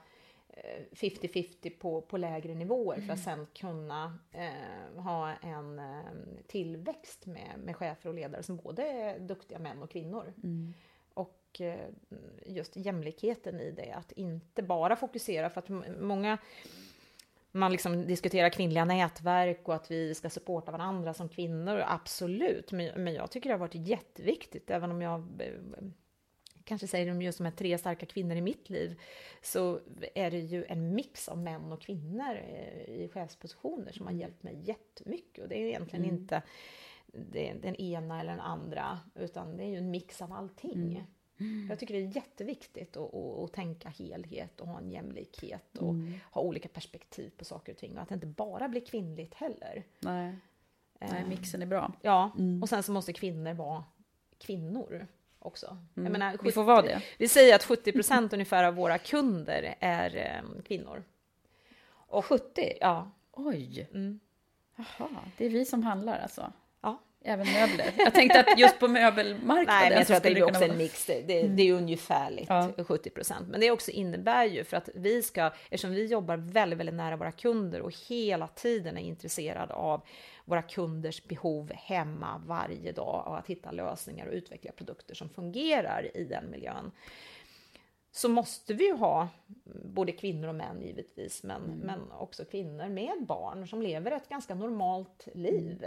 50-50 0.92 1.70
på, 1.78 2.00
på 2.00 2.16
lägre 2.16 2.54
nivåer 2.54 3.00
för 3.00 3.12
att 3.12 3.20
sen 3.20 3.46
kunna 3.54 4.18
eh, 4.32 5.02
ha 5.02 5.32
en 5.32 5.78
eh, 5.78 6.04
tillväxt 6.46 7.26
med, 7.26 7.58
med 7.64 7.76
chefer 7.76 8.08
och 8.08 8.14
ledare 8.14 8.42
som 8.42 8.56
både 8.56 8.82
är 8.82 9.18
duktiga 9.18 9.58
män 9.58 9.82
och 9.82 9.90
kvinnor. 9.90 10.32
Och 11.14 11.60
eh, 11.60 11.90
just 12.46 12.76
jämlikheten 12.76 13.60
i 13.60 13.70
det, 13.70 13.92
att 13.92 14.12
inte 14.12 14.62
bara 14.62 14.96
fokusera, 14.96 15.50
för 15.50 15.58
att 15.58 15.68
många 16.00 16.38
man 17.52 17.72
liksom 17.72 18.06
diskuterar 18.06 18.48
kvinnliga 18.48 18.84
nätverk 18.84 19.68
och 19.68 19.74
att 19.74 19.90
vi 19.90 20.14
ska 20.14 20.30
supporta 20.30 20.72
varandra 20.72 21.14
som 21.14 21.28
kvinnor, 21.28 21.82
absolut. 21.86 22.72
Men, 22.72 23.04
men 23.04 23.14
jag 23.14 23.30
tycker 23.30 23.48
det 23.48 23.54
har 23.54 23.60
varit 23.60 23.74
jätteviktigt, 23.88 24.70
även 24.70 24.90
om 24.90 25.02
jag 25.02 25.20
eh, 25.38 25.84
kanske 26.70 26.86
säger 26.86 27.06
de 27.06 27.22
just 27.22 27.38
de 27.38 27.44
här 27.44 27.50
tre 27.52 27.78
starka 27.78 28.06
kvinnor 28.06 28.36
i 28.36 28.40
mitt 28.40 28.70
liv, 28.70 29.00
så 29.42 29.80
är 30.14 30.30
det 30.30 30.38
ju 30.38 30.64
en 30.64 30.94
mix 30.94 31.28
av 31.28 31.38
män 31.38 31.72
och 31.72 31.80
kvinnor 31.82 32.34
eh, 32.36 32.94
i 32.94 33.10
chefspositioner 33.14 33.92
som 33.92 34.06
har 34.06 34.12
hjälpt 34.12 34.42
mig 34.42 34.56
jättemycket. 34.62 35.42
Och 35.42 35.48
det 35.48 35.58
är 35.62 35.66
egentligen 35.66 36.04
Mm. 36.04 36.16
inte 36.16 36.42
den 37.62 37.74
ena 37.76 38.20
eller 38.20 38.30
den 38.30 38.40
andra, 38.40 38.98
utan 39.14 39.56
det 39.56 39.64
är 39.64 39.68
ju 39.68 39.76
en 39.76 39.90
mix 39.90 40.22
av 40.22 40.32
allting. 40.32 41.04
Jag 41.68 41.78
tycker 41.78 41.94
det 41.94 42.00
är 42.00 42.16
jätteviktigt 42.16 42.96
att, 42.96 43.14
att, 43.14 43.38
att 43.38 43.52
tänka 43.52 43.88
helhet 43.88 44.60
och 44.60 44.68
ha 44.68 44.78
en 44.78 44.90
jämlikhet 44.90 45.78
och 45.78 45.90
Mm. 45.90 46.12
ha 46.32 46.42
olika 46.42 46.68
perspektiv 46.68 47.30
på 47.36 47.44
saker 47.44 47.72
och 47.72 47.78
ting. 47.78 47.96
Och 47.96 48.02
att 48.02 48.08
det 48.08 48.14
inte 48.14 48.26
bara 48.26 48.68
blir 48.68 48.80
kvinnligt 48.80 49.34
heller. 49.34 49.82
Nej. 50.00 50.34
Nej, 51.00 51.22
Eh, 51.22 51.28
mixen 51.28 51.62
är 51.62 51.66
bra. 51.66 51.92
Ja, 52.02 52.30
Mm. 52.38 52.62
och 52.62 52.68
sen 52.68 52.82
så 52.82 52.92
måste 52.92 53.12
kvinnor 53.12 53.54
vara 53.54 53.84
kvinnor 54.38 55.06
också. 55.40 55.78
Mm. 55.96 56.12
menar, 56.12 56.36
Vi 56.42 56.52
får 56.52 56.64
vara 56.64 56.82
det. 56.82 57.02
Vi 57.18 57.28
säger 57.28 57.54
att 57.54 57.64
70 57.64 57.92
procent 57.92 58.32
ungefär 58.32 58.64
av 58.64 58.74
våra 58.74 58.98
kunder 58.98 59.74
är 59.80 60.16
eh, 60.16 60.62
kvinnor. 60.62 61.04
Och 61.90 62.24
70? 62.24 62.72
Ja. 62.80 63.10
Oj! 63.32 63.88
Mm. 63.94 64.20
Jaha, 64.76 65.08
det 65.36 65.46
är 65.46 65.50
vi 65.50 65.64
som 65.64 65.82
handlar 65.82 66.18
alltså? 66.18 66.52
Även 67.24 67.52
möbler? 67.52 67.92
Jag 67.96 68.14
tänkte 68.14 68.40
att 68.40 68.58
just 68.58 68.78
på 68.78 68.88
möbelmarknaden 68.88 69.66
Nej, 69.66 69.88
men 69.88 69.98
jag 69.98 70.06
tror 70.06 70.16
att 70.16 70.22
det 70.22 70.30
blir 70.30 70.44
också 70.44 70.64
en 70.64 70.76
mix. 70.76 71.06
Det, 71.06 71.22
det, 71.22 71.42
det 71.42 71.62
är 71.62 71.72
ungefärligt 71.72 72.48
Ja. 72.48 72.72
70 72.84 73.10
procent. 73.10 73.48
Men 73.48 73.60
det 73.60 73.70
också 73.70 73.90
innebär 73.90 74.44
ju 74.44 74.64
för 74.64 74.76
att 74.76 74.88
vi 74.94 75.22
ska, 75.22 75.50
eftersom 75.64 75.90
vi 75.90 76.06
jobbar 76.06 76.36
väldigt, 76.36 76.78
väldigt 76.78 76.94
nära 76.94 77.16
våra 77.16 77.32
kunder 77.32 77.80
och 77.80 77.94
hela 78.08 78.48
tiden 78.48 78.98
är 78.98 79.02
intresserade 79.02 79.74
av 79.74 80.02
våra 80.44 80.62
kunders 80.62 81.24
behov 81.24 81.72
hemma 81.74 82.42
varje 82.46 82.92
dag 82.92 83.24
och 83.26 83.38
att 83.38 83.46
hitta 83.46 83.70
lösningar 83.70 84.26
och 84.26 84.32
utveckla 84.32 84.72
produkter 84.72 85.14
som 85.14 85.28
fungerar 85.28 86.16
i 86.16 86.24
den 86.24 86.50
miljön. 86.50 86.90
Så 88.12 88.28
måste 88.28 88.74
vi 88.74 88.86
ju 88.86 88.92
ha 88.92 89.28
både 89.84 90.12
kvinnor 90.12 90.48
och 90.48 90.54
män 90.54 90.82
givetvis, 90.82 91.42
men, 91.42 91.62
men 91.62 92.12
också 92.12 92.44
kvinnor 92.44 92.88
med 92.88 93.26
barn 93.26 93.68
som 93.68 93.82
lever 93.82 94.10
ett 94.10 94.28
ganska 94.28 94.54
normalt 94.54 95.28
liv 95.34 95.86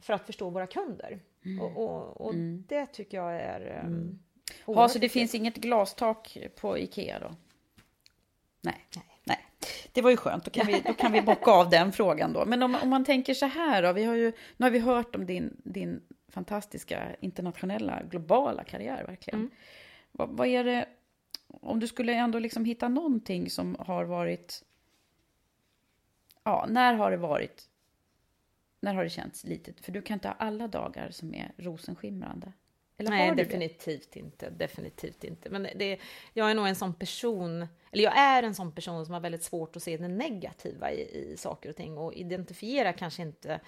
för 0.00 0.12
att 0.12 0.26
förstå 0.26 0.50
våra 0.50 0.66
kunder. 0.66 1.20
Och, 1.60 1.76
och, 1.76 2.20
och 2.20 2.34
det 2.68 2.86
tycker 2.86 3.16
jag 3.16 3.34
är 3.36 3.82
um, 3.86 4.18
Ja, 4.66 4.88
så 4.88 4.98
det 4.98 5.08
finns 5.08 5.34
inget 5.34 5.56
glastak 5.56 6.38
på 6.60 6.78
Ikea 6.78 7.18
då? 7.18 7.30
Nej. 8.60 8.86
Nej. 9.24 9.38
Det 9.92 10.02
var 10.02 10.10
ju 10.10 10.16
skönt, 10.16 10.44
då 10.44 10.50
kan 10.50 10.66
vi, 10.66 10.80
då 10.86 10.92
kan 10.92 11.12
vi 11.12 11.22
bocka 11.22 11.50
av 11.50 11.70
den 11.70 11.92
frågan 11.92 12.32
då. 12.32 12.44
Men 12.44 12.62
om, 12.62 12.76
om 12.82 12.88
man 12.88 13.04
tänker 13.04 13.34
så 13.34 13.46
här 13.46 13.82
då, 13.82 13.92
vi 13.92 14.04
har 14.04 14.14
ju, 14.14 14.32
nu 14.56 14.66
har 14.66 14.70
vi 14.70 14.78
hört 14.78 15.14
om 15.14 15.26
din, 15.26 15.56
din 15.64 16.00
fantastiska 16.28 17.16
internationella, 17.20 18.02
globala 18.02 18.64
karriär 18.64 19.04
verkligen. 19.06 19.50
Vad, 20.12 20.28
vad 20.28 20.46
är 20.46 20.64
det, 20.64 20.86
om 21.60 21.80
du 21.80 21.86
skulle 21.86 22.12
ändå 22.12 22.38
liksom 22.38 22.64
hitta 22.64 22.88
någonting 22.88 23.50
som 23.50 23.76
har 23.78 24.04
varit, 24.04 24.64
ja, 26.44 26.66
när 26.68 26.94
har 26.94 27.10
det 27.10 27.16
varit, 27.16 27.68
när 28.80 28.94
har 28.94 29.04
det 29.04 29.10
känts 29.10 29.44
litet? 29.44 29.80
För 29.80 29.92
du 29.92 30.02
kan 30.02 30.14
inte 30.14 30.28
ha 30.28 30.34
alla 30.34 30.68
dagar 30.68 31.10
som 31.10 31.34
är 31.34 31.52
rosenskimrande. 31.56 32.52
Eller 33.00 33.10
Nej, 33.10 33.30
du 33.30 33.36
det? 33.36 33.42
definitivt 33.42 34.16
inte. 34.16 34.50
Definitivt 34.50 35.24
inte. 35.24 35.50
Men 35.50 35.68
det, 35.76 35.98
jag 36.32 36.50
är 36.50 36.54
nog 36.54 36.66
en 36.66 36.76
sån 36.76 36.94
person, 36.94 37.66
eller 37.92 38.04
jag 38.04 38.18
är 38.18 38.42
en 38.42 38.54
sån 38.54 38.72
person 38.72 39.04
som 39.04 39.14
har 39.14 39.20
väldigt 39.20 39.42
svårt 39.42 39.76
att 39.76 39.82
se 39.82 39.96
det 39.96 40.08
negativa 40.08 40.92
i, 40.92 41.00
i 41.00 41.36
saker 41.36 41.68
och 41.68 41.76
ting 41.76 41.98
och 41.98 42.14
identifiera 42.14 42.92
kanske 42.92 43.22
inte 43.22 43.60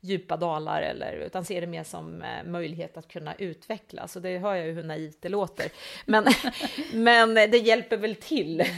djupa 0.00 0.36
dalar 0.36 0.82
eller 0.82 1.12
utan 1.12 1.44
ser 1.44 1.60
det 1.60 1.66
mer 1.66 1.84
som 1.84 2.22
eh, 2.22 2.44
möjlighet 2.44 2.96
att 2.96 3.08
kunna 3.08 3.34
utvecklas. 3.34 4.16
Och 4.16 4.22
det 4.22 4.38
hör 4.38 4.54
jag 4.54 4.66
ju 4.66 4.72
hur 4.72 4.82
naivt 4.82 5.22
det 5.22 5.28
låter. 5.28 5.72
Men, 6.06 6.26
men 6.92 7.34
det 7.34 7.58
hjälper 7.58 7.96
väl 7.96 8.16
till. 8.16 8.64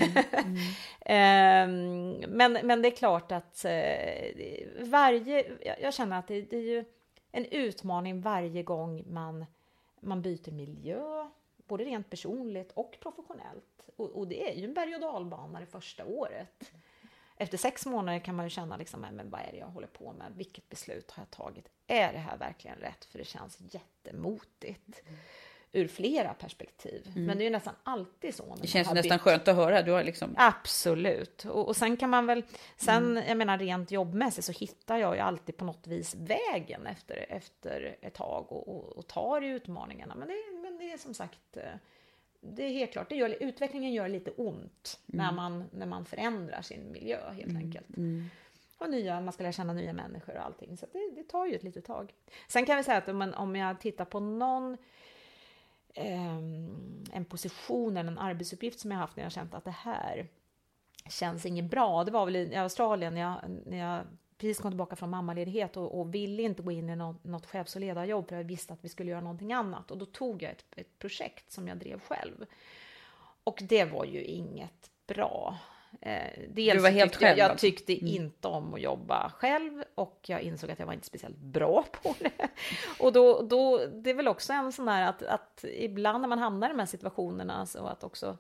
Ehm, 1.05 2.13
men, 2.29 2.59
men 2.63 2.83
det 2.83 2.89
är 2.89 2.97
klart 2.97 3.33
att 3.33 3.65
eh, 3.65 3.73
varje, 4.81 5.45
jag, 5.65 5.77
jag 5.81 5.95
känner 5.95 6.19
att 6.19 6.29
det, 6.29 6.41
det 6.43 6.57
är 6.57 6.61
ju 6.61 6.85
en 7.33 7.45
utmaning 7.45 8.21
varje 8.21 8.63
gång 8.63 9.05
man 9.13 9.47
man 10.03 10.23
byter 10.23 10.53
miljö, 10.53 11.31
både 11.57 11.85
rent 11.85 12.11
personligt 12.11 12.73
och 12.73 12.97
professionellt. 13.01 13.89
Och, 13.97 14.11
och 14.11 14.29
det 14.29 14.51
är 14.51 14.55
ju 14.55 14.65
en 14.65 14.75
berg 14.75 14.95
och 14.95 15.01
dalbana 15.01 15.61
det 15.61 15.67
första 15.67 16.05
året. 16.05 16.73
Efter 17.37 17.59
sex 17.59 17.87
månader 17.87 18.19
kan 18.19 18.35
man 18.35 18.47
ju 18.47 18.51
känna 18.51 18.77
liksom, 18.77 19.01
men 19.01 19.31
vad 19.31 19.41
är 19.41 19.53
det 19.53 19.59
jag 19.59 19.67
håller 19.67 19.87
på 19.87 20.13
med? 20.13 20.33
Vilket 20.37 20.69
beslut 20.69 21.11
har 21.11 21.23
jag 21.23 21.31
tagit? 21.31 21.69
Är 21.87 22.13
det 22.13 22.19
här 22.19 22.39
verkligen 22.39 22.77
rätt? 22.77 23.05
För 23.05 23.19
det 23.19 23.25
känns 23.25 23.61
jättemotigt. 23.61 25.03
Mm. 25.07 25.21
Ur 25.75 25.89
flera 25.89 26.35
perspektiv. 26.35 27.13
Men 27.15 27.39
det 27.39 27.43
är 27.43 27.45
ju 27.45 27.51
nästan 27.51 27.75
alltid 27.83 28.35
så. 28.35 28.57
Det 28.61 28.67
känns 28.67 28.93
nästan 28.93 29.17
bytt- 29.17 29.23
skönt 29.23 29.49
att 29.49 29.57
höra. 29.57 29.83
Du 29.83 29.93
har 29.93 30.05
liksom... 30.05 30.35
Absolut. 30.39 31.45
Och, 31.45 31.69
och 31.69 31.77
sen 31.77 31.97
kan 31.97 32.11
man 32.11 32.27
väl, 32.27 32.43
sen, 32.77 33.23
jag 33.29 33.37
menar 33.37 33.59
rent 33.59 33.91
jobbmässigt 33.91 34.45
så 34.47 34.53
hittar 34.53 34.97
jag 34.97 35.15
ju 35.15 35.21
alltid 35.21 35.57
på 35.57 35.65
något 35.65 35.87
vis 35.87 36.15
vägen 36.15 36.87
efter, 36.87 37.27
efter 37.29 37.97
ett 38.01 38.15
tag 38.15 38.53
och, 38.53 38.69
och, 38.69 38.97
och 38.99 39.07
tar 39.07 39.43
i 39.45 39.49
utmaningarna. 39.49 40.15
Men 40.15 40.29
det, 40.29 40.61
men 40.63 40.79
det 40.79 40.93
är 40.93 40.99
som 40.99 41.15
sagt, 41.15 41.57
eh, 41.57 41.63
det 42.41 42.63
är 42.65 42.71
helt 42.71 42.93
klart, 42.93 43.09
det 43.09 43.17
gör, 43.17 43.37
utvecklingen 43.41 43.93
gör 43.93 44.09
lite 44.09 44.31
ont 44.31 45.01
när, 45.07 45.33
man, 45.33 45.65
när 45.73 45.87
man 45.87 46.05
förändrar 46.05 46.63
sin 46.63 46.93
miljö 46.93 47.31
helt 47.33 47.57
enkelt. 47.57 47.87
Och 48.79 48.91
nya, 48.91 49.21
man 49.21 49.33
ska 49.33 49.43
lära 49.43 49.53
känna 49.53 49.73
nya 49.73 49.93
människor 49.93 50.35
och 50.37 50.45
allting. 50.45 50.77
Så 50.77 50.87
det, 50.93 51.11
det 51.17 51.23
tar 51.29 51.47
ju 51.47 51.55
ett 51.55 51.63
litet 51.63 51.85
tag. 51.85 52.13
Sen 52.49 52.67
kan 52.67 52.77
vi 52.77 52.83
säga 52.85 52.99
att 52.99 53.09
om, 53.09 53.17
man, 53.19 53.35
om 53.35 53.57
jag 53.57 53.81
tittar 53.81 54.05
på 54.05 54.21
någon 54.21 54.77
Ehm, 55.95 57.05
en 57.13 57.25
position 57.25 57.97
eller 57.97 58.11
en 58.11 58.19
arbetsuppgift 58.19 58.81
som 58.81 58.91
jag 58.91 58.99
haft 58.99 59.17
när 59.17 59.23
jag 59.23 59.33
känt 59.33 59.55
att 59.55 59.65
det 59.65 59.71
här 59.71 60.29
känns 61.09 61.47
inget 61.47 61.71
bra. 61.71 62.05
Det 62.05 62.11
var 62.11 62.25
väl 62.25 62.37
i 62.37 62.57
Australien 62.57 63.15
när 63.15 63.21
jag, 63.21 63.37
när 63.67 63.77
jag 63.77 64.05
precis 64.39 64.59
kom 64.59 64.71
tillbaka 64.71 64.97
från 64.97 65.11
mammaledighet 65.11 65.77
och, 65.77 66.01
och 66.01 66.15
ville 66.15 66.43
inte 66.43 66.63
gå 66.63 66.71
in 66.71 66.91
i 66.91 66.97
något, 66.97 67.25
något 67.25 67.47
chefs 67.47 67.75
och 67.75 67.81
ledarjobb 67.81 68.29
för 68.29 68.37
jag 68.37 68.45
visste 68.45 68.73
att 68.73 68.85
vi 68.85 68.89
skulle 68.89 69.11
göra 69.11 69.21
någonting 69.21 69.53
annat. 69.53 69.91
Och 69.91 69.99
då 69.99 70.07
tog 70.07 70.43
jag 70.43 70.53
ett, 70.53 70.65
ett 70.77 70.99
projekt 70.99 71.53
som 71.53 71.69
jag 71.69 71.79
drev 71.79 72.01
själv. 72.01 72.47
Och 73.45 73.63
det 73.69 73.85
var 73.85 74.05
ju 74.05 74.25
inget 74.25 74.91
bra. 75.07 75.59
Eh, 76.01 76.41
dels 76.49 76.77
Du 76.77 76.83
var 76.83 76.91
helt 76.91 77.13
tyckte 77.13 77.25
jag, 77.25 77.31
själv 77.31 77.39
jag 77.39 77.51
alltså? 77.51 77.67
tyckte 77.67 77.93
inte 77.93 78.49
om 78.49 78.75
att 78.75 78.81
jobba 78.81 79.31
själv 79.31 79.85
och 79.95 80.21
jag 80.27 80.41
insåg 80.41 80.71
att 80.71 80.79
jag 80.79 80.87
var 80.87 80.93
inte 80.93 81.07
speciellt 81.07 81.37
bra 81.37 81.85
på 82.03 82.15
det. 82.19 82.49
Och 82.99 83.13
då, 83.13 83.43
då 83.43 83.87
det 83.87 84.11
är 84.11 84.15
väl 84.15 84.29
också 84.29 84.53
en 84.53 84.73
sån 84.73 84.87
där 84.87 85.03
att, 85.03 85.23
att 85.23 85.65
ibland 85.65 86.21
när 86.21 86.29
man 86.29 86.39
hamnar 86.39 86.69
i 86.69 86.73
de 86.73 86.79
här 86.79 86.87
situationerna 86.87 87.67
så 87.67 87.87
att 87.87 88.05
också 88.05 88.39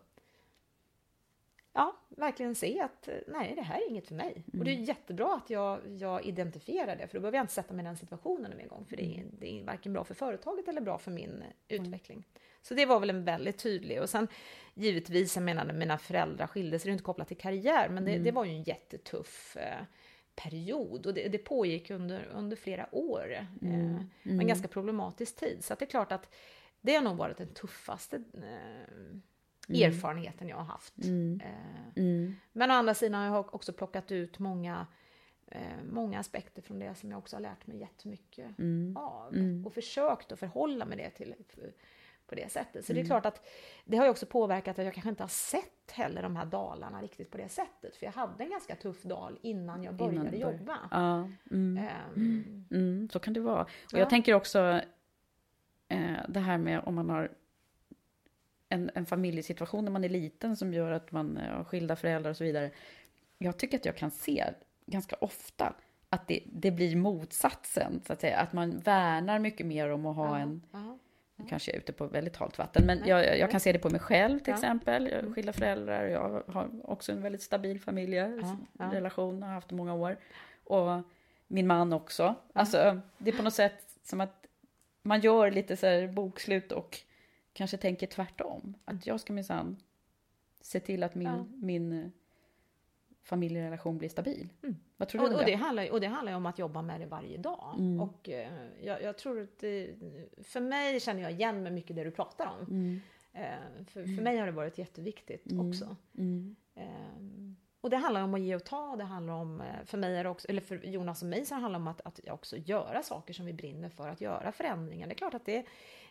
ja, 1.72 1.96
verkligen 2.08 2.54
se 2.54 2.80
att 2.80 3.08
nej, 3.26 3.52
det 3.56 3.62
här 3.62 3.80
är 3.80 3.90
inget 3.90 4.08
för 4.08 4.14
mig. 4.14 4.44
Och 4.58 4.64
det 4.64 4.70
är 4.70 4.74
jättebra 4.74 5.34
att 5.34 5.50
jag, 5.50 5.80
jag 5.98 6.24
identifierar 6.24 6.96
det, 6.96 7.06
för 7.06 7.14
då 7.14 7.20
behöver 7.20 7.38
jag 7.38 7.44
inte 7.44 7.54
sätta 7.54 7.74
mig 7.74 7.82
i 7.84 7.86
den 7.86 7.96
situationen 7.96 8.60
en 8.60 8.68
gång, 8.68 8.86
för 8.88 8.96
det 8.96 9.04
är, 9.04 9.24
det 9.38 9.60
är 9.60 9.64
varken 9.64 9.92
bra 9.92 10.04
för 10.04 10.14
företaget 10.14 10.68
eller 10.68 10.80
bra 10.80 10.98
för 10.98 11.10
min 11.10 11.42
eh, 11.42 11.76
utveckling. 11.76 12.24
Så 12.62 12.74
det 12.74 12.86
var 12.86 13.00
väl 13.00 13.10
en 13.10 13.24
väldigt 13.24 13.58
tydlig. 13.58 14.02
Och 14.02 14.10
sen 14.10 14.28
givetvis, 14.74 15.36
jag 15.36 15.42
menar 15.42 15.64
när 15.64 15.74
mina 15.74 15.98
föräldrar 15.98 16.46
skildes, 16.46 16.82
det 16.82 16.88
är 16.88 16.92
inte 16.92 17.04
kopplat 17.04 17.28
till 17.28 17.36
karriär, 17.36 17.88
men 17.88 18.04
det, 18.04 18.18
det 18.18 18.30
var 18.32 18.44
ju 18.44 18.50
en 18.50 18.62
jättetuff 18.62 19.56
eh, 19.56 19.84
period 20.34 21.06
och 21.06 21.14
det, 21.14 21.28
det 21.28 21.38
pågick 21.38 21.90
under, 21.90 22.24
under 22.34 22.56
flera 22.56 22.94
år. 22.94 23.32
Eh, 23.62 23.96
En 24.40 24.46
ganska 24.46 24.68
problematisk 24.68 25.36
tid. 25.36 25.64
Så 25.64 25.72
att 25.72 25.78
det 25.78 25.84
är 25.84 25.90
klart 25.90 26.12
att 26.12 26.34
det 26.80 26.94
har 26.94 27.02
nog 27.02 27.16
varit 27.16 27.36
den 27.36 27.54
tuffaste 27.54 28.16
eh, 28.34 29.82
erfarenheten 29.86 30.48
jag 30.48 30.56
har 30.56 30.64
haft. 30.64 30.94
Eh, 31.40 31.50
Men 32.52 32.70
å 32.70 32.74
andra 32.74 32.94
sidan 32.94 33.20
har 33.28 33.36
jag 33.36 33.54
också 33.54 33.72
plockat 33.72 34.12
ut 34.12 34.38
många, 34.38 34.86
eh, 35.46 35.60
många 35.90 36.18
aspekter 36.18 36.62
från 36.62 36.78
det 36.78 36.94
som 36.94 37.10
jag 37.10 37.18
också 37.18 37.36
har 37.36 37.40
lärt 37.40 37.66
mig 37.66 37.78
jättemycket 37.78 38.46
av. 38.96 39.32
Och 39.66 39.74
försökt 39.74 40.32
att 40.32 40.38
förhålla 40.38 40.84
mig 40.84 40.96
det 40.96 41.10
till 41.10 41.34
på 42.32 42.36
det 42.36 42.52
sättet. 42.52 42.84
Så 42.84 42.92
det 42.92 43.00
är 43.00 43.04
klart 43.04 43.26
att 43.26 43.46
det 43.84 43.96
har 43.96 44.04
ju 44.04 44.10
också 44.10 44.26
påverkat 44.26 44.78
att 44.78 44.84
jag 44.84 44.94
kanske 44.94 45.10
inte 45.10 45.22
har 45.22 45.28
sett 45.28 45.90
heller 45.92 46.22
de 46.22 46.36
här 46.36 46.46
dalarna 46.46 47.02
riktigt 47.02 47.30
på 47.30 47.36
det 47.38 47.48
sättet. 47.48 47.96
För 47.96 48.06
jag 48.06 48.12
hade 48.12 48.44
en 48.44 48.50
ganska 48.50 48.76
tuff 48.76 49.02
dal 49.02 49.38
innan 49.42 49.82
jag 49.82 49.94
började 49.94 50.14
Innan 50.16 50.30
började. 50.30 50.52
jobba. 50.58 50.78
Ja, 50.90 51.28
mm. 51.50 51.78
Ehm, 51.88 52.64
Mm, 52.70 53.08
så 53.12 53.18
kan 53.18 53.34
det 53.34 53.40
vara. 53.40 53.62
Och 53.62 53.68
Ja. 53.92 53.98
jag 53.98 54.10
tänker 54.10 54.34
också 54.34 54.80
eh, 55.88 56.16
det 56.28 56.40
här 56.40 56.58
med 56.58 56.80
om 56.84 56.94
man 56.94 57.10
har 57.10 57.30
en, 58.68 58.90
en 58.94 59.06
familjesituation 59.06 59.84
när 59.84 59.92
man 59.92 60.04
är 60.04 60.08
liten 60.08 60.56
som 60.56 60.74
gör 60.74 60.92
att 60.92 61.12
man 61.12 61.36
eh, 61.36 61.56
har 61.56 61.64
skilda 61.64 61.96
föräldrar 61.96 62.30
och 62.30 62.36
så 62.36 62.44
vidare. 62.44 62.70
Jag 63.38 63.56
tycker 63.58 63.78
att 63.78 63.84
jag 63.84 63.96
kan 63.96 64.10
se 64.10 64.44
ganska 64.86 65.16
ofta 65.20 65.74
att 66.08 66.28
det, 66.28 66.40
det 66.46 66.70
blir 66.70 66.96
motsatsen, 66.96 68.00
så 68.06 68.12
att 68.12 68.20
säga. 68.20 68.38
Att 68.38 68.52
man 68.52 68.78
värnar 68.78 69.38
mycket 69.38 69.66
mer 69.66 69.88
om 69.90 70.06
att 70.06 70.16
ha 70.16 70.38
en... 70.38 70.62
Nu 71.42 71.48
kanske 71.48 71.70
jag 71.70 71.76
är 71.76 71.80
ute 71.80 71.92
på 71.92 72.06
väldigt 72.06 72.36
halt 72.36 72.58
vatten, 72.58 72.86
men 72.86 73.06
jag, 73.06 73.38
jag 73.38 73.50
kan 73.50 73.60
se 73.60 73.72
det 73.72 73.78
på 73.78 73.90
mig 73.90 74.00
själv 74.00 74.38
till 74.38 74.50
Ja. 74.50 74.54
exempel. 74.54 75.06
Jag 75.12 75.22
har 75.22 75.32
skilda 75.34 75.52
föräldrar, 75.52 76.04
jag 76.06 76.42
har 76.46 76.70
också 76.90 77.12
en 77.12 77.22
väldigt 77.22 77.42
stabil 77.42 77.80
familjerelation, 77.80 79.42
har 79.42 79.50
haft 79.52 79.70
många 79.70 79.94
år. 79.94 80.16
Och 80.64 81.00
min 81.46 81.66
man 81.66 81.92
också. 81.92 82.34
Alltså, 82.52 83.00
det 83.18 83.30
är 83.30 83.36
på 83.36 83.42
något 83.42 83.54
sätt 83.54 83.84
som 84.02 84.20
att 84.20 84.46
man 85.02 85.20
gör 85.20 85.50
lite 85.50 85.76
så 85.76 85.86
här 85.86 86.08
bokslut 86.08 86.72
och 86.72 86.98
kanske 87.52 87.76
tänker 87.76 88.06
tvärtom. 88.06 88.74
Att 88.84 89.06
jag 89.06 89.20
ska 89.20 89.32
minsann 89.32 89.76
se 90.60 90.80
till 90.80 91.02
att 91.02 91.14
min, 91.14 91.26
Ja. 91.28 91.44
min 91.54 91.92
eh, 92.02 92.08
familjerelation 93.22 93.98
blir 93.98 94.08
stabil. 94.08 94.48
Mm. 94.62 94.76
Vad 95.02 95.08
tror 95.08 95.20
du 95.20 95.26
Och, 95.26 95.32
och, 95.32 95.38
det 95.38 95.50
det? 95.50 95.56
handlar, 95.56 95.92
och 95.92 96.00
det 96.00 96.06
handlar 96.06 96.32
om 96.32 96.46
att 96.46 96.58
jobba 96.58 96.82
med 96.82 97.00
det 97.00 97.06
varje 97.06 97.36
dag. 97.36 97.74
Mm. 97.78 98.00
Och 98.00 98.28
eh, 98.28 98.52
jag, 98.82 99.02
jag 99.02 99.18
tror 99.18 99.42
att 99.42 99.58
det, 99.58 99.94
för 100.42 100.60
mig 100.60 101.00
känner 101.00 101.22
jag 101.22 101.32
igen 101.32 101.62
med 101.62 101.72
mycket 101.72 101.96
det 101.96 102.04
du 102.04 102.10
pratar 102.10 102.46
om. 102.46 102.66
Mm. 102.66 103.00
Eh, 103.32 103.84
för, 103.86 104.04
för 104.04 104.22
mig 104.22 104.38
har 104.38 104.46
det 104.46 104.52
varit 104.52 104.78
jätteviktigt 104.78 105.50
Mm. 105.50 105.68
också. 105.68 105.96
Mm. 106.18 106.56
Ehm, 106.74 107.56
och 107.80 107.90
det 107.90 107.96
handlar 107.96 108.22
om 108.22 108.34
att 108.34 108.40
ge 108.40 108.56
och 108.56 108.64
ta, 108.64 108.96
det 108.96 109.04
handlar 109.04 109.34
om, 109.34 109.60
eh, 109.60 109.84
för 109.84 109.98
mig 109.98 110.16
är 110.16 110.26
också, 110.26 110.48
eller 110.48 110.60
för 110.60 110.76
Jonas 110.76 111.22
och 111.22 111.28
mig 111.28 111.44
så 111.44 111.54
handlar 111.54 111.70
det 111.70 111.76
om 111.76 111.88
att, 111.88 112.00
att 112.00 112.20
också 112.30 112.56
göra 112.56 113.02
saker 113.02 113.34
som 113.34 113.46
vi 113.46 113.52
brinner 113.52 113.88
för, 113.88 114.08
att 114.08 114.20
göra 114.20 114.52
förändringar. 114.52 115.06
Det 115.06 115.12
är 115.12 115.16
klart 115.16 115.34
att 115.34 115.46
det, 115.46 115.64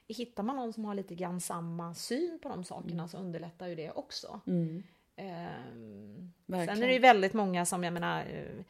hittar 0.07 0.43
man 0.43 0.55
någon 0.55 0.73
som 0.73 0.85
har 0.85 0.95
lite 0.95 1.15
grann 1.15 1.41
samma 1.41 1.93
syn 1.93 2.39
på 2.43 2.49
de 2.49 2.63
sakerna 2.63 3.07
så 3.07 3.17
underlättar 3.17 3.67
ju 3.67 3.75
det 3.75 3.91
också. 3.91 4.39
Mm. 4.47 4.83
Ehm, 5.15 6.31
sen 6.47 6.83
är 6.83 6.87
det 6.87 6.93
ju 6.93 6.99
väldigt 6.99 7.33
många 7.33 7.65
som, 7.65 7.83
jag 7.83 7.93
menar, 7.93 8.19
eh, 8.21 8.63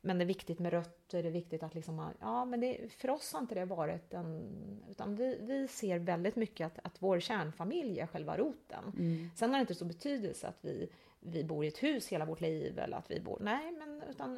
men 0.00 0.18
det 0.18 0.24
är 0.24 0.26
viktigt 0.26 0.58
med 0.58 0.72
rötter, 0.72 1.22
det 1.22 1.28
är 1.28 1.32
viktigt 1.32 1.62
att 1.62 1.74
liksom, 1.74 2.10
ja 2.20 2.44
men 2.44 2.60
det, 2.60 2.92
för 2.92 3.10
oss 3.10 3.32
har 3.32 3.40
inte 3.40 3.54
det 3.54 3.64
varit 3.64 4.14
en, 4.14 4.84
utan 4.90 5.16
vi, 5.16 5.38
vi 5.40 5.68
ser 5.68 5.98
väldigt 5.98 6.36
mycket 6.36 6.66
att, 6.66 6.78
att 6.82 7.02
vår 7.02 7.20
kärnfamilj 7.20 8.00
är 8.00 8.06
själva 8.06 8.36
roten. 8.36 8.92
Mm. 8.98 9.30
Sen 9.36 9.50
har 9.50 9.58
det 9.58 9.60
inte 9.60 9.74
så 9.74 9.84
betydelse 9.84 10.48
att 10.48 10.58
vi, 10.60 10.88
vi 11.20 11.44
bor 11.44 11.64
i 11.64 11.68
ett 11.68 11.82
hus 11.82 12.08
hela 12.08 12.24
vårt 12.24 12.40
liv 12.40 12.78
eller 12.78 12.96
att 12.96 13.10
vi 13.10 13.20
bor, 13.20 13.38
nej 13.40 13.72
men 13.78 14.02
utan 14.10 14.34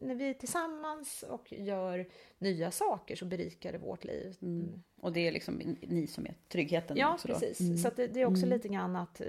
när 0.00 0.14
vi 0.14 0.28
är 0.30 0.34
tillsammans 0.34 1.24
och 1.28 1.52
gör 1.52 2.06
nya 2.38 2.70
saker 2.70 3.16
så 3.16 3.24
berikar 3.24 3.72
det 3.72 3.78
vårt 3.78 4.04
liv. 4.04 4.36
Mm. 4.42 4.82
Och 5.00 5.12
det 5.12 5.28
är 5.28 5.32
liksom 5.32 5.76
ni 5.80 6.06
som 6.06 6.26
är 6.26 6.34
tryggheten 6.48 6.96
Ja, 6.96 7.14
också 7.14 7.28
då? 7.28 7.34
precis. 7.34 7.60
Mm. 7.60 7.76
Så 7.76 7.90
det, 7.96 8.06
det 8.06 8.20
är 8.20 8.26
också 8.26 8.46
Mm. 8.46 8.56
lite 8.56 8.68
grann 8.68 8.96
att 8.96 9.20
eh, 9.20 9.26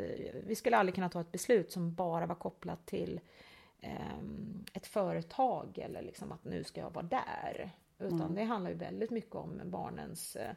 vi 0.48 0.56
skulle 0.56 0.78
aldrig 0.78 0.96
kunna 0.96 1.10
ta 1.10 1.22
ett 1.22 1.32
beslut 1.32 1.72
som 1.72 1.94
bara 1.94 2.26
var 2.26 2.36
kopplat 2.36 2.86
till 2.86 3.20
ehm, 3.82 4.66
ett 4.74 4.88
företag 4.88 5.78
eller 5.78 6.02
liksom 6.02 6.32
att 6.32 6.44
nu 6.46 6.64
ska 6.64 6.82
jag 6.82 6.92
vara 6.94 7.06
där. 7.06 7.72
Utan 8.00 8.36
det 8.36 8.44
handlar 8.44 8.72
ju 8.72 8.78
väldigt 8.78 9.12
mycket 9.12 9.36
om 9.36 9.62
barnens 9.66 10.36
eh, 10.36 10.54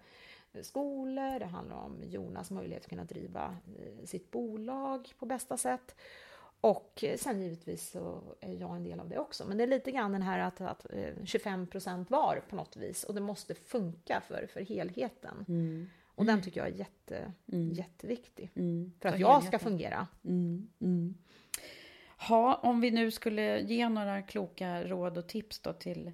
skolor, 0.63 1.39
det 1.39 1.47
handlar 1.47 1.77
om 1.77 2.03
Jonas 2.05 2.51
möjlighet 2.51 2.83
att 2.85 2.89
kunna 2.91 3.05
driva 3.05 3.57
eh, 3.79 4.05
sitt 4.05 4.31
bolag 4.31 5.13
på 5.19 5.27
bästa 5.27 5.57
sätt. 5.57 5.95
Och 6.61 7.05
eh, 7.05 7.17
sen 7.17 7.43
givetvis 7.43 7.91
så 7.91 8.23
är 8.41 8.53
jag 8.53 8.77
en 8.77 8.85
del 8.85 9.01
av 9.01 9.09
det 9.09 9.19
också. 9.19 9.45
Men 9.47 9.57
det 9.57 9.63
är 9.63 9.69
lite 9.69 9.93
grann 9.93 10.13
den 10.13 10.23
här 10.23 10.39
att, 10.39 10.61
att 10.61 10.87
eh, 10.93 11.15
25% 11.23 12.07
var 12.09 12.43
på 12.49 12.57
något 12.57 12.77
vis 12.77 13.05
och 13.05 13.15
det 13.15 13.21
måste 13.21 13.55
funka 13.55 14.23
för, 14.29 14.47
för 14.53 14.61
helheten. 14.61 15.45
Mm. 15.49 15.89
Och 16.05 16.25
den 16.25 16.43
tycker 16.43 16.61
jag 16.61 16.69
är 16.69 16.75
jätte, 16.75 17.33
Mm. 17.53 17.73
jätteviktig. 17.73 18.51
Mm. 18.55 18.93
För 19.01 19.09
att 19.09 19.15
För 19.15 19.21
jag 19.21 19.45
ska 19.45 19.59
fungera. 19.59 20.07
Mm. 20.25 20.69
Mm. 20.81 21.15
Ha, 22.29 22.55
om 22.55 22.81
vi 22.81 22.91
nu 22.91 23.11
skulle 23.11 23.61
ge 23.61 23.89
några 23.89 24.23
kloka 24.23 24.85
råd 24.85 25.19
och 25.19 25.27
tips 25.27 25.59
då 25.59 25.73
till 25.73 26.13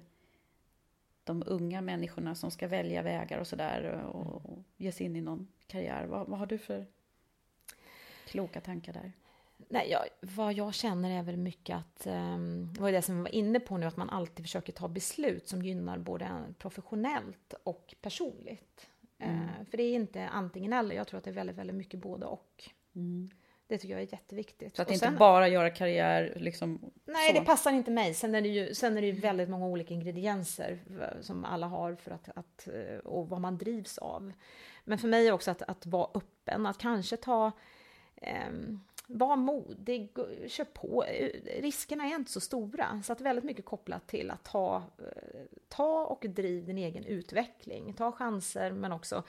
de 1.23 1.43
unga 1.45 1.81
människorna 1.81 2.35
som 2.35 2.51
ska 2.51 2.67
välja 2.67 3.01
vägar 3.01 3.39
och 3.39 3.47
sådär 3.47 4.03
och, 4.13 4.45
och 4.45 4.63
ge 4.77 4.91
sig 4.91 5.05
in 5.05 5.15
i 5.15 5.21
någon 5.21 5.47
karriär. 5.67 6.05
Vad, 6.05 6.27
vad 6.27 6.39
har 6.39 6.45
du 6.45 6.57
för 6.57 6.85
kloka 8.25 8.61
tankar 8.61 8.93
där? 8.93 9.11
Nej, 9.73 9.89
jag, 9.91 10.01
vad 10.21 10.53
jag 10.53 10.73
känner 10.73 11.19
är 11.19 11.23
väl 11.23 11.37
mycket 11.37 11.77
att, 11.77 12.07
um, 12.07 12.73
det 12.73 12.81
var 12.81 12.91
det 12.91 13.01
som 13.01 13.15
vi 13.15 13.21
var 13.21 13.35
inne 13.35 13.59
på 13.59 13.77
nu, 13.77 13.85
att 13.85 13.97
man 13.97 14.09
alltid 14.09 14.45
försöker 14.45 14.73
ta 14.73 14.87
beslut 14.87 15.47
som 15.47 15.61
gynnar 15.61 15.97
både 15.97 16.29
professionellt 16.57 17.53
och 17.63 17.95
personligt. 18.01 18.87
Mm. 19.19 19.35
Eh, 19.35 19.65
för 19.69 19.77
det 19.77 19.83
är 19.83 19.93
inte 19.95 20.27
antingen 20.27 20.73
eller, 20.73 20.95
jag 20.95 21.07
tror 21.07 21.17
att 21.17 21.23
det 21.23 21.29
är 21.29 21.33
väldigt, 21.33 21.55
väldigt 21.55 21.75
mycket 21.75 21.99
både 21.99 22.25
och. 22.25 22.69
Det 23.67 23.77
tycker 23.77 23.93
jag 23.93 24.01
är 24.03 24.13
jätteviktigt. 24.13 24.75
Så 24.75 24.81
att 24.81 24.87
Och 24.87 24.93
inte 24.93 25.05
sen- 25.05 25.17
bara 25.17 25.47
göra 25.47 25.69
karriär 25.69 26.33
liksom 26.35 26.91
Nej, 27.05 27.33
så. 27.33 27.39
det 27.39 27.45
passar 27.45 27.71
inte 27.71 27.91
mig. 27.91 28.13
Sen 28.13 28.35
är 28.35 28.41
det 28.41 28.47
ju, 28.47 28.73
sen 28.73 28.97
är 28.97 29.01
det 29.01 29.11
väldigt 29.11 29.49
många 29.49 29.65
olika 29.65 29.93
ingredienser 29.93 30.79
eh, 31.01 31.21
som 31.21 31.45
alla 31.45 31.67
har 31.67 31.95
för 31.95 32.11
att, 32.11 32.29
att, 32.35 32.67
eh, 32.67 32.97
och 32.97 33.29
vad 33.29 33.41
man 33.41 33.57
drivs 33.57 33.97
av. 33.97 34.33
Men 34.83 34.97
för 34.97 35.07
mig 35.07 35.31
också 35.31 35.51
att, 35.51 35.61
att 35.61 35.85
vara 35.85 36.07
öppen, 36.13 36.65
att 36.65 36.77
kanske 36.77 37.17
ta 37.17 37.51
um, 38.47 38.79
var 39.07 39.35
modig, 39.35 40.09
kör 40.47 40.63
på. 40.63 41.05
Riskerna 41.59 42.05
är 42.05 42.15
inte 42.15 42.31
så 42.31 42.39
stora, 42.39 43.01
så 43.03 43.13
att 43.13 43.21
väldigt 43.21 43.45
mycket 43.45 43.65
kopplat 43.65 44.07
till 44.07 44.31
att 44.31 44.43
ta, 44.43 44.83
eh, 44.99 45.41
ta 45.69 46.05
och 46.05 46.25
driv 46.29 46.65
din 46.65 46.77
egen 46.77 47.05
utveckling. 47.05 47.93
Ta 47.93 48.11
chanser, 48.11 48.71
men 48.71 48.91
också 48.91 49.23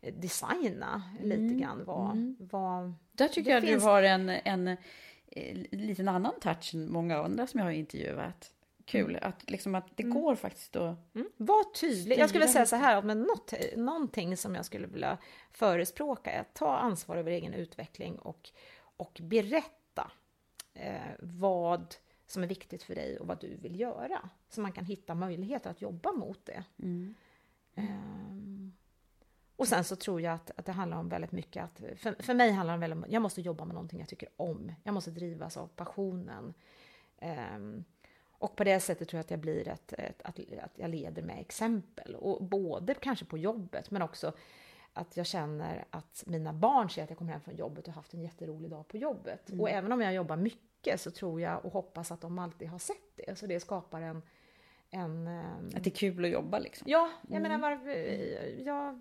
eh, 0.00 0.14
designa 0.14 1.02
lite 1.22 1.54
grann 1.54 1.84
vad... 1.84 2.34
vad 2.38 2.94
Där 3.12 3.28
tycker 3.28 3.50
jag 3.50 3.62
finns- 3.62 3.82
du 3.82 3.88
har 3.88 4.02
en, 4.02 4.28
en, 4.28 4.68
eh, 4.68 5.56
liten 5.70 6.08
annan 6.08 6.40
touch 6.40 6.74
än 6.74 6.92
många 6.92 7.18
andra 7.18 7.46
som 7.46 7.58
jag 7.58 7.66
har 7.66 7.72
intervjuat. 7.72 8.52
Kul, 8.84 9.18
att, 9.22 9.50
liksom 9.50 9.74
att 9.74 9.86
det 9.96 10.02
går 10.02 10.34
faktiskt 10.34 10.76
att... 10.76 11.14
Mm. 11.14 11.28
Var 11.36 11.74
tydlig. 11.74 12.18
Jag 12.18 12.28
skulle 12.28 12.48
säga 12.48 12.66
så 12.66 12.76
här, 12.76 12.96
att 12.96 13.04
med 13.04 13.16
något, 13.16 13.52
någonting 13.76 14.36
som 14.36 14.54
jag 14.54 14.64
skulle 14.64 14.86
vilja 14.86 15.18
förespråka 15.52 16.30
är 16.30 16.40
att 16.40 16.54
ta 16.54 16.76
ansvar 16.76 17.16
över 17.16 17.30
egen 17.30 17.54
utveckling 17.54 18.18
och, 18.18 18.50
och 18.98 19.20
berätta 19.22 20.12
eh, 20.74 21.12
vad 21.20 21.94
som 22.26 22.42
är 22.42 22.46
viktigt 22.46 22.82
för 22.82 22.94
dig 22.94 23.18
och 23.18 23.26
vad 23.26 23.40
du 23.40 23.56
vill 23.56 23.80
göra. 23.80 24.30
Så 24.48 24.60
man 24.60 24.72
kan 24.72 24.84
hitta 24.84 25.14
möjligheter 25.14 25.70
att 25.70 25.82
jobba 25.82 26.12
mot 26.12 26.46
det. 26.46 26.64
Mm. 26.78 27.14
Ehm, 27.74 28.72
och 29.56 29.68
sen 29.68 29.84
så 29.84 29.96
tror 29.96 30.20
jag 30.20 30.34
att, 30.34 30.50
att 30.56 30.66
det 30.66 30.72
handlar 30.72 30.98
om 30.98 31.08
väldigt 31.08 31.32
mycket 31.32 31.64
att, 31.64 31.78
för, 31.96 32.22
för 32.22 32.34
mig 32.34 32.50
handlar 32.50 32.74
det 32.74 32.80
väldigt 32.80 33.04
om, 33.04 33.12
jag 33.12 33.22
måste 33.22 33.40
jobba 33.40 33.64
med 33.64 33.74
någonting 33.74 34.00
jag 34.00 34.08
tycker 34.08 34.28
om. 34.36 34.72
Jag 34.82 34.94
måste 34.94 35.10
drivas 35.10 35.56
av 35.56 35.66
passionen. 35.66 36.54
Ehm, 37.18 37.84
och 38.40 38.56
på 38.56 38.64
det 38.64 38.80
sättet 38.80 39.08
tror 39.08 39.18
jag 39.18 39.24
att 39.24 39.30
jag 39.30 39.40
blir 39.40 39.68
ett, 39.68 39.92
ett, 39.92 40.22
att, 40.22 40.38
att 40.62 40.78
jag 40.78 40.90
leder 40.90 41.22
med 41.22 41.40
exempel. 41.40 42.14
Och 42.14 42.44
både 42.44 42.94
kanske 42.94 43.24
på 43.24 43.38
jobbet 43.38 43.90
men 43.90 44.02
också 44.02 44.32
att 44.98 45.16
jag 45.16 45.26
känner 45.26 45.84
att 45.90 46.24
mina 46.26 46.52
barn 46.52 46.90
ser 46.90 47.02
att 47.02 47.10
jag 47.10 47.18
kommer 47.18 47.32
hem 47.32 47.40
från 47.40 47.56
jobbet 47.56 47.88
och 47.88 47.94
haft 47.94 48.14
en 48.14 48.22
jätterolig 48.22 48.70
dag 48.70 48.88
på 48.88 48.96
jobbet. 48.96 49.48
Mm. 49.48 49.60
Och 49.60 49.70
även 49.70 49.92
om 49.92 50.00
jag 50.00 50.14
jobbar 50.14 50.36
mycket 50.36 51.00
så 51.00 51.10
tror 51.10 51.40
jag 51.40 51.64
och 51.64 51.72
hoppas 51.72 52.12
att 52.12 52.20
de 52.20 52.38
alltid 52.38 52.68
har 52.68 52.78
sett 52.78 53.16
det. 53.16 53.38
Så 53.38 53.46
det 53.46 53.60
skapar 53.60 54.00
en... 54.00 54.22
en 54.90 55.26
ehm, 55.26 55.66
Att 55.76 55.84
det 55.84 55.90
är 55.90 55.94
kul 55.94 56.24
att 56.24 56.30
jobba 56.30 56.58
liksom. 56.58 56.84
Ja, 56.90 57.08
jag 57.28 57.36
Mm. 57.36 57.42
menar, 57.52 57.76
var, 57.76 57.86
ja, 58.66 58.94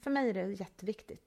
för 0.00 0.10
mig 0.10 0.30
är 0.30 0.34
det 0.34 0.52
jätteviktigt. 0.52 1.24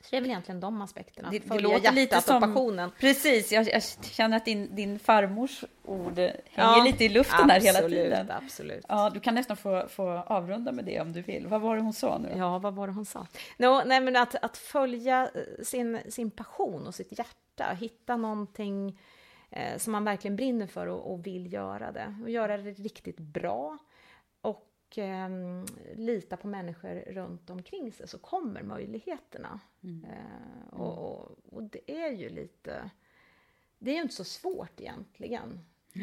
Så 0.00 0.10
det 0.10 0.16
är 0.16 0.20
väl 0.20 0.30
egentligen 0.30 0.60
de 0.60 0.82
aspekterna. 0.82 1.28
Mm. 1.28 1.42
Det, 1.48 1.54
det 1.54 1.60
låter 1.60 1.92
lite 1.92 2.20
som... 2.20 2.40
passionen. 2.40 2.90
Precis, 3.00 3.52
jag, 3.52 3.68
jag 3.68 3.82
känner 4.02 4.36
att 4.36 4.44
din, 4.44 4.74
din 4.74 4.98
farmors 4.98 5.64
ord 5.84 6.18
hänger 6.18 6.42
Ja, 6.54 6.82
lite 6.84 7.04
i 7.04 7.08
luften 7.08 7.50
här 7.50 7.60
hela 7.60 7.78
absolut, 7.78 8.04
tiden. 8.04 8.30
Absolut. 8.30 8.84
Ja, 8.88 9.10
du 9.10 9.20
kan 9.20 9.34
nästan 9.34 9.56
få, 9.56 9.88
få 9.88 10.08
avrunda 10.10 10.72
med 10.72 10.84
det 10.84 11.00
om 11.00 11.12
du 11.12 11.22
vill. 11.22 11.46
Vad 11.46 11.60
var 11.60 11.76
det 11.76 11.82
hon 11.82 11.92
sa 11.92 12.18
nu? 12.18 12.32
Ja, 12.36 12.58
vad 12.58 12.74
var 12.74 12.86
det 12.86 12.92
hon 12.92 13.06
sa? 13.06 13.26
No, 13.56 13.82
nej, 13.86 14.00
men 14.00 14.16
att, 14.16 14.34
att 14.34 14.56
följa 14.56 15.30
eh, 15.34 15.64
sin, 15.64 15.98
sin 16.08 16.30
passion 16.30 16.86
och 16.86 16.94
sitt 16.94 17.18
hjärta, 17.18 17.74
hitta 17.80 18.16
någonting 18.16 18.98
eh, 19.56 19.78
som 19.78 19.92
man 19.92 20.04
verkligen 20.04 20.36
brinner 20.36 20.66
för 20.66 20.86
och, 20.86 21.12
och 21.12 21.26
vill 21.26 21.52
göra 21.52 21.92
det. 21.92 22.16
Och 22.22 22.30
göra 22.30 22.56
det 22.56 22.72
riktigt 22.72 23.18
bra. 23.18 23.78
Och 24.40 24.72
ehm, 24.96 25.66
lita 25.94 26.36
på 26.36 26.48
människor 26.48 27.12
runt 27.12 27.50
omkring 27.50 27.92
sig 27.92 28.08
så 28.08 28.18
kommer 28.18 28.62
möjligheterna. 28.62 29.60
Eh, 29.82 30.78
och, 30.80 30.98
och, 30.98 31.36
och 31.52 31.62
det 31.62 31.90
är 31.90 32.12
ju 32.12 32.28
lite... 32.28 32.90
Det 33.78 33.90
är 33.90 33.94
ju 33.94 34.02
inte 34.02 34.14
så 34.14 34.24
svårt 34.24 34.80
egentligen. 34.80 35.60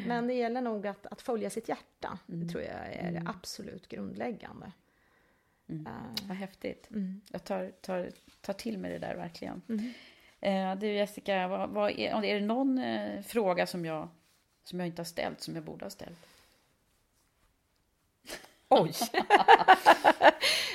Men 0.08 0.28
det 0.28 0.34
gäller 0.34 0.62
nog 0.62 0.88
att, 0.88 1.06
att 1.06 1.22
följa 1.22 1.50
sitt 1.50 1.70
hjärta. 1.70 2.20
Det 2.26 2.48
tror 2.48 2.64
jag 2.64 2.94
är 2.94 3.12
det 3.12 3.24
absolut 3.26 3.88
grundläggande. 3.88 4.72
Eh, 5.68 6.28
Vad 6.28 6.38
häftigt. 6.38 6.90
Mm. 6.92 7.22
Jag 7.32 7.44
tar, 7.44 7.72
tar, 7.82 8.12
tar 8.42 8.54
till 8.54 8.78
mig 8.78 8.92
det 8.92 9.00
där 9.00 9.16
verkligen. 9.16 9.62
Mm. 9.70 9.94
Eh, 10.44 10.76
du 10.76 10.88
Jessica, 10.88 11.48
vad, 11.48 11.70
vad 11.70 11.92
är, 11.92 12.24
är 12.24 12.40
det 12.40 12.46
någon 12.46 12.78
eh, 12.78 13.22
fråga 13.22 13.68
som 13.68 13.86
jag, 13.86 14.08
som 14.64 14.80
jag 14.80 14.88
inte 14.88 15.00
har 15.00 15.06
ställt 15.06 15.42
som 15.42 15.56
jag 15.56 15.64
borde 15.64 15.86
ha 15.86 15.90
ställt? 15.90 16.28
Oj! 18.70 18.92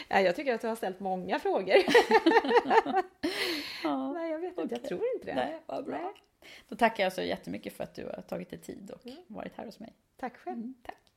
ja, 0.09 0.21
jag 0.21 0.37
tycker 0.37 0.55
att 0.55 0.61
du 0.61 0.69
har 0.69 0.77
ställt 0.77 1.01
många 1.01 1.39
frågor. 1.39 1.77
Jag 4.71 4.85
tror 4.85 5.03
inte 5.15 5.27
det. 5.27 5.35
Nej, 5.35 5.61
vad 5.67 5.85
bra. 5.85 5.99
Nej. 5.99 6.13
Då 6.69 6.77
tackar 6.77 7.05
jag 7.05 7.13
så 7.13 7.23
jättemycket 7.23 7.73
för 7.73 7.85
att 7.85 7.95
du 7.95 8.05
har 8.05 8.23
tagit 8.29 8.51
dig 8.51 8.59
tid 8.59 8.91
och 8.91 9.07
mm. 9.07 9.19
varit 9.27 9.57
här 9.57 9.65
hos 9.65 9.81
mig. 9.81 9.93
Tack 10.17 10.37
själv. 10.37 10.59
Mm, 10.59 10.75
tack. 10.83 11.08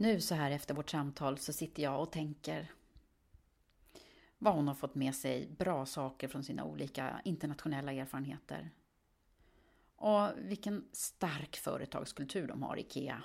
Nu 0.00 0.20
så 0.20 0.34
här 0.34 0.50
efter 0.50 0.74
vårt 0.74 0.90
samtal 0.90 1.38
så 1.38 1.52
sitter 1.52 1.82
jag 1.82 2.02
och 2.02 2.12
tänker 2.12 2.72
vad 4.38 4.54
hon 4.54 4.68
har 4.68 4.74
fått 4.74 4.94
med 4.94 5.14
sig 5.14 5.48
bra 5.58 5.86
saker 5.86 6.28
från 6.28 6.44
sina 6.44 6.64
olika 6.64 7.20
internationella 7.24 7.92
erfarenheter. 7.92 8.70
Och 9.96 10.28
vilken 10.38 10.88
stark 10.92 11.56
företagskultur 11.56 12.46
de 12.46 12.62
har, 12.62 12.78
IKEA. 12.78 13.22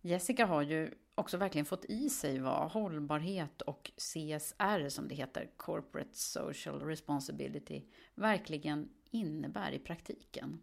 Jessica 0.00 0.46
har 0.46 0.62
ju 0.62 0.94
också 1.14 1.36
verkligen 1.36 1.66
fått 1.66 1.84
i 1.84 2.10
sig 2.10 2.38
vad 2.38 2.70
hållbarhet 2.70 3.62
och 3.62 3.90
CSR, 3.96 4.88
som 4.88 5.08
det 5.08 5.14
heter, 5.14 5.50
Corporate 5.56 6.18
Social 6.18 6.80
Responsibility, 6.80 7.82
verkligen 8.14 8.88
innebär 9.10 9.72
i 9.72 9.78
praktiken. 9.78 10.60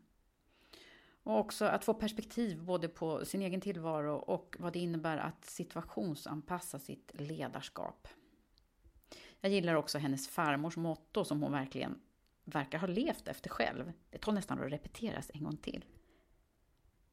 Och 1.24 1.40
också 1.40 1.66
att 1.66 1.86
få 1.86 1.94
perspektiv 1.94 2.64
både 2.64 2.88
på 2.88 3.26
sin 3.26 3.42
egen 3.42 3.62
tillvaro 3.62 4.16
och 4.16 4.56
vad 4.60 4.74
det 4.74 4.80
innebär 4.80 5.18
att 5.18 5.46
situationsanpassa 5.46 6.80
sitt 6.80 7.12
ledarskap. 7.14 8.08
Jag 9.42 9.52
gillar 9.52 9.76
också 9.76 9.98
hennes 9.98 10.28
farmors 10.28 10.78
motto 10.78 11.26
som 11.26 11.42
hon 11.42 11.52
verkligen 11.52 12.00
verkar 12.44 12.80
ha 12.80 12.88
levt 12.88 13.28
efter 13.28 13.50
själv. 13.50 13.92
Det 14.10 14.18
tål 14.18 14.34
nästan 14.34 14.60
att 14.60 14.72
repeteras 14.72 15.32
en 15.34 15.44
gång 15.44 15.58
till. 15.58 15.86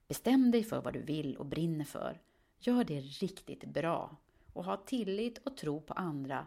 Bestäm 0.08 0.50
dig 0.50 0.64
för 0.64 0.82
vad 0.82 0.92
du 0.92 1.02
vill 1.02 1.36
och 1.36 1.46
brinner 1.46 1.84
för. 1.84 2.20
Gör 2.58 2.84
det 2.84 3.00
riktigt 3.00 3.64
bra 3.64 4.16
och 4.52 4.64
ha 4.64 4.76
tillit 4.76 5.38
och 5.38 5.56
tro 5.56 5.80
på 5.80 5.94
andra 5.94 6.46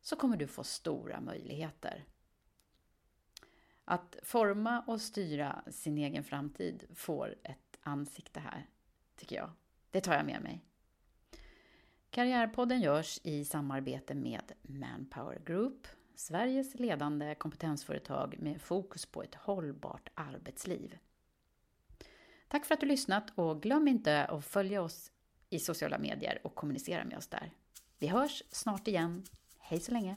så 0.00 0.16
kommer 0.16 0.36
du 0.36 0.46
få 0.46 0.64
stora 0.64 1.20
möjligheter. 1.20 2.04
Att 3.90 4.16
forma 4.22 4.84
och 4.86 5.00
styra 5.00 5.62
sin 5.70 5.98
egen 5.98 6.24
framtid 6.24 6.84
får 6.94 7.34
ett 7.42 7.78
ansikte 7.82 8.40
här, 8.40 8.66
tycker 9.16 9.36
jag. 9.36 9.50
Det 9.90 10.00
tar 10.00 10.14
jag 10.14 10.26
med 10.26 10.42
mig. 10.42 10.64
Karriärpodden 12.10 12.80
görs 12.80 13.20
i 13.22 13.44
samarbete 13.44 14.14
med 14.14 14.52
Manpower 14.62 15.40
Group, 15.44 15.86
Sveriges 16.14 16.74
ledande 16.74 17.34
kompetensföretag 17.34 18.36
med 18.38 18.60
fokus 18.62 19.06
på 19.06 19.22
ett 19.22 19.34
hållbart 19.34 20.08
arbetsliv. 20.14 20.98
Tack 22.48 22.66
för 22.66 22.74
att 22.74 22.80
du 22.80 22.86
lyssnat 22.86 23.32
och 23.34 23.62
glöm 23.62 23.88
inte 23.88 24.24
att 24.24 24.44
följa 24.44 24.82
oss 24.82 25.12
i 25.48 25.58
sociala 25.58 25.98
medier 25.98 26.40
och 26.44 26.54
kommunicera 26.54 27.04
med 27.04 27.18
oss 27.18 27.28
där. 27.28 27.52
Vi 27.98 28.06
hörs 28.06 28.42
snart 28.50 28.88
igen. 28.88 29.24
Hej 29.58 29.80
så 29.80 29.92
länge! 29.92 30.16